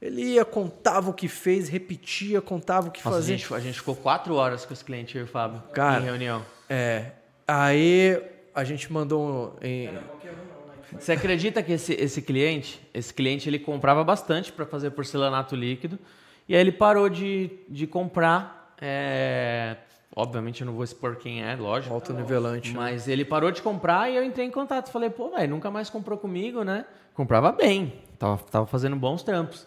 Ele 0.00 0.22
ia, 0.22 0.44
contava 0.44 1.10
o 1.10 1.14
que 1.14 1.28
fez, 1.28 1.68
repetia, 1.68 2.42
contava 2.42 2.88
o 2.88 2.90
que 2.90 3.02
Nossa, 3.04 3.16
fazia. 3.16 3.34
A 3.34 3.38
gente, 3.38 3.54
a 3.54 3.60
gente 3.60 3.78
ficou 3.78 3.96
quatro 3.96 4.34
horas 4.34 4.66
com 4.66 4.74
os 4.74 4.82
clientes, 4.82 5.14
eu 5.14 5.22
e 5.22 5.24
o 5.24 5.26
Fábio, 5.26 5.62
Cara, 5.72 6.02
em 6.02 6.04
reunião. 6.04 6.44
É. 6.68 7.12
Aí 7.48 8.20
a 8.54 8.64
gente 8.64 8.92
mandou. 8.92 9.56
Em, 9.62 9.88
você 10.92 11.12
acredita 11.12 11.62
que 11.62 11.72
esse, 11.72 11.94
esse 11.94 12.22
cliente, 12.22 12.80
esse 12.92 13.12
cliente 13.12 13.48
ele 13.48 13.58
comprava 13.58 14.04
bastante 14.04 14.52
para 14.52 14.66
fazer 14.66 14.90
porcelanato 14.90 15.56
líquido 15.56 15.98
e 16.48 16.54
aí 16.54 16.60
ele 16.60 16.72
parou 16.72 17.08
de, 17.08 17.50
de 17.68 17.86
comprar. 17.86 18.74
É, 18.80 19.76
obviamente 20.14 20.60
eu 20.60 20.66
não 20.66 20.74
vou 20.74 20.84
expor 20.84 21.16
quem 21.16 21.42
é, 21.42 21.56
lógico. 21.56 21.92
Alto 21.92 22.12
nivelante. 22.12 22.72
Né? 22.72 22.78
Mas 22.78 23.06
né? 23.06 23.12
ele 23.12 23.24
parou 23.24 23.50
de 23.50 23.60
comprar 23.60 24.10
e 24.10 24.16
eu 24.16 24.24
entrei 24.24 24.46
em 24.46 24.50
contato. 24.50 24.90
Falei, 24.90 25.10
pô, 25.10 25.30
velho, 25.30 25.50
nunca 25.50 25.70
mais 25.70 25.90
comprou 25.90 26.18
comigo, 26.18 26.62
né? 26.62 26.84
Comprava 27.14 27.52
bem, 27.52 27.92
tava, 28.18 28.38
tava 28.50 28.66
fazendo 28.66 28.96
bons 28.96 29.22
trampos. 29.22 29.66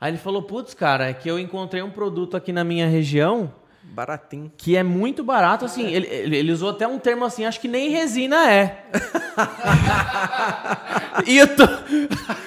Aí 0.00 0.10
ele 0.10 0.18
falou, 0.18 0.42
putz, 0.42 0.74
cara, 0.74 1.08
é 1.08 1.14
que 1.14 1.30
eu 1.30 1.38
encontrei 1.38 1.82
um 1.82 1.90
produto 1.90 2.36
aqui 2.36 2.52
na 2.52 2.64
minha 2.64 2.86
região 2.86 3.52
Baratinho. 3.82 4.50
que 4.56 4.76
é 4.76 4.82
muito 4.82 5.22
barato, 5.22 5.64
assim, 5.64 5.86
ele, 5.86 6.06
ele, 6.06 6.36
ele 6.36 6.52
usou 6.52 6.70
até 6.70 6.86
um 6.86 6.98
termo 6.98 7.24
assim, 7.24 7.44
acho 7.44 7.60
que 7.60 7.68
nem 7.68 7.90
resina 7.90 8.50
é. 8.50 8.84
e 11.26 11.38
eu 11.38 11.54
tô... 11.54 11.62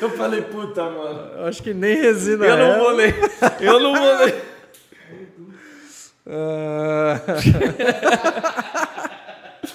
Eu 0.01 0.09
falei, 0.11 0.41
puta, 0.41 0.84
mano, 0.84 1.32
Eu 1.38 1.45
acho 1.45 1.63
que 1.63 1.74
nem 1.74 1.95
resina 1.95 2.45
eu 2.45 2.55
é. 2.55 2.57
não 2.57 2.80
vou 2.84 2.91
ler, 2.91 3.15
eu 3.59 3.80
não 3.80 3.93
vou 3.95 4.18
ler. 4.18 4.57
Ah, 6.30 7.22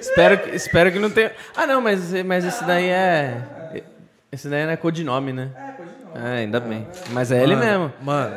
espero, 0.00 0.38
que, 0.38 0.56
espero 0.56 0.92
que 0.92 0.98
não 0.98 1.10
tenha... 1.10 1.32
Ah, 1.54 1.66
não, 1.66 1.80
mas, 1.80 2.12
mas 2.24 2.44
esse 2.44 2.64
daí 2.64 2.88
é... 2.88 3.84
Esse 4.30 4.48
daí 4.48 4.64
não 4.64 4.72
é 4.72 4.76
codinome, 4.76 5.32
né? 5.32 5.50
É, 5.56 5.72
codinome. 5.72 6.28
É, 6.28 6.38
ainda 6.40 6.60
bem. 6.60 6.86
Mas 7.10 7.32
é 7.32 7.42
ele 7.42 7.56
mesmo. 7.56 7.92
Mano, 8.02 8.36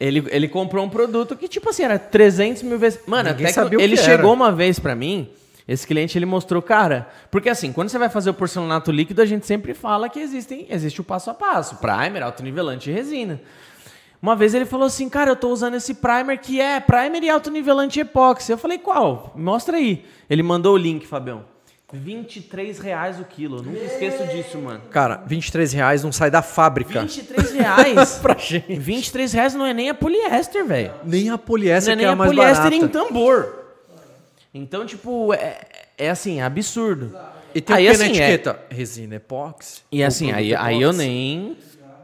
Ele, 0.00 0.24
ele 0.30 0.48
comprou 0.48 0.84
um 0.84 0.88
produto 0.88 1.34
que, 1.36 1.48
tipo 1.48 1.68
assim, 1.70 1.82
era 1.84 1.98
300 1.98 2.62
mil 2.62 2.78
vezes. 2.78 3.00
Mano, 3.06 3.30
Ninguém 3.30 3.46
até 3.46 3.52
que 3.52 3.54
sabia 3.54 3.78
o 3.78 3.82
ele 3.82 3.96
que 3.96 4.02
chegou 4.02 4.32
uma 4.32 4.52
vez 4.52 4.78
pra 4.78 4.94
mim. 4.94 5.28
Esse 5.66 5.84
cliente 5.84 6.16
ele 6.16 6.26
mostrou, 6.26 6.62
cara, 6.62 7.08
porque 7.28 7.48
assim, 7.48 7.72
quando 7.72 7.88
você 7.88 7.98
vai 7.98 8.08
fazer 8.08 8.30
o 8.30 8.34
porcelanato 8.34 8.92
líquido, 8.92 9.20
a 9.20 9.26
gente 9.26 9.44
sempre 9.44 9.74
fala 9.74 10.08
que 10.08 10.20
existem, 10.20 10.64
existe 10.70 11.00
o 11.00 11.04
passo 11.04 11.28
a 11.28 11.34
passo, 11.34 11.76
primer, 11.76 12.22
autonivelante 12.22 12.88
e 12.88 12.92
resina. 12.92 13.40
Uma 14.20 14.34
vez 14.34 14.54
ele 14.54 14.64
falou 14.64 14.86
assim, 14.86 15.08
cara, 15.08 15.30
eu 15.30 15.36
tô 15.36 15.48
usando 15.50 15.74
esse 15.74 15.94
primer 15.94 16.38
que 16.38 16.60
é 16.60 16.80
primer 16.80 17.22
e 17.22 17.30
autonivelante 17.30 17.98
e 17.98 18.02
epóxi. 18.02 18.50
Eu 18.50 18.58
falei, 18.58 18.78
qual? 18.78 19.32
Mostra 19.36 19.76
aí. 19.76 20.04
Ele 20.28 20.42
mandou 20.42 20.74
o 20.74 20.76
link, 20.76 21.06
Fabião. 21.06 21.44
23 21.92 22.78
reais 22.80 23.20
o 23.20 23.24
quilo. 23.24 23.58
Eu 23.58 23.62
nunca 23.62 23.84
esqueço 23.84 24.26
disso, 24.26 24.58
mano. 24.58 24.80
cara, 24.90 25.22
23 25.24 25.72
reais 25.72 26.02
não 26.02 26.10
sai 26.10 26.30
da 26.30 26.42
fábrica. 26.42 27.02
23 27.02 27.52
reais? 27.52 28.18
Pra 28.22 28.34
gente. 28.36 28.74
23 28.74 29.32
reais 29.32 29.54
não 29.54 29.64
é 29.64 29.72
nem 29.72 29.88
a 29.90 29.94
poliéster, 29.94 30.64
velho. 30.66 30.92
Nem 31.04 31.30
a 31.30 31.38
poliéster 31.38 31.94
não 31.94 32.02
é 32.02 32.04
que 32.04 32.04
é 32.04 32.06
nem 32.06 32.06
a 32.06 32.12
a 32.12 32.16
mais 32.16 32.30
poliéster 32.30 32.64
barata. 32.64 32.76
em 32.84 32.88
tambor. 32.88 33.66
Então, 34.52 34.84
tipo, 34.86 35.32
é, 35.34 35.60
é 35.96 36.10
assim, 36.10 36.40
absurdo. 36.40 37.16
E 37.54 37.60
tem 37.60 37.76
aí, 37.76 37.88
assim, 37.88 38.04
é- 38.04 38.06
etiqueta? 38.08 38.60
Resina 38.68 39.14
epóxi. 39.16 39.82
E 39.92 40.02
assim, 40.02 40.32
aí, 40.32 40.54
aí 40.54 40.82
eu 40.82 40.92
nem. 40.92 41.56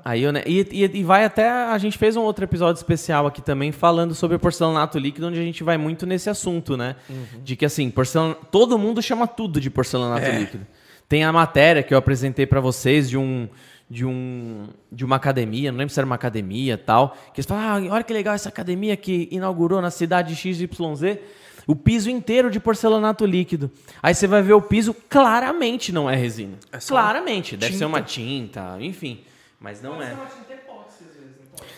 Aí 0.05 0.30
nem 0.32 0.42
e, 0.46 0.66
e, 0.70 0.98
e 0.98 1.05
vai 1.05 1.24
até. 1.24 1.48
A 1.48 1.78
gente 1.78 1.96
fez 1.96 2.16
um 2.16 2.22
outro 2.22 2.44
episódio 2.44 2.78
especial 2.78 3.26
aqui 3.26 3.40
também 3.40 3.70
falando 3.70 4.14
sobre 4.14 4.36
porcelanato 4.38 4.98
líquido, 4.98 5.28
onde 5.28 5.38
a 5.38 5.42
gente 5.42 5.62
vai 5.62 5.78
muito 5.78 6.07
nesse 6.07 6.28
assunto, 6.28 6.76
né? 6.76 6.96
De 7.42 7.55
que 7.57 7.64
assim, 7.64 7.90
porcelan... 7.90 8.34
todo 8.50 8.78
mundo 8.78 9.00
chama 9.00 9.26
tudo 9.26 9.61
de 9.61 9.70
porcelanato 9.70 10.26
É. 10.26 10.38
líquido. 10.38 10.66
Tem 11.09 11.24
a 11.24 11.32
matéria 11.32 11.82
que 11.82 11.92
eu 11.92 11.98
apresentei 11.98 12.46
pra 12.46 12.61
vocês 12.61 13.09
de 13.09 13.16
um. 13.16 13.48
De, 13.90 14.07
um, 14.07 14.68
de 14.90 15.05
uma 15.05 15.16
academia, 15.16 15.70
não 15.70 15.78
lembro 15.78 15.92
se 15.92 16.00
era 16.00 16.07
uma 16.07 16.14
academia 16.14 16.78
tal, 16.78 17.14
que 17.34 17.40
eles 17.40 17.46
falam, 17.46 17.62
ah, 17.62 17.94
olha 17.94 18.03
que 18.03 18.12
legal 18.14 18.34
essa 18.34 18.48
academia 18.48 18.96
que 18.96 19.28
inaugurou 19.30 19.82
na 19.82 19.90
cidade 19.90 20.34
XYZ, 20.34 21.18
o 21.66 21.76
piso 21.76 22.09
inteiro 22.09 22.50
de 22.50 22.59
porcelanato 22.59 23.26
líquido. 23.26 23.70
Aí 24.03 24.14
você 24.14 24.26
vai 24.26 24.40
ver 24.40 24.55
o 24.55 24.62
piso, 24.62 24.94
claramente 25.11 25.92
não 25.92 26.09
é 26.09 26.16
resina. 26.16 26.55
É 26.72 26.78
claramente, 26.78 27.55
deve 27.55 27.72
ser 27.72 27.80
tinta. 27.80 27.86
uma 27.86 28.00
tinta, 28.00 28.76
enfim. 28.80 29.20
Mas 29.63 29.81
não 29.81 30.03
é. 30.03 30.17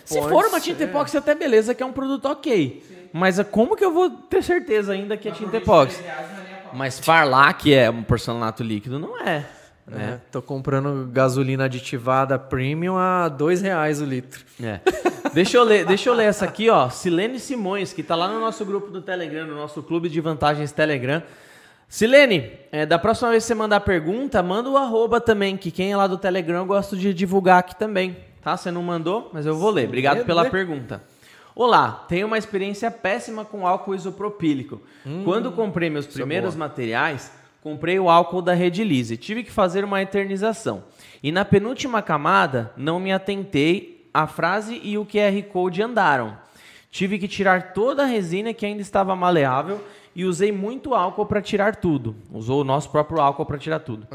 Se 0.04 0.18
Pode 0.18 0.28
for 0.30 0.46
uma 0.46 0.60
tinta 0.60 0.84
epóxi, 0.84 1.16
até 1.16 1.34
beleza, 1.34 1.74
que 1.74 1.82
é 1.82 1.86
um 1.86 1.92
produto 1.92 2.26
ok. 2.26 3.10
Mas 3.12 3.38
ah, 3.38 3.44
como 3.44 3.76
que 3.76 3.84
eu 3.84 3.92
vou 3.92 4.10
ter 4.10 4.42
certeza 4.42 4.92
ainda 4.92 5.16
que 5.16 5.28
é 5.28 5.32
tinta 5.32 5.58
epóxi? 5.58 6.02
Mas 6.72 6.98
falar 6.98 7.52
que 7.54 7.74
é 7.74 7.90
um 7.90 8.02
porcelanato 8.02 8.62
líquido, 8.62 8.98
não 8.98 9.20
é. 9.20 9.46
É, 9.92 10.18
tô 10.32 10.40
comprando 10.40 11.06
gasolina 11.12 11.66
aditivada 11.66 12.38
premium 12.38 12.96
a 12.96 13.28
dois 13.28 13.60
reais 13.60 14.00
o 14.00 14.04
litro. 14.04 14.42
É. 14.62 14.80
Deixa 15.34 15.58
eu 15.58 15.62
ler, 15.62 15.84
deixa 15.84 16.08
eu 16.08 16.14
ler 16.14 16.24
essa 16.24 16.46
aqui, 16.46 16.70
ó. 16.70 16.88
Silene 16.88 17.38
Simões, 17.38 17.92
que 17.92 18.02
tá 18.02 18.16
lá 18.16 18.28
no 18.28 18.40
nosso 18.40 18.64
grupo 18.64 18.90
do 18.90 19.02
Telegram, 19.02 19.46
no 19.46 19.54
nosso 19.54 19.82
clube 19.82 20.08
de 20.08 20.20
vantagens 20.22 20.72
Telegram. 20.72 21.22
Silene, 21.88 22.50
é, 22.72 22.84
da 22.84 22.98
próxima 22.98 23.30
vez 23.30 23.44
que 23.44 23.48
você 23.48 23.54
mandar 23.54 23.80
pergunta, 23.80 24.42
manda 24.42 24.68
o 24.68 24.76
arroba 24.76 25.20
também, 25.20 25.56
que 25.56 25.70
quem 25.70 25.92
é 25.92 25.96
lá 25.96 26.06
do 26.06 26.18
Telegram 26.18 26.58
eu 26.58 26.66
gosto 26.66 26.96
de 26.96 27.14
divulgar 27.14 27.58
aqui 27.58 27.76
também. 27.76 28.16
Tá? 28.42 28.56
Você 28.56 28.70
não 28.70 28.82
mandou, 28.82 29.30
mas 29.32 29.46
eu 29.46 29.56
vou 29.56 29.70
ler. 29.70 29.86
Obrigado 29.86 30.24
pela 30.24 30.42
lê. 30.42 30.50
pergunta. 30.50 31.02
Olá, 31.56 32.04
tenho 32.08 32.26
uma 32.26 32.36
experiência 32.36 32.90
péssima 32.90 33.44
com 33.44 33.64
álcool 33.64 33.94
isopropílico. 33.94 34.82
Quando 35.24 35.52
comprei 35.52 35.88
meus 35.88 36.06
primeiros 36.06 36.56
materiais, 36.56 37.30
comprei 37.62 37.98
o 37.98 38.10
álcool 38.10 38.42
da 38.42 38.52
Redilize. 38.52 39.16
Tive 39.16 39.44
que 39.44 39.52
fazer 39.52 39.84
uma 39.84 40.02
eternização. 40.02 40.82
E 41.22 41.30
na 41.30 41.44
penúltima 41.44 42.02
camada, 42.02 42.72
não 42.76 42.98
me 42.98 43.12
atentei, 43.12 44.08
a 44.12 44.26
frase 44.26 44.80
e 44.82 44.98
o 44.98 45.06
QR 45.06 45.40
Code 45.44 45.80
andaram. 45.80 46.36
Tive 46.90 47.18
que 47.18 47.26
tirar 47.28 47.72
toda 47.72 48.02
a 48.02 48.06
resina 48.06 48.52
que 48.52 48.66
ainda 48.66 48.82
estava 48.82 49.16
maleável 49.16 49.80
e 50.14 50.24
usei 50.24 50.52
muito 50.52 50.94
álcool 50.94 51.26
para 51.26 51.42
tirar 51.42 51.76
tudo. 51.76 52.14
Usou 52.32 52.60
o 52.60 52.64
nosso 52.64 52.90
próprio 52.90 53.20
álcool 53.20 53.44
para 53.44 53.58
tirar 53.58 53.80
tudo. 53.80 54.06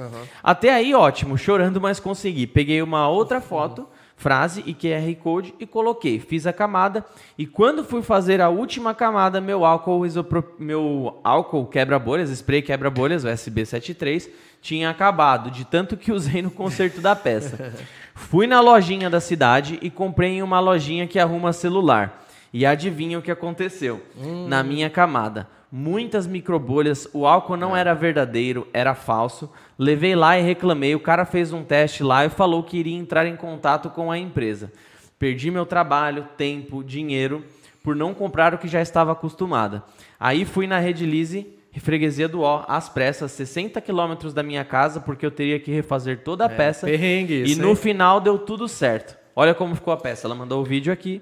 Até 0.41 0.74
aí, 0.74 0.93
ótimo, 0.93 1.38
chorando, 1.38 1.82
mas 1.82 2.00
consegui. 2.00 2.47
Peguei 2.47 2.82
uma 2.82 3.08
outra 3.10 3.41
foto, 3.41 3.88
frase 4.16 4.64
e 4.66 4.74
QR 4.74 5.16
Code 5.22 5.54
e 5.60 5.66
coloquei. 5.66 6.20
Fiz 6.20 6.45
a 6.45 6.54
camada 6.54 7.06
e 7.38 7.45
quando 7.45 7.84
fui 7.84 8.02
fazer 8.02 8.41
a 8.41 8.50
última 8.50 8.93
camada, 8.93 9.41
meu 9.41 9.66
álcool, 9.66 10.06
isopro... 10.06 10.43
meu 10.58 11.20
álcool 11.24 11.66
quebra-bolhas, 11.66 12.30
spray 12.30 12.62
quebra-bolhas, 12.62 13.24
o 13.24 13.28
SB73, 13.28 14.30
tinha 14.62 14.89
acabado, 14.89 15.50
de 15.50 15.66
tanto 15.66 15.95
que 15.95 16.12
usei 16.12 16.41
no 16.41 16.52
conserto 16.52 17.02
da 17.02 17.16
peça. 17.16 17.74
Fui 18.14 18.45
na 18.45 18.60
lojinha 18.60 19.10
da 19.10 19.22
cidade 19.22 19.80
e 19.82 19.89
comprei 19.89 20.32
em 20.32 20.43
uma 20.43 20.60
lojinha 20.60 21.08
que 21.08 21.18
arruma 21.18 21.54
celular. 21.54 22.26
E 22.52 22.66
adivinha 22.66 23.18
o 23.18 23.22
que 23.22 23.32
aconteceu? 23.32 24.02
Na 24.47 24.62
minha 24.64 24.89
camada. 24.89 25.47
Muitas 25.72 26.26
microbolhas, 26.26 27.08
o 27.14 27.28
álcool 27.28 27.56
não 27.56 27.78
era 27.78 27.94
verdadeiro, 27.94 28.68
era 28.74 28.96
falso. 28.96 29.52
Levei 29.78 30.16
lá 30.16 30.38
e 30.38 30.42
reclamei. 30.42 30.96
O 30.96 31.00
cara 31.00 31.26
fez 31.26 31.54
um 31.54 31.64
teste 31.64 32.04
lá 32.04 32.26
e 32.26 32.30
falou 32.30 32.64
que 32.64 32.78
iria 32.78 32.98
entrar 32.98 33.28
em 33.28 33.36
contato 33.36 33.90
com 33.90 34.12
a 34.12 34.18
empresa. 34.18 34.72
Perdi 35.20 35.52
meu 35.52 35.66
trabalho, 35.66 36.28
tempo, 36.38 36.84
dinheiro 36.84 37.44
por 37.84 37.96
não 37.96 38.14
comprar 38.14 38.54
o 38.54 38.58
que 38.58 38.68
já 38.68 38.82
estava 38.82 39.12
acostumada. 39.12 39.84
Aí 40.20 40.46
fui 40.46 40.68
na 40.68 40.80
Redilize, 40.80 41.48
freguesia 41.80 42.28
do 42.28 42.42
Ó, 42.42 42.64
às 42.68 42.90
pressas, 42.90 43.32
60 43.32 43.80
quilômetros 43.82 44.34
da 44.34 44.44
minha 44.44 44.66
casa, 44.66 45.00
porque 45.00 45.26
eu 45.26 45.32
teria 45.32 45.60
que 45.60 45.72
refazer 45.72 46.24
toda 46.24 46.46
a 46.46 46.50
peça. 46.50 46.86
perrengue 46.86 47.34
E 47.34 47.52
isso, 47.52 47.62
no 47.62 47.70
hein? 47.70 47.76
final 47.76 48.20
deu 48.20 48.38
tudo 48.38 48.68
certo. 48.68 49.18
Olha 49.40 49.54
como 49.54 49.74
ficou 49.74 49.94
a 49.94 49.96
peça. 49.96 50.28
Ela 50.28 50.36
mandou 50.36 50.60
o 50.60 50.66
vídeo 50.66 50.92
aqui. 50.92 51.22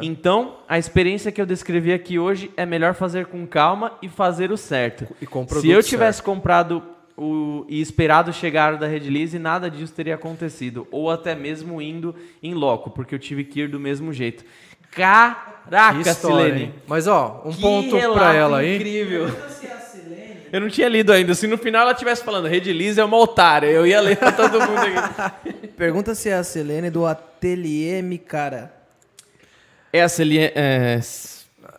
Então, 0.00 0.58
a 0.68 0.78
experiência 0.78 1.32
que 1.32 1.40
eu 1.40 1.44
descrevi 1.44 1.92
aqui 1.92 2.16
hoje 2.16 2.48
é 2.56 2.64
melhor 2.64 2.94
fazer 2.94 3.26
com 3.26 3.44
calma 3.44 3.94
e 4.00 4.08
fazer 4.08 4.52
o 4.52 4.56
certo. 4.56 5.04
E 5.20 5.26
com 5.26 5.44
Se 5.48 5.68
eu 5.68 5.82
tivesse 5.82 6.22
comprado 6.22 6.80
o, 7.16 7.66
e 7.68 7.80
esperado 7.80 8.32
chegar 8.32 8.76
da 8.76 8.86
Redilize, 8.86 9.36
nada 9.36 9.68
disso 9.68 9.92
teria 9.92 10.14
acontecido. 10.14 10.86
Ou 10.92 11.10
até 11.10 11.34
mesmo 11.34 11.82
indo 11.82 12.14
em 12.40 12.54
loco, 12.54 12.88
porque 12.88 13.16
eu 13.16 13.18
tive 13.18 13.42
que 13.42 13.62
ir 13.62 13.68
do 13.68 13.80
mesmo 13.80 14.12
jeito. 14.12 14.44
Caraca, 14.92 16.14
Silene! 16.14 16.72
Mas 16.86 17.08
ó, 17.08 17.42
um 17.44 17.52
Que 17.52 17.60
ponto 17.60 18.12
pra 18.12 18.32
ela 18.32 18.58
aí. 18.58 18.76
incrível. 18.76 19.26
Eu 20.52 20.60
não 20.60 20.68
tinha 20.68 20.88
lido 20.88 21.12
ainda. 21.12 21.34
Se 21.34 21.46
no 21.46 21.58
final 21.58 21.82
ela 21.82 21.92
estivesse 21.92 22.22
falando 22.24 22.46
Redilize 22.48 23.00
é 23.00 23.04
uma 23.04 23.16
otária, 23.18 23.66
eu 23.66 23.86
ia 23.86 24.00
ler 24.00 24.16
pra 24.16 24.32
todo 24.32 24.60
mundo 24.60 24.78
aqui. 24.80 25.52
Pergunta 25.76 26.14
se 26.14 26.28
é 26.28 26.34
a 26.34 26.44
Selene 26.44 26.90
do 26.90 27.04
Ateliê 27.06 28.00
Micara. 28.02 28.72
Essa 29.92 30.22
ali 30.22 30.38
é, 30.38 30.52
é, 30.54 31.00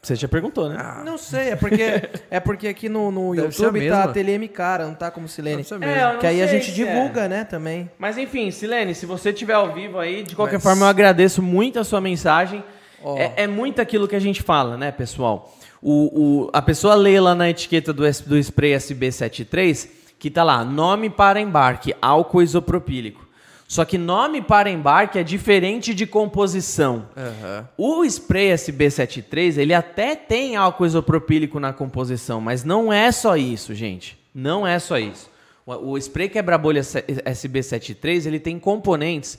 Você 0.01 0.15
já 0.15 0.27
perguntou, 0.27 0.69
né? 0.69 0.77
Não 1.05 1.17
sei, 1.17 1.49
é 1.49 1.55
porque, 1.55 2.09
é 2.31 2.39
porque 2.39 2.67
aqui 2.67 2.89
no, 2.89 3.11
no 3.11 3.35
Deve 3.35 3.47
a 3.47 3.49
YouTube 3.49 3.89
tá. 3.89 4.03
Ateliê 4.05 4.37
Micara, 4.37 4.85
não 4.87 4.95
tá 4.95 5.11
como 5.11 5.27
Silene. 5.27 5.63
É, 5.81 6.17
Que 6.17 6.25
aí 6.27 6.41
a 6.41 6.47
gente 6.47 6.71
é. 6.71 6.73
divulga, 6.73 7.27
né, 7.27 7.43
também. 7.43 7.89
Mas 7.97 8.17
enfim, 8.17 8.49
Silene, 8.51 8.95
se 8.95 9.05
você 9.05 9.29
estiver 9.29 9.53
ao 9.53 9.73
vivo 9.73 9.99
aí, 9.99 10.23
de 10.23 10.35
qualquer 10.35 10.55
Mas- 10.55 10.63
forma 10.63 10.85
eu 10.85 10.89
agradeço 10.89 11.41
muito 11.41 11.79
a 11.79 11.83
sua 11.83 12.01
mensagem. 12.01 12.63
Ó. 13.03 13.17
É, 13.17 13.33
é 13.37 13.47
muito 13.47 13.81
aquilo 13.81 14.07
que 14.07 14.15
a 14.15 14.19
gente 14.19 14.41
fala, 14.41 14.77
né, 14.77 14.91
pessoal? 14.91 15.55
O, 15.81 16.45
o- 16.45 16.49
a 16.53 16.61
pessoa 16.61 16.95
lê 16.95 17.19
lá 17.19 17.35
na 17.35 17.49
etiqueta 17.49 17.93
do, 17.93 18.03
do 18.25 18.37
spray 18.37 18.71
SB73 18.73 19.89
que 20.19 20.31
tá 20.31 20.43
lá, 20.43 20.65
nome 20.65 21.09
para 21.11 21.39
embarque, 21.39 21.93
álcool 22.01 22.41
isopropílico. 22.41 23.27
Só 23.67 23.85
que 23.85 23.97
nome 23.97 24.41
para 24.41 24.69
embarque 24.71 25.19
é 25.19 25.23
diferente 25.23 25.93
de 25.93 26.07
composição. 26.07 27.07
Aham. 27.15 27.67
O 27.77 28.03
spray 28.05 28.49
SB73, 28.53 29.57
ele 29.57 29.73
até 29.73 30.15
tem 30.15 30.55
álcool 30.55 30.85
isopropílico 30.85 31.59
na 31.59 31.71
composição, 31.73 32.39
mas 32.41 32.63
não 32.63 32.91
é 32.91 33.11
só 33.11 33.35
isso, 33.37 33.75
gente. 33.75 34.17
Não 34.33 34.65
é 34.65 34.79
só 34.79 34.97
isso. 34.97 35.29
O, 35.65 35.97
spray 35.97 36.29
quebra-bolha 36.29 36.79
S- 36.79 37.01
SB73, 37.01 38.25
ele 38.25 38.39
tem 38.39 38.57
componentes 38.57 39.37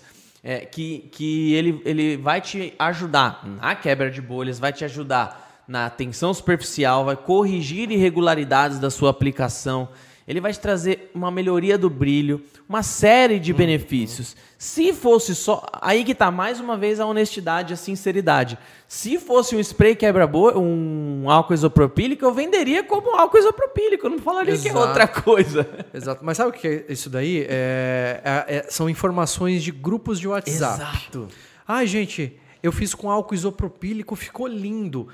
é, 0.49 0.61
que, 0.61 1.11
que 1.13 1.53
ele, 1.53 1.83
ele 1.85 2.17
vai 2.17 2.41
te 2.41 2.73
ajudar 2.79 3.47
na 3.61 3.75
quebra 3.75 4.11
de 4.11 4.23
bolhas, 4.23 4.59
vai 4.59 4.73
te 4.73 4.83
ajudar 4.83 5.63
na 5.69 5.91
tensão 5.91 6.33
superficial, 6.33 7.05
vai 7.05 7.17
corrigir 7.17 7.91
irregularidades 7.91 8.79
da 8.79 8.89
sua 8.89 9.11
aplicação. 9.11 9.91
Ele 10.29 10.43
vai 10.43 10.53
te 10.53 10.61
trazer 10.61 11.11
uma 11.15 11.31
melhoria 11.31 11.79
do 11.79 11.89
brilho, 11.89 12.43
uma 12.69 12.83
série 12.83 13.41
de 13.41 13.51
benefícios. 13.55 14.37
Se 14.59 14.93
fosse 14.93 15.35
só. 15.35 15.65
Aí 15.81 16.05
que 16.05 16.15
tá 16.15 16.31
mais 16.31 16.61
uma 16.61 16.77
vez 16.77 17.01
a 17.01 17.07
honestidade, 17.07 17.73
a 17.73 17.77
sinceridade. 17.79 18.59
Se 18.87 19.19
fosse 19.19 19.57
um 19.57 19.61
spray 19.61 19.97
quebra-bolha, 19.97 20.59
um 20.59 21.31
álcool 21.31 21.55
isopropílico, 21.55 22.27
eu 22.27 22.35
venderia 22.35 22.85
como 22.85 23.17
álcool 23.17 23.39
isopropílico. 23.39 24.07
Eu 24.07 24.11
não 24.11 24.19
falaria 24.19 24.59
que 24.59 24.69
é 24.69 24.71
Exato. 24.71 24.87
outra 24.87 25.09
coisa. 25.09 25.87
Exato. 25.95 26.23
Mas 26.23 26.37
sabe 26.37 26.51
o 26.51 26.53
que 26.53 26.69
é 26.69 26.85
isso 26.93 27.09
daí? 27.09 27.47
É- 27.49 28.21
é- 28.23 28.57
é- 28.57 28.67
são 28.69 28.91
informações 28.91 29.63
de 29.63 29.73
grupos 29.73 30.21
de 30.21 30.29
WhatsApp. 30.29 30.75
Exato. 30.83 31.29
Ai, 31.67 31.87
gente, 31.87 32.39
eu 32.63 32.71
fiz 32.71 32.95
com 32.95 33.11
álcool 33.11 33.35
isopropílico, 33.35 34.15
ficou 34.15 34.47
lindo. 34.47 35.09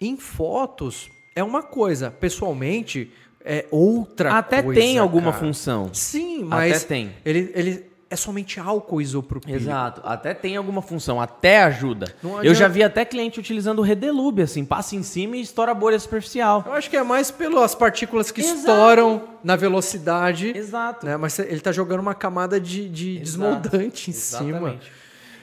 Em 0.00 0.16
fotos 0.16 1.10
é 1.36 1.44
uma 1.44 1.62
coisa, 1.62 2.10
pessoalmente 2.10 3.10
é 3.44 3.66
outra 3.70 4.38
Até 4.38 4.62
coisa. 4.62 4.80
tem 4.80 4.98
alguma 4.98 5.30
cara. 5.32 5.44
função. 5.44 5.90
Sim, 5.92 6.44
mas 6.44 6.78
Até 6.78 6.86
tem. 6.86 7.12
Ele, 7.24 7.52
ele 7.54 7.94
é 8.08 8.16
somente 8.16 8.58
álcool 8.58 9.02
isopropílico. 9.02 9.62
Exato, 9.62 10.00
até 10.04 10.32
tem 10.32 10.56
alguma 10.56 10.80
função, 10.80 11.20
até 11.20 11.62
ajuda. 11.64 12.14
Eu 12.42 12.54
já 12.54 12.68
vi 12.68 12.82
até 12.82 13.04
cliente 13.04 13.38
utilizando 13.38 13.80
o 13.80 13.82
Redelube, 13.82 14.42
assim, 14.42 14.64
passa 14.64 14.96
em 14.96 15.02
cima 15.02 15.36
e 15.36 15.40
estoura 15.40 15.72
a 15.72 15.74
bolha 15.74 15.98
superficial. 15.98 16.62
Eu 16.66 16.72
acho 16.72 16.88
que 16.88 16.96
é 16.96 17.02
mais 17.02 17.30
pelas 17.30 17.74
partículas 17.74 18.30
que 18.30 18.40
Exato. 18.40 18.58
estouram 18.58 19.22
na 19.42 19.56
velocidade. 19.56 20.56
Exato. 20.56 21.04
Né? 21.04 21.16
Mas 21.16 21.38
ele 21.38 21.60
tá 21.60 21.72
jogando 21.72 22.00
uma 22.00 22.14
camada 22.14 22.60
de, 22.60 22.88
de 22.88 23.18
desmoldante 23.18 24.10
em 24.10 24.14
cima. 24.14 24.48
Exatamente. 24.48 24.92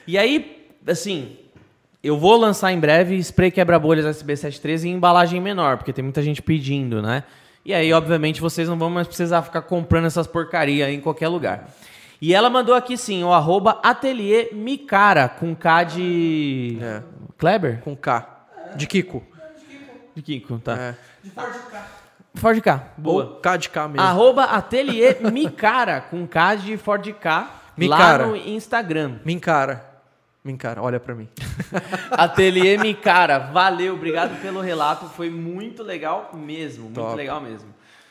E 0.08 0.18
aí, 0.18 0.66
assim, 0.88 1.36
eu 2.04 2.18
vou 2.18 2.36
lançar 2.38 2.72
em 2.72 2.80
breve 2.80 3.16
spray 3.18 3.52
quebra-bolhas 3.52 4.06
SB73 4.18 4.86
em 4.86 4.94
embalagem 4.94 5.40
menor, 5.42 5.78
porque 5.78 5.94
tem 5.94 6.04
muita 6.04 6.22
gente 6.22 6.42
pedindo, 6.42 7.02
né? 7.02 7.24
E 7.64 7.74
aí, 7.74 7.94
obviamente, 7.94 8.42
vocês 8.42 8.68
não 8.68 8.78
vão 8.78 8.90
mais 8.90 9.08
precisar 9.08 9.42
ficar 9.44 9.62
comprando 9.62 10.06
essas 10.06 10.26
porcaria 10.26 10.88
aí 10.88 10.96
em 10.96 11.02
qualquer 11.02 11.28
lugar. 11.28 11.70
E 12.20 12.34
ela 12.34 12.50
mandou 12.50 12.76
aqui 12.76 12.98
sim, 12.98 13.24
o 13.24 13.32
arroba 13.32 13.80
ateliê 13.84 14.50
Micara, 14.52 15.28
com 15.28 15.56
K 15.56 15.84
de... 15.84 16.78
É. 16.82 17.04
Kleber? 17.38 17.82
Com 17.82 17.96
K. 17.96 18.46
De 18.76 18.86
Kiko. 18.88 19.24
De 20.16 20.22
Kiko, 20.22 20.60
tá. 20.60 20.78
É. 20.78 20.96
Ford 22.36 22.62
K, 22.62 22.94
boa. 22.98 23.24
Ou 23.26 23.36
K 23.42 23.58
de 23.58 23.70
K 23.70 23.88
mesmo. 23.88 24.08
Arroba 24.08 24.44
ateliê 24.46 25.18
Micara, 25.32 26.02
com 26.02 26.26
K 26.28 26.56
de 26.56 26.78
Ford 26.78 27.06
K, 27.14 27.52
Micara. 27.76 28.24
lá 28.24 28.30
no 28.30 28.36
Instagram. 28.36 29.20
Me 29.26 29.34
encara. 29.34 29.91
Me 30.44 30.52
encara, 30.52 30.82
olha 30.82 31.00
pra 31.00 31.14
mim. 31.14 31.28
Ateliê 32.12 32.78
Micara, 32.78 33.38
valeu, 33.40 33.94
obrigado 33.94 34.42
pelo 34.42 34.60
relato, 34.62 35.08
foi 35.10 35.30
muito 35.30 35.84
legal 35.84 36.32
mesmo, 36.34 36.86
muito 36.86 36.96
Top. 36.96 37.16
legal 37.16 37.40
mesmo. 37.40 37.70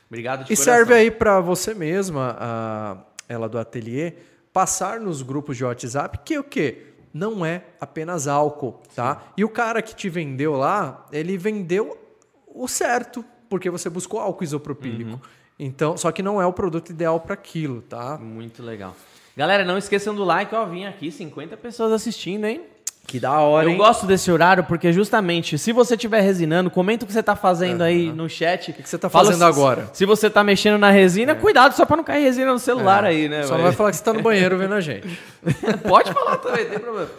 Obrigado 0.08 0.44
de 0.44 0.52
E 0.52 0.56
coração. 0.56 0.64
serve 0.74 0.94
aí 0.94 1.10
pra 1.10 1.40
você 1.40 1.74
mesma, 1.74 2.36
a, 2.38 2.96
ela 3.28 3.48
do 3.48 3.58
ateliê, 3.58 4.14
passar 4.52 5.00
nos 5.00 5.22
grupos 5.22 5.56
de 5.56 5.64
WhatsApp 5.64 6.18
que 6.24 6.38
o 6.38 6.44
quê? 6.44 6.86
Não 7.12 7.44
é 7.44 7.64
apenas 7.80 8.28
álcool, 8.28 8.80
tá? 8.94 9.22
E 9.36 9.44
o 9.44 9.48
cara 9.48 9.82
que 9.82 9.94
te 9.94 10.08
vendeu 10.08 10.54
lá, 10.54 11.04
ele 11.10 11.36
vendeu 11.36 11.98
o 12.46 12.68
certo, 12.68 13.24
porque 13.48 13.68
você 13.68 13.90
buscou 13.90 14.20
álcool 14.20 14.44
isopropílico. 14.44 15.12
Uhum. 15.12 15.20
Então, 15.58 15.96
só 15.96 16.10
que 16.12 16.22
não 16.22 16.40
é 16.40 16.46
o 16.46 16.52
produto 16.52 16.90
ideal 16.90 17.18
para 17.20 17.34
aquilo, 17.34 17.82
tá? 17.82 18.16
Muito 18.18 18.62
legal. 18.62 18.94
Galera, 19.36 19.64
não 19.64 19.78
esqueçam 19.78 20.14
do 20.14 20.24
like, 20.24 20.54
ó, 20.54 20.64
vim 20.66 20.84
aqui, 20.84 21.10
50 21.10 21.56
pessoas 21.56 21.92
assistindo, 21.92 22.44
hein? 22.46 22.62
Que 23.06 23.18
da 23.18 23.40
hora, 23.40 23.66
Eu 23.66 23.70
hein? 23.70 23.76
gosto 23.76 24.06
desse 24.06 24.30
horário 24.30 24.62
porque 24.64 24.92
justamente, 24.92 25.58
se 25.58 25.72
você 25.72 25.94
estiver 25.94 26.20
resinando, 26.20 26.70
comenta 26.70 27.04
o 27.04 27.06
que 27.08 27.12
você 27.12 27.22
tá 27.22 27.34
fazendo 27.34 27.82
aí 27.82 28.12
no 28.12 28.28
chat. 28.28 28.70
O 28.70 28.74
que 28.74 28.88
você 28.88 28.98
tá 28.98 29.08
fazendo 29.08 29.44
agora? 29.44 29.88
Se 29.92 30.06
você 30.06 30.30
tá 30.30 30.44
mexendo 30.44 30.78
na 30.78 30.90
resina, 30.90 31.34
cuidado 31.34 31.74
só 31.74 31.84
pra 31.84 31.96
não 31.96 32.04
cair 32.04 32.22
resina 32.22 32.52
no 32.52 32.58
celular 32.58 33.04
aí, 33.04 33.28
né? 33.28 33.42
Só 33.42 33.50
não 33.50 33.56
velho? 33.56 33.62
vai 33.64 33.72
falar 33.72 33.90
que 33.90 33.96
você 33.96 34.04
tá 34.04 34.12
no 34.12 34.22
banheiro 34.22 34.56
vendo 34.58 34.74
a 34.74 34.80
gente. 34.80 35.08
Pode 35.88 36.12
falar 36.12 36.36
também, 36.36 36.66
tem 36.66 36.78
problema. 36.78 37.10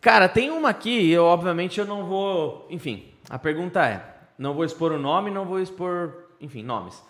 Cara, 0.00 0.28
tem 0.28 0.50
uma 0.50 0.70
aqui, 0.70 1.10
eu 1.10 1.24
obviamente 1.24 1.78
eu 1.78 1.86
não 1.86 2.04
vou. 2.04 2.66
Enfim, 2.70 3.04
a 3.30 3.38
pergunta 3.38 3.84
é: 3.86 4.02
não 4.36 4.54
vou 4.54 4.64
expor 4.64 4.92
o 4.92 4.98
nome, 4.98 5.30
não 5.30 5.44
vou 5.44 5.60
expor. 5.60 6.12
Enfim, 6.40 6.62
nomes. 6.62 7.00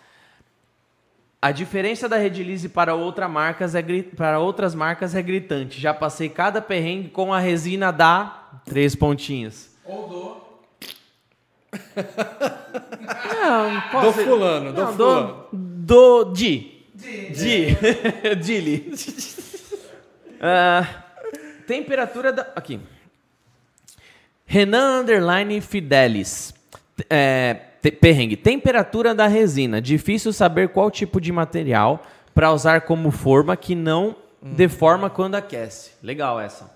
A 1.45 1.51
diferença 1.51 2.09
da 2.09 2.17
Redilize 2.17 2.67
para, 2.69 2.95
outra 2.95 3.27
marcas 3.27 3.75
é 3.75 3.81
gri- 3.81 4.01
para 4.01 4.39
outras 4.39 4.73
marcas 4.73 5.13
é 5.13 5.21
gritante. 5.21 5.79
Já 5.79 5.93
passei 5.93 6.27
cada 6.27 6.59
perrengue 6.61 7.09
com 7.09 7.31
a 7.31 7.39
resina 7.39 7.91
da. 7.91 8.59
Três 8.65 8.95
pontinhos. 8.95 9.69
Ou 9.85 10.07
do. 10.07 10.35
Não, 13.41 14.01
Do 14.01 14.13
fulano, 14.13 14.73
do 14.73 14.81
não, 14.81 14.93
fulano. 14.93 15.45
do. 15.51 16.25
Do. 16.25 16.33
Di. 16.33 16.83
Di. 16.95 17.67
Dili. 18.41 18.91
Ah, 20.47 20.85
temperatura 21.65 22.31
da. 22.31 22.41
Aqui. 22.55 22.79
Renan 24.45 25.01
Underline 25.01 25.59
Fidelis. 25.61 26.53
É, 27.09 27.55
te- 27.89 27.91
perrengue. 27.91 28.35
Temperatura 28.35 29.13
da 29.13 29.27
resina. 29.27 29.81
Difícil 29.81 30.33
saber 30.33 30.69
qual 30.69 30.89
tipo 30.89 31.19
de 31.21 31.31
material 31.31 32.01
para 32.33 32.51
usar 32.51 32.81
como 32.81 33.11
forma 33.11 33.55
que 33.55 33.75
não 33.75 34.15
deforma 34.41 35.09
quando 35.09 35.35
aquece. 35.35 35.91
Legal 36.03 36.39
essa. 36.39 36.73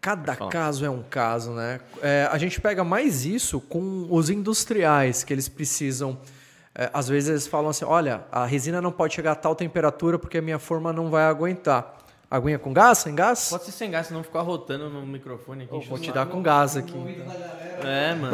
Cada 0.00 0.34
falar. 0.34 0.50
caso 0.50 0.84
é 0.84 0.90
um 0.90 1.02
caso, 1.02 1.52
né? 1.52 1.80
É, 2.02 2.28
a 2.30 2.38
gente 2.38 2.60
pega 2.60 2.82
mais 2.84 3.24
isso 3.26 3.60
com 3.60 4.06
os 4.10 4.30
industriais, 4.30 5.24
que 5.24 5.32
eles 5.32 5.48
precisam. 5.48 6.18
é, 6.74 6.88
às 6.92 7.08
vezes 7.08 7.28
eles 7.28 7.46
falam 7.46 7.70
assim: 7.70 7.84
olha, 7.84 8.22
a 8.30 8.46
resina 8.46 8.80
não 8.80 8.92
pode 8.92 9.14
chegar 9.14 9.32
a 9.32 9.34
tal 9.34 9.54
temperatura 9.54 10.18
porque 10.18 10.38
a 10.38 10.42
minha 10.42 10.58
forma 10.58 10.92
não 10.92 11.10
vai 11.10 11.24
aguentar. 11.24 11.98
Aguinha 12.30 12.58
com 12.58 12.72
gás? 12.72 12.98
Sem 12.98 13.14
gás? 13.14 13.50
Pode 13.50 13.64
ser 13.64 13.72
sem 13.72 13.90
gás, 13.90 14.06
senão 14.06 14.22
ficar 14.22 14.40
rotando 14.40 14.88
no 14.88 15.04
microfone 15.06 15.64
aqui. 15.64 15.74
Eu 15.74 15.80
vou 15.82 15.98
te 15.98 16.10
dar 16.10 16.24
com 16.26 16.40
gás 16.42 16.76
aqui. 16.78 16.94
É, 17.84 18.14
mano. 18.14 18.30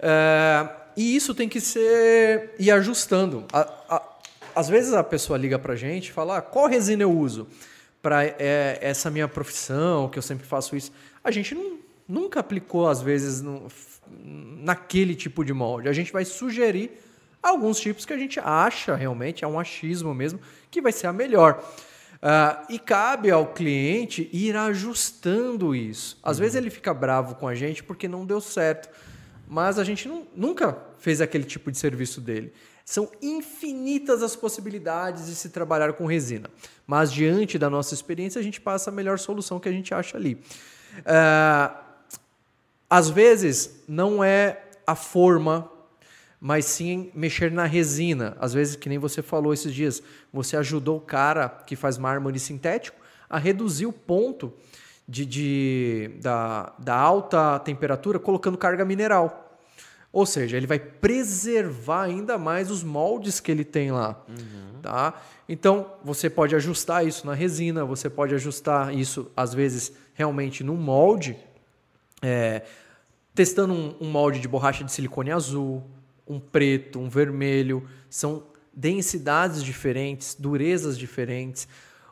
É, 0.00 0.68
e 0.96 1.14
isso 1.14 1.34
tem 1.34 1.48
que 1.48 1.60
ser 1.60 2.54
ir 2.58 2.70
ajustando. 2.70 3.44
A- 3.52 3.68
a- 3.88 4.02
às 4.54 4.68
vezes 4.68 4.92
a 4.92 5.04
pessoa 5.04 5.38
liga 5.38 5.58
pra 5.58 5.76
gente 5.76 6.08
e 6.08 6.12
fala: 6.12 6.38
ah, 6.38 6.42
qual 6.42 6.66
resina 6.66 7.02
eu 7.02 7.12
uso 7.12 7.46
para 8.02 8.24
essa 8.80 9.10
minha 9.10 9.28
profissão, 9.28 10.08
que 10.08 10.18
eu 10.18 10.22
sempre 10.22 10.46
faço 10.46 10.74
isso. 10.74 10.90
A 11.22 11.30
gente 11.30 11.54
não- 11.54 11.78
nunca 12.08 12.40
aplicou, 12.40 12.88
às 12.88 13.02
vezes, 13.02 13.42
no- 13.42 13.68
naquele 14.18 15.14
tipo 15.14 15.44
de 15.44 15.52
molde. 15.52 15.88
A 15.88 15.92
gente 15.92 16.10
vai 16.12 16.24
sugerir 16.24 16.90
alguns 17.42 17.78
tipos 17.78 18.04
que 18.06 18.12
a 18.12 18.16
gente 18.18 18.40
acha 18.40 18.94
realmente, 18.96 19.44
é 19.44 19.48
um 19.48 19.58
achismo 19.60 20.14
mesmo, 20.14 20.40
que 20.70 20.80
vai 20.80 20.92
ser 20.92 21.06
a 21.08 21.12
melhor. 21.12 21.62
Ah, 22.22 22.64
e 22.68 22.78
cabe 22.78 23.30
ao 23.30 23.46
cliente 23.48 24.28
ir 24.32 24.56
ajustando 24.56 25.74
isso. 25.74 26.18
Às 26.22 26.38
vezes 26.38 26.54
ele 26.54 26.68
fica 26.70 26.92
bravo 26.92 27.34
com 27.34 27.46
a 27.48 27.54
gente 27.54 27.82
porque 27.82 28.08
não 28.08 28.26
deu 28.26 28.40
certo, 28.40 28.88
mas 29.52 29.80
a 29.80 29.84
gente 29.84 30.06
nu- 30.06 30.28
nunca 30.32 30.78
fez 31.00 31.20
aquele 31.20 31.42
tipo 31.42 31.72
de 31.72 31.76
serviço 31.76 32.20
dele. 32.20 32.52
São 32.84 33.10
infinitas 33.20 34.22
as 34.22 34.36
possibilidades 34.36 35.26
de 35.26 35.34
se 35.34 35.48
trabalhar 35.48 35.92
com 35.94 36.06
resina, 36.06 36.48
mas 36.86 37.12
diante 37.12 37.58
da 37.58 37.68
nossa 37.68 37.92
experiência 37.92 38.38
a 38.38 38.44
gente 38.44 38.60
passa 38.60 38.90
a 38.90 38.92
melhor 38.92 39.18
solução 39.18 39.58
que 39.58 39.68
a 39.68 39.72
gente 39.72 39.92
acha 39.92 40.16
ali. 40.16 40.40
Ah, 41.04 41.82
às 42.88 43.10
vezes 43.10 43.82
não 43.88 44.22
é 44.22 44.62
a 44.86 44.94
forma, 44.94 45.68
mas 46.40 46.64
sim 46.66 47.10
mexer 47.12 47.50
na 47.50 47.64
resina. 47.64 48.36
Às 48.38 48.54
vezes, 48.54 48.76
que 48.76 48.88
nem 48.88 48.98
você 48.98 49.20
falou 49.20 49.52
esses 49.52 49.74
dias, 49.74 50.00
você 50.32 50.56
ajudou 50.56 50.98
o 50.98 51.00
cara 51.00 51.48
que 51.48 51.74
faz 51.74 51.98
mármore 51.98 52.38
sintético 52.38 52.98
a 53.28 53.36
reduzir 53.36 53.86
o 53.86 53.92
ponto 53.92 54.52
de, 55.10 55.26
de- 55.26 56.10
da, 56.22 56.72
da 56.78 56.94
alta 56.94 57.58
temperatura 57.58 58.16
colocando 58.20 58.56
carga 58.56 58.84
mineral. 58.84 59.58
Ou 60.12 60.24
seja, 60.24 60.56
ele 60.56 60.66
vai 60.66 60.78
preservar 60.78 62.02
ainda 62.02 62.38
mais 62.38 62.70
os 62.70 62.84
moldes 62.84 63.40
que 63.40 63.50
ele 63.50 63.64
tem 63.64 63.90
lá. 63.90 64.24
Tá? 64.80 65.20
Então, 65.48 65.92
você 66.04 66.30
pode 66.30 66.54
ajustar 66.54 67.04
isso 67.04 67.26
na 67.26 67.34
resina, 67.34 67.84
você 67.84 68.08
pode 68.08 68.34
ajustar 68.34 68.94
isso, 68.94 69.30
às 69.36 69.52
vezes, 69.52 69.92
realmente 70.14 70.62
num 70.62 70.76
molde, 70.76 71.36
é, 72.22 72.62
testando 73.34 73.72
um, 73.72 73.96
um 74.00 74.10
molde 74.10 74.38
de 74.40 74.46
borracha 74.48 74.84
de 74.84 74.92
silicone 74.92 75.32
azul, 75.32 75.82
um 76.26 76.38
preto, 76.38 77.00
um 77.00 77.08
vermelho. 77.08 77.84
São 78.08 78.44
densidades 78.72 79.62
diferentes, 79.62 80.36
durezas 80.38 80.96
diferentes. 80.96 81.66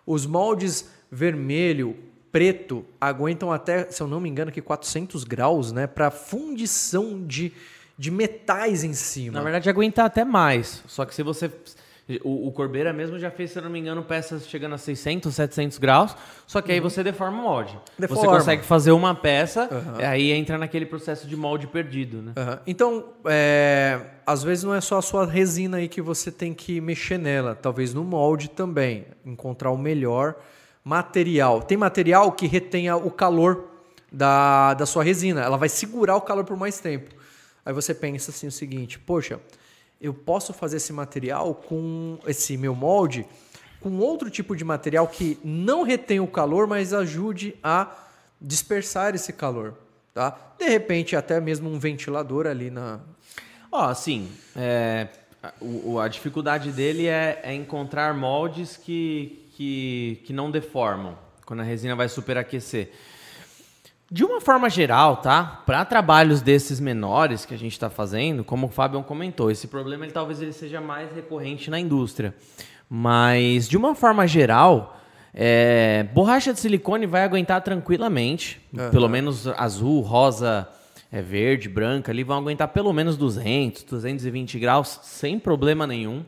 Os 0.04 0.26
moldes 0.26 0.88
vermelho, 1.10 1.96
preto, 2.30 2.84
aguentam 3.00 3.52
até, 3.52 3.90
se 3.90 4.02
eu 4.02 4.06
não 4.06 4.20
me 4.20 4.28
engano, 4.28 4.50
aqui 4.50 4.60
400 4.60 5.24
graus, 5.24 5.72
né? 5.72 5.86
Para 5.86 6.10
fundição 6.10 7.24
de, 7.26 7.52
de 7.96 8.10
metais 8.10 8.84
em 8.84 8.92
cima. 8.92 9.38
Na 9.38 9.42
verdade, 9.42 9.68
aguentar 9.70 10.06
até 10.06 10.24
mais. 10.24 10.82
Só 10.86 11.04
que 11.04 11.14
se 11.14 11.22
você 11.22 11.50
O, 12.24 12.48
o 12.48 12.52
Corbeira 12.52 12.90
mesmo 12.90 13.18
já 13.18 13.30
fez, 13.30 13.50
se 13.50 13.58
eu 13.58 13.62
não 13.62 13.68
me 13.68 13.78
engano, 13.78 14.02
peças 14.02 14.48
chegando 14.48 14.74
a 14.74 14.78
600, 14.78 15.34
700 15.34 15.76
graus, 15.76 16.16
só 16.46 16.62
que 16.62 16.72
aí 16.72 16.80
você 16.80 17.04
deforma 17.04 17.38
o 17.38 17.42
molde. 17.42 17.72
Você 17.72 18.00
Deforma. 18.06 18.38
consegue 18.38 18.64
fazer 18.64 18.92
uma 18.92 19.14
peça, 19.14 19.68
aí 19.98 20.30
entra 20.32 20.56
naquele 20.56 20.86
processo 20.86 21.26
de 21.26 21.36
molde 21.36 21.66
perdido, 21.66 22.22
né? 22.22 22.32
Aham. 22.34 22.60
Então, 22.66 23.04
é, 23.26 24.00
às 24.26 24.42
vezes 24.42 24.64
não 24.64 24.74
é 24.74 24.80
só 24.80 24.96
a 24.96 25.02
sua 25.02 25.26
resina 25.26 25.76
aí 25.76 25.86
que 25.86 26.00
você 26.00 26.32
tem 26.32 26.54
que 26.54 26.80
mexer 26.80 27.18
nela, 27.18 27.54
talvez 27.54 27.92
no 27.92 28.02
molde 28.02 28.48
também, 28.48 29.04
encontrar 29.26 29.70
o 29.70 29.76
melhor 29.76 30.36
material. 30.92 31.60
Tem 31.60 31.76
material 31.76 32.32
que 32.32 32.46
retenha 32.46 32.96
o 32.96 33.10
calor 33.10 33.68
da, 34.10 34.72
da 34.72 34.86
sua 34.86 35.04
resina, 35.04 35.42
ela 35.42 35.58
vai 35.58 35.68
segurar 35.68 36.16
o 36.16 36.20
calor 36.22 36.44
por 36.44 36.56
mais 36.56 36.80
tempo. 36.80 37.14
Aí 37.64 37.74
você 37.74 37.92
pensa 37.94 38.30
assim 38.30 38.46
o 38.46 38.50
seguinte, 38.52 38.98
poxa, 38.98 39.38
eu 40.00 40.14
posso 40.14 40.54
fazer 40.54 40.78
esse 40.78 40.90
material 40.90 41.54
com 41.54 42.18
esse 42.26 42.56
meu 42.56 42.74
molde 42.74 43.26
com 43.80 43.98
outro 43.98 44.30
tipo 44.30 44.56
de 44.56 44.64
material 44.64 45.06
que 45.06 45.38
não 45.44 45.82
retém 45.82 46.20
o 46.20 46.26
calor, 46.26 46.66
mas 46.66 46.94
ajude 46.94 47.54
a 47.62 47.94
dispersar 48.40 49.14
esse 49.14 49.32
calor, 49.32 49.74
tá? 50.14 50.36
De 50.58 50.66
repente 50.68 51.14
até 51.14 51.38
mesmo 51.38 51.68
um 51.70 51.78
ventilador 51.78 52.46
ali 52.46 52.70
na 52.70 52.98
Ó, 53.70 53.84
assim, 53.84 54.30
é, 54.56 55.08
o- 55.60 56.00
a 56.00 56.08
dificuldade 56.08 56.72
dele 56.72 57.06
é, 57.06 57.40
é 57.42 57.54
encontrar 57.54 58.14
moldes 58.14 58.78
que, 58.78 59.46
que, 59.58 60.20
que 60.24 60.32
não 60.32 60.52
deformam 60.52 61.18
quando 61.44 61.60
a 61.60 61.64
resina 61.64 61.96
vai 61.96 62.08
superaquecer. 62.08 62.92
De 64.08 64.24
uma 64.24 64.40
forma 64.40 64.70
geral, 64.70 65.16
tá? 65.16 65.64
Para 65.66 65.84
trabalhos 65.84 66.40
desses 66.40 66.78
menores 66.78 67.44
que 67.44 67.52
a 67.52 67.58
gente 67.58 67.72
está 67.72 67.90
fazendo, 67.90 68.44
como 68.44 68.68
o 68.68 68.70
Fábio 68.70 69.02
comentou, 69.02 69.50
esse 69.50 69.66
problema 69.66 70.04
ele, 70.04 70.12
talvez 70.12 70.40
ele 70.40 70.52
seja 70.52 70.80
mais 70.80 71.12
recorrente 71.12 71.70
na 71.70 71.80
indústria. 71.80 72.32
Mas, 72.88 73.68
de 73.68 73.76
uma 73.76 73.96
forma 73.96 74.28
geral, 74.28 74.96
é, 75.34 76.06
borracha 76.14 76.52
de 76.52 76.60
silicone 76.60 77.04
vai 77.04 77.24
aguentar 77.24 77.60
tranquilamente. 77.60 78.60
Pelo 78.92 79.08
menos 79.08 79.48
azul, 79.48 80.02
rosa, 80.02 80.68
é, 81.10 81.20
verde, 81.20 81.68
branca 81.68 82.12
ali 82.12 82.22
vão 82.22 82.38
aguentar 82.38 82.68
pelo 82.68 82.92
menos 82.92 83.16
200, 83.16 83.82
220 83.82 84.56
graus 84.60 85.00
sem 85.02 85.36
problema 85.36 85.84
nenhum. 85.84 86.24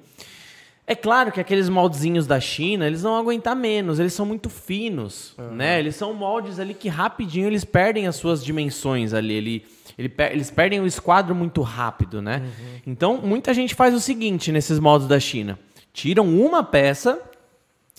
É 0.90 0.96
claro 0.96 1.30
que 1.30 1.38
aqueles 1.38 1.68
moldezinhos 1.68 2.26
da 2.26 2.40
China, 2.40 2.84
eles 2.84 3.02
vão 3.02 3.14
aguentar 3.16 3.54
menos, 3.54 4.00
eles 4.00 4.12
são 4.12 4.26
muito 4.26 4.50
finos, 4.50 5.36
né? 5.52 5.78
Eles 5.78 5.94
são 5.94 6.12
moldes 6.12 6.58
ali 6.58 6.74
que 6.74 6.88
rapidinho 6.88 7.46
eles 7.46 7.64
perdem 7.64 8.08
as 8.08 8.16
suas 8.16 8.44
dimensões 8.44 9.14
ali, 9.14 9.34
ele, 9.34 9.66
ele 9.96 10.12
eles 10.32 10.50
perdem 10.50 10.80
o 10.80 10.86
esquadro 10.86 11.32
muito 11.32 11.62
rápido, 11.62 12.20
né? 12.20 12.42
Então, 12.84 13.20
muita 13.22 13.54
gente 13.54 13.72
faz 13.72 13.94
o 13.94 14.00
seguinte 14.00 14.50
nesses 14.50 14.80
moldes 14.80 15.06
da 15.06 15.20
China. 15.20 15.56
Tiram 15.92 16.26
uma 16.26 16.64
peça 16.64 17.22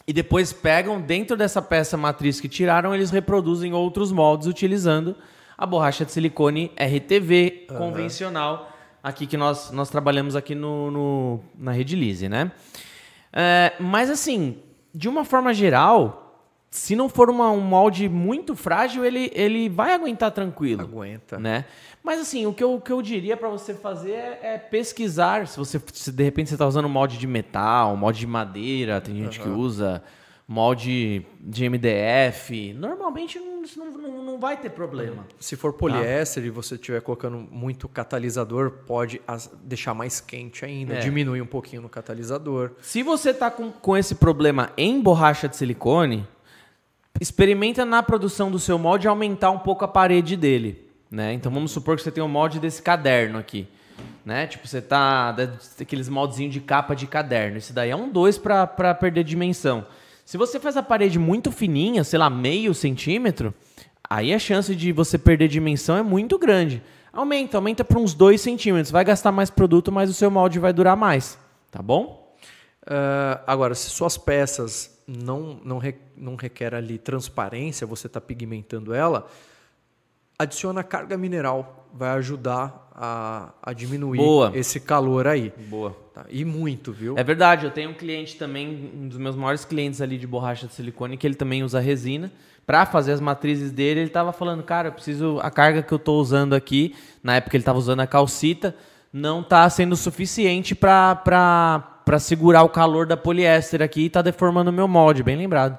e 0.05 0.11
depois 0.11 0.51
pegam 0.51 0.99
dentro 0.99 1.37
dessa 1.37 1.61
peça 1.61 1.95
matriz 1.95 2.41
que 2.41 2.49
tiraram, 2.49 2.93
eles 2.93 3.09
reproduzem 3.09 3.73
outros 3.73 4.11
moldes 4.11 4.47
utilizando 4.47 5.15
a 5.57 5.65
borracha 5.65 6.03
de 6.03 6.11
silicone 6.11 6.73
RTV 6.75 7.67
convencional, 7.77 8.70
aqui 9.03 9.25
que 9.25 9.37
nós, 9.37 9.71
nós 9.71 9.89
trabalhamos 9.89 10.35
aqui 10.35 10.53
no, 10.55 10.91
no- 10.91 11.39
na 11.57 11.71
Rede 11.71 11.95
Lise, 11.95 12.29
né? 12.29 12.51
É, 13.33 13.73
mas 13.79 14.09
assim, 14.09 14.57
de 14.93 15.07
uma 15.07 15.23
forma 15.23 15.53
geral, 15.53 16.17
se 16.69 16.95
não 16.95 17.09
for 17.09 17.29
uma- 17.29 17.49
um 17.51 17.59
molde 17.61 18.07
muito 18.09 18.55
frágil, 18.55 19.03
ele, 19.05 19.31
ele 19.33 19.69
vai 19.69 19.93
aguentar 19.93 20.31
tranquilo 20.31 20.81
aguenta. 20.81 21.37
né? 21.39 21.65
Mas 22.03 22.19
assim, 22.19 22.45
o 22.45 22.53
que 22.53 22.63
eu, 22.63 22.75
o 22.75 22.81
que 22.81 22.91
eu 22.91 23.01
diria 23.01 23.37
para 23.37 23.47
você 23.49 23.73
fazer 23.73 24.11
é, 24.11 24.39
é 24.53 24.57
pesquisar. 24.57 25.47
Se 25.47 25.57
você 25.57 25.81
se 25.93 26.11
de 26.11 26.23
repente 26.23 26.49
você 26.49 26.55
está 26.55 26.65
usando 26.67 26.89
molde 26.89 27.17
de 27.17 27.27
metal, 27.27 27.95
molde 27.95 28.19
de 28.19 28.27
madeira, 28.27 28.99
tem 29.01 29.15
gente 29.15 29.39
que 29.39 29.47
usa 29.49 30.03
molde 30.51 31.25
de 31.39 31.63
MDF. 31.69 32.73
Normalmente 32.73 33.39
não, 33.39 33.63
isso 33.63 33.79
não, 33.79 34.21
não, 34.21 34.37
vai 34.37 34.57
ter 34.57 34.69
problema. 34.69 35.25
Se 35.39 35.55
for 35.55 35.71
poliéster 35.71 36.43
e 36.43 36.49
você 36.49 36.75
estiver 36.75 36.99
colocando 37.01 37.37
muito 37.37 37.87
catalisador, 37.87 38.71
pode 38.85 39.21
as- 39.25 39.49
deixar 39.63 39.93
mais 39.93 40.19
quente 40.19 40.65
ainda, 40.65 40.95
É. 40.95 40.99
diminuir 40.99 41.41
um 41.41 41.45
pouquinho 41.45 41.81
no 41.81 41.87
catalisador. 41.87 42.71
Se 42.81 43.01
você 43.01 43.33
tá 43.33 43.49
com, 43.49 43.71
com 43.71 43.95
esse 43.95 44.15
problema 44.15 44.71
em 44.75 44.99
borracha 44.99 45.47
de 45.47 45.55
silicone, 45.55 46.27
experimenta 47.19 47.85
na 47.85 48.03
produção 48.03 48.51
do 48.51 48.59
seu 48.59 48.77
molde 48.77 49.07
aumentar 49.07 49.51
um 49.51 49.59
pouco 49.59 49.85
a 49.85 49.87
parede 49.87 50.35
dele, 50.35 50.85
né? 51.09 51.31
Então 51.33 51.49
vamos 51.49 51.71
supor 51.71 51.95
que 51.95 52.03
você 52.03 52.11
tem 52.11 52.21
um 52.23 52.27
molde 52.27 52.59
desse 52.59 52.81
caderno 52.81 53.37
aqui, 53.39 53.69
né? 54.25 54.47
Tipo, 54.47 54.67
você 54.67 54.81
tá 54.81 55.33
aqueles 55.79 56.09
moldezinhos 56.09 56.53
de 56.53 56.59
capa 56.59 56.93
de 56.93 57.07
caderno. 57.07 57.57
Esse 57.57 57.71
daí 57.71 57.89
é 57.89 57.95
um 57.95 58.09
2 58.09 58.37
para 58.37 58.67
perder 58.95 59.23
dimensão. 59.23 59.85
Se 60.31 60.37
você 60.37 60.61
faz 60.61 60.77
a 60.77 60.81
parede 60.81 61.19
muito 61.19 61.51
fininha, 61.51 62.05
sei 62.05 62.17
lá, 62.17 62.29
meio 62.29 62.73
centímetro, 62.73 63.53
aí 64.09 64.33
a 64.33 64.39
chance 64.39 64.73
de 64.73 64.93
você 64.93 65.17
perder 65.17 65.49
dimensão 65.49 65.97
é 65.97 66.01
muito 66.01 66.39
grande. 66.39 66.81
Aumenta, 67.11 67.57
aumenta 67.57 67.83
para 67.83 67.99
uns 67.99 68.13
2 68.13 68.39
centímetros. 68.39 68.91
Vai 68.91 69.03
gastar 69.03 69.33
mais 69.33 69.49
produto, 69.49 69.91
mas 69.91 70.09
o 70.09 70.13
seu 70.13 70.31
molde 70.31 70.57
vai 70.57 70.71
durar 70.71 70.95
mais, 70.95 71.37
tá 71.69 71.81
bom? 71.81 72.33
Ah, 72.87 73.41
agora, 73.45 73.75
se 73.75 73.89
suas 73.89 74.17
peças 74.17 75.03
não, 75.05 75.59
não, 75.65 75.77
re- 75.79 75.99
não 76.15 76.37
requer 76.37 76.73
ali 76.73 76.97
transparência, 76.97 77.85
você 77.85 78.07
está 78.07 78.21
pigmentando 78.21 78.93
ela, 78.93 79.27
adiciona 80.39 80.81
carga 80.81 81.17
mineral, 81.17 81.89
vai 81.93 82.11
ajudar 82.11 82.89
a, 82.95 83.51
a 83.61 83.73
diminuir 83.73 84.19
Boa. 84.19 84.51
esse 84.55 84.79
calor 84.79 85.27
aí. 85.27 85.51
Boa. 85.67 85.93
Tá? 86.13 86.25
E 86.29 86.43
muito, 86.45 86.91
viu? 86.91 87.17
É 87.17 87.23
verdade, 87.23 87.65
eu 87.65 87.71
tenho 87.71 87.91
um 87.91 87.93
cliente 87.93 88.35
também, 88.35 88.91
um 88.93 89.07
dos 89.07 89.17
meus 89.17 89.35
maiores 89.35 89.65
clientes 89.65 90.01
ali 90.01 90.17
de 90.17 90.27
borracha 90.27 90.67
de 90.67 90.73
silicone, 90.73 91.17
que 91.17 91.25
ele 91.25 91.35
também 91.35 91.63
usa 91.63 91.79
resina. 91.79 92.31
Para 92.65 92.85
fazer 92.85 93.11
as 93.11 93.19
matrizes 93.19 93.71
dele, 93.71 94.01
ele 94.01 94.09
tava 94.09 94.31
falando, 94.31 94.63
cara, 94.63 94.89
eu 94.89 94.91
preciso. 94.91 95.39
A 95.41 95.49
carga 95.49 95.81
que 95.81 95.91
eu 95.91 95.99
tô 95.99 96.19
usando 96.19 96.53
aqui, 96.53 96.95
na 97.23 97.35
época 97.35 97.57
ele 97.57 97.63
tava 97.63 97.79
usando 97.79 98.01
a 98.01 98.07
calcita, 98.07 98.75
não 99.11 99.41
tá 99.43 99.69
sendo 99.69 99.95
suficiente 99.95 100.75
para 100.75 101.15
para 102.05 102.19
segurar 102.19 102.63
o 102.63 102.69
calor 102.69 103.05
da 103.05 103.15
poliéster 103.15 103.81
aqui 103.81 104.05
e 104.05 104.09
tá 104.09 104.21
deformando 104.21 104.69
o 104.69 104.73
meu 104.73 104.87
molde, 104.87 105.23
bem 105.23 105.37
lembrado. 105.37 105.77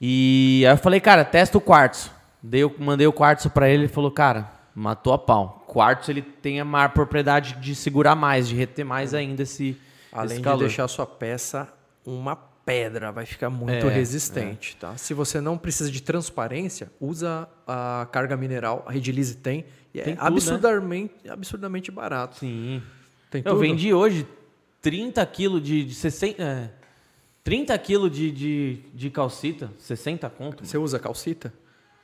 E 0.00 0.62
aí 0.66 0.72
eu 0.72 0.78
falei, 0.78 1.00
cara, 1.00 1.24
testa 1.24 1.58
o 1.58 1.60
quartzo. 1.60 2.10
Dei, 2.42 2.62
mandei 2.78 3.06
o 3.06 3.12
quartzo 3.12 3.50
para 3.50 3.68
ele, 3.68 3.84
ele 3.84 3.92
falou, 3.92 4.10
cara, 4.10 4.50
matou 4.74 5.12
a 5.12 5.18
pau. 5.18 5.55
Quartzo 5.66 6.10
ele 6.10 6.22
tem 6.22 6.60
a 6.60 6.64
maior 6.64 6.90
propriedade 6.90 7.54
de 7.60 7.74
segurar 7.74 8.14
mais, 8.14 8.48
de 8.48 8.54
reter 8.54 8.84
mais 8.84 9.12
ainda 9.14 9.42
esse, 9.42 9.76
Além 10.12 10.26
esse 10.26 10.36
de 10.38 10.42
calor. 10.42 10.60
deixar 10.60 10.84
a 10.84 10.88
sua 10.88 11.06
peça 11.06 11.68
uma 12.04 12.36
pedra, 12.36 13.12
vai 13.12 13.24
ficar 13.26 13.48
muito 13.50 13.86
É, 13.86 13.88
resistente, 13.92 14.76
tá? 14.76 14.96
Se 14.96 15.14
você 15.14 15.40
não 15.40 15.56
precisa 15.56 15.90
de 15.90 16.02
transparência, 16.02 16.90
usa 17.00 17.48
a 17.66 18.08
carga 18.10 18.36
mineral, 18.36 18.84
a 18.86 18.92
Redilize 18.92 19.36
tem, 19.36 19.64
e 19.94 20.00
Tem 20.00 20.12
é 20.12 20.16
tudo, 20.16 20.22
né? 20.22 20.26
absurdamente, 20.28 21.14
absurdamente 21.28 21.90
barato. 21.90 22.38
Sim. 22.40 22.82
Tem 23.30 23.40
Eu 23.44 23.52
tudo? 23.52 23.60
vendi 23.60 23.92
hoje 23.94 24.26
30 24.82 25.24
quilos 25.26 25.62
de, 25.62 25.84
de 25.84 25.94
60. 25.94 26.42
É, 26.42 26.70
30 27.44 27.78
quilos 27.78 28.10
de, 28.10 28.30
de, 28.32 28.78
de 28.92 29.10
calcita, 29.10 29.70
60 29.78 30.28
conto. 30.30 30.66
Você 30.66 30.76
usa 30.76 30.98
calcita? 30.98 31.52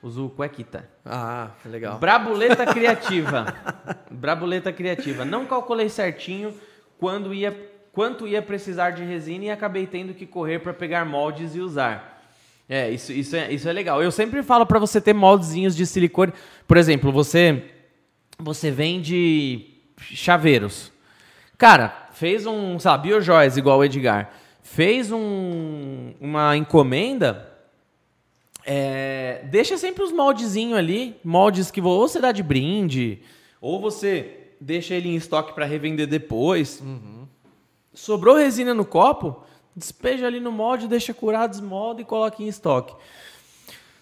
Uso 0.03 0.29
cuequita. 0.31 0.89
Ah, 1.05 1.51
legal. 1.65 1.99
Brabuleta 1.99 2.67
criativa. 2.67 3.55
Brabuleta 4.11 4.73
criativa. 4.73 5.25
Não 5.25 5.47
calculei 5.47 5.89
certinho 5.89 6.53
quando 6.99 7.33
ia, 7.33 7.57
quanto 7.93 8.27
ia 8.27 8.43
precisar 8.43 8.91
de 8.91 9.05
resina 9.05 9.45
e 9.45 9.51
acabei 9.51 9.87
tendo 9.87 10.13
que 10.13 10.27
correr 10.27 10.59
para 10.59 10.75
pegar 10.75 11.05
moldes 11.05 11.55
e 11.55 11.61
usar. 11.61 12.21
É, 12.69 12.91
isso, 12.91 13.13
isso, 13.13 13.37
é, 13.37 13.53
isso 13.53 13.69
é 13.69 13.73
legal. 13.73 14.03
Eu 14.03 14.11
sempre 14.11 14.43
falo 14.43 14.67
para 14.67 14.79
você 14.79 15.01
ter 15.01 15.13
moldezinhos 15.13 15.77
de 15.77 15.87
silicone. 15.87 16.33
Por 16.67 16.77
exemplo, 16.77 17.13
você 17.13 17.63
você 18.39 18.71
vende 18.71 19.67
chaveiros. 19.99 20.91
Cara, 21.57 22.09
fez 22.13 22.45
um, 22.45 22.77
lá, 22.85 22.99
biojoias 22.99 23.57
igual 23.57 23.79
o 23.79 23.85
Edgar. 23.85 24.31
Fez 24.63 25.13
um, 25.13 26.13
uma 26.21 26.57
encomenda, 26.57 27.52
é, 28.65 29.45
deixa 29.51 29.77
sempre 29.77 30.03
os 30.03 30.13
moldezinhos 30.13 30.79
ali, 30.79 31.17
moldes 31.25 31.71
que 31.71 31.81
ou 31.81 32.09
você 32.09 32.21
dá 32.21 32.33
de 32.33 32.43
brinde, 32.43 33.23
ou 33.61 33.81
você 33.81 34.39
deixa 34.61 34.95
ele 34.95 35.09
em 35.09 35.17
estoque 35.17 35.55
para 35.55 35.67
revender 35.67 36.07
depois. 36.07 36.83
Sobrou 37.93 38.37
resina 38.37 38.73
no 38.73 38.85
copo, 38.85 39.43
despeja 39.75 40.27
ali 40.27 40.41
no 40.41 40.53
molde, 40.53 40.89
deixa 40.89 41.13
curar, 41.13 41.49
desmolda 41.49 42.01
e 42.01 42.05
coloca 42.05 42.43
em 42.43 42.49
estoque. 42.49 42.95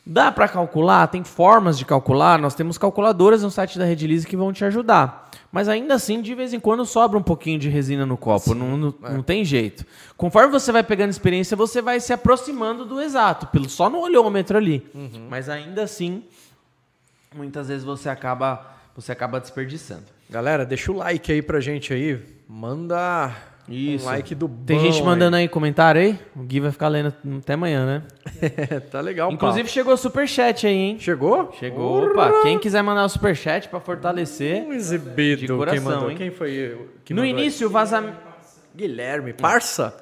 Dá 0.04 0.32
para 0.32 0.48
calcular? 0.48 1.06
Tem 1.08 1.22
formas 1.22 1.78
de 1.78 1.84
calcular. 1.84 2.38
Nós 2.38 2.54
temos 2.54 2.78
calculadoras 2.78 3.42
no 3.42 3.50
site 3.50 3.78
da 3.78 3.84
Redilize 3.84 4.26
que 4.26 4.36
vão 4.36 4.52
te 4.52 4.64
ajudar. 4.64 5.30
Mas 5.52 5.68
ainda 5.68 5.94
assim, 5.94 6.22
de 6.22 6.34
vez 6.34 6.52
em 6.52 6.60
quando 6.60 6.86
sobra 6.86 7.18
um 7.18 7.22
pouquinho 7.22 7.58
de 7.58 7.68
resina 7.68 8.06
no 8.06 8.16
copo. 8.16 8.54
não, 8.54 8.76
não, 8.76 8.94
não 9.00 9.22
tem 9.22 9.44
jeito. 9.44 9.84
Conforme 10.16 10.50
você 10.50 10.70
vai 10.70 10.82
pegando 10.82 11.10
experiência, 11.10 11.56
você 11.56 11.82
vai 11.82 11.98
se 12.00 12.12
aproximando 12.12 12.84
do 12.84 13.00
exato, 13.00 13.48
pelo 13.48 13.68
só 13.68 13.90
no 13.90 13.98
olhômetro 13.98 14.56
ali. 14.56 14.86
Mas 15.28 15.48
ainda 15.48 15.82
assim, 15.82 16.22
muitas 17.34 17.68
vezes 17.68 17.84
você 17.84 18.08
acaba, 18.08 18.64
você 18.94 19.10
acaba 19.10 19.40
desperdiçando. 19.40 20.04
Galera, 20.28 20.64
deixa 20.64 20.92
o 20.92 20.96
like 20.96 21.32
aí 21.32 21.42
pra 21.42 21.58
gente 21.58 21.92
aí. 21.92 22.20
Manda 22.48 23.34
Isso. 23.70 24.04
Um 24.04 24.08
like 24.10 24.34
do 24.34 24.48
Tem 24.48 24.76
bom 24.76 24.82
gente 24.84 25.02
mandando 25.02 25.36
aí 25.36 25.48
comentário 25.48 26.00
aí? 26.00 26.18
O 26.34 26.42
Gui 26.42 26.60
vai 26.60 26.72
ficar 26.72 26.88
lendo 26.88 27.14
até 27.38 27.54
amanhã, 27.54 27.86
né? 27.86 28.02
aí. 28.42 28.80
tá 28.90 29.00
legal, 29.00 29.30
Inclusive 29.30 29.68
chegou 29.68 29.96
superchat 29.96 30.66
aí, 30.66 30.74
hein? 30.74 30.96
Chegou? 30.98 31.52
Chegou. 31.58 32.10
Opa, 32.10 32.42
quem 32.42 32.58
quiser 32.58 32.82
mandar 32.82 33.04
o 33.04 33.08
superchat 33.08 33.68
pra 33.68 33.80
fortalecer. 33.80 34.62
Um 34.64 34.72
exibido. 34.72 35.40
De 35.42 35.46
coração, 35.48 35.82
Quem 35.82 35.92
mandou? 35.92 36.10
hein? 36.10 36.16
Quem 36.16 36.30
foi 36.30 36.88
que 37.04 37.14
No 37.14 37.24
início, 37.24 37.66
o 37.68 37.70
vazamento. 37.70 38.18
Guilherme. 38.74 39.32
Parça? 39.32 39.96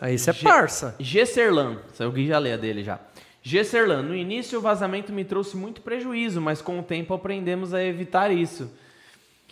Aí 0.00 0.14
isso 0.16 0.28
é 0.28 0.32
parça. 0.32 0.94
Gesserlan, 0.98 1.78
saiu 1.94 2.10
o 2.10 2.12
Gui 2.12 2.26
já 2.26 2.38
lê 2.38 2.52
a 2.52 2.56
dele 2.56 2.82
já. 2.82 2.98
Gesserlan, 3.42 4.02
no 4.02 4.14
início 4.14 4.58
o 4.58 4.62
vazamento 4.62 5.12
me 5.12 5.24
trouxe 5.24 5.56
muito 5.56 5.82
prejuízo, 5.82 6.40
mas 6.40 6.62
com 6.62 6.78
o 6.78 6.82
tempo 6.82 7.12
aprendemos 7.12 7.74
a 7.74 7.82
evitar 7.82 8.30
isso. 8.30 8.70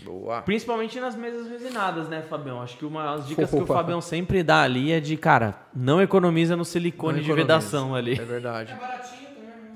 Boa. 0.04 0.42
Principalmente 0.42 0.98
nas 0.98 1.14
mesas 1.14 1.48
resinadas, 1.48 2.08
né, 2.08 2.22
Fabião? 2.22 2.60
Acho 2.62 2.76
que 2.78 2.84
uma 2.84 3.14
das 3.16 3.26
dicas 3.28 3.48
que 3.50 3.56
o 3.56 3.62
Opa. 3.62 3.74
Fabião 3.74 4.00
sempre 4.00 4.42
dá 4.42 4.62
ali 4.62 4.90
é 4.90 4.98
de, 5.00 5.16
cara, 5.16 5.54
não 5.74 6.00
economiza 6.02 6.56
no 6.56 6.64
silicone 6.64 7.18
Não 7.18 7.24
de 7.24 7.30
economiza. 7.30 7.46
vedação 7.58 7.94
ali. 7.94 8.12
É 8.18 8.24
verdade. 8.24 8.74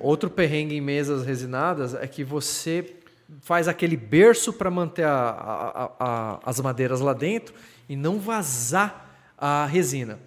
Outro 0.01 0.29
perrengue 0.29 0.77
em 0.77 0.81
mesas 0.81 1.25
resinadas 1.25 1.95
é 1.95 2.07
que 2.07 2.25
você 2.25 2.97
faz 3.41 3.69
aquele 3.69 3.97
berço 3.97 4.53
para 4.53 4.71
manter 4.71 5.05
a- 5.05 5.11
a- 5.11 5.83
a- 5.85 5.93
a- 6.01 6.41
as 6.45 6.61
madeiras 6.61 7.01
lá 7.01 7.13
dentro 7.13 7.55
e 7.89 7.95
não 7.97 8.19
vazar 8.19 9.07
a 9.39 9.65
resina. 9.67 10.19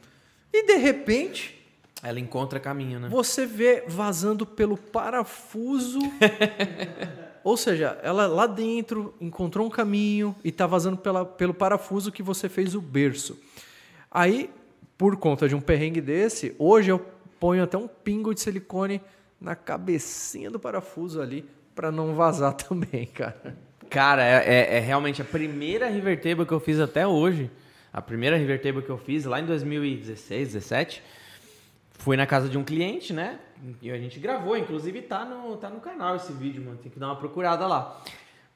E 0.53 0.65
de 0.65 0.75
repente 0.77 1.55
Ela 2.01 2.19
encontra 2.19 2.59
caminho, 2.59 2.99
né? 2.99 3.09
você 3.09 3.45
vê 3.45 3.83
vazando 3.87 4.45
pelo 4.45 4.77
parafuso. 4.77 5.99
Ou 7.43 7.55
seja, 7.57 7.97
ela 8.03 8.27
lá 8.27 8.45
dentro 8.47 9.13
encontrou 9.19 9.65
um 9.65 9.69
caminho 9.69 10.35
e 10.43 10.49
está 10.49 10.65
vazando 10.67 10.97
pela, 10.97 11.25
pelo 11.25 11.53
parafuso 11.53 12.11
que 12.11 12.21
você 12.23 12.47
fez 12.49 12.75
o 12.75 12.81
berço. 12.81 13.39
Aí, 14.11 14.49
por 14.97 15.15
conta 15.17 15.47
de 15.47 15.55
um 15.55 15.61
perrengue 15.61 16.01
desse, 16.01 16.55
hoje 16.59 16.91
eu 16.91 16.99
ponho 17.39 17.63
até 17.63 17.77
um 17.77 17.87
pingo 17.87 18.33
de 18.33 18.41
silicone 18.41 19.01
na 19.39 19.55
cabecinha 19.55 20.51
do 20.51 20.59
parafuso 20.59 21.21
ali 21.21 21.45
para 21.73 21.91
não 21.91 22.13
vazar 22.13 22.53
também, 22.55 23.05
cara. 23.05 23.57
Cara, 23.89 24.23
é, 24.23 24.43
é- 24.45 24.77
é 24.77 24.79
realmente 24.79 25.21
a 25.21 25.25
primeira 25.25 25.87
river 25.89 26.21
table 26.21 26.45
que 26.45 26.51
eu 26.51 26.59
fiz 26.59 26.79
até 26.79 27.07
hoje. 27.07 27.49
A 27.91 28.01
primeira 28.01 28.37
river 28.37 28.61
table 28.61 28.83
que 28.83 28.89
eu 28.89 28.97
fiz 28.97 29.25
lá 29.25 29.39
em 29.39 29.45
2016, 29.45 30.53
17. 30.53 31.01
Fui 31.93 32.15
na 32.15 32.27
casa 32.27 32.47
de 32.47 32.57
um 32.57 32.63
cliente, 32.63 33.11
né? 33.13 33.39
E 33.81 33.91
a 33.91 33.97
gente 33.97 34.19
gravou, 34.19 34.57
inclusive 34.57 35.01
tá 35.01 35.25
no, 35.25 35.57
tá 35.57 35.69
no 35.69 35.79
canal 35.79 36.15
esse 36.15 36.31
vídeo, 36.31 36.63
mano. 36.63 36.77
Tem 36.77 36.91
que 36.91 36.99
dar 36.99 37.07
uma 37.07 37.15
procurada 37.15 37.67
lá. 37.67 38.01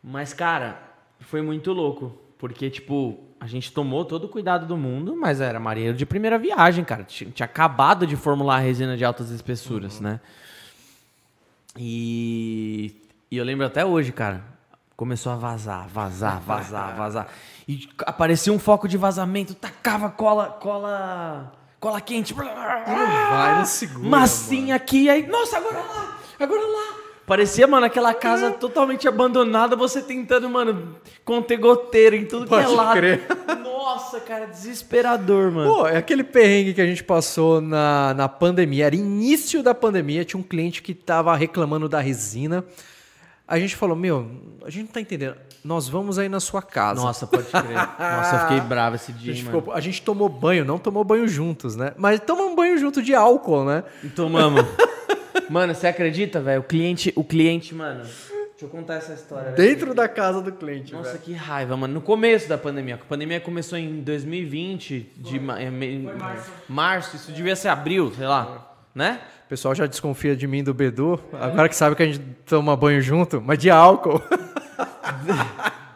Mas, 0.01 0.33
cara, 0.33 0.81
foi 1.19 1.41
muito 1.41 1.71
louco. 1.73 2.17
Porque, 2.37 2.69
tipo, 2.69 3.19
a 3.39 3.47
gente 3.47 3.71
tomou 3.71 4.03
todo 4.03 4.25
o 4.25 4.29
cuidado 4.29 4.65
do 4.65 4.75
mundo, 4.75 5.15
mas 5.15 5.39
era 5.39 5.59
marinheiro 5.59 5.95
de 5.97 6.05
primeira 6.05 6.37
viagem, 6.37 6.83
cara. 6.83 7.03
Tinha, 7.03 7.31
tinha 7.31 7.45
acabado 7.45 8.05
de 8.05 8.15
formular 8.15 8.57
a 8.57 8.59
resina 8.59 8.97
de 8.97 9.05
altas 9.05 9.29
espessuras, 9.29 9.99
né? 9.99 10.19
E, 11.77 13.01
e 13.31 13.37
eu 13.37 13.43
lembro 13.43 13.65
até 13.65 13.85
hoje, 13.85 14.11
cara. 14.11 14.43
Começou 14.95 15.31
a 15.31 15.35
vazar, 15.35 15.87
vazar, 15.87 16.41
vazar, 16.41 16.95
vazar. 16.97 17.27
E 17.67 17.89
aparecia 18.05 18.53
um 18.53 18.59
foco 18.59 18.87
de 18.87 18.97
vazamento, 18.97 19.55
tacava 19.55 20.09
cola, 20.09 20.49
cola, 20.49 21.51
cola 21.83 21.99
quente. 21.99 22.33
Não 22.33 22.45
vai, 22.45 23.57
não 23.57 23.65
segura. 23.65 24.07
Massinha 24.07 24.73
aqui, 24.73 25.09
aí, 25.09 25.27
nossa, 25.27 25.57
agora 25.57 25.79
lá, 25.79 26.17
agora 26.39 26.61
lá. 26.61 26.95
Parecia, 27.25 27.67
mano, 27.67 27.85
aquela 27.85 28.13
casa 28.13 28.51
totalmente 28.51 29.05
abandonada, 29.05 29.75
você 29.75 30.01
tentando, 30.01 30.49
mano, 30.49 30.95
conter 31.25 31.57
goteira 31.57 32.15
em 32.15 32.25
tudo 32.25 32.47
Pode 32.47 32.65
que 32.65 32.71
é 32.71 32.75
lado. 32.75 32.97
crer. 32.97 33.27
Nossa, 33.63 34.21
cara, 34.21 34.45
desesperador, 34.45 35.51
mano. 35.51 35.73
Pô, 35.73 35.87
é 35.87 35.97
aquele 35.97 36.23
perrengue 36.23 36.73
que 36.73 36.81
a 36.81 36.85
gente 36.85 37.03
passou 37.03 37.59
na, 37.59 38.13
na 38.13 38.29
pandemia. 38.29 38.85
Era 38.85 38.95
início 38.95 39.61
da 39.61 39.73
pandemia, 39.73 40.23
tinha 40.23 40.39
um 40.39 40.43
cliente 40.43 40.81
que 40.81 40.93
tava 40.93 41.35
reclamando 41.35 41.89
da 41.89 41.99
resina. 41.99 42.63
A 43.53 43.59
gente 43.59 43.75
falou, 43.75 43.95
meu, 43.95 44.29
a 44.65 44.69
gente 44.69 44.85
não 44.85 44.91
tá 44.91 44.99
entendendo. 45.01 45.35
Nós 45.63 45.87
vamos 45.87 46.17
aí 46.17 46.27
na 46.27 46.39
sua 46.39 46.61
casa. 46.61 46.99
Nossa, 47.01 47.27
pode 47.27 47.43
crer. 47.45 47.63
Nossa, 47.99 48.35
eu 48.35 48.39
fiquei 48.41 48.59
bravo 48.67 48.95
esse 48.95 49.11
a, 49.11 49.15
dia, 49.15 49.33
gente 49.33 49.45
mano. 49.45 49.59
ficou- 49.59 49.73
a 49.73 49.79
gente 49.79 50.01
tomou 50.01 50.27
banho, 50.27 50.65
não 50.65 50.79
tomou 50.79 51.03
banho 51.03 51.27
juntos, 51.27 51.75
né? 51.75 51.93
Mas 51.95 52.19
tomamos 52.19 52.55
banho 52.55 52.77
junto 52.77 53.01
de 53.01 53.13
álcool, 53.13 53.63
né? 53.65 53.83
E 54.03 54.07
Tomamos. 54.09 54.65
mano, 55.49 55.75
você 55.75 55.85
acredita, 55.87 56.41
velho? 56.41 56.61
O 56.61 56.63
cliente, 56.63 57.13
o 57.15 57.23
cliente, 57.23 57.75
mano. 57.75 58.01
Deixa 58.03 58.65
eu 58.65 58.69
contar 58.69 58.95
essa 58.95 59.13
história. 59.13 59.51
Dentro 59.51 59.93
da 59.93 60.07
casa 60.07 60.41
do 60.41 60.51
cliente, 60.51 60.93
Nossa, 60.93 61.09
velho. 61.11 61.19
que 61.23 61.33
raiva, 61.33 61.77
mano. 61.77 61.93
No 61.93 62.01
começo 62.01 62.49
da 62.49 62.57
pandemia. 62.57 62.95
A 62.95 62.97
pandemia 62.97 63.39
começou 63.39 63.77
em 63.77 64.01
2020, 64.01 65.11
de 65.17 65.39
ma- 65.39 65.59
é, 65.59 65.69
me- 65.69 66.09
março. 66.67 67.15
Isso 67.15 67.31
devia 67.31 67.55
ser 67.55 67.67
abril, 67.69 68.11
sei 68.17 68.25
lá. 68.27 68.72
Né? 68.93 69.19
O 69.45 69.49
pessoal 69.49 69.73
já 69.73 69.85
desconfia 69.87 70.35
de 70.35 70.45
mim 70.47 70.59
e 70.59 70.63
do 70.63 70.73
Bedu, 70.73 71.19
agora 71.33 71.67
que 71.67 71.75
sabe 71.75 71.95
que 71.95 72.03
a 72.03 72.05
gente 72.05 72.19
toma 72.45 72.75
banho 72.75 73.01
junto, 73.01 73.41
mas 73.41 73.57
de 73.59 73.69
álcool. 73.69 74.21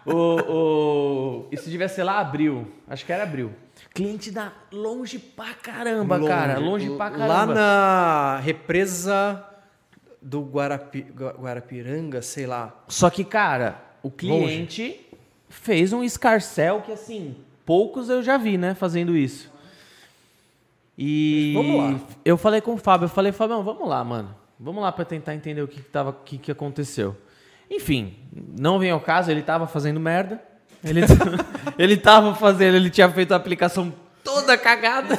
O, 0.06 0.14
o- 0.15 1.48
Isso 1.52 1.69
devia 1.69 1.90
ser 1.90 2.03
lá 2.03 2.19
abril. 2.19 2.65
Acho 2.88 3.06
que 3.06 3.11
era 3.11 3.24
abril. 3.24 3.52
Cliente 3.94 4.32
da 4.32 4.53
longe 4.72 5.19
pra 5.19 5.53
caramba, 5.53 6.18
cara. 6.26 6.57
Longe 6.60 6.90
pra 6.91 7.10
caramba. 7.11 7.28
Lá 7.28 7.45
na 7.45 8.40
represa 8.41 9.44
do 10.22 10.41
Guarapi, 10.44 11.02
Gua- 11.14 11.34
Guarapiranga, 11.38 12.22
sei 12.22 12.45
lá. 12.48 12.74
Só 12.88 13.10
que, 13.10 13.26
cara, 13.26 13.82
o 14.02 14.10
cliente 14.10 15.06
fez 15.49 15.91
um 15.91 16.02
escarcel 16.03 16.82
que, 16.86 16.94
assim, 16.94 17.36
poucos 17.65 18.07
eu 18.10 18.24
já 18.24 18.38
vi, 18.38 18.57
né, 18.57 18.74
fazendo 18.76 19.15
isso. 19.15 19.52
E 20.98 21.53
Vamos 21.53 21.78
lá. 21.78 21.99
eu 22.26 22.38
falei 22.38 22.60
com 22.60 22.74
o 22.74 22.78
Fábio, 22.78 23.06
eu 23.06 23.10
falei, 23.10 23.32
Fabião, 23.32 23.64
vamos 23.64 23.88
lá, 23.88 24.03
mano. 24.03 24.36
Vamos 24.60 24.82
lá 24.82 24.91
pra 24.91 25.06
tentar 25.06 25.36
entender 25.36 25.61
o 25.61 25.68
que, 25.68 25.82
que, 25.82 25.90
tava, 25.90 26.10
o 26.10 26.14
que, 26.14 26.38
que 26.38 26.52
aconteceu. 26.52 27.15
Enfim, 27.69 28.15
não 28.57 28.80
vem 28.80 28.90
ao 28.90 28.99
caso, 28.99 29.30
ele 29.30 29.44
tava 29.44 29.68
fazendo 29.68 29.99
merda. 29.99 30.41
Ele, 30.84 31.02
ele 31.78 31.98
tava 31.98 32.34
fazendo, 32.34 32.76
ele 32.76 32.90
tinha 32.90 33.10
feito 33.10 33.34
a 33.34 33.38
aplicação 33.38 33.94
toda 34.24 34.57
cagada. 34.57 35.18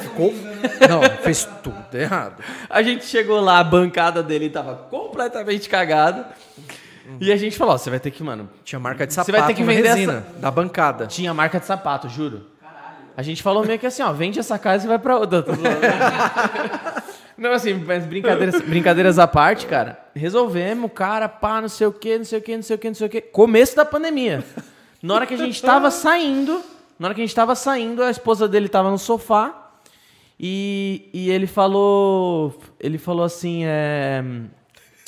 Não, 0.87 1.01
fez 1.23 1.47
tudo 1.63 1.77
errado. 1.93 2.43
A 2.69 2.81
gente 2.81 3.05
chegou 3.05 3.39
lá, 3.39 3.59
a 3.59 3.63
bancada 3.63 4.21
dele 4.21 4.49
tava 4.49 4.75
completamente 4.75 5.69
cagada. 5.69 6.29
E 7.19 7.31
a 7.31 7.37
gente 7.37 7.57
falou, 7.57 7.73
ó, 7.73 7.77
você 7.77 7.89
vai 7.89 7.99
ter 7.99 8.11
que, 8.11 8.21
mano, 8.21 8.47
Tinha 8.63 8.79
marca 8.79 9.07
de 9.07 9.13
Você 9.13 9.23
sapato 9.23 9.37
vai 9.37 9.47
ter 9.47 9.53
que 9.55 9.63
vender 9.63 9.87
resina, 9.87 10.27
da 10.37 10.51
bancada. 10.51 11.07
Tinha 11.07 11.33
marca 11.33 11.59
de 11.59 11.65
sapato, 11.65 12.07
juro. 12.07 12.45
A 13.19 13.21
gente 13.21 13.43
falou 13.43 13.65
meio 13.65 13.77
que 13.77 13.85
assim, 13.85 14.01
ó, 14.01 14.13
vende 14.13 14.39
essa 14.39 14.57
casa 14.57 14.85
e 14.85 14.87
vai 14.87 14.97
pra 14.97 15.17
outra. 15.17 15.43
Não, 17.37 17.51
assim, 17.51 17.73
mas 17.73 18.05
brincadeiras, 18.05 18.61
brincadeiras 18.61 19.19
à 19.19 19.27
parte, 19.27 19.65
cara. 19.65 19.99
Resolvemos, 20.15 20.89
cara, 20.95 21.27
pá, 21.27 21.59
não 21.59 21.67
sei 21.67 21.85
o 21.85 21.91
que, 21.91 22.17
não 22.17 22.23
sei 22.23 22.39
o 22.39 22.41
que, 22.41 22.55
não 22.55 22.63
sei 22.63 22.75
o 22.77 22.79
que, 22.79 22.87
não 22.87 22.95
sei 22.95 23.07
o 23.07 23.09
que. 23.09 23.19
Começo 23.19 23.75
da 23.75 23.83
pandemia. 23.83 24.41
Na 25.03 25.15
hora 25.15 25.25
que 25.25 25.33
a 25.33 25.37
gente 25.37 25.61
tava 25.61 25.91
saindo, 25.91 26.63
na 26.97 27.09
hora 27.09 27.13
que 27.13 27.19
a 27.19 27.25
gente 27.25 27.35
tava 27.35 27.55
saindo, 27.55 28.01
a 28.03 28.09
esposa 28.09 28.47
dele 28.47 28.69
tava 28.69 28.89
no 28.89 28.97
sofá 28.97 29.69
e, 30.39 31.09
e 31.13 31.29
ele 31.29 31.45
falou, 31.45 32.57
ele 32.79 32.97
falou 32.97 33.25
assim, 33.25 33.63
é, 33.65 34.23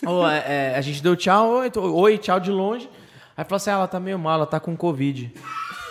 Ô, 0.06 0.28
é, 0.28 0.44
é, 0.48 0.76
a 0.76 0.82
gente 0.82 1.02
deu 1.02 1.16
tchau, 1.16 1.50
oi, 1.50 1.72
oi, 1.78 2.18
tchau 2.18 2.42
de 2.42 2.52
longe. 2.52 2.90
Aí 3.38 3.46
falou 3.46 3.56
assim, 3.56 3.70
ah, 3.70 3.74
ela 3.76 3.88
tá 3.88 4.02
meio 4.02 4.20
mal, 4.20 4.34
ela 4.34 4.46
tá 4.46 4.60
com 4.60 4.76
Covid. 4.76 5.34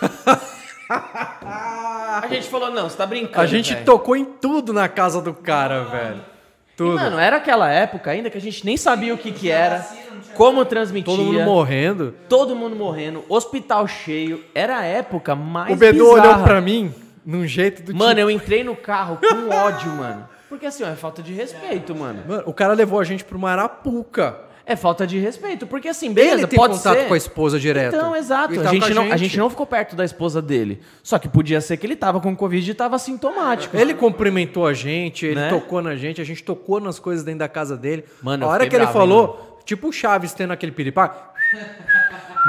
a 0.91 2.27
gente 2.29 2.47
falou, 2.49 2.71
não, 2.71 2.89
você 2.89 2.97
tá 2.97 3.05
brincando, 3.05 3.39
A 3.41 3.45
gente 3.45 3.73
velho. 3.73 3.85
tocou 3.85 4.15
em 4.15 4.25
tudo 4.25 4.73
na 4.73 4.87
casa 4.89 5.21
do 5.21 5.33
cara, 5.33 5.83
velho. 5.85 6.17
E, 6.17 6.83
Tudo. 6.83 6.95
mano, 6.95 7.19
era 7.19 7.35
aquela 7.37 7.69
época 7.69 8.09
ainda 8.09 8.29
que 8.29 8.37
a 8.37 8.41
gente 8.41 8.65
nem 8.65 8.75
sabia 8.75 9.13
o 9.13 9.17
que 9.17 9.31
que 9.31 9.51
era, 9.51 9.85
como 10.33 10.65
transmitia. 10.65 11.15
Todo 11.15 11.23
mundo 11.25 11.41
morrendo. 11.41 12.15
Todo 12.27 12.55
mundo 12.55 12.75
morrendo, 12.75 13.23
hospital 13.29 13.87
cheio. 13.87 14.43
Era 14.55 14.79
a 14.79 14.83
época 14.83 15.35
mais 15.35 15.71
o 15.71 15.75
Bedu 15.75 16.05
bizarra. 16.05 16.29
olhou 16.29 16.43
pra 16.43 16.59
mim 16.59 16.91
num 17.23 17.45
jeito 17.45 17.83
do 17.83 17.95
Mano, 17.95 18.19
eu 18.19 18.31
entrei 18.31 18.63
no 18.63 18.75
carro 18.75 19.19
com 19.21 19.49
ódio, 19.55 19.91
mano. 19.91 20.27
Porque 20.49 20.65
assim, 20.65 20.83
ó, 20.83 20.87
é 20.87 20.95
falta 20.95 21.21
de 21.21 21.33
respeito, 21.33 21.93
mano. 21.95 22.19
tipo... 22.19 22.29
Mano, 22.31 22.43
o 22.47 22.53
cara 22.53 22.73
levou 22.73 22.99
a 22.99 23.03
gente 23.03 23.23
pra 23.23 23.37
uma 23.37 23.51
arapuca. 23.51 24.37
É 24.65 24.75
falta 24.75 25.05
de 25.07 25.17
respeito. 25.17 25.65
Porque 25.65 25.87
assim, 25.87 26.13
beleza, 26.13 26.35
Ele 26.37 26.47
tem 26.47 26.57
pode 26.57 26.75
contato 26.75 26.97
ser... 26.97 27.07
com 27.07 27.13
a 27.13 27.17
esposa 27.17 27.59
direto. 27.59 27.95
Então, 27.95 28.15
exato. 28.15 28.53
Ele 28.53 28.67
A 28.67 28.71
gente, 28.71 28.93
não, 28.93 29.11
a 29.11 29.17
gente 29.17 29.37
não 29.37 29.49
ficou 29.49 29.65
perto 29.65 29.95
da 29.95 30.05
esposa 30.05 30.41
dele. 30.41 30.81
Só 31.03 31.17
que 31.17 31.27
podia 31.27 31.59
ser 31.61 31.77
que 31.77 31.85
ele 31.85 31.95
tava 31.95 32.19
com 32.19 32.35
Covid 32.35 32.69
e 32.69 32.73
tava 32.73 32.97
sintomático. 32.99 33.75
Ele 33.75 33.93
cumprimentou 33.93 34.65
a 34.65 34.73
gente, 34.73 35.25
ele 35.25 35.35
Né? 35.35 35.49
tocou 35.49 35.81
na 35.81 35.95
gente, 35.95 36.21
a 36.21 36.23
gente 36.23 36.43
tocou 36.43 36.79
nas 36.79 36.99
coisas 36.99 37.23
dentro 37.23 37.39
da 37.39 37.49
casa 37.49 37.75
dele. 37.75 38.05
Mano, 38.21 38.45
a 38.45 38.49
hora 38.49 38.67
que 38.67 38.75
ele 38.75 38.83
bravo, 38.83 38.99
hein, 38.99 39.07
falou, 39.07 39.59
tipo 39.65 39.87
o 39.89 39.91
Chaves 39.91 40.33
tendo 40.33 40.53
aquele 40.53 40.71
piripá, 40.71 41.31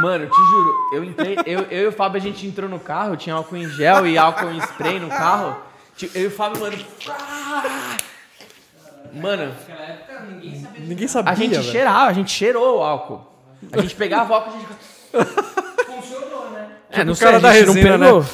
Mano, 0.00 0.24
eu 0.24 0.30
te 0.30 0.36
juro, 0.36 0.74
eu 0.94 1.04
entrei, 1.04 1.36
eu, 1.44 1.60
eu 1.62 1.82
e 1.84 1.86
o 1.88 1.92
Fábio, 1.92 2.18
a 2.18 2.22
gente 2.22 2.46
entrou 2.46 2.68
no 2.68 2.78
carro, 2.78 3.16
tinha 3.16 3.34
álcool 3.34 3.56
em 3.56 3.68
gel 3.68 4.06
e 4.06 4.16
álcool 4.16 4.50
em 4.50 4.58
spray 4.58 4.98
no 4.98 5.08
carro. 5.08 5.56
Eu 6.14 6.22
e 6.22 6.26
o 6.26 6.30
Fábio, 6.30 6.60
mano. 6.60 6.76
ah! 7.10 7.96
Mano, 9.12 9.52
ninguém 10.78 11.06
sabia. 11.08 11.32
a 11.32 11.34
gente 11.34 11.50
velho. 11.52 11.62
cheirava, 11.62 12.10
a 12.10 12.12
gente 12.12 12.30
cheirou 12.30 12.78
o 12.78 12.82
álcool. 12.82 13.26
A 13.72 13.80
gente 13.80 13.94
pegava 13.94 14.32
o 14.32 14.34
álcool 14.36 14.52
e 14.52 14.56
a 14.56 14.58
gente. 14.60 15.32
Funcionou, 15.86 16.50
né? 16.50 16.68
É, 16.90 17.04
não 17.04 17.12
o 17.12 17.16
sei, 17.16 17.24
cara 17.26 17.36
a 17.36 17.40
da 17.40 17.52
gente 17.52 17.66
não 17.66 17.74
resina, 17.74 17.98
pegou. 17.98 18.24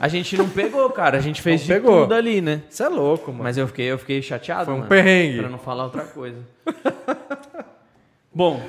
A 0.00 0.08
gente 0.08 0.36
não 0.36 0.48
pegou, 0.48 0.90
cara. 0.90 1.18
A 1.18 1.20
gente 1.20 1.42
fez 1.42 1.60
Não 1.60 1.66
de 1.66 1.72
pegou. 1.74 2.02
tudo 2.02 2.14
ali, 2.14 2.40
né? 2.40 2.62
Você 2.68 2.82
é 2.84 2.88
louco, 2.88 3.32
mano. 3.32 3.44
Mas 3.44 3.56
eu 3.58 3.66
fiquei, 3.66 3.86
eu 3.86 3.98
fiquei 3.98 4.22
chateado, 4.22 4.66
Foi 4.66 4.74
um 4.74 4.78
mano, 4.78 4.88
perrengue. 4.88 5.38
Pra 5.40 5.48
não 5.48 5.58
falar 5.58 5.84
outra 5.84 6.04
coisa. 6.04 6.38
Bom, 8.32 8.60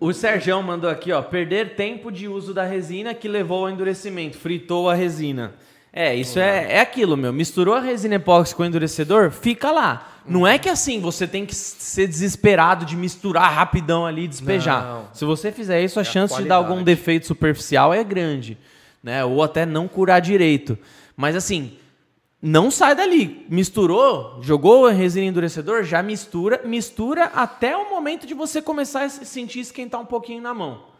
o 0.00 0.12
Sergião 0.12 0.62
mandou 0.62 0.88
aqui, 0.88 1.12
ó. 1.12 1.20
Perder 1.20 1.74
tempo 1.74 2.10
de 2.10 2.26
uso 2.28 2.54
da 2.54 2.64
resina 2.64 3.12
que 3.12 3.28
levou 3.28 3.66
ao 3.66 3.70
endurecimento. 3.70 4.38
Fritou 4.38 4.88
a 4.88 4.94
resina. 4.94 5.52
É, 5.98 6.14
isso 6.14 6.38
é, 6.38 6.74
é 6.74 6.80
aquilo, 6.80 7.16
meu. 7.16 7.32
Misturou 7.32 7.74
a 7.74 7.80
resina 7.80 8.16
epóxi 8.16 8.54
com 8.54 8.62
o 8.62 8.66
endurecedor, 8.66 9.30
fica 9.30 9.70
lá. 9.70 10.06
Não 10.26 10.46
é 10.46 10.58
que 10.58 10.68
assim 10.68 11.00
você 11.00 11.26
tem 11.26 11.46
que 11.46 11.54
ser 11.54 12.06
desesperado 12.06 12.84
de 12.84 12.94
misturar 12.94 13.50
rapidão 13.50 14.04
ali 14.04 14.24
e 14.24 14.28
despejar. 14.28 14.84
Não. 14.84 15.08
Se 15.14 15.24
você 15.24 15.50
fizer 15.50 15.82
isso, 15.82 15.98
a 15.98 16.02
É 16.02 16.06
a 16.06 16.10
chance 16.10 16.36
de 16.36 16.46
dar 16.46 16.56
algum 16.56 16.82
defeito 16.82 17.26
superficial 17.26 17.94
é 17.94 18.04
grande, 18.04 18.58
né? 19.02 19.24
Ou 19.24 19.42
até 19.42 19.64
não 19.64 19.88
curar 19.88 20.20
direito. 20.20 20.76
Mas 21.16 21.34
assim, 21.34 21.78
não 22.42 22.70
sai 22.70 22.94
dali. 22.94 23.46
Misturou, 23.48 24.38
jogou 24.42 24.86
a 24.86 24.92
resina 24.92 25.24
endurecedor, 25.24 25.82
já 25.82 26.02
mistura, 26.02 26.60
mistura 26.62 27.30
até 27.34 27.74
o 27.74 27.88
momento 27.88 28.26
de 28.26 28.34
você 28.34 28.60
começar 28.60 29.04
a 29.04 29.08
se 29.08 29.24
sentir 29.24 29.60
esquentar 29.60 29.98
um 29.98 30.06
pouquinho 30.06 30.42
na 30.42 30.52
mão. 30.52 30.94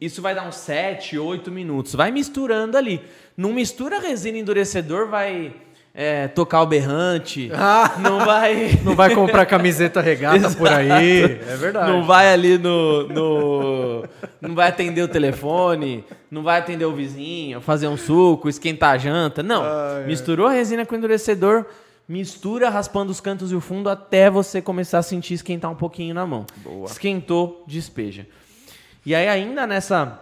Isso 0.00 0.20
vai 0.22 0.34
dar 0.34 0.46
uns 0.46 0.56
7, 0.56 1.18
8 1.18 1.50
minutos. 1.50 1.94
Vai 1.94 2.10
misturando 2.10 2.76
ali. 2.76 3.00
Não 3.36 3.52
mistura 3.52 3.98
resina 3.98 4.38
endurecedor, 4.38 5.08
vai 5.08 5.54
é, 5.94 6.28
tocar 6.28 6.62
o 6.62 6.66
berrante. 6.66 7.50
não 8.00 8.20
vai. 8.24 8.78
Não 8.84 8.94
vai 8.94 9.14
comprar 9.14 9.46
camiseta 9.46 10.00
regata 10.00 10.50
por 10.56 10.68
aí. 10.68 11.22
É 11.22 11.56
verdade. 11.56 11.90
Não 11.90 12.04
vai 12.04 12.32
ali 12.32 12.58
no, 12.58 13.08
no- 13.08 14.04
Não 14.40 14.54
vai 14.54 14.68
atender 14.68 15.02
o 15.02 15.08
telefone, 15.08 16.04
não 16.30 16.42
vai 16.42 16.58
atender 16.58 16.84
o 16.84 16.92
vizinho, 16.92 17.60
fazer 17.60 17.88
um 17.88 17.96
suco, 17.96 18.48
esquentar 18.48 18.94
a 18.94 18.98
janta. 18.98 19.42
Não. 19.42 19.62
Misturou 20.06 20.46
a 20.46 20.52
resina 20.52 20.84
com 20.84 20.94
endurecedor, 20.94 21.64
mistura 22.06 22.68
raspando 22.68 23.10
os 23.10 23.20
cantos 23.20 23.50
e 23.50 23.54
o 23.54 23.60
fundo 23.60 23.88
até 23.88 24.28
você 24.30 24.60
começar 24.60 24.98
a 24.98 25.02
sentir 25.02 25.34
esquentar 25.34 25.70
um 25.70 25.74
pouquinho 25.74 26.14
na 26.14 26.26
mão. 26.26 26.44
Esquentou, 26.84 27.64
despeja. 27.66 28.26
E 29.06 29.14
aí, 29.14 29.28
ainda 29.28 29.68
nessa. 29.68 30.20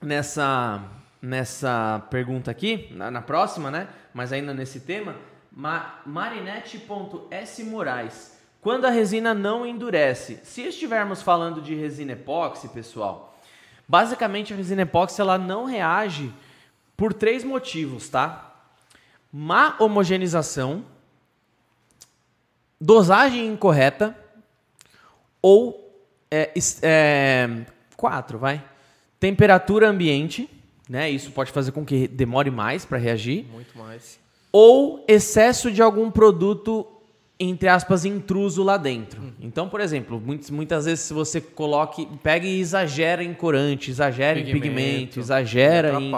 Nessa. 0.00 0.84
Nessa 1.22 2.02
pergunta 2.08 2.50
aqui, 2.50 2.88
na, 2.92 3.10
na 3.10 3.20
próxima, 3.20 3.70
né? 3.70 3.88
Mas 4.14 4.32
ainda 4.32 4.54
nesse 4.54 4.80
tema, 4.80 5.16
ma, 5.52 6.00
marinete.s 6.06 7.64
Moraes. 7.64 8.38
Quando 8.62 8.86
a 8.86 8.90
resina 8.90 9.34
não 9.34 9.66
endurece. 9.66 10.40
Se 10.42 10.62
estivermos 10.62 11.20
falando 11.20 11.60
de 11.60 11.74
resina 11.74 12.12
epóxi, 12.12 12.68
pessoal, 12.68 13.38
basicamente 13.86 14.54
a 14.54 14.56
resina 14.56 14.80
epóxi 14.80 15.20
ela 15.20 15.36
não 15.36 15.66
reage 15.66 16.32
por 16.96 17.12
três 17.12 17.44
motivos, 17.44 18.08
tá? 18.08 18.54
Má 19.30 19.76
homogeneização, 19.78 20.86
dosagem 22.80 23.46
incorreta 23.46 24.16
ou 25.42 26.02
é, 26.30 26.52
é, 26.82 27.66
quatro, 28.00 28.38
vai. 28.38 28.64
Temperatura 29.20 29.86
ambiente, 29.86 30.48
né? 30.88 31.10
Isso 31.10 31.30
pode 31.32 31.52
fazer 31.52 31.70
com 31.72 31.84
que 31.84 32.08
demore 32.08 32.50
mais 32.50 32.86
para 32.86 32.96
reagir 32.96 33.44
Muito 33.52 33.76
mais. 33.76 34.18
ou 34.50 35.04
excesso 35.06 35.70
de 35.70 35.82
algum 35.82 36.10
produto 36.10 36.86
entre 37.38 37.68
aspas 37.68 38.04
intruso 38.04 38.62
lá 38.62 38.76
dentro. 38.76 39.32
Então, 39.40 39.66
por 39.66 39.80
exemplo, 39.80 40.20
muitas, 40.20 40.50
muitas 40.50 40.84
vezes 40.84 41.00
se 41.04 41.14
você 41.14 41.40
coloque, 41.40 42.06
pega 42.22 42.46
e 42.46 42.60
exagera 42.60 43.24
em 43.24 43.32
corante, 43.32 43.90
exagera 43.90 44.38
em 44.38 44.44
Pigmento, 44.44 44.62
pigmento, 44.70 45.20
exagera 45.20 45.98
em, 45.98 46.12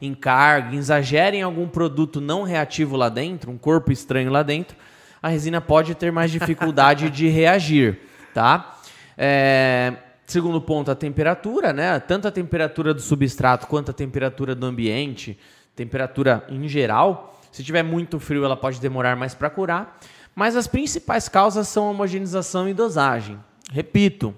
em 0.00 0.14
carga, 0.14 0.76
exagera 0.76 1.34
em 1.34 1.42
algum 1.42 1.66
produto 1.66 2.20
não 2.20 2.44
reativo 2.44 2.96
lá 2.96 3.08
dentro, 3.08 3.50
um 3.50 3.58
corpo 3.58 3.90
estranho 3.90 4.30
lá 4.30 4.44
dentro, 4.44 4.76
a 5.20 5.28
resina 5.28 5.60
pode 5.60 5.96
ter 5.96 6.12
mais 6.12 6.30
dificuldade 6.30 7.10
de 7.10 7.26
reagir, 7.28 7.98
tá? 8.32 8.78
É, 9.16 9.94
segundo 10.28 10.60
ponto, 10.60 10.90
a 10.90 10.94
temperatura, 10.94 11.72
né? 11.72 11.98
Tanto 11.98 12.28
a 12.28 12.30
temperatura 12.30 12.92
do 12.94 13.00
substrato 13.00 13.66
quanto 13.66 13.90
a 13.90 13.94
temperatura 13.94 14.54
do 14.54 14.66
ambiente, 14.66 15.38
temperatura 15.74 16.46
em 16.48 16.68
geral. 16.68 17.40
Se 17.50 17.64
tiver 17.64 17.82
muito 17.82 18.20
frio, 18.20 18.44
ela 18.44 18.56
pode 18.56 18.78
demorar 18.78 19.16
mais 19.16 19.34
para 19.34 19.48
curar. 19.50 19.98
Mas 20.34 20.54
as 20.54 20.66
principais 20.68 21.28
causas 21.28 21.66
são 21.66 21.90
homogeneização 21.90 22.68
e 22.68 22.74
dosagem. 22.74 23.38
Repito, 23.72 24.34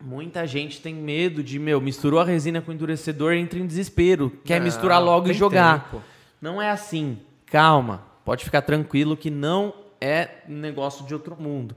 muita 0.00 0.46
gente 0.46 0.80
tem 0.80 0.94
medo 0.94 1.42
de, 1.42 1.58
meu, 1.58 1.80
misturou 1.80 2.20
a 2.20 2.24
resina 2.24 2.60
com 2.60 2.70
endurecedor, 2.70 3.32
entra 3.32 3.58
em 3.58 3.66
desespero, 3.66 4.30
quer 4.44 4.58
Não, 4.58 4.66
misturar 4.66 5.02
logo 5.02 5.30
e 5.30 5.34
jogar. 5.34 5.84
tempo. 5.84 6.02
Não 6.40 6.60
é 6.60 6.70
assim. 6.70 7.18
Calma. 7.46 8.04
Pode 8.24 8.44
ficar 8.44 8.62
tranquilo 8.62 9.16
que 9.16 9.30
não 9.30 9.72
é 10.00 10.28
um 10.48 10.54
negócio 10.54 11.04
de 11.06 11.14
outro 11.14 11.34
mundo. 11.40 11.74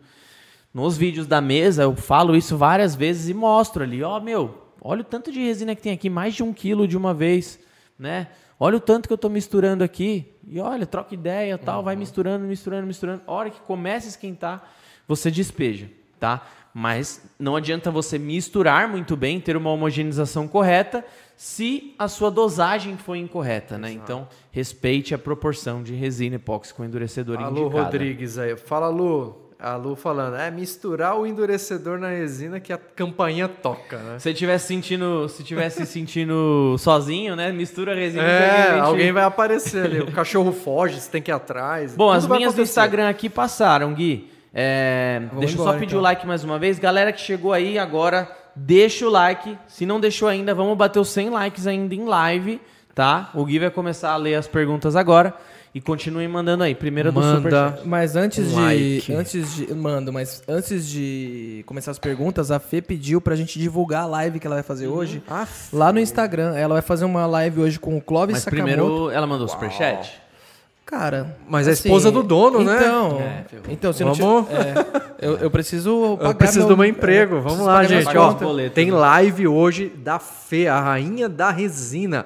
Nos 0.78 0.96
vídeos 0.96 1.26
da 1.26 1.42
mesa, 1.42 1.82
eu 1.82 1.96
falo 1.96 2.36
isso 2.36 2.56
várias 2.56 2.94
vezes 2.94 3.30
e 3.30 3.34
mostro 3.34 3.82
ali. 3.82 4.04
Ó, 4.04 4.20
meu, 4.20 4.64
olha 4.80 5.02
o 5.02 5.04
tanto 5.04 5.32
de 5.32 5.40
resina 5.40 5.76
que 5.76 5.82
tem 5.82 5.92
aqui, 5.92 6.08
mais 6.08 6.36
de 6.36 6.44
um 6.44 6.54
quilo 6.54 6.88
de 6.88 6.96
uma 6.96 7.16
vez, 7.16 7.60
né? 7.98 8.28
Olha 8.60 8.78
o 8.78 8.80
tanto 8.80 9.08
que 9.10 9.14
eu 9.14 9.18
tô 9.18 9.28
misturando 9.28 9.84
aqui. 9.84 10.32
E 10.48 10.60
olha, 10.60 10.86
troca 10.86 11.16
ideia 11.16 11.58
tal, 11.58 11.82
vai 11.82 11.96
misturando, 11.96 12.46
misturando, 12.46 12.86
misturando. 12.86 13.24
A 13.26 13.32
hora 13.32 13.50
que 13.50 13.60
começa 13.62 14.06
a 14.06 14.10
esquentar, 14.10 14.72
você 15.08 15.32
despeja, 15.32 15.90
tá? 16.20 16.46
Mas 16.72 17.28
não 17.40 17.56
adianta 17.56 17.90
você 17.90 18.20
misturar 18.20 18.88
muito 18.88 19.18
bem, 19.18 19.40
ter 19.40 19.58
uma 19.58 19.72
homogeneização 19.72 20.48
correta, 20.48 21.04
se 21.36 21.96
a 21.98 22.08
sua 22.08 22.30
dosagem 22.30 22.98
foi 22.98 23.18
incorreta, 23.18 23.80
né? 23.80 23.92
Então, 23.92 24.28
respeite 24.52 25.16
a 25.16 25.18
proporção 25.18 25.82
de 25.82 25.96
resina 25.96 26.36
epóxi 26.36 26.72
com 26.72 26.86
endurecedor 26.86 27.40
Alô, 27.40 27.62
indicada. 27.62 27.84
Rodrigues 27.86 28.38
aí. 28.38 28.56
Fala, 28.56 28.90
Lu. 28.90 29.47
A 29.60 29.76
Lu 29.76 29.96
falando, 29.96 30.36
é 30.36 30.52
misturar 30.52 31.18
o 31.18 31.26
endurecedor 31.26 31.98
na 31.98 32.10
resina 32.10 32.60
que 32.60 32.72
a 32.72 32.78
campainha 32.78 33.48
toca, 33.48 33.98
né? 33.98 34.20
Se 34.20 34.32
tivesse 34.32 34.68
sentindo, 34.68 35.28
se 35.30 35.44
tivesse 35.44 35.84
sentindo 35.86 36.76
sozinho, 36.78 37.36
né? 37.36 37.52
Mistura 37.52 37.94
a 37.94 37.96
resina. 37.96 38.22
É, 38.24 38.68
gente- 38.74 38.80
alguém 38.82 39.12
vai 39.12 39.24
aparecer 39.24 39.86
ali. 39.86 40.00
O 40.02 40.12
cachorro 40.14 40.52
foge, 40.52 41.00
você 41.02 41.10
tem 41.10 41.22
que 41.24 41.32
ir 41.32 41.34
atrás. 41.34 41.96
Bom, 41.96 42.12
as 42.12 42.28
minhas 42.28 42.54
do 42.54 42.58
acontecer. 42.58 42.62
Instagram 42.64 43.10
aqui 43.10 43.30
passaram, 43.30 43.94
Gui. 43.96 44.30
É, 44.54 45.24
deixa 45.40 45.58
eu 45.58 45.64
só 45.64 45.74
pedir 45.74 45.86
então. 45.88 46.00
o 46.00 46.02
like 46.04 46.26
mais 46.28 46.44
uma 46.44 46.60
vez. 46.60 46.78
Galera 46.78 47.12
que 47.12 47.20
chegou 47.22 47.52
aí 47.52 47.80
agora, 47.80 48.30
deixa 48.56 49.08
o 49.08 49.10
like. 49.10 49.58
Se 49.68 49.88
não 49.88 50.00
deixou 50.00 50.28
ainda, 50.28 50.54
vamos 50.54 50.78
bater 50.78 51.00
os 51.00 51.10
100 51.10 51.32
likes 51.32 51.66
ainda 51.66 51.96
em 51.96 52.06
live, 52.06 52.62
tá? 52.94 53.32
O 53.34 53.44
Gui 53.44 53.58
vai 53.58 53.72
começar 53.72 54.12
a 54.12 54.18
ler 54.18 54.36
as 54.36 54.48
perguntas 54.48 54.96
agora. 54.96 55.34
E 55.76 55.82
continuem 55.82 56.28
mandando 56.28 56.64
aí. 56.64 56.74
Primeira 56.74 57.12
do 57.12 57.20
Manda. 57.20 57.38
Superchat. 57.70 57.88
Mas 57.88 58.16
antes 58.16 58.48
Um 58.48 58.50
de. 58.50 58.56
like. 58.62 59.14
Antes 59.14 59.56
de. 59.56 59.74
Mando, 59.76 60.12
mas 60.12 60.42
antes 60.48 60.88
de 60.88 61.64
começar 61.68 61.92
as 61.92 62.00
perguntas, 62.00 62.50
a 62.50 62.60
Fê 62.60 62.82
pediu 62.82 63.22
pra 63.22 63.36
gente 63.36 63.60
divulgar 63.60 64.04
a 64.04 64.06
live 64.08 64.40
que 64.40 64.48
ela 64.48 64.56
vai 64.56 64.64
fazer 64.64 64.88
hoje. 64.88 65.22
Ah, 65.30 65.46
Lá 65.72 65.94
no 65.94 66.00
Instagram. 66.00 66.56
Ela 66.56 66.76
vai 66.76 66.82
fazer 66.82 67.06
uma 67.06 67.26
live 67.28 67.62
hoje 67.62 67.80
com 67.80 67.96
o 67.98 68.02
Clóvis 68.02 68.36
Mas 68.36 68.44
Sakamoto. 68.44 68.66
primeiro 68.74 69.12
ela 69.12 69.28
mandou 69.28 69.46
o 69.46 69.50
superchat. 69.50 70.20
Cara. 70.86 71.36
Mas 71.50 71.68
é 71.68 71.72
a 71.72 71.74
esposa 71.74 72.10
do 72.10 72.24
dono, 72.24 72.64
né? 72.64 72.78
então, 72.78 73.20
É, 73.20 73.44
ferrou. 73.50 73.66
Então, 73.70 73.92
se 73.92 74.04
Vamos- 74.06 74.20
não 74.20 74.44
tiver, 74.46 74.78
é, 75.20 75.28
eu, 75.28 75.38
eu 75.40 75.52
preciso 75.52 76.16
pagar 76.18 76.30
Eu 76.32 76.36
preciso 76.36 76.60
meu- 76.60 76.68
do 76.70 76.78
meu 76.78 76.86
emprego. 76.90 77.36
é, 77.36 77.42
Vamos 77.42 77.60
lá, 77.66 77.84
gente. 77.84 78.18
Ó, 78.18 78.30
os 78.30 78.36
boletos, 78.36 78.74
tem 78.74 78.90
né? 78.90 78.98
live 78.98 79.48
hoje 79.50 79.90
da 79.98 80.18
Fê, 80.18 80.68
a 80.70 80.80
rainha 80.80 81.28
da 81.28 81.52
resina. 81.52 82.26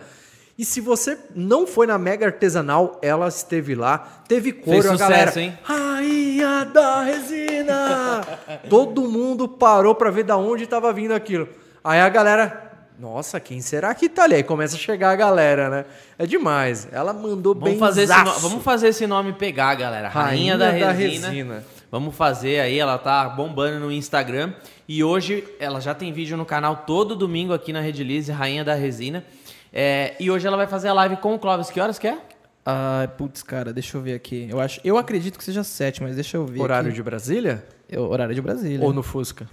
E 0.57 0.65
se 0.65 0.79
você 0.81 1.17
não 1.33 1.65
foi 1.65 1.87
na 1.87 1.97
Mega 1.97 2.25
Artesanal, 2.27 2.99
ela 3.01 3.27
esteve 3.27 3.73
lá. 3.73 4.21
Teve 4.27 4.51
couro, 4.51 4.81
Fez 4.81 4.85
a 4.85 4.91
sucesso, 4.91 5.09
galera. 5.11 5.41
hein? 5.41 5.57
Rainha 5.63 6.65
da 6.65 7.01
resina! 7.03 8.21
Todo 8.69 9.01
mundo 9.09 9.47
parou 9.47 9.95
pra 9.95 10.11
ver 10.11 10.23
da 10.23 10.37
onde 10.37 10.67
tava 10.67 10.91
vindo 10.93 11.13
aquilo. 11.13 11.47
Aí 11.83 11.99
a 11.99 12.09
galera. 12.09 12.69
Nossa, 12.99 13.39
quem 13.39 13.61
será 13.61 13.95
que 13.95 14.07
tá 14.07 14.25
ali? 14.25 14.35
Aí 14.35 14.43
começa 14.43 14.75
a 14.75 14.79
chegar 14.79 15.09
a 15.09 15.15
galera, 15.15 15.69
né? 15.69 15.85
É 16.19 16.25
demais. 16.27 16.87
Ela 16.91 17.11
mandou 17.13 17.55
Vamos 17.55 17.69
bem 17.71 17.79
fazer, 17.79 18.05
no- 18.07 18.39
vamos 18.39 18.63
fazer 18.63 18.89
esse 18.89 19.07
nome 19.07 19.33
pegar, 19.33 19.73
galera. 19.73 20.07
Rainha, 20.07 20.55
da, 20.55 20.69
resina. 20.69 21.29
resina. 21.29 21.63
Vamos 21.89 22.15
fazer 22.15 22.59
aí, 22.59 22.77
ela 22.77 22.99
tá 22.99 23.27
bombando 23.27 23.79
no 23.79 23.91
Instagram. 23.91 24.53
E 24.87 25.03
hoje 25.03 25.43
ela 25.59 25.81
já 25.81 25.95
tem 25.95 26.13
vídeo 26.13 26.37
no 26.37 26.45
canal 26.45 26.83
todo 26.85 27.15
domingo 27.15 27.53
aqui 27.53 27.73
na 27.73 27.81
Redilize, 27.81 28.31
Rainha 28.31 28.63
da 28.63 28.75
Resina. 28.75 29.25
É, 29.73 30.15
e 30.19 30.29
hoje 30.29 30.45
ela 30.45 30.57
vai 30.57 30.67
fazer 30.67 30.89
a 30.89 30.93
live 30.93 31.17
com 31.17 31.35
o 31.35 31.39
Clóvis. 31.39 31.69
Que 31.69 31.79
horas 31.79 31.97
que 31.97 32.07
é? 32.07 32.17
Ai, 32.65 33.07
putz, 33.07 33.41
cara, 33.41 33.73
deixa 33.73 33.97
eu 33.97 34.01
ver 34.01 34.13
aqui. 34.13 34.47
Eu, 34.49 34.59
acho, 34.59 34.79
eu 34.83 34.97
acredito 34.97 35.37
que 35.37 35.43
seja 35.43 35.63
sete, 35.63 36.03
mas 36.03 36.15
deixa 36.15 36.37
eu 36.37 36.45
ver. 36.45 36.61
Horário 36.61 36.89
aqui. 36.89 36.95
de 36.95 37.03
Brasília? 37.03 37.65
É, 37.89 37.99
horário 37.99 38.35
de 38.35 38.41
Brasília. 38.41 38.85
Ou 38.85 38.93
no 38.93 39.01
Fusca? 39.01 39.49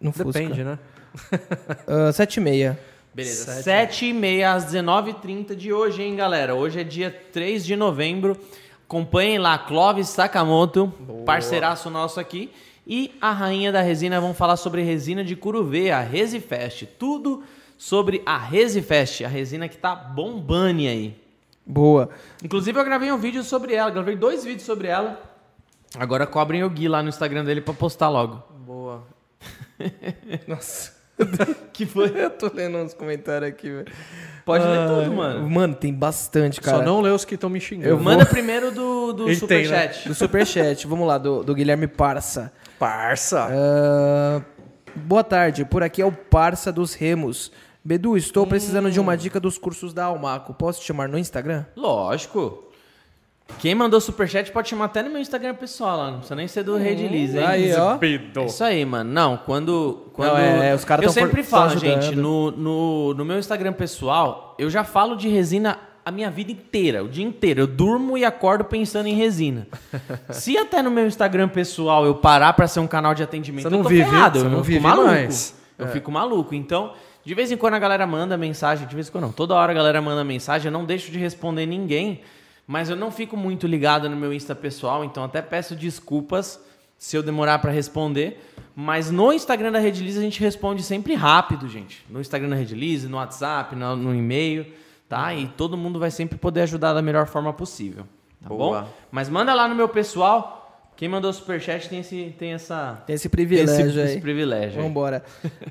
no 0.00 0.12
Fusca. 0.12 0.32
Depende, 0.32 0.64
né? 0.64 0.78
Ah, 1.86 2.12
sete 2.12 2.36
e 2.36 2.40
meia. 2.40 2.78
Beleza. 3.18 3.62
7 3.62 4.06
e 4.06 4.12
meia 4.12 4.52
às 4.52 4.72
19h30 4.72 5.56
de 5.56 5.72
hoje, 5.72 6.02
hein, 6.02 6.14
galera? 6.14 6.54
Hoje 6.54 6.80
é 6.80 6.84
dia 6.84 7.10
3 7.32 7.66
de 7.66 7.74
novembro. 7.74 8.36
Acompanhem 8.86 9.38
lá, 9.38 9.58
Clóvis 9.58 10.08
Sakamoto, 10.08 10.92
parceiraço 11.26 11.90
nosso 11.90 12.20
aqui. 12.20 12.52
E 12.86 13.12
a 13.20 13.32
Rainha 13.32 13.72
da 13.72 13.82
Resina, 13.82 14.20
vão 14.20 14.32
falar 14.32 14.56
sobre 14.56 14.82
resina 14.82 15.24
de 15.24 15.34
Curuvê, 15.34 15.90
a 15.90 16.00
Resifest. 16.00 16.86
Tudo 16.96 17.42
sobre 17.78 18.20
a 18.26 18.36
Resifest, 18.36 19.24
a 19.24 19.28
resina 19.28 19.68
que 19.68 19.78
tá 19.78 19.94
bombando 19.94 20.80
aí. 20.80 21.16
Boa. 21.64 22.10
Inclusive 22.42 22.78
eu 22.78 22.84
gravei 22.84 23.10
um 23.12 23.18
vídeo 23.18 23.42
sobre 23.44 23.72
ela, 23.74 23.90
gravei 23.90 24.16
dois 24.16 24.44
vídeos 24.44 24.64
sobre 24.66 24.88
ela. 24.88 25.20
Agora 25.96 26.26
cobrem 26.26 26.64
o 26.64 26.68
Gui 26.68 26.88
lá 26.88 27.02
no 27.02 27.08
Instagram 27.08 27.44
dele 27.44 27.60
pra 27.62 27.72
postar 27.72 28.08
logo. 28.10 28.42
Boa. 28.66 29.06
Nossa. 30.46 30.98
Que 31.72 31.84
foi? 31.86 32.10
Eu 32.16 32.30
tô 32.30 32.50
lendo 32.52 32.78
uns 32.78 32.94
comentários 32.94 33.48
aqui, 33.50 33.70
velho. 33.70 33.86
Pode 34.44 34.64
ler 34.64 34.78
Ah, 34.78 34.86
tudo, 34.88 35.12
mano. 35.16 35.48
Mano, 35.50 35.74
tem 35.74 35.92
bastante, 35.92 36.60
cara. 36.60 36.78
Só 36.78 36.82
não 36.84 37.00
lê 37.00 37.10
os 37.10 37.24
que 37.24 37.34
estão 37.34 37.48
me 37.50 37.60
xingando. 37.60 37.88
Eu 37.88 37.98
Manda 38.00 38.24
primeiro 38.26 38.70
do, 38.72 39.12
do 39.12 39.28
Ele 39.28 39.40
tem, 39.40 39.66
né? 39.68 39.88
superchat. 39.88 40.08
Do 40.08 40.14
Superchat. 40.14 40.86
Vamos 40.86 41.06
lá, 41.06 41.18
do, 41.18 41.42
do 41.44 41.54
Guilherme 41.54 41.86
Parça. 41.86 42.52
Parça. 42.78 43.48
Ah, 43.50 44.42
boa 44.94 45.22
tarde, 45.24 45.64
por 45.64 45.82
aqui 45.82 46.00
é 46.02 46.06
o 46.06 46.12
Parça 46.12 46.72
dos 46.72 46.94
Remos. 46.94 47.52
Bedu, 47.88 48.18
estou 48.18 48.46
precisando 48.46 48.90
de 48.90 49.00
uma 49.00 49.16
dica 49.16 49.40
dos 49.40 49.56
cursos 49.56 49.94
da 49.94 50.04
Almaco. 50.04 50.52
Posso 50.52 50.78
te 50.78 50.86
chamar 50.86 51.08
no 51.08 51.16
Instagram? 51.18 51.64
Lógico. 51.74 52.64
Quem 53.60 53.74
mandou 53.74 53.98
superchat 53.98 54.52
pode 54.52 54.68
chamar 54.68 54.84
até 54.84 55.02
no 55.02 55.08
meu 55.08 55.22
Instagram 55.22 55.54
pessoal 55.54 55.96
lá. 55.96 56.10
Não 56.10 56.18
precisa 56.18 56.34
nem 56.34 56.46
ser 56.46 56.64
do 56.64 56.76
Rede 56.76 57.08
Liz, 57.08 57.34
hein? 57.34 57.42
Aí, 57.46 57.72
ó. 57.74 57.96
É 58.02 58.44
Isso 58.44 58.62
aí, 58.62 58.84
mano. 58.84 59.10
Não, 59.10 59.38
quando. 59.38 60.10
quando... 60.12 60.32
Não, 60.32 60.36
é, 60.36 60.74
os 60.74 60.84
caras 60.84 61.06
Eu 61.06 61.10
sempre 61.12 61.42
for- 61.42 61.48
falo, 61.66 61.78
gente, 61.78 62.14
no, 62.14 62.50
no, 62.50 63.14
no 63.14 63.24
meu 63.24 63.38
Instagram 63.38 63.72
pessoal, 63.72 64.54
eu 64.58 64.68
já 64.68 64.84
falo 64.84 65.16
de 65.16 65.26
resina 65.30 65.78
a 66.04 66.10
minha 66.10 66.30
vida 66.30 66.52
inteira, 66.52 67.02
o 67.02 67.08
dia 67.08 67.24
inteiro. 67.24 67.60
Eu 67.62 67.66
durmo 67.66 68.18
e 68.18 68.24
acordo 68.26 68.64
pensando 68.66 69.06
em 69.06 69.14
resina. 69.14 69.66
Se 70.28 70.58
até 70.58 70.82
no 70.82 70.90
meu 70.90 71.06
Instagram 71.06 71.48
pessoal 71.48 72.04
eu 72.04 72.14
parar 72.16 72.52
pra 72.52 72.68
ser 72.68 72.80
um 72.80 72.86
canal 72.86 73.14
de 73.14 73.22
atendimento, 73.22 73.62
Você 73.62 73.70
não 73.70 73.78
eu 73.78 73.82
tô 73.84 73.88
vive, 73.88 74.04
ferrado. 74.04 74.40
você 74.40 74.44
eu 74.44 74.50
não 74.50 74.58
fico 74.62 74.66
vive 74.66 74.80
maluco. 74.80 75.06
mais. 75.08 75.56
Eu 75.78 75.86
fico 75.88 76.12
maluco. 76.12 76.54
Então, 76.54 76.92
de 77.28 77.34
vez 77.34 77.52
em 77.52 77.58
quando 77.58 77.74
a 77.74 77.78
galera 77.78 78.06
manda 78.06 78.38
mensagem, 78.38 78.88
de 78.88 78.94
vez 78.94 79.08
em 79.08 79.12
quando 79.12 79.24
não. 79.24 79.32
Toda 79.32 79.54
hora 79.54 79.70
a 79.70 79.74
galera 79.74 80.00
manda 80.00 80.24
mensagem, 80.24 80.68
eu 80.68 80.72
não 80.72 80.86
deixo 80.86 81.12
de 81.12 81.18
responder 81.18 81.66
ninguém, 81.66 82.22
mas 82.66 82.88
eu 82.88 82.96
não 82.96 83.10
fico 83.10 83.36
muito 83.36 83.66
ligado 83.66 84.08
no 84.08 84.16
meu 84.16 84.32
Insta 84.32 84.54
pessoal, 84.54 85.04
então 85.04 85.22
até 85.22 85.42
peço 85.42 85.76
desculpas 85.76 86.58
se 86.96 87.18
eu 87.18 87.22
demorar 87.22 87.58
pra 87.58 87.70
responder. 87.70 88.42
Mas 88.74 89.10
no 89.10 89.30
Instagram 89.30 89.72
da 89.72 89.78
Rede 89.78 90.08
a 90.08 90.22
gente 90.22 90.40
responde 90.40 90.82
sempre 90.82 91.12
rápido, 91.12 91.68
gente. 91.68 92.02
No 92.08 92.18
Instagram 92.18 92.48
da 92.48 92.56
Rede 92.56 92.74
Liz, 92.74 93.04
no 93.04 93.18
WhatsApp, 93.18 93.76
no, 93.76 93.94
no 93.94 94.14
e-mail, 94.14 94.64
tá? 95.06 95.34
E 95.34 95.48
todo 95.48 95.76
mundo 95.76 95.98
vai 95.98 96.10
sempre 96.10 96.38
poder 96.38 96.62
ajudar 96.62 96.94
da 96.94 97.02
melhor 97.02 97.26
forma 97.26 97.52
possível. 97.52 98.06
Tá 98.42 98.48
Boa. 98.48 98.80
bom? 98.80 98.88
Mas 99.10 99.28
manda 99.28 99.52
lá 99.52 99.68
no 99.68 99.74
meu 99.74 99.90
pessoal. 99.90 100.57
Quem 100.98 101.08
mandou 101.08 101.32
superchat 101.32 101.88
tem, 101.88 102.00
esse, 102.00 102.34
tem 102.36 102.54
essa. 102.54 103.00
Tem 103.06 103.14
esse 103.14 103.28
tem 103.28 103.30
privilégio 103.30 103.86
esse, 103.88 104.00
aí. 104.00 104.04
esse 104.06 104.20
privilégio. 104.20 104.82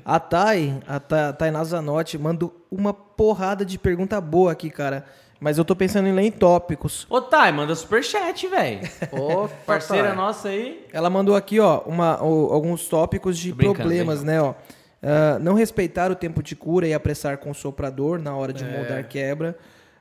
A 0.02 0.18
Thay, 0.18 0.80
a 0.88 0.98
Ta- 0.98 1.34
Tainá 1.34 1.62
Zanotti, 1.64 2.16
mandou 2.16 2.64
uma 2.70 2.94
porrada 2.94 3.62
de 3.62 3.78
pergunta 3.78 4.18
boa 4.22 4.52
aqui, 4.52 4.70
cara. 4.70 5.04
Mas 5.38 5.58
eu 5.58 5.66
tô 5.66 5.76
pensando 5.76 6.08
em 6.08 6.12
ler 6.12 6.22
em 6.22 6.30
tópicos. 6.30 7.06
Ô, 7.10 7.20
Thay, 7.20 7.52
manda 7.52 7.74
superchat, 7.74 8.48
velho. 8.48 8.80
Ô, 9.12 9.48
Parceira 9.66 10.14
nossa 10.14 10.48
aí. 10.48 10.86
Ela 10.92 11.10
mandou 11.10 11.36
aqui, 11.36 11.60
ó, 11.60 11.82
uma, 11.84 12.24
o- 12.24 12.50
alguns 12.50 12.88
tópicos 12.88 13.36
de 13.38 13.52
problemas, 13.52 14.24
né, 14.24 14.40
ó. 14.40 14.54
Ah, 15.02 15.38
não 15.40 15.52
respeitar 15.54 16.10
o 16.10 16.14
tempo 16.16 16.42
de 16.42 16.56
cura 16.56 16.86
e 16.88 16.94
apressar 16.94 17.36
com 17.36 17.50
o 17.50 17.54
soprador 17.54 18.18
na 18.18 18.34
hora 18.34 18.52
de 18.52 18.64
moldar 18.64 19.06
quebra. 19.06 19.56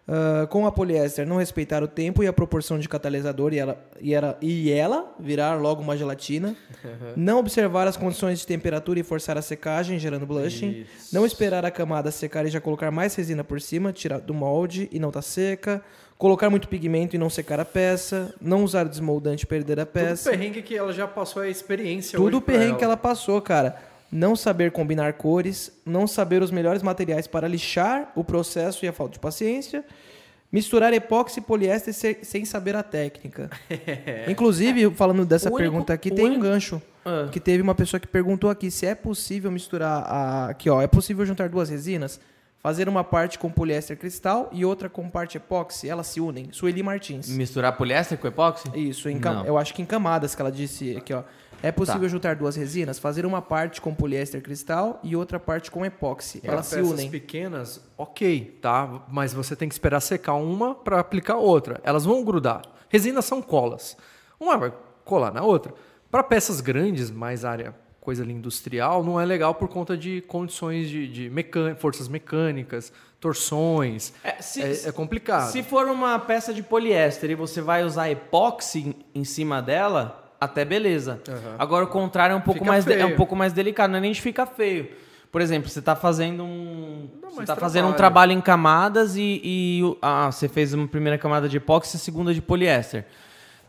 Ah, 0.07 0.47
com 0.47 0.65
a 0.65 0.71
poliéster, 0.71 1.27
não 1.27 1.37
respeitar 1.37 1.83
o 1.83 1.87
tempo 1.87 2.23
e 2.23 2.27
a 2.27 2.33
proporção 2.33 2.79
de 2.79 2.87
catalisador 2.87 3.53
e 3.53 3.59
ela, 3.59 3.77
e, 3.99 4.13
ela, 4.13 4.37
e 4.41 4.71
ela 4.71 5.13
virar 5.19 5.55
logo 5.55 5.81
uma 5.81 5.97
gelatina. 5.97 6.55
Não 7.15 7.39
observar 7.39 7.87
as 7.87 7.97
condições 7.97 8.39
de 8.39 8.47
temperatura 8.47 8.99
e 8.99 9.03
forçar 9.03 9.37
a 9.37 9.41
secagem, 9.41 9.99
gerando 9.99 10.25
blushing. 10.25 10.85
Não 11.11 11.25
esperar 11.25 11.65
a 11.65 11.71
camada 11.71 12.09
secar 12.09 12.45
e 12.45 12.49
já 12.49 12.61
colocar 12.61 12.89
mais 12.89 13.13
resina 13.15 13.43
por 13.43 13.59
cima, 13.59 13.91
tirar 13.91 14.19
do 14.21 14.33
molde 14.33 14.87
e 14.93 14.99
não 14.99 15.11
tá 15.11 15.21
seca. 15.21 15.81
Colocar 16.17 16.49
muito 16.49 16.67
pigmento 16.67 17.15
e 17.15 17.19
não 17.19 17.29
secar 17.29 17.59
a 17.59 17.65
peça. 17.65 18.33
Não 18.41 18.63
usar 18.63 18.85
desmoldante 18.85 19.43
e 19.43 19.47
perder 19.47 19.79
a 19.79 19.85
Tudo 19.85 19.93
peça. 19.93 20.31
perrengue 20.31 20.61
que 20.61 20.75
ela 20.75 20.91
já 20.93 21.05
passou 21.07 21.43
a 21.43 21.49
experiência 21.49 22.17
Tudo 22.17 22.37
o 22.37 22.41
perrengue 22.41 22.77
que 22.77 22.83
ela 22.83 22.97
passou, 22.97 23.39
cara. 23.41 23.75
Não 24.11 24.35
saber 24.35 24.71
combinar 24.71 25.13
cores, 25.13 25.71
não 25.85 26.07
saber 26.07 26.41
os 26.41 26.49
melhores 26.51 26.81
materiais 26.81 27.27
para 27.27 27.47
lixar 27.47 28.11
o 28.15 28.23
processo 28.23 28.85
e 28.85 28.87
a 28.87 28.93
falta 28.93 29.13
de 29.13 29.19
paciência, 29.19 29.83
misturar 30.51 30.93
epóxi 30.93 31.39
e 31.39 31.43
poliéster 31.43 31.93
se- 31.93 32.19
sem 32.23 32.45
saber 32.45 32.75
a 32.75 32.83
técnica. 32.83 33.49
Inclusive, 34.27 34.89
falando 34.91 35.25
dessa 35.25 35.47
único- 35.49 35.59
pergunta 35.59 35.93
aqui, 35.93 36.09
tem 36.11 36.25
um 36.25 36.27
único- 36.29 36.43
gancho. 36.43 36.81
Ah. 37.05 37.27
Que 37.31 37.39
teve 37.39 37.61
uma 37.61 37.75
pessoa 37.75 37.99
que 37.99 38.07
perguntou 38.07 38.49
aqui 38.49 38.69
se 38.71 38.85
é 38.85 38.93
possível 38.95 39.49
misturar 39.51 40.03
a. 40.05 40.47
Aqui, 40.49 40.69
ó. 40.69 40.81
É 40.81 40.87
possível 40.87 41.25
juntar 41.25 41.47
duas 41.49 41.69
resinas? 41.69 42.19
Fazer 42.59 42.89
uma 42.89 43.03
parte 43.03 43.39
com 43.39 43.49
poliéster 43.49 43.95
cristal 43.97 44.49
e 44.51 44.65
outra 44.65 44.89
com 44.89 45.09
parte 45.09 45.37
epóxi? 45.37 45.87
Elas 45.89 46.07
se 46.07 46.19
unem. 46.19 46.49
Sueli 46.51 46.83
Martins. 46.83 47.29
Misturar 47.29 47.77
poliéster 47.77 48.17
com 48.17 48.27
epóxi? 48.27 48.67
Isso, 48.75 49.07
em 49.09 49.19
cam- 49.19 49.45
eu 49.45 49.57
acho 49.57 49.73
que 49.73 49.81
em 49.81 49.85
camadas 49.85 50.35
que 50.35 50.41
ela 50.41 50.51
disse 50.51 50.97
aqui, 50.97 51.13
ó. 51.13 51.23
É 51.63 51.71
possível 51.71 52.01
Tá. 52.03 52.07
juntar 52.07 52.35
duas 52.35 52.55
resinas, 52.55 52.99
fazer 52.99 53.25
uma 53.25 53.41
parte 53.41 53.81
com 53.81 53.93
poliéster 53.93 54.41
cristal 54.41 54.99
e 55.03 55.15
outra 55.15 55.39
parte 55.39 55.71
com 55.71 55.83
epóxi. 55.85 56.39
Pra 56.41 56.53
Elas 56.53 56.67
se 56.67 56.75
peças 56.75 56.91
unem. 56.91 57.09
pequenas, 57.09 57.81
ok, 57.97 58.59
tá? 58.61 59.03
Mas 59.09 59.33
você 59.33 59.55
tem 59.55 59.67
que 59.67 59.73
esperar 59.73 59.99
secar 59.99 60.35
uma 60.35 60.75
para 60.75 60.99
aplicar 60.99 61.37
outra. 61.37 61.79
Elas 61.83 62.05
vão 62.05 62.23
grudar. 62.23 62.61
Resinas 62.89 63.25
são 63.25 63.41
colas. 63.41 63.97
Uma 64.39 64.55
vai 64.57 64.71
colar 65.03 65.33
na 65.33 65.41
outra. 65.41 65.73
Para 66.11 66.23
peças 66.23 66.61
grandes, 66.61 67.09
mais 67.11 67.43
área, 67.43 67.73
coisa 67.99 68.23
ali 68.23 68.33
industrial, 68.33 69.03
não 69.03 69.19
é 69.19 69.25
legal 69.25 69.53
por 69.55 69.67
conta 69.67 69.97
de 69.97 70.21
condições 70.21 70.87
de, 70.87 71.07
de 71.07 71.29
mecân- 71.29 71.75
forças 71.75 72.07
mecânicas, 72.07 72.93
torções. 73.19 74.13
É, 74.23 74.41
se- 74.41 74.61
é, 74.61 74.87
é 74.87 74.91
complicado. 74.91 75.51
Se 75.51 75.61
for 75.63 75.87
uma 75.87 76.17
peça 76.19 76.53
de 76.53 76.63
poliéster 76.63 77.29
e 77.31 77.35
você 77.35 77.61
vai 77.61 77.83
usar 77.83 78.09
epóxi 78.09 78.95
em 79.13 79.23
cima 79.25 79.61
dela, 79.61 80.26
até 80.39 80.63
beleza. 80.65 81.21
Agora 81.57 81.85
o 81.85 81.87
contrário 81.87 82.33
é 82.33 82.35
um 82.35 82.41
pouco 82.41 82.59
Fica 82.59 82.71
mais 82.71 82.87
é 82.87 83.05
um 83.05 83.15
pouco 83.15 83.35
mais 83.35 83.53
delicado, 83.53 83.91
não 83.91 83.97
é 83.97 84.01
nem 84.01 84.11
de 84.11 84.21
ficar 84.21 84.45
feio. 84.45 84.89
Por 85.31 85.41
exemplo, 85.41 85.69
você 85.69 85.79
está 85.79 85.95
fazendo 85.95 86.43
um 86.43 87.09
você 87.21 87.45
tá 87.45 87.55
fazendo 87.55 87.85
um 87.85 87.93
trabalho. 87.93 87.97
trabalho 87.97 88.31
em 88.31 88.41
camadas 88.41 89.15
e, 89.15 89.41
e 89.43 89.97
ah, 90.01 90.31
você 90.31 90.47
fez 90.47 90.73
uma 90.73 90.87
primeira 90.87 91.17
camada 91.17 91.47
de 91.47 91.57
epóxi 91.57 91.95
e 91.95 91.97
a 91.97 91.99
segunda 91.99 92.33
de 92.33 92.41
poliéster. 92.41 93.05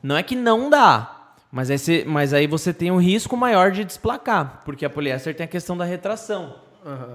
Não 0.02 0.16
é 0.16 0.22
que 0.22 0.36
não 0.36 0.70
dá, 0.70 1.34
mas 1.50 1.70
aí, 1.70 1.78
você, 1.78 2.04
mas 2.06 2.32
aí 2.32 2.46
você 2.46 2.72
tem 2.72 2.90
um 2.90 2.98
risco 2.98 3.36
maior 3.36 3.72
de 3.72 3.84
desplacar, 3.84 4.62
porque 4.64 4.84
a 4.84 4.90
poliéster 4.90 5.34
tem 5.34 5.44
a 5.44 5.48
questão 5.48 5.76
da 5.76 5.84
retração 5.84 6.68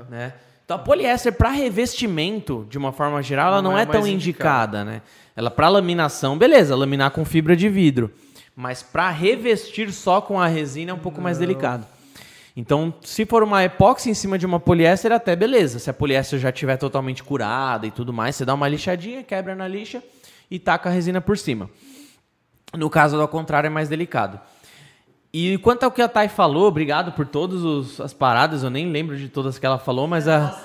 né? 0.10 0.34
Então 0.66 0.78
a 0.78 0.80
poliéster 0.80 1.34
para 1.34 1.50
revestimento, 1.50 2.66
de 2.70 2.78
uma 2.78 2.92
forma 2.92 3.22
geral, 3.22 3.48
ela 3.48 3.62
Não 3.62 3.72
não, 3.72 3.78
é 3.78 3.84
é, 3.84 3.86
tão 3.86 4.02
mais 4.02 4.14
indicada, 4.14 4.84
né? 4.86 5.02
Ela 5.36 5.52
para 5.52 5.68
laminação, 5.68 6.38
beleza, 6.38 6.76
laminar 6.76 7.12
com 7.12 7.26
fibra 7.26 7.56
de 7.56 7.68
vidro, 7.68 8.12
mas 8.56 8.84
para 8.84 9.10
revestir 9.10 9.92
só 9.92 10.22
com 10.22 10.40
a 10.40 10.48
resina 10.48 10.92
é 10.92 10.94
um 10.94 11.00
pouco 11.00 11.22
mais 11.22 11.38
delicado. 11.38 11.86
Então, 12.56 12.94
se 13.02 13.26
for 13.26 13.42
uma 13.42 13.64
epóxi 13.64 14.12
em 14.12 14.14
cima 14.14 14.38
de 14.38 14.46
uma 14.46 14.60
poliéster, 14.60 15.12
até 15.12 15.36
beleza. 15.36 15.80
Se 15.80 15.90
a 15.90 15.94
poliéster 15.94 16.40
já 16.40 16.50
estiver 16.50 16.78
totalmente 16.78 17.24
curada 17.24 17.88
e 17.88 17.92
tudo 17.92 18.14
mais, 18.14 18.36
você 18.36 18.46
dá 18.46 18.54
uma 18.54 18.68
lixadinha, 18.68 19.24
quebra 19.24 19.56
na 19.56 19.68
lixa 19.68 20.04
e 20.52 20.60
taca 20.60 20.90
a 20.90 20.92
resina 20.92 21.20
por 21.20 21.38
cima. 21.38 21.70
No 22.78 22.90
caso 22.90 23.18
do 23.18 23.28
contrário, 23.28 23.68
é 23.68 23.72
mais 23.72 23.90
delicado. 23.90 24.40
E 25.36 25.58
quanto 25.58 25.84
ao 25.84 25.90
que 25.90 26.00
a 26.00 26.08
Thay 26.08 26.30
falou, 26.30 26.68
obrigado 26.68 27.12
por 27.14 27.26
todas 27.26 28.00
as 28.00 28.14
paradas, 28.14 28.62
eu 28.62 28.70
nem 28.70 28.92
lembro 28.92 29.18
de 29.18 29.30
todas 29.30 29.58
que 29.58 29.66
ela 29.66 29.80
falou, 29.80 30.08
mas 30.08 30.28
a, 30.28 30.56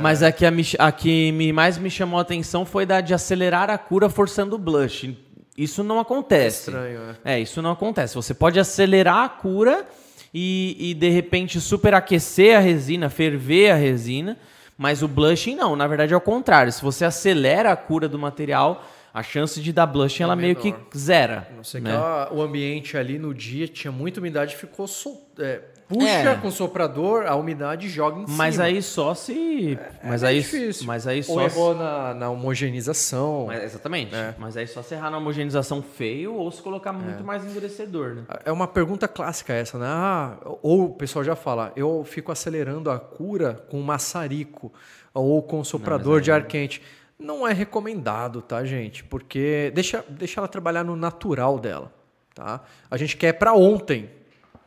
mas 0.00 0.22
a, 0.22 0.30
que, 0.30 0.46
a, 0.46 0.52
a 0.78 0.92
que 0.92 1.52
mais 1.52 1.76
me 1.76 1.90
chamou 1.90 2.20
a 2.20 2.22
atenção 2.22 2.64
foi 2.64 2.86
da 2.86 3.00
de 3.00 3.12
acelerar 3.12 3.68
a 3.68 3.76
cura 3.76 4.08
forçando 4.08 4.54
o 4.54 4.58
blush. 4.58 5.16
Isso 5.56 5.84
não 5.84 6.00
acontece. 6.00 6.70
estranho, 6.70 7.16
É, 7.24 7.38
isso 7.38 7.60
não 7.60 7.72
acontece. 7.72 8.14
Você 8.14 8.32
pode 8.32 8.58
acelerar 8.58 9.18
a 9.24 9.28
cura 9.28 9.86
e, 10.32 10.76
e, 10.90 10.94
de 10.94 11.10
repente 11.10 11.60
superaquecer 11.60 12.56
a 12.56 12.60
resina, 12.60 13.10
ferver 13.10 13.70
a 13.70 13.74
resina, 13.74 14.38
mas 14.78 15.02
o 15.02 15.08
blushing 15.08 15.54
não. 15.54 15.76
Na 15.76 15.86
verdade 15.86 16.14
é 16.14 16.16
o 16.16 16.20
contrário. 16.20 16.72
Se 16.72 16.82
você 16.82 17.04
acelera 17.04 17.70
a 17.70 17.76
cura 17.76 18.08
do 18.08 18.18
material, 18.18 18.82
a 19.12 19.22
chance 19.22 19.60
de 19.60 19.72
dar 19.72 19.86
blushing 19.86 20.22
ela 20.22 20.34
meio 20.34 20.56
que 20.56 20.72
menor. 20.72 20.86
zera. 20.96 21.48
Não 21.54 21.62
sei 21.62 21.82
né? 21.82 21.90
que 21.90 21.96
ela- 21.96 22.32
o 22.32 22.40
ambiente 22.40 22.96
ali 22.96 23.18
no 23.18 23.34
dia 23.34 23.68
tinha 23.68 23.92
muita 23.92 24.20
umidade, 24.20 24.56
ficou 24.56 24.86
sol, 24.86 25.28
é, 25.38 25.60
puxa 25.88 26.08
É. 26.08 26.34
com 26.36 26.48
o 26.48 26.52
soprador, 26.52 27.26
a 27.26 27.34
umidade 27.34 27.88
joga 27.88 28.20
em 28.20 28.24
Mas 28.28 28.54
cima. 28.54 28.66
aí 28.66 28.82
só 28.82 29.14
se. 29.14 29.78
mas, 30.02 30.22
É 30.22 30.28
aí, 30.28 30.40
difícil. 30.40 30.86
mas 30.86 31.06
aí 31.06 31.18
Ou 31.18 31.22
só. 31.24 31.42
errou 31.42 31.74
na, 31.74 32.14
na 32.14 32.30
homogeneização. 32.30 33.46
Mas- 33.46 33.62
exatamente. 33.64 34.14
É. 34.14 34.34
Mas 34.38 34.56
aí 34.56 34.66
só 34.66 34.82
se 34.82 34.94
errar 34.94 35.10
na 35.10 35.18
homogenização 35.18 35.82
feio 35.82 36.34
ou 36.34 36.50
se 36.50 36.62
colocar 36.62 36.92
muito 36.92 37.22
mais 37.24 37.44
endurecedor, 37.44 38.14
né? 38.14 38.22
É 38.44 38.52
uma 38.52 38.66
pergunta 38.66 39.06
clássica 39.06 39.52
essa, 39.52 39.78
né? 39.78 39.86
Ah, 39.88 40.36
ou 40.62 40.84
o 40.86 40.94
pessoal 40.94 41.24
já 41.24 41.36
fala, 41.36 41.72
eu 41.76 42.04
fico 42.04 42.32
acelerando 42.32 42.90
a 42.90 42.98
cura 42.98 43.64
com 43.70 43.80
maçarico 43.80 44.72
ou 45.14 45.42
com 45.42 45.62
soprador 45.64 46.20
de 46.20 46.30
ar 46.32 46.46
quente. 46.46 46.80
Não 47.18 47.46
é 47.46 47.52
recomendado, 47.52 48.42
tá, 48.42 48.64
gente? 48.64 49.04
Porque 49.04 49.70
deixa, 49.74 50.04
deixa 50.08 50.40
ela 50.40 50.48
trabalhar 50.48 50.82
no 50.82 50.96
natural 50.96 51.58
dela, 51.58 51.92
tá? 52.34 52.62
A 52.90 52.96
gente 52.96 53.16
quer 53.16 53.32
para 53.34 53.52
ontem 53.52 54.10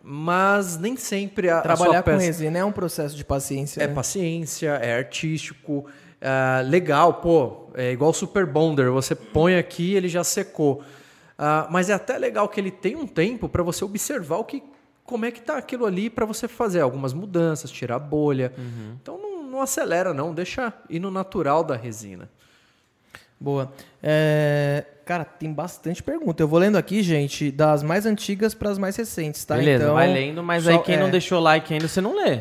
mas 0.07 0.77
nem 0.77 0.95
sempre 0.95 1.49
a, 1.49 1.57
a 1.57 1.61
Trabalhar 1.61 1.93
sua 1.93 2.03
com 2.03 2.11
peça 2.11 2.25
resina 2.25 2.59
é 2.59 2.63
um 2.63 2.71
processo 2.71 3.15
de 3.15 3.25
paciência. 3.25 3.81
é 3.81 3.87
né? 3.87 3.93
paciência, 3.93 4.69
é 4.69 4.95
artístico, 4.95 5.87
é 6.21 6.61
legal, 6.61 7.15
pô, 7.15 7.69
é 7.73 7.91
igual 7.91 8.13
Super 8.13 8.45
Bonder, 8.45 8.91
você 8.91 9.15
põe 9.15 9.55
aqui 9.55 9.95
ele 9.95 10.07
já 10.07 10.23
secou. 10.23 10.83
Ah, 11.37 11.67
mas 11.71 11.89
é 11.89 11.93
até 11.93 12.19
legal 12.19 12.47
que 12.47 12.59
ele 12.59 12.69
tem 12.69 12.95
um 12.95 13.07
tempo 13.07 13.49
para 13.49 13.63
você 13.63 13.83
observar 13.83 14.37
o 14.37 14.43
que, 14.43 14.61
como 15.03 15.25
é 15.25 15.31
que 15.31 15.41
tá 15.41 15.57
aquilo 15.57 15.87
ali 15.87 16.07
para 16.07 16.25
você 16.25 16.47
fazer 16.47 16.81
algumas 16.81 17.11
mudanças, 17.11 17.71
tirar 17.71 17.95
a 17.95 17.99
bolha. 17.99 18.53
Então 19.01 19.17
não, 19.17 19.43
não 19.43 19.61
acelera 19.61 20.13
não, 20.13 20.33
deixa 20.35 20.71
ir 20.87 20.99
no 20.99 21.09
natural 21.09 21.63
da 21.63 21.75
resina. 21.75 22.29
Boa. 23.39 23.71
É, 24.01 24.83
Cara, 25.05 25.23
tem 25.23 25.53
bastante 25.53 26.01
pergunta. 26.01 26.41
Eu 26.41 26.47
vou 26.47 26.57
lendo 26.57 26.77
aqui, 26.79 27.03
gente, 27.03 27.51
das 27.51 27.83
mais 27.83 28.07
antigas 28.07 28.55
para 28.55 28.71
as 28.71 28.77
mais 28.79 28.95
recentes, 28.95 29.45
tá? 29.45 29.55
Beleza, 29.55 29.83
então, 29.83 29.93
vai 29.93 30.11
lendo, 30.11 30.41
mas 30.41 30.63
só- 30.63 30.71
aí 30.71 30.79
quem 30.79 30.95
é, 30.95 30.99
não 30.99 31.11
deixou 31.11 31.39
like 31.39 31.71
ainda, 31.71 31.87
você 31.87 32.01
não 32.01 32.15
lê. 32.15 32.39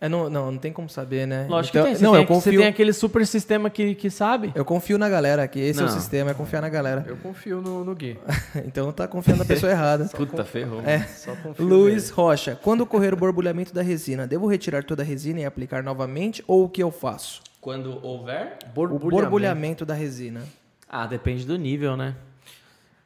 é, 0.00 0.08
não, 0.08 0.28
não, 0.28 0.50
não 0.50 0.58
tem 0.58 0.72
como 0.72 0.88
saber, 0.88 1.28
né? 1.28 1.46
Lógico 1.48 1.76
Então- 1.76 1.84
que 1.84 1.90
tem. 1.90 1.96
Você, 1.98 2.02
Não, 2.04 2.10
tem, 2.10 2.18
eu 2.18 2.24
aqui- 2.24 2.34
você 2.34 2.44
confio. 2.50 2.60
tem 2.60 2.68
aquele 2.68 2.92
super 2.92 3.24
sistema 3.24 3.70
que, 3.70 3.94
que 3.94 4.10
sabe. 4.10 4.50
Eu 4.52 4.64
confio 4.64 4.98
na 4.98 5.08
galera 5.08 5.44
aqui. 5.44 5.60
Esse 5.60 5.78
é 5.78 5.84
o 5.84 5.86
Não. 5.86 5.92
sistema, 5.92 6.32
é 6.32 6.34
confiar 6.34 6.60
na 6.60 6.68
galera. 6.68 7.04
Eu 7.06 7.16
confio 7.18 7.60
no, 7.62 7.84
no 7.84 7.94
Gui. 7.94 8.18
então 8.66 8.90
tá 8.90 9.06
confiando 9.06 9.38
na 9.38 9.44
pessoa 9.44 9.70
errada. 9.70 10.06
Puta, 10.06 10.44
ferrou. 10.44 10.80
É. 10.84 11.02
Só 11.04 11.36
confio 11.36 11.64
Luiz 11.64 12.10
Rocha, 12.10 12.58
quando 12.60 12.80
ocorrer 12.80 13.14
o 13.14 13.16
borbulhamento 13.16 13.72
da 13.72 13.80
resina, 13.80 14.26
devo 14.26 14.48
retirar 14.48 14.82
toda 14.82 15.04
a 15.04 15.06
resina 15.06 15.38
e 15.38 15.44
aplicar 15.44 15.84
novamente 15.84 16.42
ou 16.48 16.64
o 16.64 16.68
que 16.68 16.82
eu 16.82 16.90
faço? 16.90 17.40
Quando 17.62 18.04
houver... 18.04 18.44
nele. 18.44 18.56
O 18.66 18.68
Borbulhamento. 18.74 19.08
borbulhamento 19.22 19.86
da 19.86 19.94
resina. 19.94 20.42
Ah, 20.88 21.06
depende 21.06 21.46
do 21.46 21.56
nível, 21.56 21.96
né? 21.96 22.14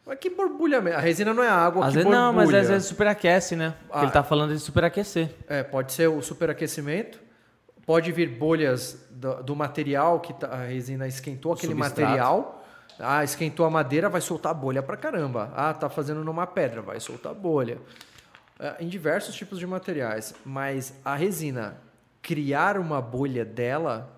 Mas 0.04 0.18
que 0.18 0.30
borbulhamento? 0.30 0.96
A 0.96 1.00
resina 1.00 1.34
não 1.34 1.44
é 1.44 1.48
água 1.48 1.84
Às 1.84 1.90
que 1.90 1.96
vezes 1.98 2.10
não, 2.10 2.32
mas 2.32 2.44
borbulha. 2.46 2.60
às 2.62 2.68
vezes 2.68 2.88
superaquece, 2.88 3.54
né? 3.54 3.74
Ah. 3.92 4.02
ele 4.02 4.10
tá 4.10 4.22
falando 4.24 4.52
de 4.54 4.58
superaquecer. 4.58 5.30
É, 5.46 5.62
pode 5.62 5.92
ser 5.92 6.08
o 6.08 6.22
superaquecimento, 6.22 7.20
pode 7.84 8.10
vir 8.12 8.30
bolhas 8.30 9.06
do, 9.10 9.42
do 9.42 9.54
material 9.54 10.20
que 10.20 10.32
tá- 10.32 10.48
a 10.48 10.64
resina 10.64 11.06
esquentou 11.06 11.52
aquele 11.52 11.74
Substrato. 11.74 12.00
material. 12.00 12.64
Ah, 12.98 13.22
esquentou 13.22 13.66
a 13.66 13.70
madeira, 13.70 14.08
vai 14.08 14.22
soltar 14.22 14.54
bolha 14.54 14.82
pra 14.82 14.96
caramba. 14.96 15.52
Ah, 15.54 15.74
tá 15.74 15.90
fazendo 15.90 16.24
numa 16.24 16.46
pedra, 16.46 16.80
vai 16.80 16.98
soltar 16.98 17.34
bolha. 17.34 17.76
É, 18.58 18.76
em 18.80 18.88
diversos 18.88 19.34
tipos 19.34 19.58
de 19.58 19.66
materiais. 19.66 20.34
Mas 20.46 20.94
a 21.04 21.14
resina 21.14 21.76
criar 22.22 22.78
uma 22.78 23.02
bolha 23.02 23.44
dela, 23.44 24.15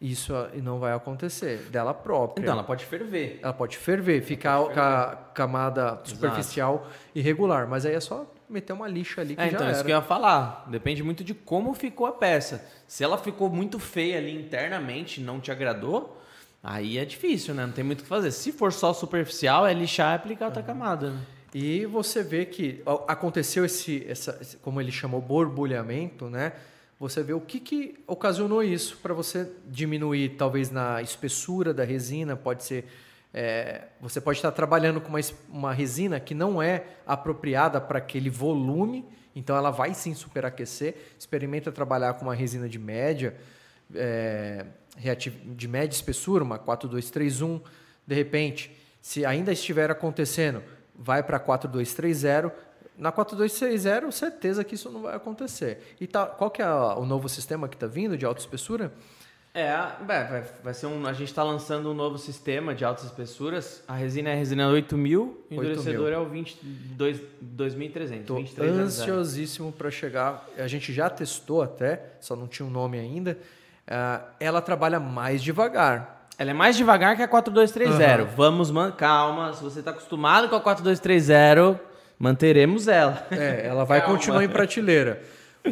isso 0.00 0.34
ah, 0.34 0.50
não 0.62 0.78
vai 0.78 0.92
acontecer, 0.92 1.58
dela 1.70 1.94
própria. 1.94 2.42
Então, 2.42 2.52
ela 2.54 2.62
pode 2.64 2.84
ferver. 2.84 3.38
Ela 3.42 3.52
pode 3.52 3.76
ferver, 3.78 4.22
ficar 4.22 4.58
com 4.62 4.78
a 4.80 5.16
camada 5.32 6.00
superficial 6.04 6.86
irregular, 7.14 7.66
mas 7.68 7.86
aí 7.86 7.94
é 7.94 8.00
só 8.00 8.26
meter 8.48 8.72
uma 8.74 8.86
lixa 8.86 9.20
ali 9.22 9.34
que 9.34 9.40
É, 9.40 9.46
já 9.46 9.50
então, 9.52 9.66
era. 9.66 9.74
isso 9.74 9.84
que 9.84 9.90
eu 9.90 9.96
ia 9.96 10.02
falar. 10.02 10.66
Depende 10.68 11.02
muito 11.02 11.24
de 11.24 11.34
como 11.34 11.72
ficou 11.74 12.06
a 12.06 12.12
peça. 12.12 12.64
Se 12.86 13.02
ela 13.02 13.16
ficou 13.18 13.48
muito 13.50 13.78
feia 13.78 14.18
ali 14.18 14.34
internamente, 14.34 15.20
não 15.20 15.40
te 15.40 15.50
agradou, 15.50 16.20
aí 16.62 16.98
é 16.98 17.04
difícil, 17.04 17.54
né? 17.54 17.64
Não 17.66 17.72
tem 17.72 17.82
muito 17.82 18.00
o 18.00 18.02
que 18.02 18.08
fazer. 18.08 18.30
Se 18.30 18.52
for 18.52 18.72
só 18.72 18.92
superficial, 18.92 19.66
é 19.66 19.72
lixar 19.74 20.12
e 20.12 20.16
aplicar 20.16 20.46
outra 20.46 20.62
camada. 20.62 21.10
Né? 21.10 21.18
E 21.54 21.86
você 21.86 22.22
vê 22.22 22.44
que 22.44 22.82
aconteceu 23.08 23.64
esse, 23.64 24.04
essa, 24.08 24.36
esse- 24.42 24.56
como 24.58 24.78
ele 24.80 24.92
chamou, 24.92 25.20
borbulhamento, 25.22 26.28
né? 26.28 26.52
Você 26.98 27.22
vê 27.22 27.34
o 27.34 27.40
que, 27.40 27.60
que 27.60 27.98
ocasionou 28.06 28.62
isso 28.62 28.96
para 29.02 29.12
você 29.12 29.50
diminuir, 29.66 30.30
talvez 30.30 30.70
na 30.70 31.02
espessura 31.02 31.74
da 31.74 31.84
resina, 31.84 32.34
pode 32.36 32.64
ser. 32.64 32.86
é, 33.34 33.88
você 34.00 34.18
pode 34.18 34.38
estar 34.38 34.50
trabalhando 34.50 34.98
com 34.98 35.08
uma, 35.10 35.20
uma 35.48 35.72
resina 35.74 36.18
que 36.18 36.34
não 36.34 36.62
é 36.62 36.84
apropriada 37.06 37.78
para 37.80 37.98
aquele 37.98 38.30
volume, 38.30 39.04
então 39.34 39.54
ela 39.54 39.70
vai 39.70 39.92
sim 39.92 40.14
superaquecer. 40.14 41.12
Experimenta 41.18 41.70
trabalhar 41.70 42.14
com 42.14 42.24
uma 42.24 42.34
resina 42.34 42.66
de 42.66 42.78
média, 42.78 43.36
é, 43.94 44.64
de 45.54 45.68
média 45.68 45.94
espessura, 45.94 46.42
uma 46.42 46.58
4231. 46.58 47.60
De 48.06 48.14
repente, 48.14 48.74
se 49.02 49.26
ainda 49.26 49.52
estiver 49.52 49.90
acontecendo, 49.90 50.62
vai 50.94 51.22
para 51.22 51.38
4230. 51.38 52.65
Na 52.98 53.12
4230, 53.12 54.10
certeza 54.10 54.64
que 54.64 54.74
isso 54.74 54.90
não 54.90 55.02
vai 55.02 55.14
acontecer. 55.14 55.94
E 56.00 56.06
tá, 56.06 56.26
qual 56.26 56.50
que 56.50 56.62
é 56.62 56.64
a- 56.64 56.94
o 56.94 57.04
novo 57.04 57.28
sistema 57.28 57.68
que 57.68 57.76
está 57.76 57.86
vindo 57.86 58.16
de 58.16 58.24
alta 58.24 58.40
espessura? 58.40 58.92
É, 59.52 59.74
vai, 60.06 60.24
vai, 60.28 60.44
vai 60.62 60.74
ser 60.74 60.86
um. 60.86 61.06
A 61.06 61.14
gente 61.14 61.28
está 61.28 61.42
lançando 61.42 61.90
um 61.90 61.94
novo 61.94 62.18
sistema 62.18 62.74
de 62.74 62.84
altas 62.84 63.04
espessuras. 63.06 63.82
A 63.88 63.94
resina 63.94 64.28
é 64.28 64.32
a 64.34 64.36
resina 64.36 64.68
8000, 64.68 65.22
o 65.22 65.24
8000. 65.54 65.62
endurecedor 65.62 66.12
é 66.12 66.18
o 66.18 66.26
22, 66.26 67.20
2300. 67.40 68.20
Estou 68.20 68.36
2300. 68.36 69.00
ansiosíssimo 69.00 69.72
para 69.72 69.90
chegar. 69.90 70.46
A 70.58 70.66
gente 70.66 70.92
já 70.92 71.08
testou 71.08 71.62
até, 71.62 72.02
só 72.20 72.36
não 72.36 72.46
tinha 72.46 72.66
um 72.66 72.70
nome 72.70 72.98
ainda. 72.98 73.38
Ah, 73.86 74.20
ela 74.38 74.60
trabalha 74.60 75.00
mais 75.00 75.42
devagar. 75.42 76.28
Ela 76.38 76.50
é 76.50 76.54
mais 76.54 76.76
devagar 76.76 77.16
que 77.16 77.22
a 77.22 77.28
4230. 77.28 78.26
Vamos, 78.36 78.70
man... 78.70 78.92
calma. 78.92 79.54
Se 79.54 79.62
você 79.62 79.78
está 79.78 79.90
acostumado 79.90 80.50
com 80.50 80.56
a 80.56 80.60
4230, 80.60 81.80
manteremos 82.18 82.88
ela. 82.88 83.26
É, 83.30 83.66
ela 83.66 83.84
vai 83.84 84.00
Calma. 84.00 84.14
continuar 84.14 84.44
em 84.44 84.48
prateleira. 84.48 85.22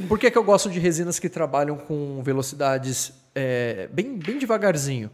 Por 0.09 0.19
que, 0.19 0.31
que 0.31 0.37
eu 0.39 0.43
gosto 0.45 0.69
de 0.71 0.79
resinas 0.81 1.19
que 1.19 1.29
trabalham 1.29 1.77
com 1.77 2.21
velocidades 2.23 3.13
é, 3.35 3.89
bem, 3.93 4.17
bem 4.19 4.39
devagarzinho? 4.39 5.11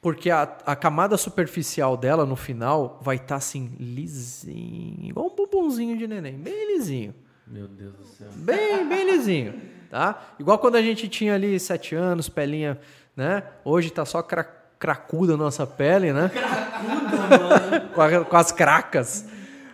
Porque 0.00 0.30
a, 0.30 0.42
a 0.64 0.76
camada 0.76 1.16
superficial 1.16 1.96
dela 1.96 2.24
no 2.24 2.36
final 2.36 3.00
vai 3.02 3.16
estar 3.16 3.34
assim, 3.36 3.72
lisinho, 3.80 5.08
igual 5.08 5.26
um 5.26 5.34
bumbumzinho 5.34 5.96
de 5.98 6.06
neném, 6.06 6.34
bem 6.34 6.76
lisinho. 6.76 7.12
Meu 7.44 7.66
Deus 7.66 7.94
do 7.94 8.04
céu. 8.04 8.28
Bem, 8.36 8.88
bem 8.88 9.10
lisinho, 9.10 9.54
tá? 9.90 10.34
Igual 10.38 10.58
quando 10.60 10.76
a 10.76 10.82
gente 10.82 11.08
tinha 11.08 11.34
ali 11.34 11.58
sete 11.58 11.96
anos, 11.96 12.28
pelinha, 12.28 12.78
né? 13.16 13.42
Hoje 13.64 13.90
tá 13.90 14.04
só 14.04 14.22
cra 14.22 14.44
cracuda 14.78 15.34
a 15.34 15.36
nossa 15.36 15.66
pele, 15.66 16.12
né? 16.12 16.30
com, 17.94 18.00
a- 18.00 18.24
com 18.24 18.36
as 18.36 18.52
cracas. 18.52 19.24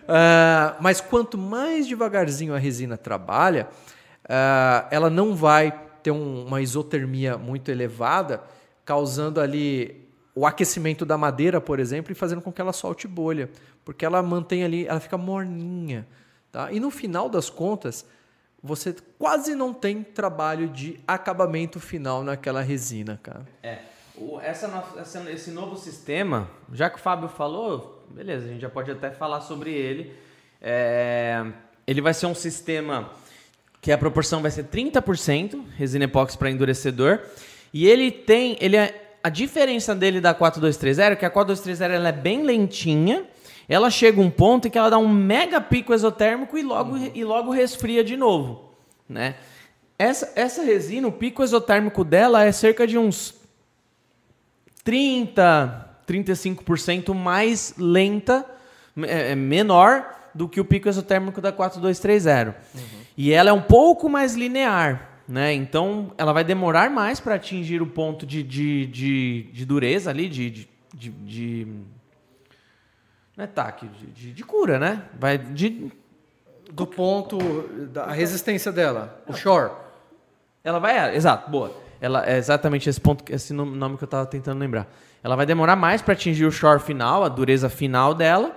Ah, 0.07 0.75
mas 0.79 1.01
quanto 1.01 1.37
mais 1.37 1.87
devagarzinho 1.87 2.53
a 2.53 2.57
resina 2.57 2.97
trabalha, 2.97 3.67
ah, 4.27 4.87
ela 4.91 5.09
não 5.09 5.35
vai 5.35 5.71
ter 6.03 6.11
um- 6.11 6.45
uma 6.45 6.61
isotermia 6.61 7.37
muito 7.37 7.69
elevada, 7.69 8.41
causando 8.83 9.41
ali 9.41 10.05
o 10.35 10.45
aquecimento 10.45 11.05
da 11.05 11.17
madeira, 11.17 11.59
por 11.61 11.79
exemplo, 11.79 12.11
e 12.11 12.15
fazendo 12.15 12.41
com 12.41 12.51
que 12.51 12.61
ela 12.61 12.73
solte 12.73 13.07
bolha, 13.07 13.49
porque 13.83 14.05
ela 14.05 14.21
mantém 14.21 14.63
ali, 14.63 14.85
ela 14.85 14.99
fica 14.99 15.17
morninha, 15.17 16.05
tá? 16.51 16.71
E 16.71 16.79
no 16.79 16.91
final 16.91 17.29
das 17.29 17.49
contas, 17.49 18.05
você 18.61 18.95
quase 19.17 19.55
não 19.55 19.73
tem 19.73 20.03
trabalho 20.03 20.67
de 20.67 20.99
acabamento 21.07 21.79
final 21.79 22.23
naquela 22.23 22.61
resina, 22.61 23.19
cara. 23.23 23.45
É. 23.63 23.79
O- 24.17 24.39
essa, 24.41 24.83
essa- 24.97 25.31
esse 25.31 25.51
novo 25.51 25.77
sistema, 25.77 26.49
já 26.71 26.89
que 26.89 26.97
o 26.97 27.01
Fábio 27.01 27.29
falou, 27.29 27.94
beleza, 28.09 28.45
a 28.45 28.49
gente 28.49 28.61
já 28.61 28.69
pode 28.69 28.91
até 28.91 29.11
falar 29.11 29.41
sobre 29.41 29.71
ele. 29.71 30.11
É, 30.61 31.45
ele 31.85 32.01
vai 32.01 32.13
ser 32.13 32.25
um 32.25 32.35
sistema 32.35 33.11
que 33.81 33.91
a 33.91 33.97
proporção 33.97 34.41
vai 34.41 34.49
ser 34.49 34.65
30% 34.65 35.63
resina 35.77 36.05
epóxi 36.05 36.37
para 36.37 36.49
endurecedor. 36.49 37.19
E 37.73 37.87
ele 37.87 38.09
tem. 38.11 38.57
Ele 38.59 38.77
é, 38.77 39.17
a 39.23 39.29
diferença 39.29 39.93
dele 39.93 40.21
da 40.21 40.33
4230 40.33 41.03
é 41.03 41.15
que 41.15 41.25
a 41.25 41.29
4230 41.29 41.93
ela 41.93 42.09
é 42.09 42.11
bem 42.11 42.43
lentinha. 42.43 43.25
Ela 43.67 43.89
chega 43.89 44.21
um 44.21 44.29
ponto 44.29 44.67
em 44.67 44.71
que 44.71 44.77
ela 44.77 44.89
dá 44.89 44.97
um 44.97 45.07
mega 45.07 45.59
pico 45.59 45.93
exotérmico 45.93 46.57
e 46.57 46.61
logo, 46.61 46.97
e 46.97 47.23
logo 47.23 47.51
resfria 47.51 48.03
de 48.03 48.15
novo. 48.15 48.71
Né? 49.09 49.35
Essa, 49.97 50.31
essa 50.35 50.63
resina, 50.63 51.07
o 51.07 51.11
pico 51.11 51.41
exotérmico 51.41 52.03
dela 52.03 52.43
é 52.43 52.51
cerca 52.51 52.85
de 52.85 52.97
uns 52.97 53.33
30, 54.83 55.94
35% 56.07 57.13
mais 57.13 57.73
lenta, 57.77 58.45
é, 59.03 59.31
é 59.31 59.35
menor 59.35 60.15
do 60.33 60.49
que 60.49 60.59
o 60.59 60.65
pico 60.65 60.89
exotérmico 60.89 61.39
da 61.39 61.51
4230. 61.51 62.55
E 63.17 63.31
ela 63.31 63.49
é 63.49 63.53
um 63.53 63.61
pouco 63.61 64.09
mais 64.09 64.35
linear, 64.35 65.09
né? 65.27 65.53
Então 65.53 66.11
ela 66.17 66.33
vai 66.33 66.43
demorar 66.43 66.89
mais 66.89 67.19
para 67.19 67.35
atingir 67.35 67.81
o 67.81 67.87
ponto 67.87 68.25
de, 68.25 68.43
de, 68.43 68.85
de, 68.87 69.43
de 69.53 69.65
dureza 69.65 70.09
ali, 70.09 70.27
de, 70.27 70.49
de, 70.93 71.09
de, 71.09 71.67
não 73.37 73.45
é 73.45 73.47
taque, 73.47 73.87
de, 73.87 74.07
de, 74.07 74.33
de 74.33 74.43
cura, 74.43 74.77
né? 74.77 75.03
Vai 75.17 75.37
de 75.37 75.91
Do 76.71 76.85
ponto 76.85 77.37
da 77.93 78.11
resistência 78.11 78.71
dela, 78.71 79.23
o 79.27 79.33
shore. 79.33 79.71
Ela 80.61 80.79
vai, 80.79 80.97
é, 80.97 81.15
exato, 81.15 81.49
boa. 81.49 81.84
Ela 82.01 82.25
é 82.29 82.37
exatamente 82.37 82.89
esse 82.89 82.99
ponto, 82.99 83.23
esse 83.31 83.53
no- 83.53 83.65
nome 83.65 83.97
que 83.97 84.03
eu 84.03 84.07
tava 84.07 84.25
tentando 84.25 84.59
lembrar. 84.59 84.87
Ela 85.23 85.35
vai 85.35 85.45
demorar 85.45 85.75
mais 85.75 86.01
para 86.01 86.13
atingir 86.13 86.45
o 86.45 86.51
shore 86.51 86.79
final, 86.79 87.23
a 87.23 87.29
dureza 87.29 87.69
final 87.69 88.13
dela. 88.13 88.51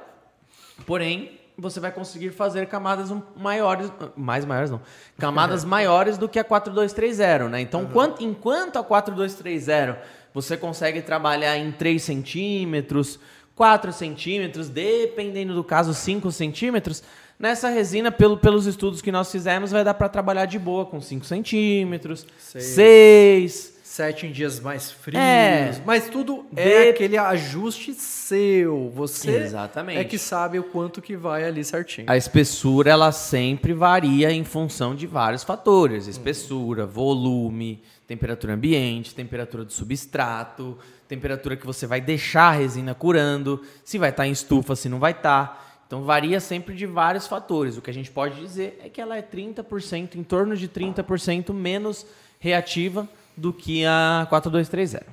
Porém, 0.87 1.39
você 1.57 1.81
vai 1.81 1.91
conseguir 1.91 2.31
fazer 2.31 2.67
camadas 2.67 3.13
maiores, 3.37 3.91
mais 4.17 4.45
maiores 4.45 4.71
não, 4.71 4.81
camadas 5.19 5.65
maiores 5.67 6.17
do 6.19 6.29
que 6.29 6.39
a 6.39 6.45
4230, 6.45 7.49
né? 7.49 7.61
Então, 7.61 7.87
quanto- 7.87 8.23
enquanto 8.23 8.79
a 8.79 8.83
4230 8.83 9.99
você 10.33 10.57
consegue 10.57 11.03
trabalhar 11.03 11.57
em 11.57 11.73
3 11.73 12.03
centímetros, 12.03 13.19
4 13.57 13.93
centímetros, 13.93 14.69
dependendo 14.69 15.55
do 15.55 15.65
caso, 15.65 15.93
5 15.95 16.31
centímetros. 16.31 17.03
Nessa 17.39 17.69
resina, 17.69 18.11
pelo, 18.11 18.37
pelos 18.37 18.67
estudos 18.67 19.01
que 19.01 19.13
nós 19.13 19.31
fizemos, 19.31 19.71
vai 19.71 19.85
dar 19.85 19.95
para 19.95 20.09
trabalhar 20.09 20.47
de 20.47 20.59
boa 20.59 20.85
com 20.85 21.01
5 21.01 21.25
centímetros, 21.25 22.27
Seis. 22.39 22.65
6. 22.65 23.79
Sete 23.89 24.27
em 24.27 24.31
dias 24.33 24.61
mais 24.61 24.93
frios. 24.93 25.19
É. 25.21 25.81
Mas 25.85 26.09
tudo 26.09 26.45
De- 26.53 26.61
é 26.61 26.91
aquele 26.91 27.17
ajuste 27.17 27.95
seu. 27.95 28.93
Você 28.95 29.31
Exatamente. 29.31 29.99
é 29.99 30.05
que 30.05 30.19
sabe 30.19 30.59
o 30.59 30.63
quanto 30.63 31.01
que 31.03 31.17
vai 31.17 31.43
ali 31.43 31.65
certinho. 31.65 32.07
A 32.09 32.17
espessura 32.17 32.91
ela 32.91 33.11
sempre 33.11 33.73
varia 33.73 34.31
em 34.31 34.45
função 34.45 34.95
de 34.95 35.07
vários 35.07 35.43
fatores: 35.43 36.07
espessura, 36.07 36.87
volume, 36.87 37.83
temperatura 38.07 38.53
ambiente, 38.55 39.15
temperatura 39.15 39.65
do 39.65 39.73
substrato, 39.73 40.79
temperatura 41.09 41.57
que 41.57 41.67
você 41.67 41.87
vai 41.87 42.01
deixar 42.01 42.51
a 42.51 42.53
resina 42.53 42.95
curando, 42.95 43.63
se 43.83 43.97
vai 43.99 44.11
estar 44.11 44.27
em 44.29 44.33
estufa, 44.33 44.77
se 44.77 44.89
não 44.89 44.99
vai 45.01 45.13
estar. 45.13 45.68
Então 45.89 46.03
varia 46.03 46.39
sempre 46.39 46.75
de 46.75 46.85
vários 46.85 47.27
fatores. 47.27 47.79
O 47.79 47.83
que 47.83 47.89
a 47.89 47.95
gente 47.95 48.11
pode 48.11 48.39
dizer 48.39 48.79
é 48.85 48.91
que 48.91 49.01
ela 49.01 49.17
é 49.17 49.23
30%, 49.23 50.17
em 50.17 50.23
torno 50.23 50.55
de 50.55 50.69
30% 50.69 51.51
menos 51.55 52.07
reativa 52.39 53.09
do 53.35 53.55
que 53.55 53.87
a 53.87 54.27
4230. 54.29 55.07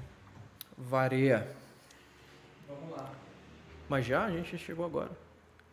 Varia. 0.77 1.47
Vamos 2.67 2.91
lá. 2.91 3.09
Mas 3.87 4.05
já 4.05 4.25
a 4.25 4.31
gente 4.31 4.57
chegou 4.57 4.85
agora. 4.85 5.11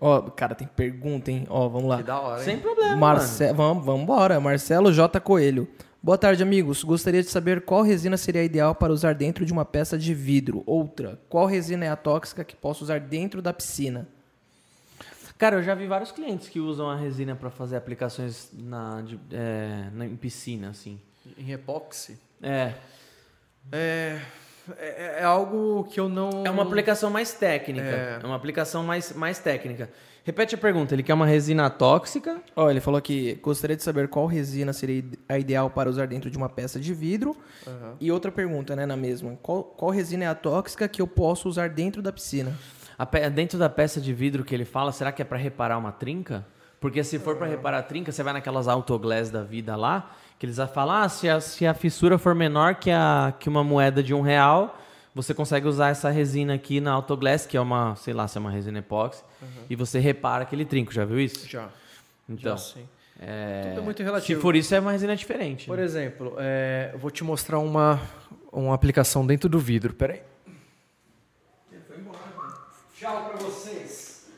Ó, 0.01 0.21
cara, 0.23 0.55
tem 0.55 0.69
pergunta, 0.69 1.33
hein? 1.33 1.47
Ó, 1.51 1.69
vamos 1.69 1.89
lá. 1.89 1.97
Que 1.97 2.05
da 2.05 2.21
hora, 2.21 2.39
hein? 2.39 2.45
Sem 2.45 2.59
problema. 2.61 2.91
mano. 2.91 3.01
Marce... 3.01 3.53
Vamos, 3.53 3.85
vamos 3.85 4.03
embora. 4.03 4.39
Marcelo 4.39 4.93
J. 4.93 5.21
Coelho. 5.21 5.69
Boa 6.01 6.17
tarde, 6.17 6.45
amigos. 6.45 6.85
Gostaria 6.85 7.23
de 7.23 7.29
saber 7.29 7.65
qual 7.65 7.83
resina 7.83 8.17
seria 8.17 8.45
ideal 8.45 8.73
para 8.73 8.93
usar 8.93 9.15
dentro 9.15 9.45
de 9.45 9.53
uma 9.53 9.65
peça 9.65 9.99
de 9.99 10.15
vidro. 10.15 10.63
Outra, 10.65 11.21
qual 11.29 11.47
resina 11.47 11.85
é 11.87 11.89
a 11.89 11.97
tóxica 11.97 12.45
que 12.45 12.55
posso 12.55 12.85
usar 12.85 13.01
dentro 13.01 13.43
da 13.43 13.53
piscina? 13.53 14.09
Cara, 15.43 15.57
eu 15.57 15.63
já 15.65 15.75
vi 15.75 15.89
vários 15.89 16.13
clientes 16.13 16.49
que 16.49 16.61
usam 16.61 16.89
a 16.89 16.95
resina 16.95 17.35
para 17.35 17.51
fazer 17.51 17.75
aplicações 17.75 18.49
na, 18.53 19.03
de- 19.03 19.19
é, 19.33 19.89
na- 19.93 20.07
em 20.07 20.15
piscina, 20.15 20.69
assim. 20.71 21.01
Em 21.37 21.51
epóxi. 21.51 22.17
É. 22.41 22.75
É, 23.73 24.21
é, 24.79 25.17
é 25.19 25.25
algo 25.25 25.83
que 25.91 25.99
eu 25.99 26.09
não. 26.09 26.45
É 26.47 26.51
uma 26.51 26.63
aplicação 26.63 27.11
mais 27.11 27.33
técnica. 27.35 27.85
É. 27.89 28.21
É, 28.23 28.25
uma 28.25 28.37
aplicação 28.37 28.85
mais, 28.85 29.13
mais 29.15 29.41
técnica. 29.41 29.91
Repete 30.23 30.55
a 30.55 30.59
pergunta. 30.59 30.95
Ele 30.95 31.03
quer 31.03 31.15
uma 31.15 31.27
resina 31.27 31.69
tóxica? 31.69 32.41
Ó, 32.55 32.71
ele 32.71 32.81
falou 32.81 33.03
que 33.03 33.35
gostaria 33.43 33.75
de 33.77 33.83
saber 33.83 34.07
qual 34.07 34.27
resina 34.27 34.73
seria 34.73 35.05
a 35.29 35.41
ideal 35.41 35.69
para 35.69 35.91
usar 35.91 36.07
dentro 36.07 36.31
de 36.31 36.39
uma 36.39 36.49
peça 36.49 36.79
de 36.79 36.95
vidro. 36.95 37.37
Aham. 37.67 37.97
E 38.01 38.13
outra 38.13 38.31
pergunta, 38.31 38.77
né, 38.77 38.87
na 38.87 38.97
mesma. 38.97 39.37
Qual, 39.43 39.65
qual 39.65 39.91
resina 39.91 40.23
é 40.23 40.29
a 40.29 40.37
tóxica 40.37 40.87
que 40.87 41.03
eu 41.03 41.09
posso 41.09 41.49
usar 41.49 41.69
dentro 41.69 42.01
da 42.01 42.13
piscina? 42.13 42.57
Pe- 43.11 43.29
dentro 43.31 43.59
da 43.59 43.69
peça 43.69 44.01
de 44.01 44.13
vidro 44.13 44.45
que 44.45 44.55
ele 44.55 44.65
fala, 44.65 44.93
será 44.93 45.11
que 45.13 45.21
é 45.23 45.25
para 45.25 45.39
reparar 45.39 45.79
uma 45.79 45.93
trinca? 45.93 46.47
Porque 46.81 47.03
se 47.05 47.19
for 47.19 47.37
para 47.37 47.47
reparar 47.47 47.79
a 47.79 47.83
trinca, 47.83 48.11
você 48.11 48.23
vai 48.23 48.33
naquelas 48.33 48.67
autoglass 48.67 49.31
da 49.31 49.43
vida 49.43 49.77
lá, 49.77 50.11
que 50.39 50.47
eles 50.47 50.57
vão 50.57 50.67
falar, 50.67 51.03
ah, 51.05 51.09
se 51.09 51.29
a, 51.29 51.41
se 51.41 51.65
a 51.67 51.75
fissura 51.75 52.19
for 52.19 52.35
menor 52.35 52.75
que, 52.75 52.91
a, 52.91 53.33
que 53.39 53.49
uma 53.49 53.63
moeda 53.63 54.03
de 54.03 54.13
um 54.13 54.21
real, 54.21 54.77
você 55.15 55.33
consegue 55.33 55.69
usar 55.69 55.91
essa 55.91 56.11
resina 56.11 56.55
aqui 56.55 56.81
na 56.81 56.91
autoglass, 56.93 57.47
que 57.47 57.57
é 57.57 57.61
uma, 57.61 57.95
sei 57.97 58.13
lá, 58.13 58.27
se 58.27 58.37
é 58.37 58.41
uma 58.41 58.51
resina 58.51 58.81
epóxi, 58.81 59.23
e 59.71 59.77
você 59.77 60.01
repara 60.01 60.43
aquele 60.43 60.65
trinco, 60.65 60.93
já 60.93 61.05
viu 61.05 61.21
isso? 61.21 61.49
Já. 61.49 61.69
Então, 62.29 62.57
já 62.57 62.57
sim. 62.57 62.89
é, 63.21 63.63
Tudo 63.69 63.81
é 63.81 63.85
muito 63.85 63.99
se 63.99 64.03
relativo. 64.03 64.41
for 64.41 64.57
isso, 64.57 64.75
é 64.75 64.81
uma 64.81 64.91
resina 64.91 65.15
diferente. 65.15 65.67
Por 65.67 65.77
né? 65.79 65.85
exemplo, 65.85 66.35
é, 66.39 66.91
eu 66.93 66.99
vou 66.99 67.11
te 67.13 67.23
mostrar 67.23 67.59
uma, 67.61 68.01
uma 68.51 68.75
aplicação 68.75 69.25
dentro 69.25 69.49
do 69.49 69.59
vidro. 69.61 69.93
Pera 69.95 70.15
aí. 70.15 70.23
Tchau 73.03 73.31
pra 73.31 73.37
vocês. 73.39 74.31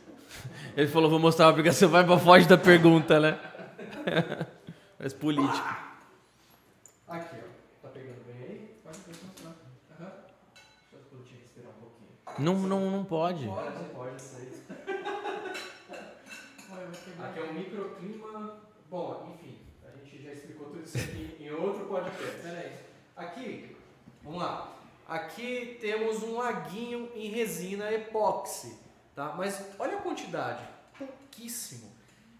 Ele 0.75 0.89
falou, 0.89 1.11
vou 1.11 1.19
mostrar 1.19 1.45
uma 1.45 1.51
aplicação, 1.51 1.91
vai 1.91 2.03
pra 2.03 2.19
foge 2.19 2.49
da 2.49 2.57
pergunta, 2.57 3.21
né? 3.21 3.39
Parece 4.97 5.15
político. 5.17 5.69
Aqui, 7.07 7.37
ó. 7.37 7.41
Tá 7.83 7.89
pegando 7.93 8.25
bem 8.25 8.37
aí? 8.37 8.81
Pode 8.83 8.97
mostrar. 9.23 9.55
Aham. 10.01 10.13
Deixa 10.91 11.07
eu 11.13 11.23
te 11.25 11.35
respirar 11.43 11.73
um 11.73 11.75
pouquinho. 11.75 12.09
Não, 12.39 12.55
não, 12.55 12.91
não 12.91 13.05
pode. 13.05 13.47
Pode, 13.47 13.85
pode 13.93 14.23
ser. 14.23 14.65
Aqui 17.23 17.41
é 17.41 17.43
um 17.43 17.53
microclima. 17.53 18.61
Bom, 18.89 19.35
enfim, 19.35 19.59
a 19.87 19.91
gente 19.91 20.23
já 20.25 20.33
explicou 20.33 20.69
tudo 20.69 20.85
isso 20.85 20.97
aqui 20.97 21.37
em 21.39 21.51
outro 21.51 21.85
podcast. 21.85 22.41
Peraí. 22.41 22.73
Aqui, 23.15 23.77
vamos 24.23 24.41
lá. 24.41 24.75
Aqui 25.07 25.77
temos 25.81 26.23
um 26.23 26.39
laguinho 26.39 27.09
em 27.15 27.29
resina 27.29 27.93
epóxi, 27.93 28.75
tá? 29.15 29.35
Mas 29.37 29.61
olha 29.79 29.99
a 29.99 30.01
quantidade, 30.01 30.63
pouquíssimo. 30.99 31.93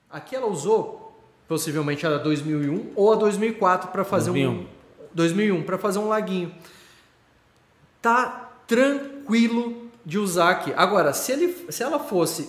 Aqui 0.09 0.35
ela 0.35 0.47
usou 0.47 1.15
possivelmente 1.47 2.07
a 2.07 2.17
2001 2.17 2.93
ou 2.97 3.13
a 3.13 3.17
2004 3.17 3.91
para 3.91 4.05
fazer 4.05 4.31
2001. 4.31 4.51
um 4.51 4.67
2001 5.13 5.63
para 5.63 5.79
fazer 5.79 5.99
um 5.99 6.09
laguinho 6.09 6.55
tá 8.01 8.53
tranquilo 8.67 9.91
de 10.05 10.19
usar 10.19 10.51
aqui. 10.51 10.73
Agora, 10.75 11.13
se, 11.13 11.33
ele, 11.33 11.73
se 11.73 11.83
ela 11.83 11.99
fosse 11.99 12.49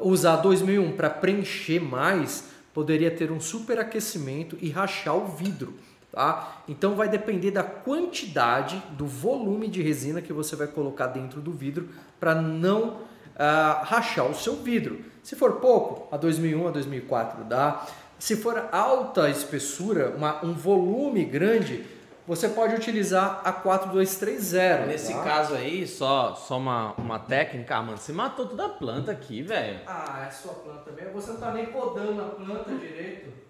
usar 0.00 0.36
2001 0.36 0.96
para 0.96 1.08
preencher 1.10 1.80
mais, 1.80 2.44
poderia 2.74 3.10
ter 3.10 3.30
um 3.30 3.40
superaquecimento 3.40 4.58
e 4.60 4.68
rachar 4.70 5.16
o 5.16 5.26
vidro. 5.26 5.74
Tá? 6.16 6.62
Então 6.66 6.94
vai 6.94 7.10
depender 7.10 7.50
da 7.50 7.62
quantidade, 7.62 8.82
do 8.92 9.06
volume 9.06 9.68
de 9.68 9.82
resina 9.82 10.22
que 10.22 10.32
você 10.32 10.56
vai 10.56 10.66
colocar 10.66 11.08
dentro 11.08 11.42
do 11.42 11.52
vidro 11.52 11.90
para 12.18 12.34
não 12.34 13.02
ah, 13.38 13.82
rachar 13.84 14.24
o 14.24 14.34
seu 14.34 14.56
vidro. 14.56 15.04
Se 15.22 15.36
for 15.36 15.56
pouco, 15.56 16.08
a 16.10 16.16
2001, 16.16 16.68
a 16.68 16.70
2004 16.70 17.44
dá. 17.44 17.86
Se 18.18 18.34
for 18.34 18.66
alta 18.72 19.28
espessura, 19.28 20.14
uma- 20.16 20.42
um 20.42 20.54
volume 20.54 21.22
grande, 21.22 21.84
você 22.26 22.48
pode 22.48 22.74
utilizar 22.74 23.42
a 23.44 23.52
4230. 23.52 24.86
Nesse 24.86 25.12
tá? 25.12 25.22
caso 25.22 25.54
aí, 25.54 25.86
só, 25.86 26.34
só 26.34 26.56
uma, 26.56 26.94
uma 26.94 27.18
técnica. 27.18 27.76
Ah, 27.76 27.82
mano, 27.82 27.98
você 27.98 28.14
matou 28.14 28.46
toda 28.46 28.64
a 28.64 28.70
planta 28.70 29.12
aqui, 29.12 29.42
velho. 29.42 29.80
Ah, 29.86 30.24
é 30.26 30.30
sua 30.30 30.54
planta 30.54 30.90
mesmo. 30.92 31.12
Você 31.12 31.32
não 31.32 31.40
tá 31.40 31.52
nem 31.52 31.66
podando 31.66 32.22
a 32.22 32.24
planta 32.24 32.74
direito. 32.74 33.45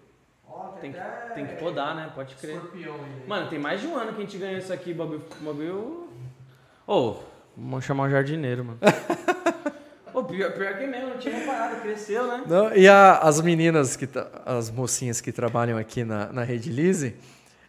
Ó, 0.59 0.69
Tem 0.81 0.91
que, 0.91 0.99
tem 1.35 1.45
que 1.45 1.53
podar, 1.55 1.95
né? 1.95 2.09
Pode 2.15 2.35
crer. 2.35 2.55
Escorpião. 2.55 2.95
Mano, 3.27 3.47
tem 3.47 3.59
mais 3.59 3.79
de 3.81 3.87
um 3.87 3.95
ano 3.95 4.13
que 4.13 4.17
a 4.21 4.25
gente 4.25 4.37
ganhou 4.37 4.57
isso 4.57 4.73
aqui, 4.73 4.93
bagulho. 4.93 5.23
bagulho... 5.41 6.07
Ô, 6.87 7.15
vamos 7.55 7.85
chamar 7.85 8.05
o 8.05 8.09
jardineiro, 8.09 8.65
mano. 8.65 8.79
Ô, 10.13 10.23
pior, 10.23 10.51
pior 10.53 10.73
que 10.77 10.87
mesmo, 10.87 11.09
não 11.09 11.17
tinha 11.17 11.37
reparado, 11.37 11.79
cresceu, 11.81 12.25
né? 12.25 12.43
Não, 12.47 12.73
e 12.75 12.87
a- 12.87 13.19
as 13.19 13.39
meninas, 13.39 13.95
que 13.95 14.09
as 14.45 14.71
mocinhas 14.71 15.21
que 15.21 15.31
trabalham 15.31 15.77
aqui 15.77 16.03
na, 16.03 16.31
na 16.33 16.43
Rede 16.43 16.71
Lise, 16.71 17.15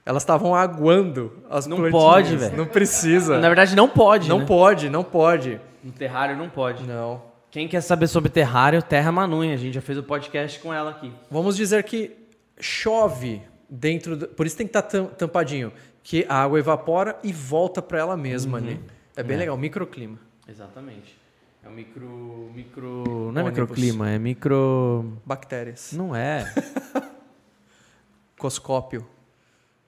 elas 0.06 0.22
estavam 0.22 0.54
aguando 0.54 1.42
as 1.50 1.66
Não 1.66 1.76
plantinhas. 1.76 2.02
pode, 2.02 2.36
velho. 2.36 2.56
Não 2.56 2.64
precisa. 2.66 3.38
Na 3.38 3.48
verdade, 3.48 3.76
não 3.76 3.86
pode. 3.86 4.28
não 4.30 4.38
né? 4.38 4.46
pode, 4.46 4.88
não 4.88 5.04
pode. 5.04 5.60
No 5.84 5.92
terrário 5.92 6.36
não 6.38 6.48
pode. 6.48 6.84
Não. 6.84 7.20
Quem 7.50 7.68
quer 7.68 7.82
saber 7.82 8.06
sobre 8.06 8.30
terrário, 8.30 8.82
Terra 8.82 9.12
Manunha. 9.12 9.52
A 9.52 9.58
gente 9.58 9.74
já 9.74 9.82
fez 9.82 9.98
o 9.98 10.02
podcast 10.02 10.58
com 10.60 10.72
ela 10.72 10.90
aqui. 10.90 11.12
Vamos 11.30 11.54
dizer 11.56 11.82
que 11.82 12.16
chove 12.60 13.42
dentro. 13.68 14.16
Do, 14.16 14.28
por 14.28 14.46
isso 14.46 14.56
tem 14.56 14.66
que 14.66 14.70
estar 14.76 14.82
tam- 14.82 15.06
tampadinho. 15.06 15.72
Que 16.02 16.24
a 16.28 16.42
água 16.42 16.58
evapora 16.58 17.18
e 17.22 17.32
volta 17.32 17.82
para 17.82 17.98
ela 17.98 18.16
mesma 18.16 18.58
ali. 18.58 18.80
É 19.16 19.22
bem 19.22 19.36
É. 19.36 19.40
legal, 19.40 19.56
microclima. 19.58 20.18
Exatamente. 20.48 21.18
É 21.62 21.68
o 21.68 21.72
micro. 21.72 22.50
micro. 22.54 23.30
Não 23.32 23.42
é 23.42 23.44
microclima, 23.44 24.08
é 24.10 24.18
micro. 24.18 25.18
Bactérias. 25.26 25.92
Não 25.92 26.14
é. 26.16 26.44
Microscópio. 28.34 29.06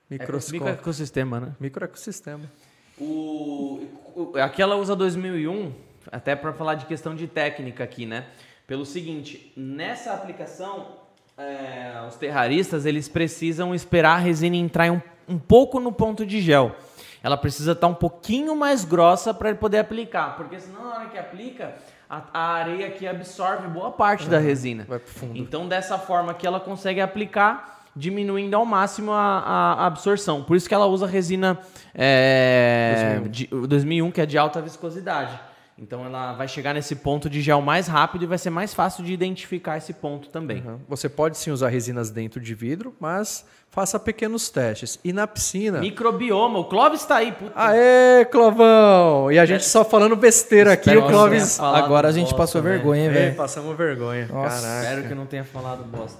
É 0.09 0.13
Microscópio. 0.15 0.59
microecossistema, 0.59 1.39
né? 1.39 1.55
Microecossistema. 1.59 2.51
O, 2.99 3.87
o- 4.15 4.33
aqui 4.37 4.61
ela 4.61 4.75
usa 4.75 4.95
2001, 4.95 5.71
até 6.11 6.35
para 6.35 6.51
falar 6.53 6.75
de 6.75 6.85
questão 6.85 7.15
de 7.15 7.27
técnica 7.27 7.83
aqui, 7.83 8.05
né? 8.05 8.27
Pelo 8.67 8.85
seguinte, 8.85 9.51
nessa 9.55 10.13
aplicação, 10.13 10.97
é, 11.41 12.05
os 12.07 12.15
terraristas 12.15 12.85
eles 12.85 13.07
precisam 13.07 13.73
esperar 13.75 14.15
a 14.15 14.19
resina 14.19 14.55
entrar 14.55 14.91
um, 14.91 15.01
um 15.27 15.37
pouco 15.37 15.79
no 15.79 15.91
ponto 15.91 16.25
de 16.25 16.41
gel. 16.41 16.75
Ela 17.23 17.37
precisa 17.37 17.73
estar 17.73 17.87
um 17.87 17.93
pouquinho 17.93 18.55
mais 18.55 18.83
grossa 18.83 19.33
para 19.33 19.49
ele 19.49 19.57
poder 19.57 19.77
aplicar, 19.79 20.35
porque 20.35 20.59
senão 20.59 20.83
na 20.89 20.95
hora 20.95 21.05
que 21.09 21.17
aplica, 21.17 21.75
a, 22.09 22.23
a 22.33 22.53
areia 22.53 22.87
aqui 22.87 23.07
absorve 23.07 23.67
boa 23.67 23.91
parte 23.91 24.27
da 24.27 24.39
resina. 24.39 24.85
Vai 24.87 24.97
pro 24.99 25.07
fundo. 25.11 25.37
Então, 25.37 25.67
dessa 25.67 25.97
forma 25.99 26.33
que 26.33 26.47
ela 26.47 26.59
consegue 26.59 26.99
aplicar, 26.99 27.83
diminuindo 27.95 28.55
ao 28.55 28.65
máximo 28.65 29.11
a, 29.11 29.37
a 29.77 29.85
absorção. 29.85 30.43
Por 30.43 30.55
isso 30.57 30.67
que 30.67 30.73
ela 30.73 30.87
usa 30.87 31.05
resina 31.05 31.59
é, 31.93 33.19
2001. 33.23 33.29
de- 33.61 33.67
2001, 33.67 34.11
que 34.11 34.21
é 34.21 34.25
de 34.25 34.37
alta 34.37 34.59
viscosidade. 34.61 35.39
Então 35.77 36.05
ela 36.05 36.33
vai 36.33 36.47
chegar 36.47 36.73
nesse 36.73 36.95
ponto 36.95 37.29
de 37.29 37.41
gel 37.41 37.61
mais 37.61 37.87
rápido 37.87 38.23
e 38.23 38.27
vai 38.27 38.37
ser 38.37 38.49
mais 38.51 38.73
fácil 38.73 39.03
de 39.03 39.11
identificar 39.13 39.77
esse 39.77 39.93
ponto 39.93 40.29
também. 40.29 40.61
Uhum. 40.65 40.79
Você 40.87 41.09
pode 41.09 41.37
sim 41.37 41.49
usar 41.49 41.69
resinas 41.69 42.11
dentro 42.11 42.39
de 42.39 42.53
vidro, 42.53 42.93
mas 42.99 43.43
faça 43.69 43.99
pequenos 43.99 44.49
testes. 44.49 44.99
E 45.03 45.11
na 45.11 45.25
piscina. 45.25 45.79
Microbioma, 45.79 46.59
o 46.59 46.65
Clóvis 46.65 47.01
está 47.01 47.15
aí, 47.17 47.31
puta. 47.31 47.51
Aê, 47.55 48.25
Clovão! 48.25 49.31
E 49.31 49.39
a 49.39 49.45
gente 49.45 49.65
só 49.65 49.83
falando 49.83 50.15
besteira 50.15 50.73
aqui, 50.73 50.89
Espero 50.89 51.05
o 51.07 51.09
Clóvis. 51.09 51.59
Agora 51.59 52.09
a 52.09 52.11
gente 52.11 52.25
bosta, 52.25 52.37
passou 52.37 52.61
né? 52.61 52.69
vergonha, 52.69 53.09
velho. 53.09 53.35
passamos 53.35 53.75
vergonha. 53.75 54.27
Nossa. 54.27 54.61
Caraca. 54.61 54.83
Espero 54.83 55.03
que 55.07 55.11
eu 55.13 55.17
não 55.17 55.25
tenha 55.25 55.43
falado 55.43 55.83
bosta. 55.85 56.19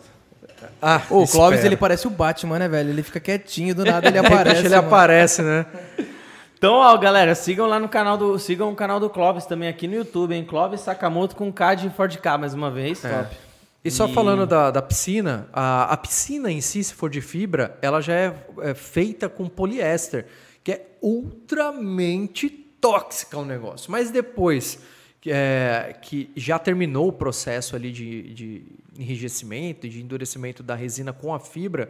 Ah, 0.81 1.01
o 1.09 1.27
Clóvis, 1.27 1.63
ele 1.63 1.75
parece 1.75 2.07
o 2.07 2.09
Batman, 2.09 2.59
né, 2.59 2.67
velho? 2.67 2.89
Ele 2.89 3.03
fica 3.03 3.19
quietinho, 3.19 3.75
do 3.75 3.83
nada 3.85 4.07
ele 4.07 4.17
Aparece, 4.19 4.39
aparece. 4.41 4.65
ele 4.65 4.75
mano. 4.75 4.87
aparece, 4.87 5.41
né? 5.41 5.65
Então, 6.61 6.75
ó, 6.75 6.95
galera, 6.95 7.33
sigam 7.33 7.65
lá 7.65 7.79
no 7.79 7.89
canal 7.89 8.15
do, 8.15 8.37
sigam 8.37 8.71
o 8.71 8.75
canal 8.75 8.99
do 8.99 9.09
Clóvis 9.09 9.47
também 9.47 9.67
aqui 9.67 9.87
no 9.87 9.95
YouTube, 9.95 10.35
hein? 10.35 10.45
Clóvis 10.45 10.81
Sakamoto 10.81 11.35
com 11.35 11.51
K 11.51 11.73
de 11.73 11.89
Ford 11.89 12.15
K 12.15 12.37
mais 12.37 12.53
uma 12.53 12.69
vez. 12.69 13.01
Top. 13.01 13.35
E 13.83 13.89
só 13.89 14.07
E- 14.07 14.13
falando 14.13 14.45
da, 14.45 14.69
da 14.69 14.79
piscina, 14.79 15.49
a, 15.51 15.91
a 15.91 15.97
piscina 15.97 16.51
em 16.51 16.61
si, 16.61 16.83
se 16.83 16.93
for 16.93 17.09
de 17.09 17.19
fibra, 17.19 17.79
ela 17.81 17.99
já 17.99 18.13
é, 18.13 18.35
é 18.59 18.73
feita 18.75 19.27
com 19.27 19.49
poliéster, 19.49 20.27
que 20.63 20.73
é 20.73 20.85
ultramente 21.01 22.47
tóxica 22.47 23.39
o 23.39 23.43
negócio. 23.43 23.91
Mas 23.91 24.11
depois 24.11 24.77
que, 25.19 25.31
é, 25.33 25.95
que 25.99 26.29
já 26.35 26.59
terminou 26.59 27.07
o 27.07 27.11
processo 27.11 27.75
ali 27.75 27.91
de, 27.91 28.35
de 28.35 28.65
enrijecimento, 28.99 29.89
de 29.89 29.99
endurecimento 29.99 30.61
da 30.61 30.75
resina 30.75 31.11
com 31.11 31.33
a 31.33 31.39
fibra, 31.39 31.89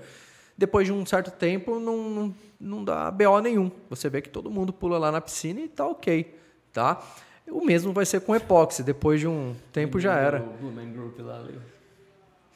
depois 0.57 0.88
de 0.88 0.93
um 0.93 1.06
certo 1.06 1.30
tempo 1.30 1.77
não, 1.77 2.10
não, 2.10 2.35
não 2.61 2.83
dá 2.83 3.09
BO 3.11 3.39
nenhum. 3.41 3.71
Você 3.89 4.09
vê 4.09 4.21
que 4.21 4.29
todo 4.29 4.49
mundo 4.51 4.71
pula 4.71 4.97
lá 4.97 5.11
na 5.11 5.19
piscina 5.19 5.59
e 5.61 5.67
tá 5.67 5.85
ok, 5.88 6.33
tá? 6.71 7.01
O 7.49 7.65
mesmo 7.65 7.91
vai 7.91 8.05
ser 8.05 8.21
com 8.21 8.35
epóxi, 8.35 8.83
depois 8.83 9.19
de 9.19 9.27
um 9.27 9.53
tempo 9.73 9.99
já 9.99 10.15
era. 10.15 10.39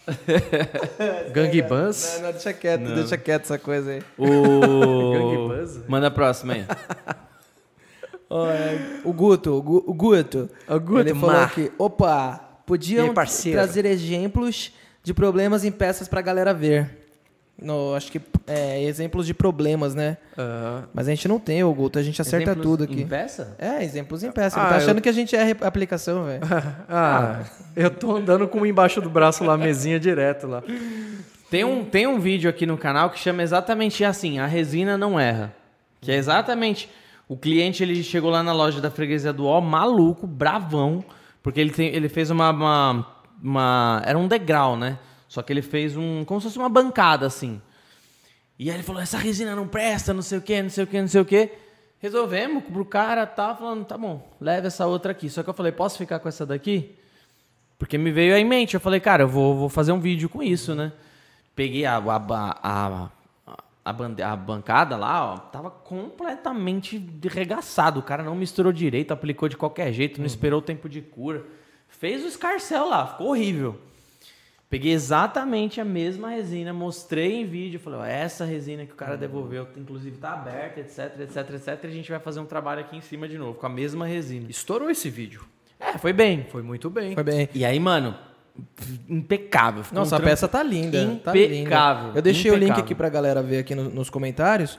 Gang 1.34 1.62
Buzz. 1.64 2.16
Não, 2.18 2.24
não, 2.24 2.32
deixa 2.32 2.54
quieto, 2.54 2.82
deixa 2.94 3.18
quieto 3.18 3.44
essa 3.44 3.58
coisa 3.58 3.92
aí. 3.92 4.04
O... 4.18 5.48
Buzz? 5.50 5.88
Manda 5.88 6.08
a 6.08 6.12
próxima 6.12 6.54
aí. 6.54 6.66
É, 8.30 9.02
o 9.04 9.14
Guto, 9.14 9.54
o 9.54 9.62
Gu- 9.62 9.84
o 9.86 9.94
Guto, 9.94 10.50
O 10.68 10.80
Guto, 10.80 11.00
ele 11.00 11.14
falou 11.16 11.36
Mar. 11.36 11.54
que, 11.54 11.72
opa, 11.78 12.40
podiam 12.66 13.08
aí, 13.08 13.14
trazer 13.54 13.86
exemplos 13.86 14.74
de 15.04 15.14
problemas 15.14 15.64
em 15.64 15.72
peças 15.72 16.08
pra 16.08 16.22
galera 16.22 16.54
ver. 16.54 17.05
No, 17.62 17.94
acho 17.96 18.12
que 18.12 18.20
é, 18.46 18.84
exemplos 18.84 19.26
de 19.26 19.34
problemas, 19.34 19.96
né? 19.96 20.18
Aham. 20.38 20.84
Mas 20.94 21.08
a 21.08 21.12
gente 21.12 21.26
não 21.28 21.40
tem, 21.40 21.64
ô 21.64 21.74
Guto, 21.74 21.98
a 21.98 22.04
gente 22.04 22.22
acerta 22.22 22.52
Exemplos 22.52 22.64
tudo 22.66 22.84
aqui. 22.84 23.02
Em 23.02 23.08
peça? 23.08 23.56
É, 23.58 23.82
exemplos 23.82 24.24
em 24.24 24.32
peça. 24.32 24.60
Ah, 24.60 24.64
Ele 24.64 24.70
tá 24.72 24.76
achando 24.76 24.98
eu- 24.98 25.02
que 25.02 25.10
a 25.10 25.14
gente 25.14 25.36
é 25.36 25.52
aplicação, 25.62 26.26
velho. 26.26 26.42
Ah, 26.90 27.44
eu 27.76 27.90
tô 27.90 28.16
andando 28.18 28.46
com 28.48 28.60
um 28.60 28.66
embaixo 28.66 29.00
do 29.00 29.10
braço 29.10 29.44
lá, 29.46 29.58
mesinha 29.58 29.98
direto 30.00 30.48
lá. 30.48 30.62
Tem 31.50 31.64
um, 31.64 31.86
tem 31.86 32.06
um 32.08 32.20
vídeo 32.20 32.50
aqui 32.50 32.66
no 32.66 32.78
canal 32.78 33.10
que 33.10 33.20
chama 33.20 33.42
exatamente 33.42 34.04
assim, 34.04 34.38
a 34.40 34.46
resina 34.46 34.98
não 34.98 35.18
erra. 35.20 35.54
Que 36.02 36.12
é 36.12 36.16
exatamente, 36.16 36.90
o 37.30 37.38
cliente 37.38 37.82
ele 37.82 38.04
chegou 38.04 38.30
lá 38.30 38.44
na 38.44 38.52
loja 38.52 38.82
da 38.82 38.92
freguesia 38.92 39.32
do 39.32 39.46
Ó, 39.46 39.62
maluco, 39.62 40.28
bravão, 40.28 41.04
porque 41.42 41.60
ele, 41.62 41.70
tem, 41.70 41.88
ele 41.96 42.10
fez 42.10 42.30
uma, 42.30 42.50
uma, 42.52 43.08
uma- 43.42 44.02
era 44.06 44.18
um 44.18 44.28
degrau, 44.28 44.76
né? 44.76 44.98
Só 45.36 45.42
que 45.42 45.52
ele 45.52 45.62
fez 45.62 45.98
um, 45.98 46.24
como 46.24 46.40
se 46.40 46.48
fosse 46.48 46.58
uma 46.58 46.70
bancada 46.70 47.26
assim. 47.26 47.62
E 48.58 48.70
aí 48.70 48.78
ele 48.78 48.84
falou, 48.84 49.02
essa 49.02 49.18
resina 49.18 49.54
não 49.54 49.68
presta, 49.68 50.14
não 50.14 50.22
sei 50.22 50.38
o 50.38 50.42
que, 50.42 50.62
não 50.62 50.70
sei 50.70 50.86
o 50.86 50.88
que, 50.88 51.02
não 51.02 51.10
sei 51.10 51.20
o 51.20 51.26
que. 51.26 51.52
Resolvemos 52.00 52.64
pro 52.64 52.86
cara, 52.86 53.26
tá 53.28 53.54
falando, 53.54 53.84
tá 53.84 53.98
bom, 53.98 54.26
leva 54.40 54.68
essa 54.68 54.88
outra 54.88 55.12
aqui. 55.12 55.30
Só 55.30 55.44
que 55.44 55.50
eu 55.50 55.54
falei, 55.54 55.74
posso 55.74 55.98
ficar 55.98 56.20
com 56.20 56.30
essa 56.30 56.46
daqui? 56.46 56.96
Porque 57.78 57.98
me 57.98 58.14
veio 58.14 58.34
aí 58.34 58.44
em 58.44 58.46
mente. 58.46 58.76
Eu 58.76 58.80
falei, 58.80 59.02
cara, 59.02 59.24
eu 59.24 59.28
vou, 59.28 59.58
vou 59.58 59.68
fazer 59.68 59.92
um 59.92 60.00
vídeo 60.00 60.30
com 60.30 60.42
isso, 60.42 60.74
né? 60.74 60.94
Peguei 61.54 61.86
a, 61.86 61.98
a, 61.98 62.16
a, 62.64 63.10
a, 63.46 63.64
a 63.84 63.92
bande- 63.92 64.24
a 64.24 64.34
bancada 64.38 64.96
lá, 64.96 65.34
ó, 65.34 65.38
tava 65.38 65.70
completamente 65.70 66.98
derregaçado. 66.98 68.00
O 68.00 68.04
cara 68.04 68.24
não 68.24 68.36
misturou 68.36 68.72
direito, 68.72 69.12
aplicou 69.12 69.50
de 69.50 69.58
qualquer 69.58 69.92
jeito, 69.92 70.22
não 70.22 70.28
esperou 70.28 70.60
o 70.60 70.62
tempo 70.62 70.88
de 70.88 71.02
cura. 71.02 71.44
Fez 71.90 72.24
o 72.24 72.28
escarcel 72.30 72.88
lá, 72.88 73.06
ficou 73.06 73.32
horrível. 73.32 73.78
Peguei 74.76 74.92
exatamente 74.92 75.80
a 75.80 75.86
mesma 75.86 76.32
resina, 76.32 76.74
mostrei 76.74 77.40
em 77.40 77.46
vídeo, 77.46 77.80
falei, 77.80 77.98
ó, 78.00 78.04
essa 78.04 78.44
resina 78.44 78.86
que 78.86 78.92
o 78.92 78.96
cara 78.96 79.16
devolveu, 79.16 79.66
inclusive 79.78 80.18
tá 80.18 80.34
aberta, 80.34 80.82
etc, 80.82 81.18
etc, 81.22 81.38
etc, 81.54 81.84
e 81.86 81.88
a 81.88 81.90
gente 81.92 82.12
vai 82.12 82.20
fazer 82.20 82.42
um 82.42 82.46
trabalho 82.46 82.82
aqui 82.82 82.98
em 82.98 83.00
cima 83.00 83.26
de 83.26 83.38
novo, 83.38 83.54
com 83.54 83.66
a 83.66 83.70
mesma 83.70 84.06
resina. 84.06 84.48
Estourou 84.50 84.90
esse 84.90 85.10
vídeo. 85.10 85.46
É, 85.80 85.98
foi 85.98 86.12
bem. 86.12 86.46
Foi 86.50 86.62
muito 86.62 86.90
bem. 86.90 87.14
Foi 87.14 87.24
bem. 87.24 87.48
E 87.54 87.64
aí, 87.64 87.80
mano, 87.80 88.16
impecável. 89.08 89.82
ficou 89.82 90.00
Nossa, 90.00 90.16
um 90.16 90.18
a 90.18 90.20
trampo 90.20 90.30
peça 90.30 90.48
tá 90.50 90.62
linda. 90.62 91.20
Tá 91.24 91.32
impecável, 91.32 92.08
linda. 92.08 92.18
Eu 92.20 92.22
deixei 92.22 92.52
o 92.52 92.56
link 92.56 92.64
impecável. 92.66 92.84
aqui 92.84 92.96
pra 92.96 93.08
galera 93.08 93.42
ver 93.42 93.60
aqui 93.60 93.74
no- 93.76 93.90
nos 93.90 94.10
comentários 94.10 94.78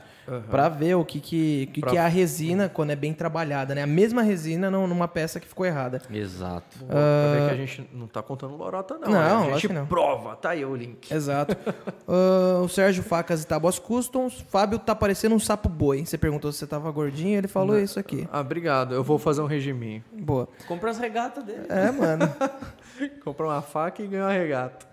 pra 0.50 0.68
ver 0.68 0.94
o 0.94 1.04
que, 1.04 1.20
que, 1.20 1.66
que, 1.72 1.80
Pra- 1.80 1.90
que 1.90 1.96
é 1.96 2.00
a 2.00 2.08
resina 2.08 2.68
quando 2.68 2.90
é 2.90 2.96
bem 2.96 3.12
trabalhada, 3.14 3.74
né? 3.74 3.82
A 3.82 3.86
mesma 3.86 4.22
resina 4.22 4.70
num- 4.70 4.86
numa 4.86 5.06
peça 5.08 5.38
que 5.40 5.46
ficou 5.46 5.64
errada. 5.66 6.00
Exato. 6.10 6.78
Pra 6.84 6.96
ver 7.32 7.48
que 7.48 7.54
a 7.54 7.56
gente 7.56 7.90
não 7.92 8.06
tá 8.06 8.22
contando 8.22 8.56
lorota, 8.56 8.98
não. 8.98 9.10
Não, 9.10 9.46
né? 9.46 9.52
A 9.54 9.58
gente 9.58 9.72
não. 9.72 9.86
prova. 9.86 10.36
Tá 10.36 10.50
aí 10.50 10.64
o 10.64 10.74
link. 10.74 11.12
Exato. 11.12 11.56
Ah, 12.08 12.60
o 12.62 12.68
Sérgio 12.68 13.02
Facas 13.02 13.42
e 13.42 13.46
Tábuas 13.46 13.78
Customs. 13.80 14.44
Fábio 14.48 14.78
tá 14.78 14.94
parecendo 14.94 15.34
um 15.34 15.40
sapo 15.40 15.68
boi. 15.68 16.04
Você 16.06 16.16
perguntou 16.16 16.52
se 16.52 16.58
você 16.58 16.66
tava 16.66 16.88
gordinho, 16.92 17.36
ele 17.36 17.48
falou 17.48 17.78
isso 17.78 17.98
aqui. 17.98 18.28
Ah, 18.32 18.40
obrigado. 18.40 18.94
Eu 18.94 19.02
vou 19.02 19.18
fazer 19.18 19.40
um 19.40 19.46
regiminho. 19.46 20.04
Boa. 20.12 20.48
Compra 20.68 20.90
as 20.92 20.98
regatas 20.98 21.42
dele. 21.44 21.66
É, 21.68 21.90
mano. 21.90 22.32
Comprar 23.24 23.46
uma 23.46 23.60
faca 23.62 24.02
e 24.02 24.06
ganhar 24.06 24.26
uma 24.26 24.32
regata. 24.32 24.86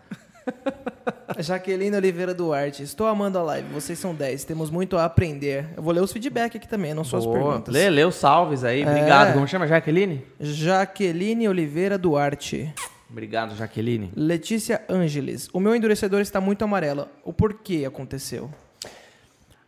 Jaqueline 1.40 1.95
Oliveira 1.95 2.34
Duarte. 2.34 2.84
Estou 2.84 3.07
amando 3.07 3.38
a 3.38 3.44
live. 3.44 3.68
Vocês 3.74 3.98
são 3.98 4.14
10. 4.14 4.44
Temos 4.44 4.70
muito 4.70 4.98
a 4.98 5.06
aprender. 5.06 5.70
Eu 5.76 5.84
vou 5.84 5.94
ler 5.94 6.02
os 6.02 6.11
feedback 6.11 6.57
aqui 6.57 6.68
também, 6.68 6.94
não 6.94 7.03
só 7.03 7.18
as 7.18 7.26
Boa. 7.26 7.38
perguntas. 7.38 7.74
Lê, 7.74 7.90
lê 7.90 8.03
os 8.06 8.15
salves 8.15 8.64
aí. 8.64 8.86
Obrigado. 8.86 9.30
É. 9.30 9.34
Como 9.34 9.48
chama, 9.48 9.68
Jaqueline? 9.68 10.24
Jaqueline 10.40 11.48
Oliveira 11.48 11.98
Duarte. 11.98 12.74
Obrigado, 13.10 13.56
Jaqueline. 13.56 14.11
Letícia 14.15 14.82
Ângeles. 14.90 15.48
O 15.53 15.60
meu 15.60 15.76
endurecedor 15.76 16.22
está 16.22 16.41
muito 16.41 16.64
amarelo. 16.64 17.07
O 17.24 17.32
porquê 17.32 17.86
aconteceu? 17.86 18.49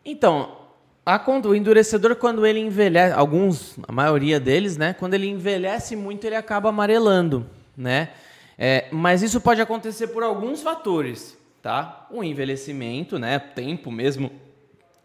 Então, 0.04 0.66
a 1.06 1.24
o 1.48 1.54
endurecedor, 1.54 2.16
quando 2.16 2.48
ele 2.48 2.60
envelhece, 2.60 3.14
alguns, 3.14 3.78
a 3.88 3.92
maioria 3.92 4.40
deles, 4.40 4.76
né? 4.76 4.94
Quando 4.94 5.14
ele 5.14 5.28
envelhece 5.28 5.96
muito, 5.96 6.26
ele 6.26 6.36
acaba 6.36 6.70
amarelando, 6.70 7.46
né? 7.78 8.10
É, 8.58 8.88
mas 8.92 9.22
isso 9.22 9.42
pode 9.42 9.62
acontecer 9.62 10.08
por 10.08 10.24
alguns 10.24 10.62
fatores, 10.62 11.38
tá? 11.62 12.08
O 12.10 12.24
envelhecimento, 12.24 13.20
né? 13.20 13.38
Tempo 13.38 13.92
mesmo 13.92 14.32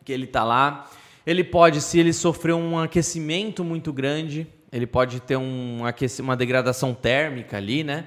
que 0.04 0.12
ele 0.12 0.26
tá 0.26 0.44
lá. 0.44 0.88
Ele 1.26 1.42
pode, 1.44 1.80
se 1.80 1.98
ele 1.98 2.12
sofreu 2.12 2.56
um 2.56 2.78
aquecimento 2.78 3.64
muito 3.64 3.92
grande, 3.92 4.46
ele 4.72 4.86
pode 4.86 5.20
ter 5.20 5.36
um 5.36 5.82
uma 6.20 6.36
degradação 6.36 6.94
térmica 6.94 7.56
ali, 7.56 7.82
né? 7.84 8.06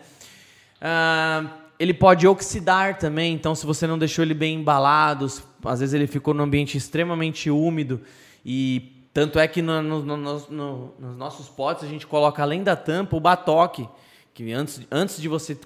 Ah, 0.82 1.45
ele 1.80 1.94
pode 1.94 2.28
oxidar 2.28 2.98
também, 2.98 3.34
então 3.34 3.53
se 3.56 3.65
você 3.65 3.86
não 3.86 3.98
deixou 3.98 4.24
ele 4.24 4.34
bem 4.34 4.56
embalado, 4.56 5.26
às 5.65 5.80
vezes 5.80 5.94
ele 5.94 6.07
ficou 6.07 6.34
num 6.34 6.44
ambiente 6.44 6.78
extremamente 6.78 7.49
úmido 7.49 8.02
e 8.45 9.06
tanto 9.14 9.38
é 9.40 9.48
que 9.48 9.61
no- 9.61 9.82
no- 9.82 10.18
no- 10.18 10.94
nos 10.99 11.18
nossos 11.18 11.48
potes 11.49 11.84
a 11.84 11.88
gente 11.88 12.07
coloca 12.07 12.41
além 12.41 12.64
da 12.64 12.76
tampa 12.76 13.15
o 13.15 13.20
batoque, 13.20 13.88
que 14.34 14.51
antes, 14.51 14.81
antes 14.91 15.22
de 15.22 15.27
você 15.27 15.57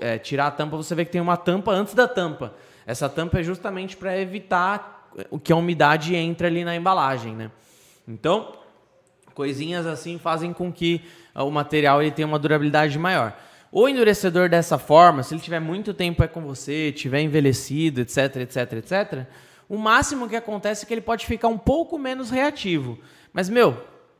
é, 0.00 0.18
tirar 0.18 0.46
a 0.46 0.50
tampa 0.50 0.76
você 0.76 0.94
vê 0.94 1.04
que 1.04 1.10
tem 1.10 1.20
uma 1.20 1.36
tampa 1.36 1.72
antes 1.72 1.94
da 1.94 2.06
tampa. 2.06 2.54
Essa 2.86 3.08
tampa 3.08 3.40
é 3.40 3.42
justamente 3.42 3.96
para 3.96 4.16
evitar 4.18 5.10
o 5.30 5.38
que 5.38 5.52
a 5.52 5.56
umidade 5.56 6.14
entre 6.14 6.46
ali 6.46 6.64
na 6.64 6.76
embalagem, 6.76 7.34
né? 7.34 7.50
Então 8.06 8.52
coisinhas 9.34 9.86
assim 9.86 10.18
fazem 10.18 10.52
com 10.52 10.72
que 10.72 11.02
ah, 11.34 11.44
o 11.44 11.50
material 11.50 12.00
ele 12.00 12.10
tenha 12.10 12.26
uma 12.26 12.38
durabilidade 12.38 12.98
maior. 12.98 13.36
O 13.70 13.86
endurecedor 13.88 14.48
dessa 14.48 14.78
forma, 14.78 15.22
se 15.22 15.34
ele 15.34 15.42
tiver 15.42 15.60
muito 15.60 15.92
tempo 15.92 16.22
é 16.22 16.28
com 16.28 16.40
você, 16.40 16.90
tiver 16.92 17.20
envelhecido, 17.20 18.00
etc, 18.00 18.36
etc, 18.36 18.72
etc, 18.74 19.26
o 19.68 19.76
máximo 19.76 20.28
que 20.28 20.36
acontece 20.36 20.84
é 20.84 20.86
que 20.86 20.94
ele 20.94 21.00
pode 21.00 21.26
ficar 21.26 21.48
um 21.48 21.58
pouco 21.58 21.98
menos 21.98 22.30
reativo. 22.30 22.98
Mas 23.32 23.50
meu, 23.50 23.76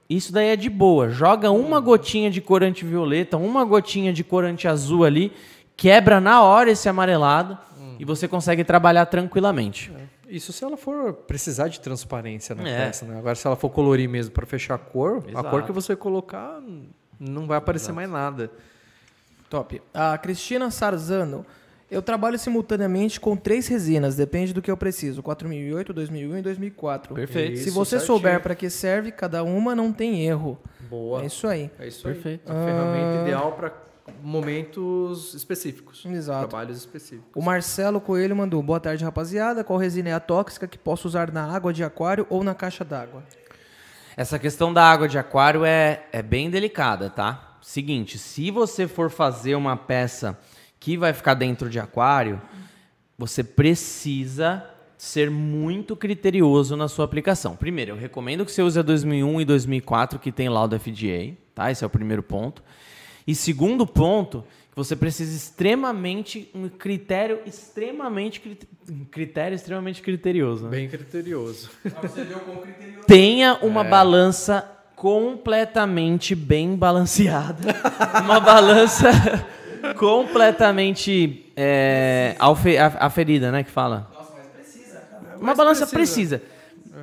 isso 0.09 0.33
daí 0.33 0.49
é 0.49 0.57
de 0.57 0.69
boa. 0.71 1.09
Joga 1.11 1.51
uma 1.51 1.81
gotinha 1.81 2.31
de 2.31 2.41
corante 2.41 2.85
violeta, 2.85 3.37
uma 3.37 3.65
gotinha 3.65 4.13
de 4.13 4.23
corante 4.23 4.69
azul 4.69 5.05
ali, 5.05 5.33
quebra 5.77 6.21
na 6.21 6.43
hora 6.43 6.71
esse 6.71 6.89
amarelado 6.89 7.59
e 7.99 8.05
você 8.05 8.29
consegue 8.29 8.63
trabalhar 8.65 9.07
tranquilamente. 9.07 9.93
Isso 10.29 10.53
se 10.53 10.65
ela 10.65 10.77
for 10.77 11.13
precisar 11.13 11.69
de 11.69 11.79
transparência 11.81 12.55
na 12.55 12.69
É. 12.69 12.87
peça, 12.87 13.05
né? 13.07 13.19
Agora, 13.19 13.35
se 13.35 13.47
ela 13.47 13.55
for 13.57 13.71
colorir 13.71 14.09
mesmo 14.09 14.33
para 14.33 14.45
fechar 14.45 14.75
a 14.75 14.79
cor, 14.79 15.23
a 15.27 15.31
Exato. 15.31 15.51
cor 15.51 15.63
que 15.63 15.73
você 15.73 15.95
colocar 15.95 16.61
não 17.19 17.47
vai 17.47 17.59
aparecer 17.59 17.93
mais 17.93 18.11
nada. 18.11 18.51
Top. 19.49 19.81
A 19.95 20.19
Cristina 20.19 20.71
Sarzano. 20.71 21.47
Eu 21.89 22.03
trabalho 22.03 22.37
simultaneamente 22.39 23.21
com 23.21 23.37
três 23.37 23.69
resinas, 23.69 24.17
depende 24.17 24.53
do 24.53 24.61
que 24.61 24.71
eu 24.71 24.77
preciso. 24.77 25.23
4008, 25.23 25.93
2001 25.93 26.39
e 26.39 26.43
2004. 26.43 27.15
Perfeito. 27.15 27.59
Se 27.59 27.71
você 27.71 27.91
certinho. 27.91 28.07
souber 28.07 28.43
para 28.43 28.57
que 28.57 28.69
serve 28.69 29.13
cada 29.13 29.45
uma, 29.45 29.75
não 29.75 29.93
tem 29.93 30.27
erro. 30.27 30.59
Boa. 30.91 31.23
É 31.23 31.27
isso 31.27 31.47
aí. 31.47 31.71
É 31.79 31.87
isso 31.87 32.09
aí. 32.09 32.15
Perfeito. 32.15 32.51
A 32.51 32.65
ferramenta 32.65 33.23
ideal 33.23 33.53
para 33.53 33.73
momentos 34.21 35.33
específicos. 35.35 36.05
Exato. 36.05 36.49
Trabalhos 36.49 36.79
específicos. 36.79 37.31
O 37.35 37.43
Marcelo 37.43 38.01
Coelho 38.01 38.35
mandou: 38.35 38.61
Boa 38.63 38.81
tarde, 38.81 39.05
rapaziada. 39.05 39.63
Qual 39.63 39.79
resina 39.79 40.09
é 40.09 40.13
a 40.13 40.21
tóxica 40.21 40.67
que 40.67 40.79
posso 40.79 41.07
usar 41.07 41.31
na 41.31 41.45
água 41.45 41.73
de 41.73 41.85
aquário 41.85 42.27
ou 42.29 42.43
na 42.43 42.55
caixa 42.55 42.85
d'água? 42.85 43.23
Essa 44.17 44.39
questão 44.39 44.73
da 44.73 44.83
água 44.83 45.07
de 45.07 45.19
aquário 45.19 45.65
é, 45.65 46.07
é 46.11 46.23
bem 46.23 46.51
delicada, 46.51 47.11
tá? 47.11 47.59
Seguinte, 47.61 48.19
se 48.19 48.51
você 48.51 48.89
for 48.89 49.11
fazer 49.11 49.55
uma 49.55 49.77
peça 49.77 50.39
que 50.79 50.97
vai 50.97 51.13
ficar 51.13 51.35
dentro 51.35 51.69
de 51.71 51.79
aquário, 51.79 52.41
você 53.19 53.43
precisa 53.43 54.65
ser 54.99 55.31
muito 55.31 55.95
criterioso 55.97 56.77
na 56.77 56.89
sua 56.89 57.05
aplicação. 57.05 57.55
Primeiro, 57.57 57.93
eu 57.93 57.97
recomendo 57.97 58.45
que 58.45 58.53
você 58.53 58.63
use 58.63 58.79
a 58.79 58.83
2001 58.83 59.41
e 59.41 59.45
2004 59.45 60.19
que 60.19 60.33
tem 60.33 60.49
laudo 60.49 60.79
FDA, 60.79 61.35
tá? 61.55 61.71
Esse 61.71 61.85
é 61.85 61.87
o 61.87 61.91
primeiro 61.91 62.23
ponto. 62.23 62.63
E 63.27 63.35
segundo 63.35 63.87
ponto, 63.87 64.45
você 64.75 64.95
precisa 64.95 65.35
extremamente 65.37 66.51
um 66.55 66.69
critério 66.69 67.41
extremamente 67.47 68.41
crit- 68.41 68.69
critério 69.11 69.55
extremamente 69.55 70.01
criterioso. 70.03 70.65
né? 70.65 70.71
Bem 70.71 70.89
criterioso. 70.89 71.71
tenha 73.07 73.59
uma 73.63 73.83
balança 73.83 74.71
completamente 74.95 76.35
bem 76.35 76.77
balanceada. 76.77 77.75
uma 78.23 78.41
balança 78.41 79.11
completamente 79.95 81.53
é, 81.57 82.35
alfe- 82.39 82.77
a- 82.79 82.97
aferida, 83.01 83.51
né? 83.51 83.63
Que 83.63 83.71
fala. 83.71 84.11
Uma 85.41 85.55
balança 85.55 85.87
precisa. 85.87 86.43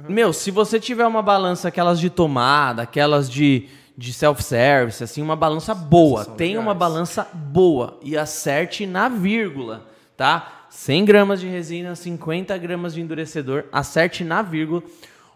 Meu, 0.10 0.34
se 0.34 0.52
você 0.52 0.80
tiver 0.80 1.06
uma 1.06 1.22
balança, 1.22 1.68
aquelas 1.68 2.00
de 2.00 2.10
tomada, 2.10 2.82
aquelas 2.82 3.30
de, 3.30 3.68
de 3.98 4.12
self-service, 4.12 5.04
assim, 5.04 5.22
uma 5.22 5.36
balança 5.36 5.74
boa. 5.76 6.26
Legais. 6.38 6.58
uma 6.58 6.74
balança 6.74 7.28
boa 7.34 8.00
e 8.02 8.18
acerte 8.18 8.86
na 8.86 9.08
vírgula, 9.08 9.86
tá? 10.18 10.66
100 10.70 11.06
gramas 11.06 11.40
de 11.40 11.48
resina, 11.48 11.96
50 11.96 12.58
gramas 12.58 12.94
de 12.96 13.02
endurecedor, 13.02 13.66
acerte 13.72 14.24
na 14.24 14.42
vírgula. 14.42 14.82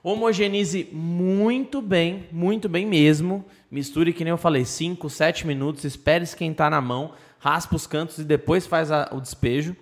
Homogenize 0.04 0.88
muito 0.92 1.82
bem, 1.82 2.26
muito 2.32 2.68
bem 2.68 2.86
mesmo. 2.86 3.46
Misture, 3.70 4.12
que 4.14 4.24
nem 4.24 4.32
eu 4.32 4.38
falei, 4.38 4.66
5, 4.66 5.08
7 5.10 5.46
minutos, 5.46 5.84
espere 5.84 6.24
esquentar 6.24 6.72
na 6.72 6.82
mão, 6.82 7.12
raspa 7.40 7.76
os 7.76 7.88
cantos 7.88 8.18
e 8.20 8.24
depois 8.24 8.66
faz 8.66 8.92
a- 8.92 9.10
o 9.12 9.20
despejo. 9.22 9.76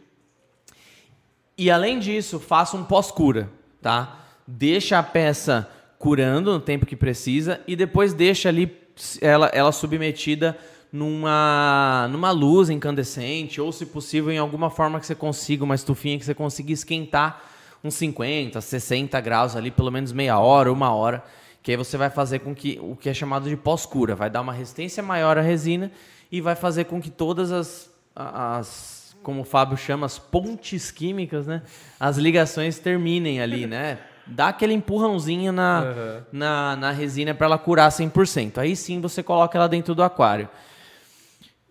E 1.57 1.72
além 1.72 1.99
disso, 1.99 2.40
faça 2.40 2.76
um 2.76 2.84
pós-cura, 2.84 3.49
tá? 3.82 4.19
Deixa 4.45 4.99
a 4.99 5.03
peça 5.03 5.69
curando 5.98 6.52
no 6.52 6.60
tempo 6.60 6.86
que 6.86 6.95
precisa 6.95 7.61
e 7.68 7.76
depois 7.76 8.14
deixa 8.14 8.49
ali 8.49 8.77
ela, 9.22 9.48
ela 9.53 9.72
submetida 9.72 10.57
numa, 10.91 12.07
numa 12.11 12.32
luz 12.32 12.69
incandescente 12.69 13.60
ou, 13.60 13.72
se 13.72 13.86
possível, 13.86 14.32
em 14.32 14.38
alguma 14.38 14.69
forma 14.69 14.99
que 14.99 15.06
você 15.06 15.15
consiga, 15.15 15.64
uma 15.64 15.76
estufinha 15.76 16.18
que 16.19 16.26
você 16.26 16.34
consiga 16.34 16.72
esquentar 16.72 17.41
uns 17.84 17.95
50, 17.95 18.60
60 18.61 19.19
graus 19.22 19.56
ali, 19.56 19.72
pelo 19.72 19.91
menos 19.91 20.11
meia 20.11 20.40
hora, 20.40 20.72
uma 20.72 20.91
hora, 20.94 21.23
que 21.61 21.72
aí 21.72 21.77
você 21.77 21.98
vai 21.98 22.10
fazer 22.10 22.40
com 22.40 22.53
que 22.53 22.80
o 22.82 22.95
que 22.95 23.10
é 23.10 23.14
chamado 23.14 23.49
de 23.49 23.56
pós-cura, 23.57 24.15
vai 24.15 24.30
dar 24.30 24.41
uma 24.41 24.53
resistência 24.53 25.02
maior 25.03 25.38
à 25.38 25.41
resina 25.41 25.91
e 26.31 26.41
vai 26.41 26.56
fazer 26.56 26.85
com 26.85 27.02
que 27.02 27.10
todas 27.10 27.52
as, 27.52 27.89
as 28.15 29.15
como 29.23 29.41
o 29.41 29.43
Fábio 29.45 29.76
chama, 29.76 30.06
as 30.06 30.19
pontes 30.19 30.91
químicas, 30.91 31.47
né? 31.47 31.64
As 31.99 32.18
ligações 32.18 32.77
terminem 32.77 33.41
ali, 33.41 33.65
né? 33.65 33.97
Dá 34.27 34.49
aquele 34.49 34.73
empurrãozinho 34.73 35.52
na, 35.52 35.81
Uhum. 35.84 36.22
na, 36.31 36.76
na 36.76 36.91
resina 36.91 37.34
para 37.34 37.45
ela 37.47 37.57
curar 37.57 37.89
100%. 37.89 38.60
Aí 38.60 38.76
sim 38.76 39.02
você 39.02 39.23
coloca 39.23 39.57
ela 39.57 39.68
dentro 39.68 39.95
do 39.95 40.03
aquário. 40.03 40.47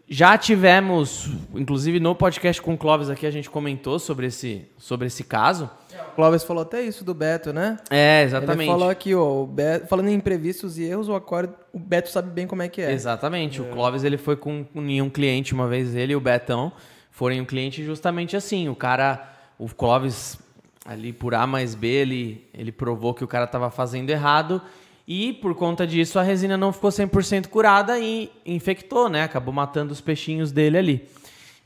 Já 0.09 0.37
tivemos, 0.37 1.29
inclusive 1.55 1.99
no 1.99 2.15
podcast 2.15 2.61
com 2.61 2.75
o 2.75 2.79
Clóvis 2.79 3.09
aqui, 3.09 3.27
a 3.27 3.31
gente 3.31 3.49
comentou 3.49 3.99
sobre 3.99 4.27
esse, 4.27 4.67
sobre 4.77 5.07
esse 5.07 5.25
caso. 5.25 5.71
O 6.13 6.15
Clóvis 6.15 6.45
falou 6.45 6.63
até 6.63 6.83
isso 6.83 7.05
do 7.05 7.15
Beto, 7.15 7.53
né? 7.53 7.77
É, 7.91 8.23
exatamente. 8.23 8.69
Ele 8.69 8.71
falou 8.71 8.89
aqui, 8.89 9.15
ó, 9.15 9.43
o 9.43 9.47
Beto, 9.47 9.87
falando 9.87 10.09
em 10.09 10.15
imprevistos 10.15 10.79
e 10.79 10.85
erros, 10.85 11.09
o 11.09 11.15
aquário, 11.15 11.53
o 11.73 11.79
Beto 11.79 12.11
sabe 12.11 12.31
bem 12.31 12.47
como 12.47 12.63
é 12.63 12.69
que 12.69 12.81
é. 12.81 12.93
Exatamente. 12.93 13.61
O 13.61 13.67
Clóvis 13.67 14.05
ele 14.05 14.17
foi 14.17 14.37
com, 14.37 14.65
com 14.65 14.81
um 14.81 15.11
cliente 15.11 15.53
uma 15.55 15.67
vez, 15.69 15.95
ele 15.95 16.13
e 16.13 16.17
o 16.17 16.21
Betão 16.21 16.73
foram 17.11 17.37
em 17.37 17.41
um 17.41 17.45
cliente 17.45 17.85
justamente 17.85 18.37
assim. 18.37 18.69
O 18.69 18.75
cara, 18.75 19.33
o 19.59 19.69
Clóvis, 19.69 20.39
ali 20.85 21.13
por 21.13 21.35
A 21.35 21.47
mais 21.47 21.75
B, 21.75 21.87
ele, 21.87 22.49
ele 22.53 22.73
provou 22.73 23.15
que 23.15 23.25
o 23.25 23.29
cara 23.29 23.45
estava 23.45 23.71
fazendo 23.71 24.11
errado 24.11 24.61
e 25.07 25.33
por 25.35 25.55
conta 25.55 25.87
disso 25.87 26.19
a 26.19 26.23
resina 26.23 26.57
não 26.57 26.73
ficou 26.73 26.91
100% 26.91 27.49
curada 27.49 27.99
e 27.99 28.31
infectou, 28.45 29.09
né? 29.09 29.23
Acabou 29.23 29.53
matando 29.53 29.93
os 29.93 30.01
peixinhos 30.01 30.51
dele 30.51 30.79
ali. 30.79 31.09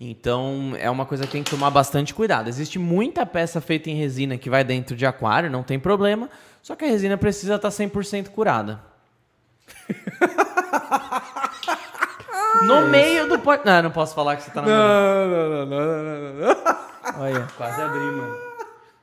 Então 0.01 0.75
é 0.79 0.89
uma 0.89 1.05
coisa 1.05 1.27
que 1.27 1.33
tem 1.33 1.43
que 1.43 1.51
tomar 1.51 1.71
bastante 1.71 2.15
cuidado. 2.15 2.49
Existe 2.49 2.79
muita 2.79 3.27
peça 3.27 3.61
feita 3.61 3.91
em 3.91 3.95
resina 3.95 4.39
que 4.39 4.49
vai 4.49 4.63
dentro 4.63 4.95
de 4.95 5.05
aquário, 5.05 5.51
não 5.51 5.63
tem 5.63 5.79
problema, 5.79 6.31
só 6.63 6.77
que 6.77 6.85
a 6.85 6.89
resina 6.89 7.17
precisa 7.17 7.57
estar 7.57 7.69
100% 7.69 8.29
curada. 8.29 8.81
No 12.63 12.89
meio 12.89 13.29
do 13.29 13.39
pod... 13.39 13.63
Não, 13.65 13.77
eu 13.77 13.83
não 13.83 13.91
posso 13.91 14.15
falar 14.15 14.37
que 14.37 14.43
você 14.43 14.51
tá 14.51 14.63
namorando. 14.63 15.31
Não, 15.31 15.49
não, 15.49 15.67
não, 15.67 15.67
não, 15.67 16.03
não, 16.03 16.33
não, 16.33 16.55
não. 17.15 17.23
Olha. 17.23 17.47
Quase 17.57 17.81
abriu, 17.81 18.13
mano. 18.17 18.37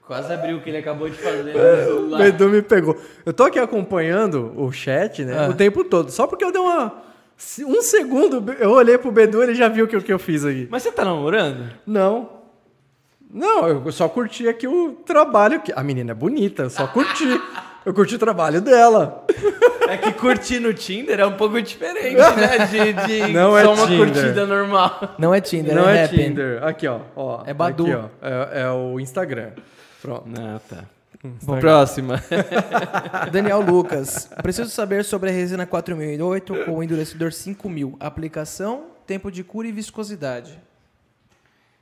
Quase 0.06 0.34
abriu 0.34 0.58
o 0.58 0.62
que 0.62 0.70
ele 0.70 0.78
acabou 0.78 1.10
de 1.10 1.16
fazer 1.16 1.44
no 1.44 2.16
O. 2.16 2.18
Bedu 2.18 2.50
me 2.50 2.62
pegou. 2.62 3.00
Eu 3.26 3.34
tô 3.34 3.44
aqui 3.44 3.60
acompanhando 3.60 4.54
o 4.56 4.72
chat, 4.72 5.24
né? 5.24 5.46
Ah. 5.46 5.50
O 5.50 5.54
tempo 5.54 5.84
todo. 5.84 6.12
Só 6.12 6.28
porque 6.28 6.44
eu 6.44 6.52
dei 6.52 6.62
uma. 6.62 6.94
Um 7.66 7.82
segundo, 7.82 8.54
eu 8.54 8.72
olhei 8.72 8.98
pro 8.98 9.12
Bedu 9.12 9.44
ele 9.44 9.56
já 9.56 9.68
viu 9.68 9.86
o 9.86 9.88
que, 9.88 10.00
que 10.00 10.14
eu 10.14 10.20
fiz 10.20 10.46
aqui. 10.46 10.68
Mas 10.72 10.84
você 10.84 10.92
tá 10.92 11.04
namorando? 11.04 11.70
Não. 11.86 12.30
Não, 13.30 13.68
eu 13.68 13.92
só 13.92 14.08
curti 14.08 14.48
aqui 14.48 14.68
o 14.68 14.94
trabalho. 15.06 15.60
Que... 15.60 15.74
A 15.76 15.84
menina 15.84 16.12
é 16.12 16.16
bonita, 16.16 16.64
eu 16.64 16.70
só 16.70 16.88
curti. 16.88 17.26
Eu 17.86 17.94
curti 17.94 18.16
o 18.16 18.20
trabalho 18.20 18.62
dela. 18.62 19.26
É 19.88 19.98
que 19.98 20.12
curtir 20.14 20.60
no 20.60 20.74
Tinder 20.74 21.20
é 21.20 21.26
um 21.28 21.34
pouco 21.34 21.62
diferente, 21.62 22.16
né? 22.16 22.66
De, 22.66 22.94
de 23.08 23.28
Não 23.32 23.56
é 23.56 23.64
só 23.64 23.74
uma 23.76 23.86
Tinder. 23.86 24.14
curtida 24.14 24.46
normal. 24.48 25.16
Não 25.20 25.32
é 25.32 25.40
Tinder, 25.40 25.76
Não 25.76 25.88
é, 25.88 26.06
é. 26.06 26.08
Tinder. 26.08 26.64
Aqui, 26.64 26.88
ó. 26.88 27.02
ó 27.16 27.44
É 27.46 27.54
Badu. 27.54 27.84
Aqui, 27.84 27.94
ó. 27.94 28.28
É, 28.28 28.62
é 28.62 28.72
o 28.72 29.00
Instagram. 29.00 29.52
Pronto. 30.02 30.24
Não, 30.28 30.60
tá. 30.60 30.86
Próxima. 31.60 32.22
Daniel 33.32 33.62
Lucas. 33.62 34.30
Preciso 34.42 34.70
saber 34.70 35.04
sobre 35.04 35.30
a 35.30 35.34
resina 35.34 35.66
4008 35.66 36.66
com 36.66 36.78
o 36.78 36.84
endurecedor 36.84 37.32
5000. 37.32 37.96
Aplicação, 38.00 38.88
tempo 39.06 39.32
de 39.32 39.44
cura 39.44 39.68
e 39.68 39.72
viscosidade. 39.72 40.60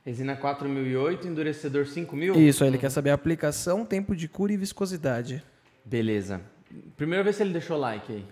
Resina 0.04 0.36
4008, 0.36 1.26
endurecedor 1.26 1.86
5000? 1.86 2.34
Isso, 2.34 2.64
ele 2.64 2.76
quer 2.76 2.90
saber 2.90 3.10
a 3.10 3.14
aplicação, 3.14 3.86
tempo 3.86 4.14
de 4.14 4.28
cura 4.28 4.52
e 4.52 4.56
viscosidade. 4.56 5.42
Beleza. 5.84 6.40
Primeiro 6.96 7.24
ver 7.24 7.32
se 7.32 7.42
ele 7.42 7.52
deixou 7.52 7.78
like 7.78 8.12
aí. 8.12 8.24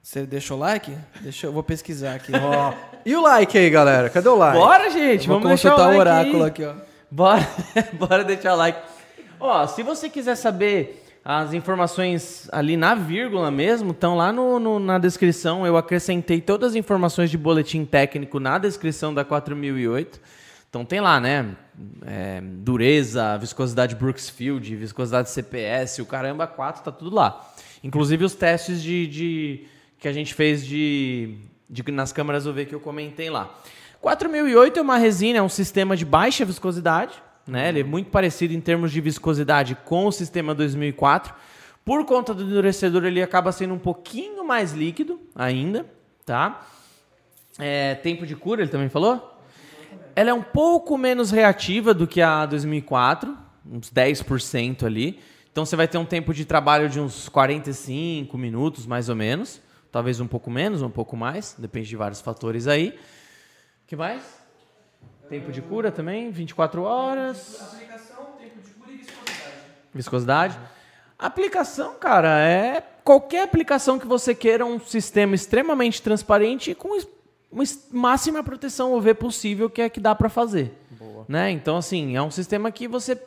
Você 0.00 0.24
deixou 0.24 0.56
o 0.56 0.60
like? 0.60 0.96
Deixa 1.20 1.48
eu 1.48 1.52
vou 1.52 1.62
pesquisar 1.62 2.14
aqui. 2.14 2.32
Ó. 2.34 2.72
E 3.04 3.14
o 3.16 3.20
like 3.20 3.58
aí, 3.58 3.68
galera? 3.68 4.08
Cadê 4.08 4.28
o 4.28 4.36
like? 4.36 4.56
Bora, 4.58 4.90
gente! 4.90 5.26
Vou 5.26 5.36
vamos 5.36 5.48
deixar 5.48 5.70
consultar 5.70 5.90
o 5.90 5.94
o 5.94 5.98
like 5.98 6.00
oráculo 6.00 6.42
aí. 6.44 6.48
aqui, 6.48 6.64
ó. 6.64 6.74
Bora, 7.10 7.48
bora 7.98 8.24
deixar 8.24 8.54
o 8.54 8.56
like. 8.56 8.78
Ó, 9.40 9.66
se 9.66 9.82
você 9.82 10.08
quiser 10.08 10.34
saber 10.36 11.04
as 11.24 11.52
informações 11.52 12.48
ali 12.52 12.76
na 12.76 12.94
vírgula 12.94 13.50
mesmo, 13.50 13.90
estão 13.90 14.16
lá 14.16 14.32
no, 14.32 14.58
no- 14.58 14.78
na 14.78 14.98
descrição. 14.98 15.66
Eu 15.66 15.76
acrescentei 15.76 16.40
todas 16.40 16.70
as 16.70 16.76
informações 16.76 17.30
de 17.30 17.36
boletim 17.38 17.84
técnico 17.84 18.40
na 18.40 18.56
descrição 18.58 19.12
da 19.12 19.24
4008. 19.24 20.20
Então 20.70 20.84
tem 20.84 21.00
lá, 21.00 21.20
né? 21.20 21.54
É, 22.06 22.40
dureza, 22.42 23.36
viscosidade 23.38 23.94
Brooksfield, 23.94 24.74
viscosidade 24.76 25.30
CPS, 25.30 26.00
o 26.02 26.06
caramba 26.06 26.46
4, 26.46 26.82
tá 26.82 26.90
tudo 26.92 27.14
lá. 27.14 27.48
Inclusive 27.84 28.24
os 28.24 28.34
testes 28.34 28.82
de, 28.82 29.06
de- 29.06 29.66
que 29.98 30.08
a 30.08 30.12
gente 30.12 30.34
fez 30.34 30.64
de, 30.66 31.36
de- 31.70 31.90
nas 31.92 32.12
câmeras 32.12 32.46
UV 32.46 32.66
que 32.66 32.74
eu 32.74 32.80
comentei 32.80 33.30
lá. 33.30 33.48
4008 34.00 34.78
é 34.78 34.82
uma 34.82 34.96
resina, 34.98 35.38
é 35.38 35.42
um 35.42 35.48
sistema 35.48 35.96
de 35.96 36.04
baixa 36.04 36.44
viscosidade, 36.44 37.12
né? 37.48 37.70
Ele 37.70 37.80
é 37.80 37.84
muito 37.84 38.10
parecido 38.10 38.52
em 38.52 38.60
termos 38.60 38.92
de 38.92 39.00
viscosidade 39.00 39.74
com 39.84 40.06
o 40.06 40.12
sistema 40.12 40.54
2004. 40.54 41.34
Por 41.84 42.04
conta 42.04 42.34
do 42.34 42.42
endurecedor, 42.44 43.04
ele 43.04 43.22
acaba 43.22 43.50
sendo 43.50 43.72
um 43.72 43.78
pouquinho 43.78 44.44
mais 44.44 44.72
líquido 44.72 45.18
ainda, 45.34 45.86
tá? 46.26 46.66
É, 47.58 47.94
tempo 47.94 48.26
de 48.26 48.36
cura, 48.36 48.60
ele 48.60 48.70
também 48.70 48.88
falou? 48.88 49.40
Ela 50.14 50.30
é 50.30 50.34
um 50.34 50.42
pouco 50.42 50.98
menos 50.98 51.30
reativa 51.30 51.94
do 51.94 52.06
que 52.06 52.20
a 52.20 52.44
2004, 52.44 53.36
uns 53.64 53.90
10% 53.90 54.84
ali. 54.84 55.18
Então 55.50 55.64
você 55.64 55.74
vai 55.74 55.88
ter 55.88 55.98
um 55.98 56.04
tempo 56.04 56.34
de 56.34 56.44
trabalho 56.44 56.88
de 56.88 57.00
uns 57.00 57.28
45 57.28 58.36
minutos, 58.36 58.86
mais 58.86 59.08
ou 59.08 59.16
menos. 59.16 59.60
Talvez 59.90 60.20
um 60.20 60.26
pouco 60.26 60.50
menos, 60.50 60.82
um 60.82 60.90
pouco 60.90 61.16
mais, 61.16 61.56
depende 61.58 61.88
de 61.88 61.96
vários 61.96 62.20
fatores 62.20 62.66
aí. 62.66 62.98
Que 63.86 63.96
mais? 63.96 64.37
Tempo 65.28 65.52
de 65.52 65.60
cura 65.60 65.92
também, 65.92 66.30
24 66.30 66.82
horas. 66.82 67.60
Viscosidade. 69.94 70.58
A 71.18 71.26
aplicação, 71.26 71.94
cara, 71.94 72.40
é 72.40 72.82
qualquer 73.04 73.42
aplicação 73.42 73.98
que 73.98 74.06
você 74.06 74.34
queira, 74.34 74.64
um 74.64 74.78
sistema 74.78 75.34
extremamente 75.34 76.00
transparente 76.00 76.70
e 76.70 76.74
com 76.74 76.96
uma 77.50 77.64
máxima 77.90 78.42
proteção 78.42 78.94
UV 78.94 79.14
possível, 79.14 79.68
que 79.68 79.82
é 79.82 79.88
que 79.88 80.00
dá 80.00 80.14
para 80.14 80.28
fazer. 80.28 80.72
Né? 81.26 81.50
Então, 81.50 81.76
assim, 81.76 82.16
é 82.16 82.22
um 82.22 82.30
sistema 82.30 82.70
que 82.70 82.88
você 82.88 83.20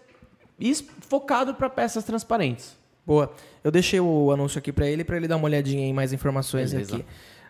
focado 1.02 1.54
para 1.54 1.70
peças 1.70 2.04
transparentes. 2.04 2.76
Boa. 3.06 3.32
Eu 3.64 3.72
deixei 3.72 4.00
o 4.00 4.32
anúncio 4.32 4.60
aqui 4.60 4.72
pra 4.72 4.88
ele, 4.88 5.04
pra 5.04 5.18
ele 5.18 5.28
dar 5.28 5.36
uma 5.36 5.46
olhadinha 5.46 5.86
em 5.86 5.94
mais 5.94 6.14
informações 6.14 6.72
Beleza. 6.72 6.96
aqui. 6.96 7.06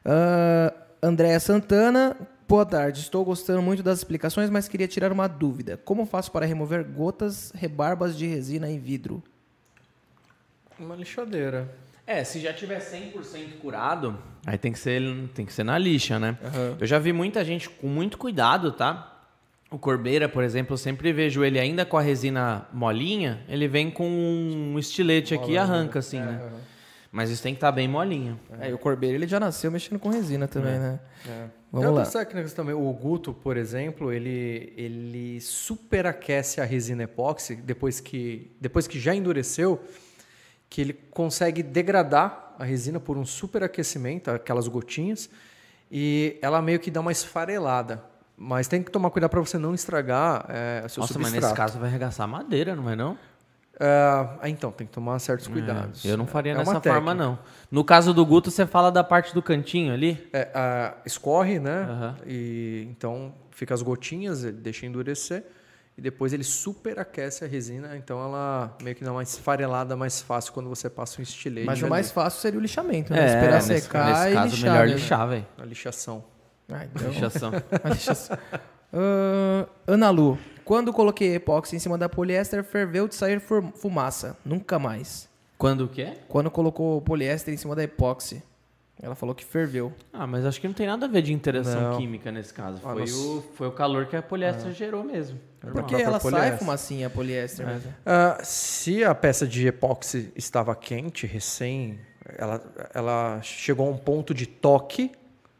Ah, 0.05 0.73
Andréa 1.03 1.39
Santana, 1.39 2.15
boa 2.51 2.65
tarde. 2.65 2.99
Estou 2.99 3.23
gostando 3.23 3.61
muito 3.61 3.81
das 3.81 3.99
explicações, 3.99 4.49
mas 4.49 4.67
queria 4.67 4.85
tirar 4.85 5.09
uma 5.09 5.25
dúvida. 5.25 5.77
Como 5.85 6.05
faço 6.05 6.29
para 6.33 6.45
remover 6.45 6.83
gotas, 6.83 7.49
rebarbas 7.55 8.17
de 8.17 8.27
resina 8.27 8.69
em 8.69 8.77
vidro? 8.77 9.23
Uma 10.77 10.97
lixadeira. 10.97 11.73
É, 12.05 12.25
se 12.25 12.41
já 12.41 12.51
tiver 12.51 12.79
100% 12.79 13.59
curado, 13.61 14.19
aí 14.45 14.57
tem 14.57 14.73
que 14.73 14.79
ser, 14.79 15.01
tem 15.33 15.45
que 15.45 15.53
ser 15.53 15.63
na 15.63 15.77
lixa, 15.77 16.19
né? 16.19 16.37
Aham. 16.43 16.77
Eu 16.77 16.85
já 16.85 16.99
vi 16.99 17.13
muita 17.13 17.45
gente 17.45 17.69
com 17.69 17.87
muito 17.87 18.17
cuidado, 18.17 18.73
tá? 18.73 19.23
O 19.69 19.79
Corbeira, 19.79 20.27
por 20.27 20.43
exemplo, 20.43 20.73
eu 20.73 20.77
sempre 20.77 21.13
vejo 21.13 21.45
ele 21.45 21.57
ainda 21.57 21.85
com 21.85 21.97
a 21.97 22.01
resina 22.01 22.67
molinha, 22.73 23.45
ele 23.47 23.69
vem 23.69 23.89
com 23.89 24.05
um 24.05 24.77
estilete 24.77 25.33
aqui 25.33 25.53
e 25.53 25.57
arranca 25.57 25.99
assim, 25.99 26.19
né? 26.19 26.51
Mas 27.11 27.29
isso 27.29 27.43
tem 27.43 27.53
que 27.53 27.57
estar 27.57 27.71
bem 27.73 27.87
molinho. 27.87 28.39
É, 28.59 28.69
e 28.69 28.73
o 28.73 28.77
Corbeiro 28.77 29.17
ele 29.17 29.27
já 29.27 29.39
nasceu 29.39 29.69
mexendo 29.69 29.99
com 29.99 30.09
resina 30.09 30.47
também, 30.47 30.79
né? 30.79 30.99
É. 31.27 31.47
Vamos 31.71 31.85
Tem 31.85 31.93
lá. 31.93 31.99
outras 31.99 32.13
técnicas 32.13 32.53
também. 32.53 32.73
O 32.73 32.93
Guto, 32.93 33.33
por 33.33 33.57
exemplo, 33.57 34.13
ele, 34.13 34.73
ele 34.77 35.41
superaquece 35.41 36.61
a 36.61 36.65
resina 36.65 37.03
epóxi 37.03 37.55
depois 37.55 37.99
que, 37.99 38.55
depois 38.61 38.87
que 38.87 38.99
já 38.99 39.13
endureceu, 39.13 39.81
que 40.69 40.79
ele 40.81 40.93
consegue 40.93 41.61
degradar 41.61 42.55
a 42.57 42.63
resina 42.63 42.99
por 42.99 43.17
um 43.17 43.25
superaquecimento, 43.25 44.31
aquelas 44.31 44.67
gotinhas, 44.69 45.29
e 45.91 46.37
ela 46.41 46.61
meio 46.61 46.79
que 46.79 46.89
dá 46.89 47.01
uma 47.01 47.11
esfarelada. 47.11 48.03
Mas 48.37 48.67
tem 48.67 48.81
que 48.81 48.89
tomar 48.89 49.09
cuidado 49.11 49.29
para 49.29 49.39
você 49.39 49.57
não 49.57 49.75
estragar 49.75 50.45
é, 50.49 50.83
o 50.85 50.89
seu 50.89 51.01
Nossa, 51.01 51.19
mas 51.19 51.27
substrato. 51.27 51.41
nesse 51.41 51.53
caso 51.53 51.79
vai 51.79 51.89
arregaçar 51.89 52.23
a 52.23 52.27
madeira, 52.27 52.75
não 52.75 52.83
vai 52.83 52.95
não? 52.95 53.17
Ah, 53.83 54.47
então, 54.47 54.71
tem 54.71 54.85
que 54.85 54.93
tomar 54.93 55.17
certos 55.19 55.47
cuidados. 55.47 56.05
Eu 56.05 56.15
não 56.15 56.27
faria 56.27 56.51
É 56.53 56.55
dessa 56.55 56.79
forma, 56.79 56.81
técnica. 56.81 57.15
não. 57.15 57.39
No 57.71 57.83
caso 57.83 58.13
do 58.13 58.23
Guto, 58.25 58.51
você 58.51 58.65
fala 58.65 58.91
da 58.91 59.03
parte 59.03 59.33
do 59.33 59.41
cantinho 59.41 59.91
ali? 59.93 60.29
É, 60.31 60.49
ah, 60.53 60.95
escorre, 61.05 61.59
né? 61.59 61.87
Aham. 61.89 62.15
E 62.27 62.87
então 62.91 63.33
fica 63.49 63.73
as 63.73 63.81
gotinhas, 63.81 64.43
ele 64.43 64.57
deixa 64.57 64.85
endurecer 64.85 65.43
e 65.97 66.01
depois 66.01 66.31
ele 66.31 66.43
superaquece 66.43 67.43
a 67.43 67.47
resina, 67.47 67.97
então 67.97 68.23
ela 68.23 68.75
meio 68.81 68.95
que 68.95 69.03
dá 69.03 69.11
uma 69.11 69.23
esfarelada 69.23 69.95
mais 69.95 70.21
fácil 70.21 70.53
quando 70.53 70.69
você 70.69 70.89
passa 70.89 71.19
um 71.19 71.23
estilete. 71.23 71.65
Mas 71.67 71.79
o 71.81 71.85
ali, 71.85 71.89
mais 71.89 72.11
fácil 72.11 72.39
seria 72.39 72.57
o 72.59 72.61
lixamento, 72.61 73.11
né? 73.11 73.19
É, 73.21 73.25
Esperar 73.35 73.53
nesse, 73.55 73.81
secar 73.81 74.07
nesse 74.09 74.29
e 74.29 74.33
caso, 74.33 74.55
lixar. 74.55 74.71
melhor 74.71 74.87
né? 74.87 74.93
lixar, 74.93 75.27
velho. 75.27 75.45
a 75.57 75.65
lixação. 75.65 76.23
Ah, 76.69 76.85
então- 76.85 77.09
Lixação. 77.09 77.49
Uma 77.83 77.93
lixação. 77.93 78.37
Ah, 78.93 79.67
Ana 79.87 80.09
Lu, 80.09 80.37
quando 80.65 80.91
coloquei 80.93 81.35
epóxi 81.35 81.75
em 81.75 81.79
cima 81.79 81.97
da 81.97 82.07
poliéster, 82.09 82.63
ferveu 82.63 83.07
de 83.07 83.15
sair 83.15 83.39
fu- 83.39 83.71
fumaça. 83.75 84.37
Nunca 84.45 84.77
mais. 84.79 85.29
Quando 85.57 85.85
o 85.85 85.87
quê? 85.87 86.13
Quando 86.27 86.49
colocou 86.49 86.97
o 86.97 87.01
poliéster 87.01 87.53
em 87.53 87.57
cima 87.57 87.75
da 87.75 87.83
epóxi, 87.83 88.41
ela 89.01 89.15
falou 89.15 89.33
que 89.33 89.43
ferveu. 89.45 89.91
Ah, 90.13 90.25
mas 90.27 90.45
acho 90.45 90.59
que 90.61 90.67
não 90.67 90.73
tem 90.73 90.87
nada 90.87 91.05
a 91.05 91.09
ver 91.09 91.21
de 91.21 91.33
interação 91.33 91.91
Não. 91.91 91.97
química 91.97 92.31
nesse 92.31 92.53
caso. 92.53 92.79
Ah, 92.83 92.93
Foi, 92.93 93.03
o, 93.03 93.43
foi 93.55 93.67
o 93.67 93.71
calor 93.71 94.05
que 94.07 94.15
a 94.15 94.21
poliéster 94.21 94.71
gerou 94.73 95.03
mesmo. 95.03 95.39
Normal. 95.63 95.83
Porque 95.83 95.95
ela 96.01 96.19
sai 96.19 96.31
poliéster. 96.31 96.59
fumacinha, 96.59 97.07
a 97.07 97.09
poliéster. 97.09 97.65
mesmo. 97.65 97.93
Ah, 98.05 98.39
se 98.43 99.03
a 99.03 99.13
peça 99.15 99.47
de 99.47 99.67
epóxi 99.67 100.31
estava 100.35 100.75
quente, 100.75 101.25
recém, 101.27 101.99
ela, 102.37 102.61
ela 102.93 103.39
chegou 103.41 103.87
a 103.87 103.91
um 103.91 103.97
ponto 103.97 104.33
de 104.33 104.45
toque, 104.45 105.11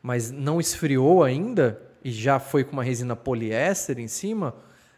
mas 0.02 0.32
não 0.32 0.60
esfriou 0.60 1.24
ainda 1.24 1.80
e 2.04 2.12
já 2.12 2.40
foi 2.40 2.64
com 2.64 2.74
uma 2.74 2.84
resina 2.84 3.16
poliéster 3.16 4.00
em 4.00 4.08
cima, 4.08 4.56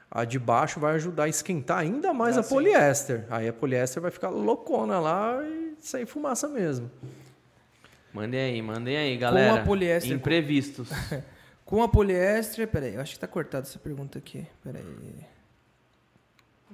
a 0.10 0.24
de 0.26 0.38
baixo 0.40 0.80
vai 0.80 0.96
ajudar 0.96 1.24
a 1.24 1.30
esquentar 1.30 1.80
ainda 1.80 2.14
mais 2.14 2.38
a 2.38 2.44
poliéster. 2.44 3.26
Aí 3.30 3.48
a 3.48 3.54
poliéster 3.54 4.02
vai 4.02 4.12
ficar 4.12 4.30
loucona 4.30 5.00
lá 5.00 5.42
e 5.44 5.76
sair 5.80 6.06
fumaça 6.06 6.48
mesmo. 6.48 6.90
Mandem 8.14 8.40
aí, 8.40 8.62
mandem 8.62 8.96
aí, 8.96 9.18
galera. 9.18 9.62
a 9.62 9.66
poliéster- 9.66 10.14
Imprevistos. 10.16 10.90
Com 11.66 11.82
a 11.82 11.88
poliéster. 11.90 12.68
Peraí, 12.68 12.94
eu 12.94 13.02
acho 13.02 13.14
que 13.16 13.20
tá 13.20 13.28
cortada 13.28 13.66
essa 13.68 13.80
pergunta 13.80 14.20
aqui. 14.20 14.46
Peraí. 14.64 14.84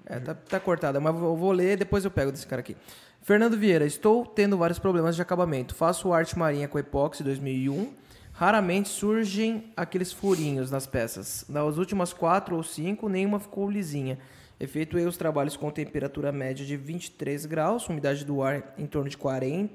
É, 0.06 0.20
tá, 0.20 0.34
tá 0.34 0.60
cortada, 0.60 1.00
mas 1.00 1.14
eu 1.16 1.36
vou 1.36 1.52
ler 1.52 1.78
depois 1.78 2.04
eu 2.04 2.12
pego 2.12 2.32
desse 2.32 2.48
cara 2.48 2.60
aqui. 2.62 2.76
Fernando 3.22 3.56
Vieira, 3.58 3.86
estou 3.86 4.26
tendo 4.26 4.58
vários 4.58 4.80
problemas 4.80 5.16
de 5.16 5.22
acabamento. 5.22 5.76
Faço 5.76 6.12
arte 6.12 6.38
marinha 6.38 6.68
com 6.68 6.80
epóxi 6.80 7.24
2001. 7.24 7.94
Raramente 8.40 8.88
surgem 8.88 9.66
aqueles 9.76 10.14
furinhos 10.14 10.72
nas 10.72 10.88
peças. 10.88 11.44
Nas 11.50 11.78
últimas 11.78 12.14
quatro 12.14 12.56
ou 12.56 12.64
cinco, 12.64 13.10
nenhuma 13.10 13.38
ficou 13.38 13.70
lisinha. 13.70 14.18
Efetuei 14.58 15.06
os 15.06 15.18
trabalhos 15.18 15.58
com 15.58 15.70
temperatura 15.70 16.32
média 16.32 16.66
de 16.66 16.78
23 16.78 17.46
graus, 17.46 17.90
umidade 17.90 18.24
do 18.24 18.42
ar 18.42 18.74
em 18.78 18.86
torno 18.86 19.10
de 19.10 19.18
40% 19.18 19.70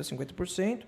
a 0.00 0.02
50%. 0.02 0.80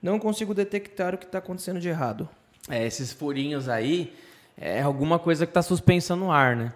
Não 0.00 0.18
consigo 0.18 0.54
detectar 0.54 1.14
o 1.14 1.18
que 1.18 1.26
está 1.26 1.36
acontecendo 1.36 1.78
de 1.78 1.90
errado. 1.90 2.26
É, 2.70 2.86
esses 2.86 3.12
furinhos 3.12 3.68
aí 3.68 4.14
é 4.56 4.80
alguma 4.80 5.18
coisa 5.18 5.46
que 5.46 5.52
tá 5.52 5.60
suspensa 5.60 6.16
no 6.16 6.32
ar, 6.32 6.56
né? 6.56 6.72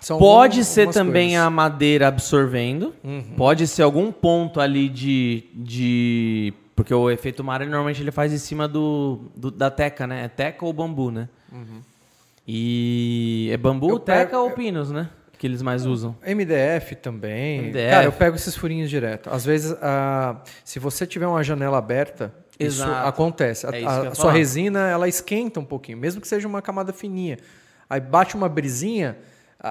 São 0.00 0.18
Pode 0.18 0.58
algumas 0.58 0.66
ser 0.66 0.88
também 0.88 1.28
coisas. 1.28 1.46
a 1.46 1.50
madeira 1.50 2.08
absorvendo. 2.08 2.92
Uhum. 3.04 3.34
Pode 3.36 3.68
ser 3.68 3.82
algum 3.82 4.10
ponto 4.10 4.60
ali 4.60 4.88
de. 4.88 5.44
de 5.54 6.52
porque 6.76 6.92
o 6.94 7.10
efeito 7.10 7.42
Mara 7.44 7.64
normalmente 7.64 8.02
ele 8.02 8.10
faz 8.10 8.32
em 8.32 8.38
cima 8.38 8.66
do, 8.68 9.30
do- 9.36 9.50
da 9.50 9.70
teca, 9.70 10.06
né? 10.06 10.24
É 10.24 10.28
teca 10.28 10.64
ou 10.64 10.72
bambu, 10.72 11.10
né? 11.10 11.28
E 12.46 13.48
é 13.52 13.56
bambu, 13.56 13.88
Eu 13.90 13.98
teca 13.98 14.30
pego- 14.32 14.42
ou 14.42 14.50
pinos, 14.50 14.90
né? 14.90 15.08
Que 15.38 15.46
eles 15.46 15.62
mais 15.62 15.84
usam. 15.86 16.16
MDF 16.24 16.94
também. 16.96 17.58
MDF. 17.68 17.90
Cara, 17.90 18.04
eu 18.04 18.12
pego 18.12 18.36
esses 18.36 18.54
furinhos 18.56 18.88
direto. 18.90 19.30
Às 19.30 19.44
vezes, 19.44 19.76
ah, 19.82 20.40
se 20.64 20.78
você 20.78 21.06
tiver 21.06 21.26
uma 21.26 21.42
janela 21.42 21.78
aberta, 21.78 22.32
isso 22.58 22.82
Exato. 22.82 23.08
acontece. 23.08 23.66
A, 23.66 23.70
É 23.70 23.78
isso 23.80 23.88
a- 23.88 24.08
a 24.08 24.14
sua 24.14 24.32
resina, 24.32 24.88
ela 24.88 25.08
esquenta 25.08 25.58
um 25.60 25.64
pouquinho, 25.64 25.98
mesmo 25.98 26.20
que 26.20 26.28
seja 26.28 26.46
uma 26.46 26.62
camada 26.62 26.92
fininha. 26.92 27.38
Aí 27.90 28.00
bate 28.00 28.34
uma 28.36 28.48
brisinha, 28.48 29.16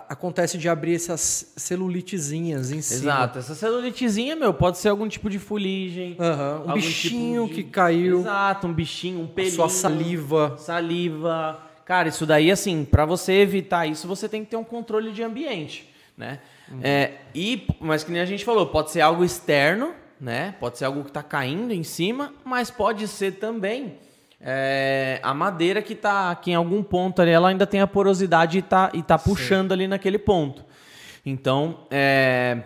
acontece 0.10 0.58
de 0.58 0.68
abrir 0.68 0.96
essas 0.96 1.54
celulitezinhas 1.56 2.72
em 2.72 2.82
cima. 2.82 3.00
Exato. 3.02 3.40
Essa 3.40 3.56
celulitezinha, 3.56 4.36
meu, 4.36 4.54
pode 4.54 4.78
ser 4.78 4.90
algum 4.90 5.08
tipo 5.08 5.30
de 5.30 5.40
fuligem. 5.40 6.16
Aham, 6.20 6.56
Um 6.56 6.58
algum 6.62 6.74
bichinho 6.74 7.44
tipo 7.44 7.56
de- 7.56 7.64
que 7.64 7.70
caiu, 7.70 8.20
Exato, 8.22 8.68
um 8.68 8.74
bichinho, 8.74 9.22
um 9.22 9.28
pelinho. 9.28 9.54
sua 9.56 9.70
saliva. 9.70 10.56
Saliva. 10.58 11.60
Cara, 11.86 12.08
isso 12.10 12.26
daí, 12.26 12.50
assim, 12.50 12.86
pra 12.86 13.06
você 13.06 13.34
evitar 13.34 13.86
isso, 13.86 14.08
você 14.08 14.28
tem 14.30 14.44
que 14.44 14.52
ter 14.52 14.58
um 14.58 14.64
controle 14.64 15.12
de 15.12 15.22
ambiente, 15.22 15.90
né? 16.18 16.40
É, 16.82 17.12
e, 17.36 17.68
mas 17.80 18.04
que 18.04 18.12
nem 18.12 18.22
a 18.22 18.26
gente 18.26 18.44
falou, 18.46 18.66
pode 18.68 18.90
ser 18.92 19.02
algo 19.02 19.24
externo, 19.24 19.94
né? 20.20 20.56
Pode 20.60 20.78
ser 20.78 20.86
algo 20.86 21.04
que 21.04 21.12
tá 21.12 21.22
caindo 21.22 21.72
em 21.74 21.84
cima, 21.84 22.34
mas 22.46 22.72
pode 22.72 23.08
ser 23.08 23.34
também 23.34 23.98
é, 24.46 25.20
a 25.24 25.34
madeira 25.34 25.82
que 25.82 25.96
tá, 25.96 26.36
que 26.36 26.52
em 26.52 26.56
algum 26.56 26.84
ponto 26.84 27.22
ali, 27.22 27.32
ela 27.32 27.48
ainda 27.50 27.66
tem 27.66 27.80
a 27.80 27.88
porosidade 27.88 28.58
e 28.58 28.62
tá, 28.62 28.90
e 28.94 29.02
tá 29.02 29.18
puxando 29.18 29.72
ali 29.72 29.88
naquele 29.88 30.18
ponto. 30.20 30.64
Então, 31.26 31.80
é, 31.90 32.60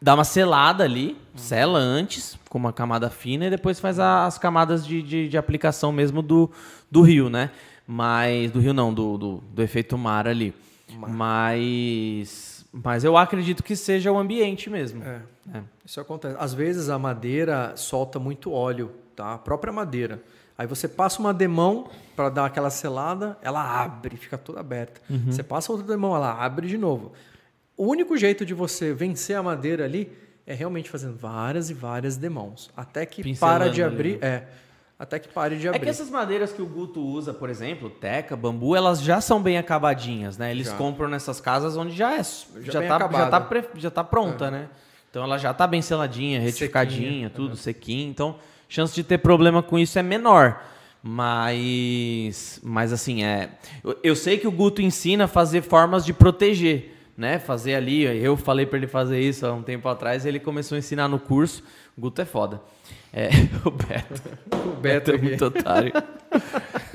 dá 0.00 0.14
uma 0.14 0.22
selada 0.24 0.84
ali, 0.84 1.16
sela 1.34 1.78
antes, 1.80 2.38
com 2.48 2.56
uma 2.58 2.72
camada 2.72 3.10
fina, 3.10 3.46
e 3.46 3.50
depois 3.50 3.80
faz 3.80 3.98
a- 3.98 4.24
as 4.26 4.38
camadas 4.38 4.86
de, 4.86 5.02
de, 5.02 5.28
de 5.28 5.36
aplicação 5.36 5.90
mesmo 5.90 6.22
do, 6.22 6.48
do 6.88 7.02
rio, 7.02 7.28
né? 7.28 7.50
Mas. 7.86 8.50
Do 8.52 8.60
rio 8.60 8.72
não, 8.72 8.94
do, 8.94 9.18
do, 9.18 9.36
do 9.52 9.62
efeito 9.62 9.98
mar 9.98 10.28
ali. 10.28 10.54
Mas. 10.96 12.64
Mas 12.72 13.04
eu 13.04 13.16
acredito 13.16 13.62
que 13.62 13.76
seja 13.76 14.10
o 14.10 14.18
ambiente 14.18 14.68
mesmo. 14.68 15.02
É. 15.04 15.20
É. 15.54 15.60
Isso 15.84 16.00
acontece. 16.00 16.34
Às 16.38 16.52
vezes 16.54 16.88
a 16.88 16.98
madeira 16.98 17.72
solta 17.76 18.18
muito 18.18 18.50
óleo, 18.52 18.90
tá? 19.14 19.34
A 19.34 19.38
própria 19.38 19.72
madeira. 19.72 20.20
Aí 20.56 20.66
você 20.66 20.86
passa 20.86 21.18
uma 21.18 21.34
demão 21.34 21.88
para 22.14 22.28
dar 22.28 22.46
aquela 22.46 22.70
selada, 22.70 23.36
ela 23.42 23.82
abre, 23.82 24.16
fica 24.16 24.38
toda 24.38 24.60
aberta. 24.60 25.00
Uhum. 25.10 25.32
Você 25.32 25.42
passa 25.42 25.72
outra 25.72 25.86
demão, 25.86 26.14
ela 26.14 26.32
abre 26.32 26.68
de 26.68 26.78
novo. 26.78 27.12
O 27.76 27.86
único 27.86 28.16
jeito 28.16 28.46
de 28.46 28.54
você 28.54 28.92
vencer 28.94 29.36
a 29.36 29.42
madeira 29.42 29.84
ali 29.84 30.12
é 30.46 30.54
realmente 30.54 30.88
fazendo 30.90 31.16
várias 31.16 31.70
e 31.70 31.74
várias 31.74 32.16
demãos, 32.16 32.70
até 32.76 33.04
que 33.04 33.22
Pincelando 33.22 33.58
para 33.60 33.70
de 33.70 33.82
ali, 33.82 33.92
abrir, 33.94 34.18
né? 34.20 34.28
é, 34.28 34.48
até 34.96 35.18
que 35.18 35.28
pare 35.28 35.56
de 35.56 35.66
É 35.66 35.70
abrir. 35.70 35.80
que 35.82 35.88
essas 35.88 36.08
madeiras 36.08 36.52
que 36.52 36.62
o 36.62 36.66
Guto 36.66 37.00
usa, 37.00 37.34
por 37.34 37.50
exemplo, 37.50 37.90
teca, 37.90 38.36
bambu, 38.36 38.76
elas 38.76 39.02
já 39.02 39.20
são 39.20 39.42
bem 39.42 39.58
acabadinhas, 39.58 40.38
né? 40.38 40.52
Eles 40.52 40.68
Já. 40.68 40.76
compram 40.76 41.08
nessas 41.08 41.40
casas 41.40 41.76
onde 41.76 41.96
já 41.96 42.14
é, 42.14 42.22
já, 42.60 42.78
bem 42.78 42.88
tá, 42.88 42.98
já, 43.10 43.28
tá, 43.40 43.48
já 43.74 43.90
tá 43.90 44.04
pronta, 44.04 44.50
né? 44.52 44.68
Então 45.10 45.24
ela 45.24 45.36
já 45.38 45.52
tá 45.52 45.66
bem 45.66 45.82
seladinha, 45.82 46.38
retificadinha, 46.40 47.02
Sequinha, 47.08 47.30
tudo 47.30 47.56
sequinho. 47.56 48.10
Então, 48.10 48.36
chance 48.68 48.94
de 48.94 49.02
ter 49.04 49.18
problema 49.18 49.62
com 49.62 49.78
isso 49.78 49.98
é 49.98 50.02
menor. 50.02 50.62
Mas, 51.06 52.58
mas 52.62 52.90
assim, 52.90 53.24
é. 53.24 53.50
Eu, 53.84 53.98
eu 54.02 54.16
sei 54.16 54.38
que 54.38 54.48
o 54.48 54.50
Guto 54.50 54.80
ensina 54.80 55.24
a 55.24 55.28
fazer 55.28 55.60
formas 55.60 56.02
de 56.04 56.14
proteger, 56.14 56.94
né, 57.14 57.38
fazer 57.38 57.74
ali. 57.74 58.04
Eu 58.04 58.38
falei 58.38 58.64
para 58.64 58.78
ele 58.78 58.86
fazer 58.86 59.20
isso 59.20 59.46
há 59.46 59.52
um 59.52 59.62
tempo 59.62 59.86
atrás, 59.86 60.24
ele 60.24 60.40
começou 60.40 60.76
a 60.76 60.78
ensinar 60.78 61.06
no 61.06 61.18
curso. 61.18 61.62
O 61.96 62.00
Guto 62.00 62.22
é 62.22 62.24
foda. 62.24 62.60
É, 63.12 63.28
o 63.64 63.70
Beto. 63.70 64.22
O 64.50 64.80
Beto 64.80 65.12
é 65.12 65.18
muito 65.18 65.44
otário. 65.44 65.92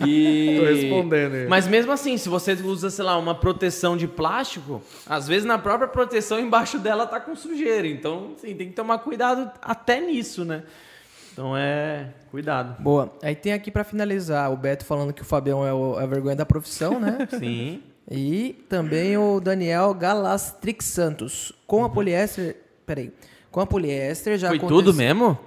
E... 0.06 0.58
Tô 0.58 0.66
respondendo 0.66 1.34
aí. 1.34 1.48
Mas 1.48 1.68
mesmo 1.68 1.92
assim, 1.92 2.18
se 2.18 2.30
você 2.30 2.54
usa, 2.54 2.90
sei 2.90 3.04
lá, 3.04 3.18
uma 3.18 3.36
proteção 3.36 3.98
de 3.98 4.08
plástico, 4.08 4.82
às 5.06 5.28
vezes 5.28 5.46
na 5.46 5.58
própria 5.58 5.88
proteção 5.90 6.40
embaixo 6.40 6.78
dela 6.80 7.06
tá 7.06 7.20
com 7.20 7.36
sujeira. 7.36 7.86
Então, 7.88 8.34
sim, 8.38 8.56
tem 8.56 8.70
que 8.70 8.74
tomar 8.74 9.00
cuidado 9.00 9.52
até 9.62 10.00
nisso, 10.00 10.46
né? 10.46 10.64
Então 11.32 11.56
é. 11.56 12.08
Cuidado. 12.32 12.82
Boa. 12.82 13.12
Aí 13.24 13.36
tem 13.36 13.54
aqui 13.54 13.72
pra 13.72 13.84
finalizar 13.84 14.52
o 14.52 14.58
Beto 14.58 14.86
falando 14.86 15.14
que 15.14 15.22
o 15.22 15.26
Fabião 15.26 15.66
é 15.66 15.74
o- 15.74 15.98
a 15.98 16.06
vergonha 16.06 16.36
da 16.36 16.46
profissão, 16.46 17.00
né? 17.00 17.28
Sim. 17.40 17.82
E 18.10 18.66
também 18.68 19.18
o 19.18 19.40
Daniel 19.40 19.94
Galastrix 19.94 20.86
Santos. 20.86 21.52
Com 21.68 21.84
a 21.86 21.90
poliéster. 21.90 22.58
Peraí. 22.86 23.14
Com 23.52 23.60
a 23.62 23.66
poliéster 23.68 24.38
já 24.38 24.48
Foi 24.50 24.58
aconte- 24.58 24.70
tudo 24.70 24.94
mesmo? 24.94 25.38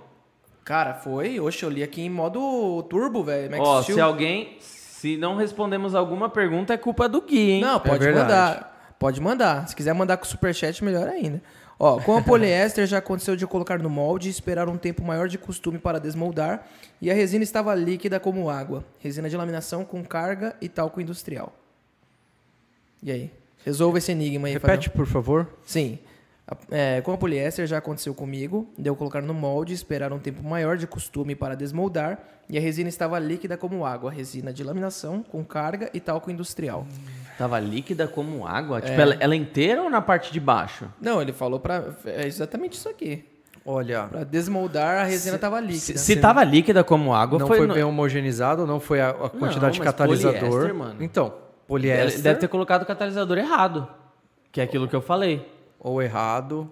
Cara, 0.64 0.94
foi. 0.94 1.40
Oxe, 1.40 1.62
eu 1.64 1.70
li 1.70 1.82
aqui 1.82 2.02
em 2.02 2.10
modo 2.10 2.82
turbo, 2.84 3.22
velho. 3.24 3.50
Ó, 3.60 3.82
Steel. 3.82 3.96
se 3.96 4.00
alguém. 4.00 4.56
Se 4.60 5.16
não 5.16 5.34
respondemos 5.36 5.94
alguma 5.96 6.28
pergunta, 6.28 6.72
é 6.72 6.76
culpa 6.76 7.08
do 7.08 7.20
Gui, 7.22 7.50
hein? 7.52 7.60
Não, 7.60 7.80
pode 7.80 7.98
verdade. 7.98 8.22
mandar. 8.28 8.94
Pode 8.98 9.20
mandar. 9.20 9.68
Se 9.68 9.74
quiser 9.74 9.92
mandar 9.92 10.16
com 10.16 10.24
superchat, 10.24 10.82
melhor 10.84 11.08
ainda. 11.08 11.42
Ó, 11.84 12.00
com 12.00 12.16
a 12.16 12.22
poliéster 12.22 12.86
já 12.86 12.98
aconteceu 12.98 13.34
de 13.34 13.44
colocar 13.44 13.76
no 13.80 13.90
molde 13.90 14.28
e 14.28 14.30
esperar 14.30 14.68
um 14.68 14.78
tempo 14.78 15.02
maior 15.02 15.26
de 15.26 15.36
costume 15.36 15.80
para 15.80 15.98
desmoldar. 15.98 16.64
E 17.00 17.10
a 17.10 17.14
resina 17.14 17.42
estava 17.42 17.74
líquida 17.74 18.20
como 18.20 18.48
água. 18.48 18.84
Resina 19.00 19.28
de 19.28 19.36
laminação 19.36 19.84
com 19.84 20.04
carga 20.04 20.54
e 20.60 20.68
talco 20.68 21.00
industrial. 21.00 21.52
E 23.02 23.10
aí? 23.10 23.32
Resolva 23.64 23.98
esse 23.98 24.12
enigma 24.12 24.46
aí, 24.46 24.52
Repete, 24.52 24.90
Fabião. 24.90 25.04
por 25.04 25.12
favor. 25.12 25.48
Sim. 25.64 25.98
É, 26.70 27.00
com 27.00 27.12
a 27.12 27.18
poliéster 27.18 27.66
já 27.66 27.78
aconteceu 27.78 28.14
comigo. 28.14 28.70
Deu 28.78 28.94
colocar 28.94 29.20
no 29.20 29.34
molde, 29.34 29.74
esperar 29.74 30.12
um 30.12 30.20
tempo 30.20 30.40
maior 30.40 30.76
de 30.76 30.86
costume 30.86 31.34
para 31.34 31.56
desmoldar. 31.56 32.20
E 32.48 32.56
a 32.56 32.60
resina 32.60 32.88
estava 32.88 33.18
líquida 33.18 33.56
como 33.56 33.84
água. 33.84 34.08
Resina 34.08 34.52
de 34.52 34.62
laminação 34.62 35.24
com 35.24 35.44
carga 35.44 35.90
e 35.92 35.98
talco 35.98 36.30
industrial. 36.30 36.86
Tava 37.38 37.58
líquida 37.58 38.06
como 38.06 38.46
água? 38.46 38.80
Tipo, 38.80 38.98
É. 38.98 39.02
ela, 39.02 39.16
ela 39.20 39.36
inteira 39.36 39.82
ou 39.82 39.90
na 39.90 40.00
parte 40.00 40.32
de 40.32 40.38
baixo? 40.40 40.86
Não, 41.00 41.20
ele 41.20 41.32
falou 41.32 41.58
pra. 41.58 41.84
É 42.04 42.26
exatamente 42.26 42.74
isso 42.74 42.88
aqui. 42.88 43.24
Olha, 43.64 44.04
Pra 44.10 44.24
desmoldar, 44.24 45.02
a 45.02 45.04
resina 45.04 45.38
tava 45.38 45.60
Se, 45.60 45.66
líquida. 45.66 45.98
se 45.98 46.16
tava 46.16 46.42
líquida 46.42 46.82
como 46.82 47.14
água, 47.14 47.38
não 47.38 47.46
foi. 47.46 47.58
foi, 47.58 47.66
no- 47.68 47.74
bem 47.74 47.84
homogeneizado, 47.84 48.66
não 48.66 48.80
foi 48.80 49.00
a, 49.00 49.10
a 49.10 49.28
quantidade 49.30 49.74
de 49.74 49.78
mas 49.78 49.86
catalisador. 49.86 50.40
poliéster, 50.40 50.74
mano. 50.74 50.96
Então, 51.00 51.26
Ele 51.26 51.34
poliéster 51.68 52.22
deve 52.22 52.40
ter 52.40 52.48
colocado 52.48 52.82
o 52.82 52.86
catalisador 52.86 53.38
errado. 53.38 53.86
Que 54.50 54.60
é 54.60 54.64
aquilo 54.64 54.88
que 54.88 54.96
eu 54.96 55.00
falei. 55.00 55.48
ou 55.78 56.02
errado. 56.02 56.70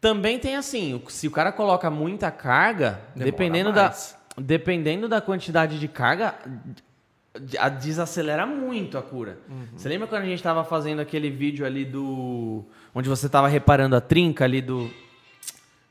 Também 0.00 0.38
tem 0.38 0.56
assim, 0.56 1.00
se 1.08 1.26
o 1.26 1.30
cara 1.30 1.50
coloca 1.52 1.88
muita 1.90 2.30
carga, 2.30 3.00
Demora 3.14 3.24
dependendo 3.30 3.72
da, 3.72 3.84
mais. 3.84 4.16
dependendo 4.36 5.08
da 5.08 5.20
quantidade 5.20 5.78
de 5.80 5.88
carga, 5.88 6.34
desacelera 7.38 8.46
muito 8.46 8.96
a 8.98 9.02
cura. 9.02 9.38
Uhum. 9.48 9.66
Você 9.76 9.88
lembra 9.88 10.06
quando 10.06 10.22
a 10.22 10.26
gente 10.26 10.42
tava 10.42 10.64
fazendo 10.64 11.00
aquele 11.00 11.30
vídeo 11.30 11.64
ali 11.66 11.84
do. 11.84 12.64
onde 12.94 13.08
você 13.08 13.28
tava 13.28 13.48
reparando 13.48 13.94
a 13.96 14.00
trinca 14.00 14.44
ali 14.44 14.60
do. 14.60 14.90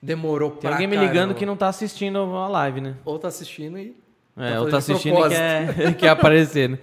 Demorou 0.01 0.51
Tem 0.51 0.59
pra 0.61 0.71
alguém 0.71 0.87
me 0.87 0.95
ligando 0.97 1.13
caramba. 1.13 1.33
que 1.35 1.45
não 1.45 1.55
tá 1.57 1.67
assistindo 1.67 2.17
a 2.19 2.47
live, 2.47 2.81
né? 2.81 2.95
Ou 3.03 3.17
tá 3.17 3.27
assistindo 3.27 3.77
e... 3.77 3.95
É, 4.37 4.53
Tá 4.53 4.61
ou 4.61 4.69
tá 4.69 4.77
assistindo 4.77 5.17
e 5.25 5.29
quer, 5.29 5.95
quer 5.97 6.09
aparecer, 6.09 6.69
né? 6.69 6.79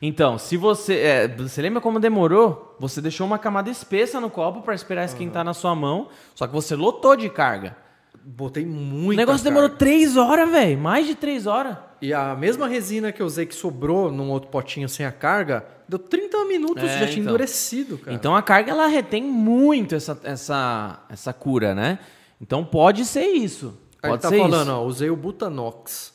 Então, 0.00 0.38
se 0.38 0.56
você. 0.56 0.94
é, 0.98 1.28
você 1.28 1.60
lembra 1.60 1.80
como 1.80 1.98
demorou? 1.98 2.76
Você 2.78 3.00
deixou 3.00 3.26
uma 3.26 3.38
camada 3.38 3.68
espessa 3.70 4.20
no 4.20 4.30
copo 4.30 4.62
para 4.62 4.74
esperar 4.74 5.04
esquentar 5.04 5.42
na 5.44 5.52
sua 5.52 5.74
mão, 5.74 6.08
só 6.34 6.46
que 6.46 6.52
você 6.52 6.76
lotou 6.76 7.16
de 7.16 7.28
carga. 7.28 7.76
Botei 8.22 8.64
O 8.64 8.68
muito. 8.68 9.16
negócio 9.16 9.42
demorou 9.42 9.70
três 9.70 10.16
horas, 10.16 10.48
velho. 10.48 10.78
Mais 10.78 11.06
de 11.06 11.14
três 11.16 11.46
horas. 11.46 11.76
E 12.00 12.12
a 12.14 12.34
mesma 12.34 12.68
resina 12.68 13.10
que 13.10 13.20
eu 13.20 13.26
usei 13.26 13.44
que 13.46 13.54
sobrou 13.54 14.10
num 14.12 14.30
outro 14.30 14.48
potinho 14.50 14.88
sem 14.88 15.04
a 15.04 15.10
carga, 15.12 15.64
deu 15.88 15.98
30 15.98 16.44
minutos, 16.44 16.84
É, 16.84 16.86
já 16.86 17.06
tinha 17.06 17.10
então. 17.20 17.22
endurecido, 17.34 17.98
cara. 17.98 18.14
Então 18.14 18.36
a 18.36 18.42
carga 18.42 18.70
ela 18.70 18.86
retém 18.86 19.22
muito 19.24 19.94
essa, 19.96 20.18
essa, 20.22 21.02
essa 21.08 21.32
cura, 21.32 21.74
né? 21.74 21.98
Então 22.40 22.64
pode 22.64 23.04
ser 23.04 23.24
isso. 23.26 23.76
Aí 24.00 24.10
Pode 24.10 24.12
ele 24.12 24.22
tá 24.22 24.28
ser 24.28 24.38
falando, 24.38 24.68
isso. 24.68 24.76
ó, 24.76 24.84
usei 24.84 25.10
o 25.10 25.16
Butanox. 25.16 26.12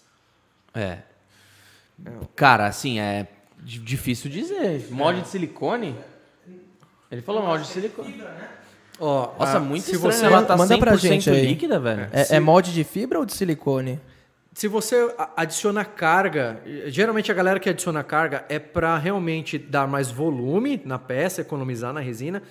É. 0.73 0.99
Cara, 2.35 2.65
assim, 2.67 2.99
é 2.99 3.27
di- 3.61 3.79
difícil 3.79 4.29
dizer. 4.29 4.87
Molde 4.89 5.21
de 5.21 5.27
silicone? 5.27 5.95
Ele 7.11 7.21
falou 7.21 7.43
molde 7.43 7.63
de 7.65 7.69
silicone. 7.69 8.23
Ó, 8.99 9.31
Nossa, 9.37 9.57
a- 9.57 9.59
muito 9.59 9.83
se 9.83 9.91
estranho. 9.95 10.13
você, 10.15 10.25
ela 10.25 10.43
tá 10.43 10.55
manda 10.55 10.75
100% 10.75 10.79
pra 10.79 10.95
gente 10.95 11.29
aí. 11.29 11.45
líquida, 11.45 11.79
velho. 11.79 12.07
É, 12.11 12.37
é 12.37 12.39
molde 12.39 12.73
de 12.73 12.83
fibra 12.83 13.19
ou 13.19 13.25
de 13.25 13.33
silicone? 13.33 13.99
Se 14.53 14.67
você 14.67 15.13
adiciona 15.35 15.83
carga, 15.83 16.61
geralmente 16.87 17.31
a 17.31 17.35
galera 17.35 17.59
que 17.59 17.69
adiciona 17.69 18.03
carga 18.03 18.45
é 18.49 18.59
para 18.59 18.97
realmente 18.97 19.57
dar 19.57 19.87
mais 19.87 20.11
volume 20.11 20.81
na 20.85 20.99
peça, 20.99 21.41
economizar 21.41 21.91
na 21.93 21.99
resina, 21.99 22.41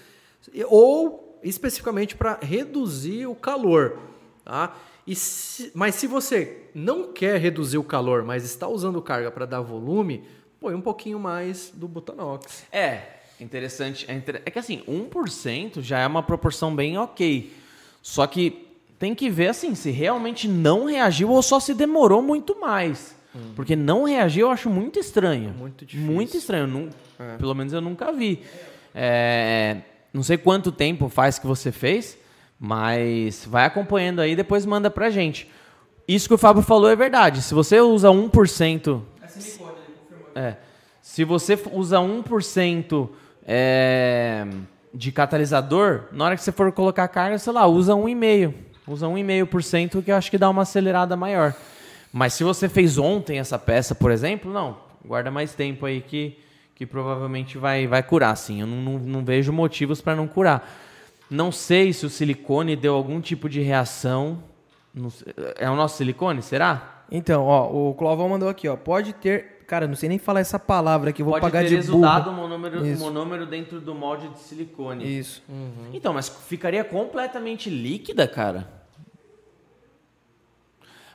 ou 0.67 1.39
especificamente 1.43 2.17
para 2.17 2.39
reduzir 2.43 3.27
o 3.27 3.35
calor, 3.35 3.99
tá? 4.45 4.77
E 5.07 5.15
se- 5.17 5.71
mas 5.75 5.95
se 5.97 6.07
você 6.07 6.69
não 6.75 7.13
quer 7.13 7.39
reduzir 7.41 7.79
o 7.79 7.85
calor, 7.85 8.23
mas 8.25 8.45
está 8.45 8.69
usando 8.69 9.03
carga 9.03 9.31
para 9.31 9.47
dar 9.47 9.61
volume, 9.61 10.25
põe 10.61 10.75
um 10.75 10.81
pouquinho 10.81 11.19
mais 11.19 11.73
do 11.75 11.89
Butanox. 11.89 12.65
É, 12.71 13.01
interessante. 13.41 14.05
É, 14.09 14.15
inter- 14.15 14.43
é 14.47 14.51
que 14.51 14.59
assim, 14.59 14.83
1% 14.87 15.83
já 15.83 15.99
é 15.99 16.07
uma 16.07 16.23
proporção 16.23 16.75
bem 16.75 16.97
ok. 16.97 17.53
Só 18.01 18.27
que 18.29 18.69
tem 19.03 19.17
que 19.17 19.29
ver 19.29 19.49
assim, 19.49 19.75
se 19.75 19.91
realmente 19.91 20.47
não 20.47 20.85
reagiu 20.85 21.29
ou 21.31 21.43
só 21.43 21.59
se 21.59 21.75
demorou 21.75 22.23
muito 22.23 22.61
mais. 22.61 23.17
Porque 23.57 23.75
não 23.75 24.05
reagir 24.05 24.43
eu 24.43 24.51
acho 24.51 24.71
muito 24.71 24.97
estranho. 25.01 25.51
Muito 25.59 25.85
difícil. 25.85 26.13
Muito 26.13 26.37
estranho. 26.37 26.69
Nun- 26.69 26.91
Pelo 27.37 27.53
menos 27.53 27.73
eu 27.73 27.81
nunca 27.81 28.13
vi. 28.13 28.43
É, 28.95 29.79
não 30.15 30.23
sei 30.23 30.37
quanto 30.39 30.71
tempo 30.71 31.09
faz 31.09 31.37
que 31.37 31.47
você 31.49 31.73
fez, 31.73 32.17
mas 32.61 33.45
vai 33.45 33.65
acompanhando 33.65 34.21
aí 34.21 34.37
depois 34.37 34.65
manda 34.65 34.89
pra 34.89 35.11
gente. 35.11 35.51
Isso 36.07 36.29
que 36.29 36.35
o 36.35 36.39
Fábio 36.39 36.63
falou 36.63 36.89
é 36.89 36.95
verdade. 36.95 37.43
Se 37.43 37.55
você 37.55 37.81
usa 37.81 38.09
1%. 38.09 39.03
É. 40.37 40.55
Se 41.01 41.25
você 41.25 41.59
usa 41.73 41.99
1% 41.99 43.09
é, 43.45 44.47
de 44.95 45.11
catalisador, 45.11 46.03
na 46.13 46.25
hora 46.27 46.37
que 46.37 46.43
você 46.45 46.53
for 46.53 46.71
colocar 46.71 47.09
carga, 47.09 47.37
sei 47.39 47.53
lá, 47.53 47.67
usa 47.67 47.95
1,5%. 47.95 48.55
Usa 48.87 49.07
1,5% 49.07 50.03
que 50.03 50.11
eu 50.11 50.17
acho 50.17 50.31
que 50.31 50.39
dá 50.39 50.51
uma 50.51 50.63
acelerada 50.63 51.17
maior. 51.17 51.55
Mas 52.13 52.35
se 52.35 52.45
você 52.45 52.69
fez 52.69 52.99
ontem 52.99 53.39
essa 53.39 53.59
peça, 53.59 53.95
por 53.95 54.11
exemplo, 54.11 54.53
não. 54.53 54.77
Guarda 55.05 55.31
mais 55.31 55.55
tempo 55.55 55.87
aí 55.87 56.01
que, 56.01 56.39
que 56.75 56.85
provavelmente 56.85 57.57
vai, 57.59 57.87
vai 57.87 58.03
curar, 58.03 58.37
sim. 58.37 58.61
Eu 58.61 58.67
não, 58.67 58.77
não, 58.77 58.99
não 58.99 59.25
vejo 59.25 59.53
motivos 59.53 60.01
para 60.01 60.15
não 60.15 60.29
curar. 60.29 60.69
Não 61.31 61.51
sei 61.51 61.93
se 61.93 62.05
o 62.05 62.11
silicone 62.11 62.77
deu 62.77 62.95
algum 62.95 63.21
tipo 63.21 63.49
de 63.49 63.61
reação. 63.61 64.43
É 65.57 65.71
o 65.71 65.75
nosso 65.75 65.97
silicone, 65.97 66.43
será? 66.43 67.05
Então, 67.11 67.45
ó, 67.45 67.71
o 67.71 67.95
Clovão 67.95 68.29
mandou 68.29 68.49
aqui, 68.49 68.69
ó. 68.69 68.77
Pode 68.77 69.15
ter. 69.15 69.62
Cara, 69.73 69.89
não 69.89 69.95
sei 69.95 70.07
nem 70.07 70.19
falar 70.19 70.41
essa 70.41 70.59
palavra 70.59 71.09
aqui, 71.09 71.23
vou 71.23 71.33
Pode 71.33 71.41
pagar 71.41 71.67
ter 71.67 71.81
de 71.81 71.91
burro. 71.91 72.33
monômero, 72.33 72.87
Isso. 72.87 73.03
monômero 73.03 73.47
dentro 73.47 73.81
do 73.81 73.95
molde 73.95 74.29
de 74.29 74.39
silicone. 74.39 75.19
Isso. 75.19 75.43
Então, 75.95 76.13
mas 76.13 76.29
ficaria 76.29 76.85
completamente 76.85 77.71
líquida, 77.71 78.29
cara? 78.29 78.69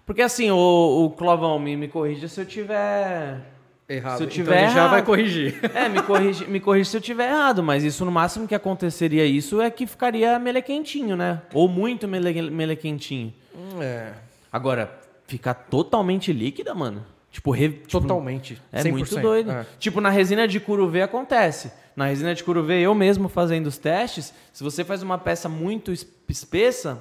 Porque 0.07 0.23
assim, 0.23 0.49
o, 0.49 1.05
o 1.05 1.11
Clovão, 1.11 1.59
me, 1.59 1.77
me 1.77 1.88
corrija 1.88 2.27
se 2.27 2.41
eu 2.41 2.47
tiver... 2.47 3.41
Errado. 3.88 4.17
Se 4.17 4.23
eu 4.23 4.25
então 4.25 4.35
tiver 4.35 4.69
já 4.69 4.77
errado. 4.77 4.89
vai 4.89 5.05
corrigir. 5.05 5.59
É, 5.75 5.88
me 5.88 6.01
corrige, 6.01 6.47
me 6.47 6.59
corrige 6.59 6.89
se 6.89 6.97
eu 6.97 7.01
tiver 7.01 7.29
errado, 7.29 7.61
mas 7.61 7.84
isso 7.84 8.03
no 8.03 8.11
máximo 8.11 8.47
que 8.47 8.55
aconteceria 8.55 9.23
isso 9.23 9.61
é 9.61 9.69
que 9.69 9.85
ficaria 9.85 10.39
melequentinho, 10.39 11.15
né? 11.15 11.43
Ou 11.53 11.67
muito 11.67 12.07
mele, 12.07 12.49
melequentinho. 12.49 13.31
É, 13.79 14.13
Agora, 14.51 14.99
ficar 15.27 15.53
totalmente 15.53 16.34
líquida, 16.34 16.73
mano? 16.73 17.05
Tipo, 17.38 17.51
re, 17.51 17.69
tipo, 17.69 17.88
totalmente. 18.01 18.59
É 18.72 18.81
100%. 18.81 18.91
muito 18.91 19.15
doido. 19.19 19.51
É. 19.51 19.64
Tipo, 19.77 20.01
na 20.01 20.09
resina 20.09 20.47
de 20.47 20.59
curuvê 20.59 21.03
acontece. 21.03 21.72
Na 21.95 22.07
resina 22.07 22.34
de 22.34 22.43
curuvê, 22.43 22.81
eu 22.81 22.95
mesmo 22.95 23.30
fazendo 23.30 23.68
os 23.68 23.77
testes, 23.77 24.34
se 24.51 24.64
você 24.64 24.84
faz 24.84 25.03
uma 25.03 25.19
peça 25.19 25.47
muito 25.47 25.91
es- 25.91 26.07
espessa, 26.27 26.99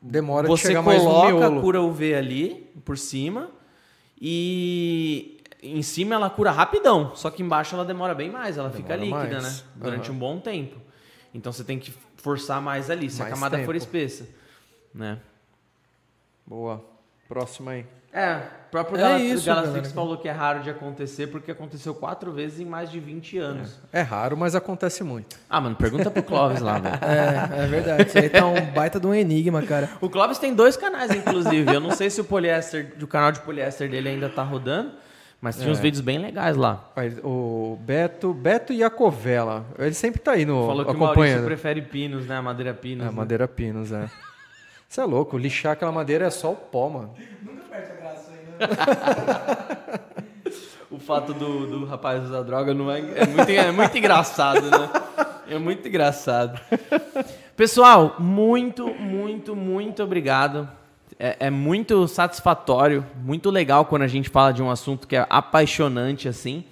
Demora 0.00 0.44
de 0.44 0.50
você 0.50 0.72
no 0.72 0.82
coloca 0.82 1.46
a 1.46 1.60
cura 1.60 1.82
UV 1.82 2.14
ali 2.14 2.70
por 2.86 2.96
cima 2.96 3.50
e 4.18 5.42
em 5.62 5.82
cima 5.82 6.14
ela 6.14 6.30
cura 6.30 6.50
rapidão, 6.50 7.14
só 7.14 7.30
que 7.30 7.42
embaixo 7.42 7.74
ela 7.74 7.84
demora 7.84 8.14
bem 8.14 8.30
mais, 8.30 8.56
ela 8.56 8.70
fica 8.70 8.96
Demora 8.96 9.24
líquida, 9.24 9.42
mais. 9.42 9.58
né? 9.58 9.68
Durante 9.76 10.06
Aham. 10.08 10.16
um 10.16 10.18
bom 10.18 10.38
tempo. 10.40 10.76
Então 11.34 11.52
você 11.52 11.64
tem 11.64 11.78
que 11.78 11.92
forçar 12.16 12.62
mais 12.62 12.88
ali, 12.88 13.10
se 13.10 13.20
a 13.20 13.24
Mais 13.24 13.34
camada 13.34 13.58
for 13.58 13.74
tempo. 13.74 13.76
espessa, 13.76 14.26
né? 14.94 15.18
Boa. 16.46 16.82
Próxima 17.28 17.72
aí. 17.72 17.84
É, 18.20 18.36
o 18.68 18.70
próprio 18.70 18.96
É 18.98 19.00
Gala- 19.00 19.18
isso, 19.20 19.46
Galaxix 19.46 19.72
galera. 19.74 19.94
falou 19.94 20.16
que 20.18 20.28
é 20.28 20.32
raro 20.32 20.60
de 20.60 20.68
acontecer 20.70 21.28
porque 21.28 21.50
aconteceu 21.50 21.94
quatro 21.94 22.32
vezes 22.32 22.60
em 22.60 22.64
mais 22.64 22.90
de 22.90 22.98
20 23.00 23.38
anos. 23.38 23.78
É 23.92 24.00
raro, 24.02 24.36
mas 24.36 24.54
acontece 24.54 25.02
muito. 25.04 25.36
Ah, 25.48 25.60
mano, 25.60 25.76
pergunta 25.76 26.10
pro 26.10 26.22
Clóvis 26.22 26.60
lá, 26.60 26.78
velho. 26.78 26.98
É, 27.02 27.64
é 27.64 27.66
verdade. 27.66 28.02
Isso 28.08 28.18
aí 28.18 28.28
tá 28.28 28.44
um 28.46 28.60
baita 28.72 28.98
de 29.00 29.06
um 29.06 29.14
enigma, 29.14 29.62
cara. 29.62 29.88
O 30.00 30.10
Clóvis 30.10 30.38
tem 30.38 30.54
dois 30.54 30.76
canais, 30.76 31.10
inclusive. 31.12 31.72
Eu 31.72 31.80
não 31.80 31.92
sei 31.92 32.10
se 32.10 32.20
o 32.20 32.24
poliéster, 32.24 32.92
o 33.00 33.06
canal 33.06 33.32
de 33.32 33.40
poliéster 33.40 33.88
dele 33.90 34.08
ainda 34.10 34.28
tá 34.28 34.42
rodando, 34.42 34.90
mas 35.40 35.56
tinha 35.56 35.70
uns 35.70 35.78
vídeos 35.78 36.00
bem 36.02 36.18
legais 36.18 36.56
lá. 36.56 36.90
O 37.24 37.78
Beto, 37.80 38.34
Beto 38.34 38.72
e 38.72 38.82
a 38.82 38.90
Covela. 38.90 39.64
Ele 39.78 39.94
sempre 39.94 40.20
tá 40.20 40.32
aí 40.32 40.44
no 40.44 40.66
Falou 40.66 40.84
que 40.84 40.90
o 40.90 40.94
Maurício 40.94 41.04
acompanhando. 41.22 41.44
prefere 41.46 41.80
pinos, 41.82 42.26
né? 42.26 42.36
A 42.36 42.42
madeira 42.42 42.74
pinos. 42.74 43.06
É, 43.06 43.08
né? 43.10 43.14
madeira 43.16 43.46
pinos, 43.48 43.92
é. 43.92 44.10
Você 44.88 45.00
é 45.00 45.04
louco, 45.04 45.36
lixar 45.38 45.72
aquela 45.74 45.92
madeira 45.92 46.26
é 46.26 46.30
só 46.30 46.50
o 46.52 46.56
pó, 46.56 46.88
mano. 46.88 47.14
O 50.90 50.98
fato 50.98 51.34
do, 51.34 51.66
do 51.66 51.84
rapaz 51.84 52.24
usar 52.24 52.42
droga 52.42 52.72
não 52.72 52.90
é, 52.90 52.98
é, 52.98 53.26
muito, 53.26 53.50
é 53.50 53.70
muito 53.70 53.98
engraçado, 53.98 54.70
né? 54.70 54.90
É 55.48 55.58
muito 55.58 55.86
engraçado. 55.86 56.58
Pessoal, 57.54 58.16
muito, 58.18 58.88
muito, 58.94 59.54
muito 59.54 60.02
obrigado. 60.02 60.68
É, 61.18 61.36
é 61.40 61.50
muito 61.50 62.08
satisfatório, 62.08 63.04
muito 63.22 63.50
legal 63.50 63.84
quando 63.84 64.02
a 64.02 64.06
gente 64.06 64.30
fala 64.30 64.50
de 64.50 64.62
um 64.62 64.70
assunto 64.70 65.06
que 65.06 65.14
é 65.14 65.26
apaixonante 65.28 66.26
assim. 66.26 66.64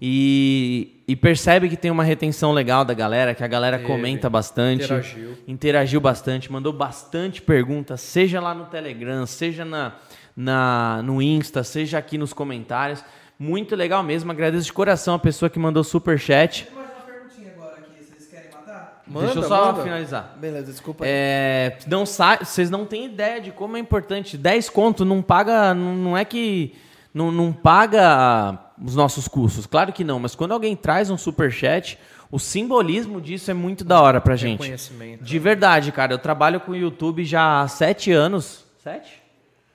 E, 0.00 1.02
e 1.06 1.14
percebe 1.14 1.68
que 1.68 1.76
tem 1.76 1.90
uma 1.90 2.02
retenção 2.02 2.52
legal 2.52 2.84
da 2.84 2.94
galera, 2.94 3.34
que 3.34 3.44
a 3.44 3.48
galera 3.48 3.78
Teve. 3.78 3.88
comenta 3.88 4.28
bastante. 4.28 4.84
Interagiu. 4.84 5.38
Interagiu 5.46 6.00
bastante, 6.00 6.50
mandou 6.50 6.72
bastante 6.72 7.40
perguntas, 7.40 8.00
seja 8.00 8.40
lá 8.40 8.54
no 8.54 8.66
Telegram, 8.66 9.24
seja 9.24 9.64
na, 9.64 9.94
na, 10.36 11.02
no 11.02 11.20
Insta, 11.20 11.62
seja 11.62 11.98
aqui 11.98 12.16
nos 12.18 12.32
comentários. 12.32 13.04
Muito 13.38 13.74
legal 13.74 14.02
mesmo. 14.02 14.30
Agradeço 14.30 14.66
de 14.66 14.72
coração 14.72 15.14
a 15.14 15.18
pessoa 15.18 15.50
que 15.50 15.58
mandou 15.58 15.82
super 15.82 16.18
chat. 16.18 16.68
Mais 16.74 16.86
uma 16.86 17.04
perguntinha 17.04 17.52
agora 17.56 17.78
aqui, 17.78 18.04
vocês 18.04 18.28
querem 18.28 18.50
matar? 18.52 19.02
Deixa 19.06 19.38
eu 19.38 19.42
só 19.42 19.82
finalizar. 19.82 20.36
Beleza, 20.38 20.70
desculpa. 20.70 21.04
É, 21.06 21.78
não 21.86 22.04
vocês 22.06 22.70
não 22.70 22.86
têm 22.86 23.06
ideia 23.06 23.40
de 23.40 23.50
como 23.50 23.76
é 23.76 23.80
importante. 23.80 24.38
10 24.38 24.70
conto 24.70 25.04
não 25.04 25.20
paga, 25.20 25.74
não, 25.74 25.94
não 25.94 26.16
é 26.16 26.24
que 26.24 26.74
não, 27.12 27.32
não 27.32 27.52
paga 27.52 28.58
os 28.82 28.94
nossos 28.94 29.28
custos. 29.28 29.66
Claro 29.66 29.92
que 29.92 30.04
não, 30.04 30.18
mas 30.18 30.34
quando 30.34 30.52
alguém 30.52 30.76
traz 30.76 31.10
um 31.10 31.18
super 31.18 31.50
chat, 31.50 31.98
o 32.30 32.38
simbolismo 32.38 33.20
disso 33.20 33.50
é 33.50 33.54
muito 33.54 33.84
da 33.84 34.00
hora 34.00 34.20
pra 34.20 34.36
gente. 34.36 34.60
Reconhecimento. 34.60 35.24
De 35.24 35.38
verdade, 35.38 35.92
cara. 35.92 36.14
Eu 36.14 36.18
trabalho 36.18 36.60
com 36.60 36.72
o 36.72 36.76
YouTube 36.76 37.24
já 37.24 37.60
há 37.60 37.68
sete 37.68 38.10
anos. 38.10 38.64
Sete? 38.82 39.21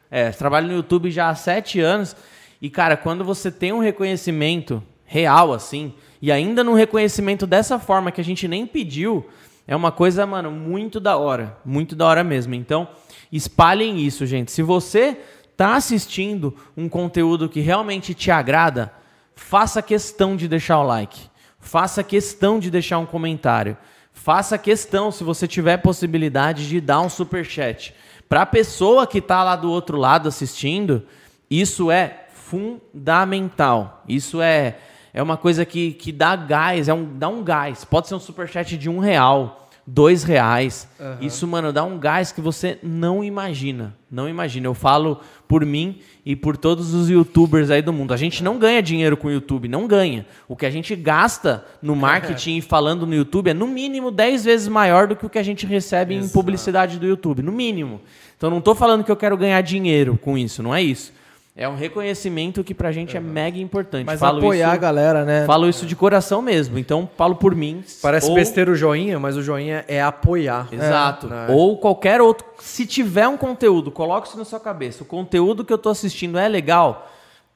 É, 0.09 0.31
trabalho 0.31 0.67
no 0.67 0.73
YouTube 0.73 1.11
já 1.11 1.29
há 1.29 1.35
sete 1.35 1.79
anos. 1.79 2.15
E, 2.61 2.69
cara, 2.69 2.97
quando 2.97 3.23
você 3.23 3.51
tem 3.51 3.71
um 3.71 3.79
reconhecimento 3.79 4.81
real, 5.05 5.53
assim, 5.53 5.93
e 6.21 6.31
ainda 6.31 6.63
num 6.63 6.73
reconhecimento 6.73 7.45
dessa 7.45 7.77
forma 7.77 8.11
que 8.11 8.21
a 8.21 8.23
gente 8.23 8.47
nem 8.47 8.65
pediu, 8.65 9.27
é 9.67 9.75
uma 9.75 9.91
coisa, 9.91 10.25
mano, 10.25 10.49
muito 10.49 10.99
da 10.99 11.17
hora. 11.17 11.57
Muito 11.63 11.95
da 11.95 12.05
hora 12.05 12.23
mesmo. 12.23 12.55
Então, 12.55 12.87
espalhem 13.31 13.99
isso, 13.99 14.25
gente. 14.25 14.51
Se 14.51 14.61
você 14.63 15.17
tá 15.55 15.75
assistindo 15.75 16.55
um 16.75 16.87
conteúdo 16.87 17.49
que 17.49 17.59
realmente 17.59 18.13
te 18.13 18.31
agrada, 18.31 18.93
faça 19.35 19.81
questão 19.81 20.35
de 20.35 20.47
deixar 20.47 20.79
o 20.79 20.83
like. 20.83 21.29
Faça 21.59 22.03
questão 22.03 22.59
de 22.59 22.71
deixar 22.71 22.97
um 22.99 23.05
comentário. 23.05 23.75
Faça 24.13 24.57
questão, 24.57 25.11
se 25.11 25.23
você 25.23 25.47
tiver 25.47 25.77
possibilidade, 25.77 26.67
de 26.67 26.79
dar 26.79 27.01
um 27.01 27.09
super 27.09 27.45
chat. 27.45 27.93
Para 28.29 28.41
a 28.41 28.45
pessoa 28.45 29.07
que 29.07 29.19
está 29.19 29.43
lá 29.43 29.55
do 29.55 29.71
outro 29.71 29.97
lado 29.97 30.27
assistindo, 30.27 31.03
isso 31.49 31.89
é 31.89 32.25
fundamental. 32.33 34.03
Isso 34.07 34.41
é, 34.41 34.77
é 35.13 35.21
uma 35.23 35.37
coisa 35.37 35.65
que, 35.65 35.93
que 35.93 36.11
dá 36.11 36.35
gás, 36.35 36.89
é 36.89 36.93
um, 36.93 37.17
dá 37.17 37.29
um 37.29 37.43
gás. 37.43 37.85
Pode 37.85 38.07
ser 38.07 38.15
um 38.15 38.19
super 38.19 38.47
chat 38.47 38.77
de 38.77 38.89
um 38.89 38.99
real, 38.99 39.66
dois 39.87 40.23
reais. 40.25 40.85
Isso, 41.21 41.47
mano, 41.47 41.71
dá 41.71 41.85
um 41.85 41.97
gás 41.97 42.33
que 42.33 42.41
você 42.41 42.77
não 42.83 43.23
imagina. 43.23 43.95
Não 44.11 44.27
imagina. 44.27 44.67
Eu 44.67 44.73
falo 44.73 45.21
por 45.47 45.65
mim 45.65 45.99
e 46.25 46.35
por 46.35 46.57
todos 46.57 46.93
os 46.93 47.09
youtubers 47.09 47.69
aí 47.69 47.81
do 47.81 47.93
mundo. 47.93 48.13
A 48.13 48.17
gente 48.17 48.43
não 48.43 48.59
ganha 48.59 48.81
dinheiro 48.81 49.15
com 49.15 49.29
o 49.29 49.31
YouTube, 49.31 49.69
não 49.69 49.87
ganha. 49.87 50.25
O 50.45 50.57
que 50.57 50.65
a 50.65 50.69
gente 50.69 50.93
gasta 50.93 51.65
no 51.81 51.95
marketing 51.95 52.57
e 52.57 52.61
falando 52.61 53.07
no 53.07 53.15
YouTube 53.15 53.49
é 53.49 53.53
no 53.53 53.65
mínimo 53.65 54.11
10 54.11 54.43
vezes 54.43 54.67
maior 54.67 55.07
do 55.07 55.15
que 55.15 55.25
o 55.25 55.29
que 55.29 55.39
a 55.39 55.43
gente 55.43 55.65
recebe 55.65 56.13
em 56.13 56.27
publicidade 56.27 56.99
do 56.99 57.07
YouTube. 57.07 57.41
No 57.41 57.53
mínimo. 57.53 58.01
Então 58.35 58.49
não 58.49 58.59
tô 58.59 58.75
falando 58.75 59.05
que 59.05 59.11
eu 59.11 59.15
quero 59.15 59.37
ganhar 59.37 59.61
dinheiro 59.61 60.19
com 60.21 60.37
isso, 60.37 60.61
não 60.61 60.75
é 60.75 60.83
isso. 60.83 61.13
É 61.59 61.67
um 61.67 61.75
reconhecimento 61.75 62.63
que 62.63 62.71
pra 62.75 62.91
gente 62.91 63.17
é 63.17 63.19
mega 63.19 63.57
importante. 63.57 64.05
Mas 64.05 64.19
falo 64.19 64.37
apoiar 64.37 64.67
isso, 64.67 64.75
a 64.75 64.77
galera, 64.77 65.25
né? 65.25 65.43
Falo 65.47 65.67
isso 65.67 65.87
de 65.87 65.95
coração 65.95 66.39
mesmo. 66.39 66.77
Então, 66.77 67.09
falo 67.17 67.35
por 67.35 67.55
mim. 67.55 67.83
Parece 67.99 68.29
ou- 68.29 68.35
besteira 68.35 68.69
o 68.69 68.75
joinha, 68.75 69.19
mas 69.19 69.35
o 69.35 69.41
joinha 69.41 69.83
é 69.87 69.99
apoiar. 69.99 70.67
Exato. 70.71 71.25
né? 71.27 71.47
Ou 71.49 71.75
qualquer 71.79 72.21
outro. 72.21 72.45
Se 72.59 72.85
tiver 72.85 73.27
um 73.27 73.35
conteúdo, 73.35 73.89
coloque 73.89 74.27
isso 74.27 74.37
na 74.37 74.45
sua 74.45 74.59
cabeça. 74.59 75.01
O 75.01 75.05
conteúdo 75.05 75.65
que 75.65 75.73
eu 75.73 75.79
tô 75.79 75.89
assistindo 75.89 76.37
é 76.37 76.47
legal. 76.47 77.09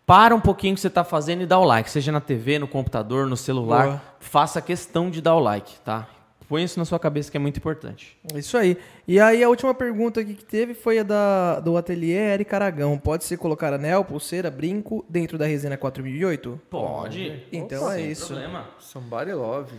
Para 0.03 0.33
um 0.33 0.39
pouquinho 0.41 0.73
o 0.73 0.75
que 0.75 0.81
você 0.81 0.89
tá 0.89 1.03
fazendo 1.03 1.43
e 1.43 1.45
dá 1.45 1.59
o 1.59 1.63
like. 1.63 1.89
Seja 1.89 2.11
na 2.11 2.19
TV, 2.19 2.57
no 2.57 2.67
computador, 2.67 3.27
no 3.27 3.37
celular. 3.37 3.85
Boa. 3.85 4.01
Faça 4.19 4.59
questão 4.61 5.11
de 5.11 5.21
dar 5.21 5.35
o 5.35 5.39
like, 5.39 5.79
tá? 5.85 6.07
Põe 6.51 6.65
isso 6.65 6.77
na 6.77 6.83
sua 6.83 6.99
cabeça 6.99 7.31
que 7.31 7.37
é 7.37 7.39
muito 7.39 7.55
importante. 7.55 8.17
Isso 8.35 8.57
aí. 8.57 8.77
E 9.07 9.21
aí 9.21 9.41
a 9.41 9.47
última 9.47 9.73
pergunta 9.73 10.19
aqui 10.19 10.33
que 10.33 10.43
teve 10.43 10.73
foi 10.73 10.99
a 10.99 11.03
da, 11.03 11.61
do 11.61 11.77
ateliê 11.77 12.33
Eric 12.33 12.53
Aragão. 12.53 12.97
Pode 12.97 13.23
ser 13.23 13.37
colocar 13.37 13.73
anel, 13.73 14.03
pulseira, 14.03 14.51
brinco 14.51 15.05
dentro 15.07 15.37
da 15.37 15.45
resina 15.45 15.77
4008? 15.77 16.59
Pode. 16.69 17.41
Então 17.53 17.89
é 17.89 17.95
Sem 17.95 18.11
isso. 18.11 18.25
problema. 18.27 18.65
Somebody 18.79 19.31
love. 19.31 19.71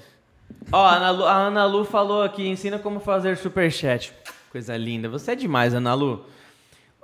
Ó, 0.72 0.82
a 0.82 0.94
Ana, 0.96 1.10
Lu, 1.10 1.26
a 1.26 1.34
Ana 1.34 1.66
Lu 1.66 1.84
falou 1.84 2.22
aqui, 2.22 2.48
ensina 2.48 2.78
como 2.78 3.00
fazer 3.00 3.36
superchat. 3.36 4.14
Coisa 4.50 4.74
linda. 4.74 5.10
Você 5.10 5.32
é 5.32 5.34
demais, 5.34 5.74
Ana 5.74 5.92
Lu. 5.92 6.24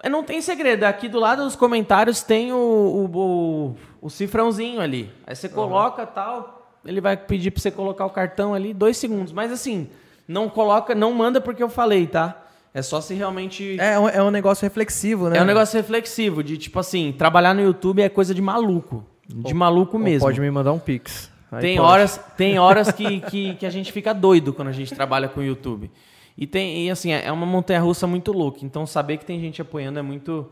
É, 0.03 0.09
Não 0.09 0.24
tem 0.24 0.40
segredo. 0.40 0.85
Aqui 0.85 1.11
do 1.11 1.20
lado 1.20 1.45
dos 1.45 1.55
comentários 1.55 2.23
tem 2.23 2.55
o, 2.55 2.57
o, 2.57 3.05
o, 3.19 3.77
o 4.01 4.09
cifrãozinho 4.09 4.81
ali. 4.81 5.11
Aí 5.27 5.36
você 5.36 5.47
coloca 5.47 6.07
tal, 6.07 6.57
ele 6.85 7.01
vai 7.01 7.17
pedir 7.17 7.51
pra 7.51 7.61
você 7.61 7.71
colocar 7.71 8.05
o 8.07 8.11
cartão 8.11 8.55
ali, 8.55 8.73
dois 8.73 8.97
segundos. 8.97 9.33
Mas 9.33 9.51
assim, 9.53 9.89
não 10.27 10.49
coloca, 10.49 10.95
não 10.95 11.13
manda 11.13 11.41
porque 11.41 11.63
eu 11.63 11.69
falei, 11.69 12.07
tá? 12.07 12.45
É 12.75 12.83
só 12.83 13.01
se 13.01 13.15
realmente... 13.15 13.77
É, 13.81 13.99
um- 13.99 14.09
é 14.09 14.23
um 14.23 14.31
negócio 14.31 14.63
reflexivo, 14.65 15.29
né? 15.29 15.39
É 15.39 15.43
um 15.43 15.45
negócio 15.47 15.77
reflexivo, 15.77 16.43
de 16.45 16.57
tipo 16.59 16.79
assim, 16.79 17.15
trabalhar 17.17 17.55
no 17.55 17.61
YouTube 17.63 18.03
é 18.03 18.09
coisa 18.09 18.35
de 18.35 18.43
maluco. 18.43 19.05
De 19.27 19.53
maluco 19.55 19.97
Ou 19.97 20.03
mesmo. 20.03 20.27
Pode 20.27 20.41
me 20.41 20.51
mandar 20.51 20.73
um 20.73 20.79
pix. 20.79 21.31
Aí 21.51 21.61
Tem 21.63 21.77
pode. 21.77 21.89
horas, 21.91 22.21
tem 22.37 22.59
horas 22.59 22.93
que, 22.93 23.21
que, 23.29 23.55
que 23.55 23.67
a 23.67 23.71
gente 23.71 23.91
fica 23.91 24.13
doido 24.13 24.53
quando 24.53 24.69
a 24.69 24.73
gente 24.73 24.95
trabalha 24.95 25.29
com 25.29 25.41
o 25.41 25.43
YouTube. 25.43 25.91
E 26.37 26.47
tem, 26.47 26.87
e 26.87 26.91
assim, 26.91 27.11
é 27.11 27.33
uma 27.33 27.47
montanha 27.47 27.81
russa 27.81 28.07
muito 28.07 28.31
louca. 28.33 28.59
Então 28.63 28.87
saber 28.87 29.17
que 29.17 29.25
tem 29.25 29.41
gente 29.41 29.61
apoiando 29.61 29.99
é 29.99 30.03
muito 30.03 30.47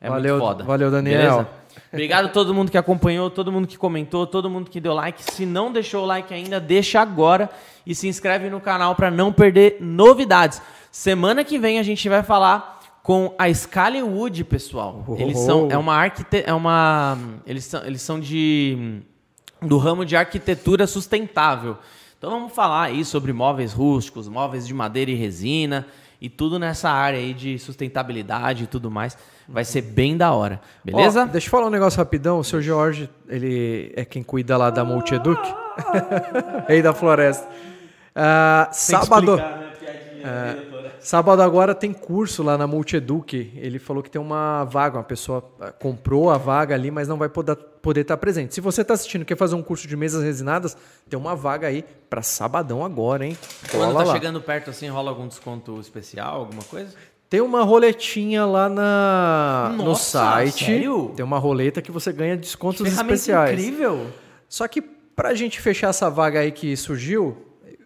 é 0.00 0.08
Valeu- 0.08 0.36
muito 0.36 0.46
foda. 0.48 0.64
valeu, 0.64 0.90
Daniel. 0.90 1.18
Beleza? 1.18 1.48
Obrigado 1.92 2.26
a 2.26 2.28
todo 2.28 2.54
mundo 2.54 2.70
que 2.70 2.78
acompanhou, 2.78 3.30
todo 3.30 3.50
mundo 3.50 3.66
que 3.66 3.76
comentou, 3.76 4.26
todo 4.26 4.48
mundo 4.48 4.70
que 4.70 4.80
deu 4.80 4.94
like. 4.94 5.22
Se 5.22 5.44
não 5.44 5.72
deixou 5.72 6.04
o 6.04 6.06
like 6.06 6.32
ainda, 6.32 6.60
deixa 6.60 7.00
agora 7.00 7.50
e 7.86 7.94
se 7.94 8.06
inscreve 8.08 8.48
no 8.48 8.60
canal 8.60 8.94
para 8.94 9.10
não 9.10 9.32
perder 9.32 9.78
novidades. 9.80 10.60
Semana 10.90 11.44
que 11.44 11.58
vem 11.58 11.78
a 11.78 11.82
gente 11.82 12.08
vai 12.08 12.22
falar 12.22 12.80
com 13.02 13.34
a 13.38 13.52
Scalywood, 13.52 14.44
pessoal. 14.44 15.04
Eles 15.18 15.38
são 15.38 15.68
é 15.70 15.76
uma 15.76 15.94
arquite 15.94 16.44
é 16.46 16.52
uma 16.52 17.18
eles 17.46 17.64
são 17.64 17.84
eles 17.84 18.02
são 18.02 18.20
de 18.20 19.00
do 19.62 19.78
ramo 19.78 20.04
de 20.04 20.16
arquitetura 20.16 20.86
sustentável. 20.86 21.78
Então 22.18 22.30
vamos 22.30 22.52
falar 22.52 22.84
aí 22.84 23.04
sobre 23.04 23.32
móveis 23.32 23.72
rústicos, 23.72 24.28
móveis 24.28 24.66
de 24.66 24.74
madeira 24.74 25.10
e 25.10 25.14
resina 25.14 25.86
e 26.20 26.28
tudo 26.28 26.58
nessa 26.58 26.90
área 26.90 27.18
aí 27.18 27.32
de 27.32 27.58
sustentabilidade 27.58 28.64
e 28.64 28.66
tudo 28.66 28.90
mais. 28.90 29.16
Vai 29.50 29.64
ser 29.64 29.82
bem 29.82 30.16
da 30.16 30.32
hora. 30.32 30.60
Beleza? 30.84 31.24
Ó, 31.24 31.26
deixa 31.26 31.48
eu 31.48 31.50
falar 31.50 31.66
um 31.66 31.70
negócio 31.70 31.98
rapidão. 31.98 32.38
O 32.38 32.44
seu 32.44 32.62
Jorge, 32.62 33.10
ele 33.28 33.92
é 33.96 34.04
quem 34.04 34.22
cuida 34.22 34.56
lá 34.56 34.70
da 34.70 34.84
Multieduc. 34.84 35.40
Rei 36.68 36.80
da 36.82 36.94
Floresta. 36.94 37.48
Ah, 38.14 38.68
sábado, 38.72 39.36
né, 39.36 40.56
sábado 41.00 41.42
agora 41.42 41.74
tem 41.74 41.92
curso 41.92 42.44
lá 42.44 42.56
na 42.56 42.68
Multieduc. 42.68 43.52
Ele 43.56 43.80
falou 43.80 44.04
que 44.04 44.10
tem 44.10 44.20
uma 44.20 44.62
vaga. 44.64 44.98
Uma 44.98 45.04
pessoa 45.04 45.44
ah, 45.60 45.72
comprou 45.72 46.30
a 46.30 46.38
vaga 46.38 46.76
ali, 46.76 46.92
mas 46.92 47.08
não 47.08 47.16
vai 47.16 47.28
poder 47.28 47.56
poder 47.80 48.02
estar 48.02 48.16
presente. 48.16 48.54
Se 48.54 48.60
você 48.60 48.82
está 48.82 48.94
assistindo 48.94 49.22
e 49.22 49.24
quer 49.24 49.36
fazer 49.36 49.54
um 49.54 49.62
curso 49.62 49.88
de 49.88 49.96
mesas 49.96 50.22
resinadas, 50.22 50.76
tem 51.08 51.18
uma 51.18 51.34
vaga 51.34 51.66
aí 51.66 51.84
para 52.08 52.22
sabadão 52.22 52.84
agora, 52.84 53.24
hein? 53.24 53.36
Quando 53.70 53.84
Cola 53.84 54.04
tá 54.04 54.08
lá. 54.08 54.14
chegando 54.14 54.40
perto 54.40 54.70
assim, 54.70 54.88
rola 54.88 55.10
algum 55.10 55.26
desconto 55.26 55.80
especial, 55.80 56.40
alguma 56.40 56.62
coisa? 56.62 56.94
Tem 57.30 57.40
uma 57.40 57.62
roletinha 57.62 58.44
lá 58.44 58.68
na, 58.68 59.72
no 59.76 59.84
Nossa, 59.84 60.18
site. 60.18 60.64
sério? 60.64 61.12
Tem 61.14 61.24
uma 61.24 61.38
roleta 61.38 61.80
que 61.80 61.92
você 61.92 62.12
ganha 62.12 62.36
descontos 62.36 62.80
Ferramenta 62.82 63.14
especiais. 63.14 63.52
incrível. 63.58 64.08
Só 64.48 64.66
que 64.66 64.82
pra 64.82 65.32
gente 65.32 65.60
fechar 65.60 65.90
essa 65.90 66.10
vaga 66.10 66.40
aí 66.40 66.50
que 66.50 66.76
surgiu, 66.76 67.36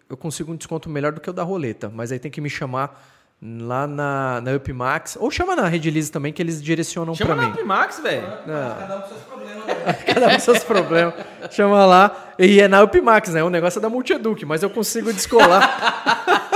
eu 0.09 0.17
consigo 0.17 0.51
um 0.51 0.55
desconto 0.55 0.89
melhor 0.89 1.11
do 1.11 1.21
que 1.21 1.29
o 1.29 1.33
da 1.33 1.43
roleta. 1.43 1.91
Mas 1.93 2.11
aí 2.11 2.17
tem 2.17 2.31
que 2.31 2.41
me 2.41 2.49
chamar 2.49 2.99
lá 3.39 3.85
na, 3.85 4.41
na 4.41 4.51
Upmax. 4.55 5.15
Ou 5.19 5.29
chama 5.29 5.55
na 5.55 5.67
Redilize 5.67 6.11
também, 6.11 6.33
que 6.33 6.41
eles 6.41 6.59
direcionam 6.59 7.13
Chama 7.13 7.35
pra 7.35 7.43
na 7.43 7.49
mim. 7.49 7.59
Upmax, 7.59 7.99
velho. 7.99 8.25
Cada 8.47 8.97
um 8.97 9.01
com 9.01 9.07
seus 9.09 9.21
problemas. 9.21 9.65
né? 9.67 9.93
Cada 10.11 10.27
um 10.27 10.31
com 10.31 10.39
seus 10.39 10.63
problemas. 10.63 11.13
Chama 11.51 11.85
lá. 11.85 12.33
E 12.39 12.59
é 12.59 12.67
na 12.67 12.81
Upmax, 12.81 13.29
né? 13.33 13.43
O 13.43 13.49
negócio 13.51 13.77
é 13.77 13.81
da 13.81 13.89
Multieduc, 13.89 14.43
mas 14.43 14.63
eu 14.63 14.71
consigo 14.71 15.13
descolar. 15.13 16.49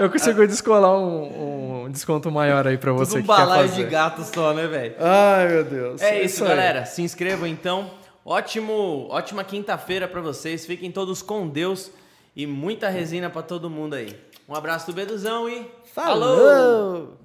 eu 0.00 0.10
consigo 0.10 0.46
descolar 0.46 0.96
um, 0.96 1.84
um 1.84 1.90
desconto 1.90 2.30
maior 2.30 2.66
aí 2.66 2.78
pra 2.78 2.92
você 2.92 3.12
Tudo 3.12 3.18
um 3.18 3.22
que 3.22 3.28
balaio 3.28 3.68
de 3.68 3.84
gato 3.84 4.22
só, 4.22 4.52
né, 4.52 4.66
velho? 4.66 4.94
Ai, 4.98 5.48
meu 5.48 5.64
Deus. 5.64 6.02
É 6.02 6.22
isso, 6.22 6.42
aí. 6.44 6.50
galera. 6.50 6.84
Se 6.84 7.02
inscrevam 7.02 7.46
então. 7.46 7.90
Ótimo, 8.24 9.08
ótima 9.10 9.42
quinta-feira 9.42 10.06
pra 10.06 10.20
vocês. 10.20 10.64
Fiquem 10.64 10.92
todos 10.92 11.22
com 11.22 11.48
Deus 11.48 11.90
e 12.36 12.46
muita 12.46 12.88
resina 12.88 13.28
pra 13.28 13.42
todo 13.42 13.68
mundo 13.68 13.94
aí. 13.94 14.16
Um 14.48 14.54
abraço 14.54 14.86
do 14.86 14.92
Beduzão 14.92 15.48
e 15.48 15.66
Falou! 15.94 17.21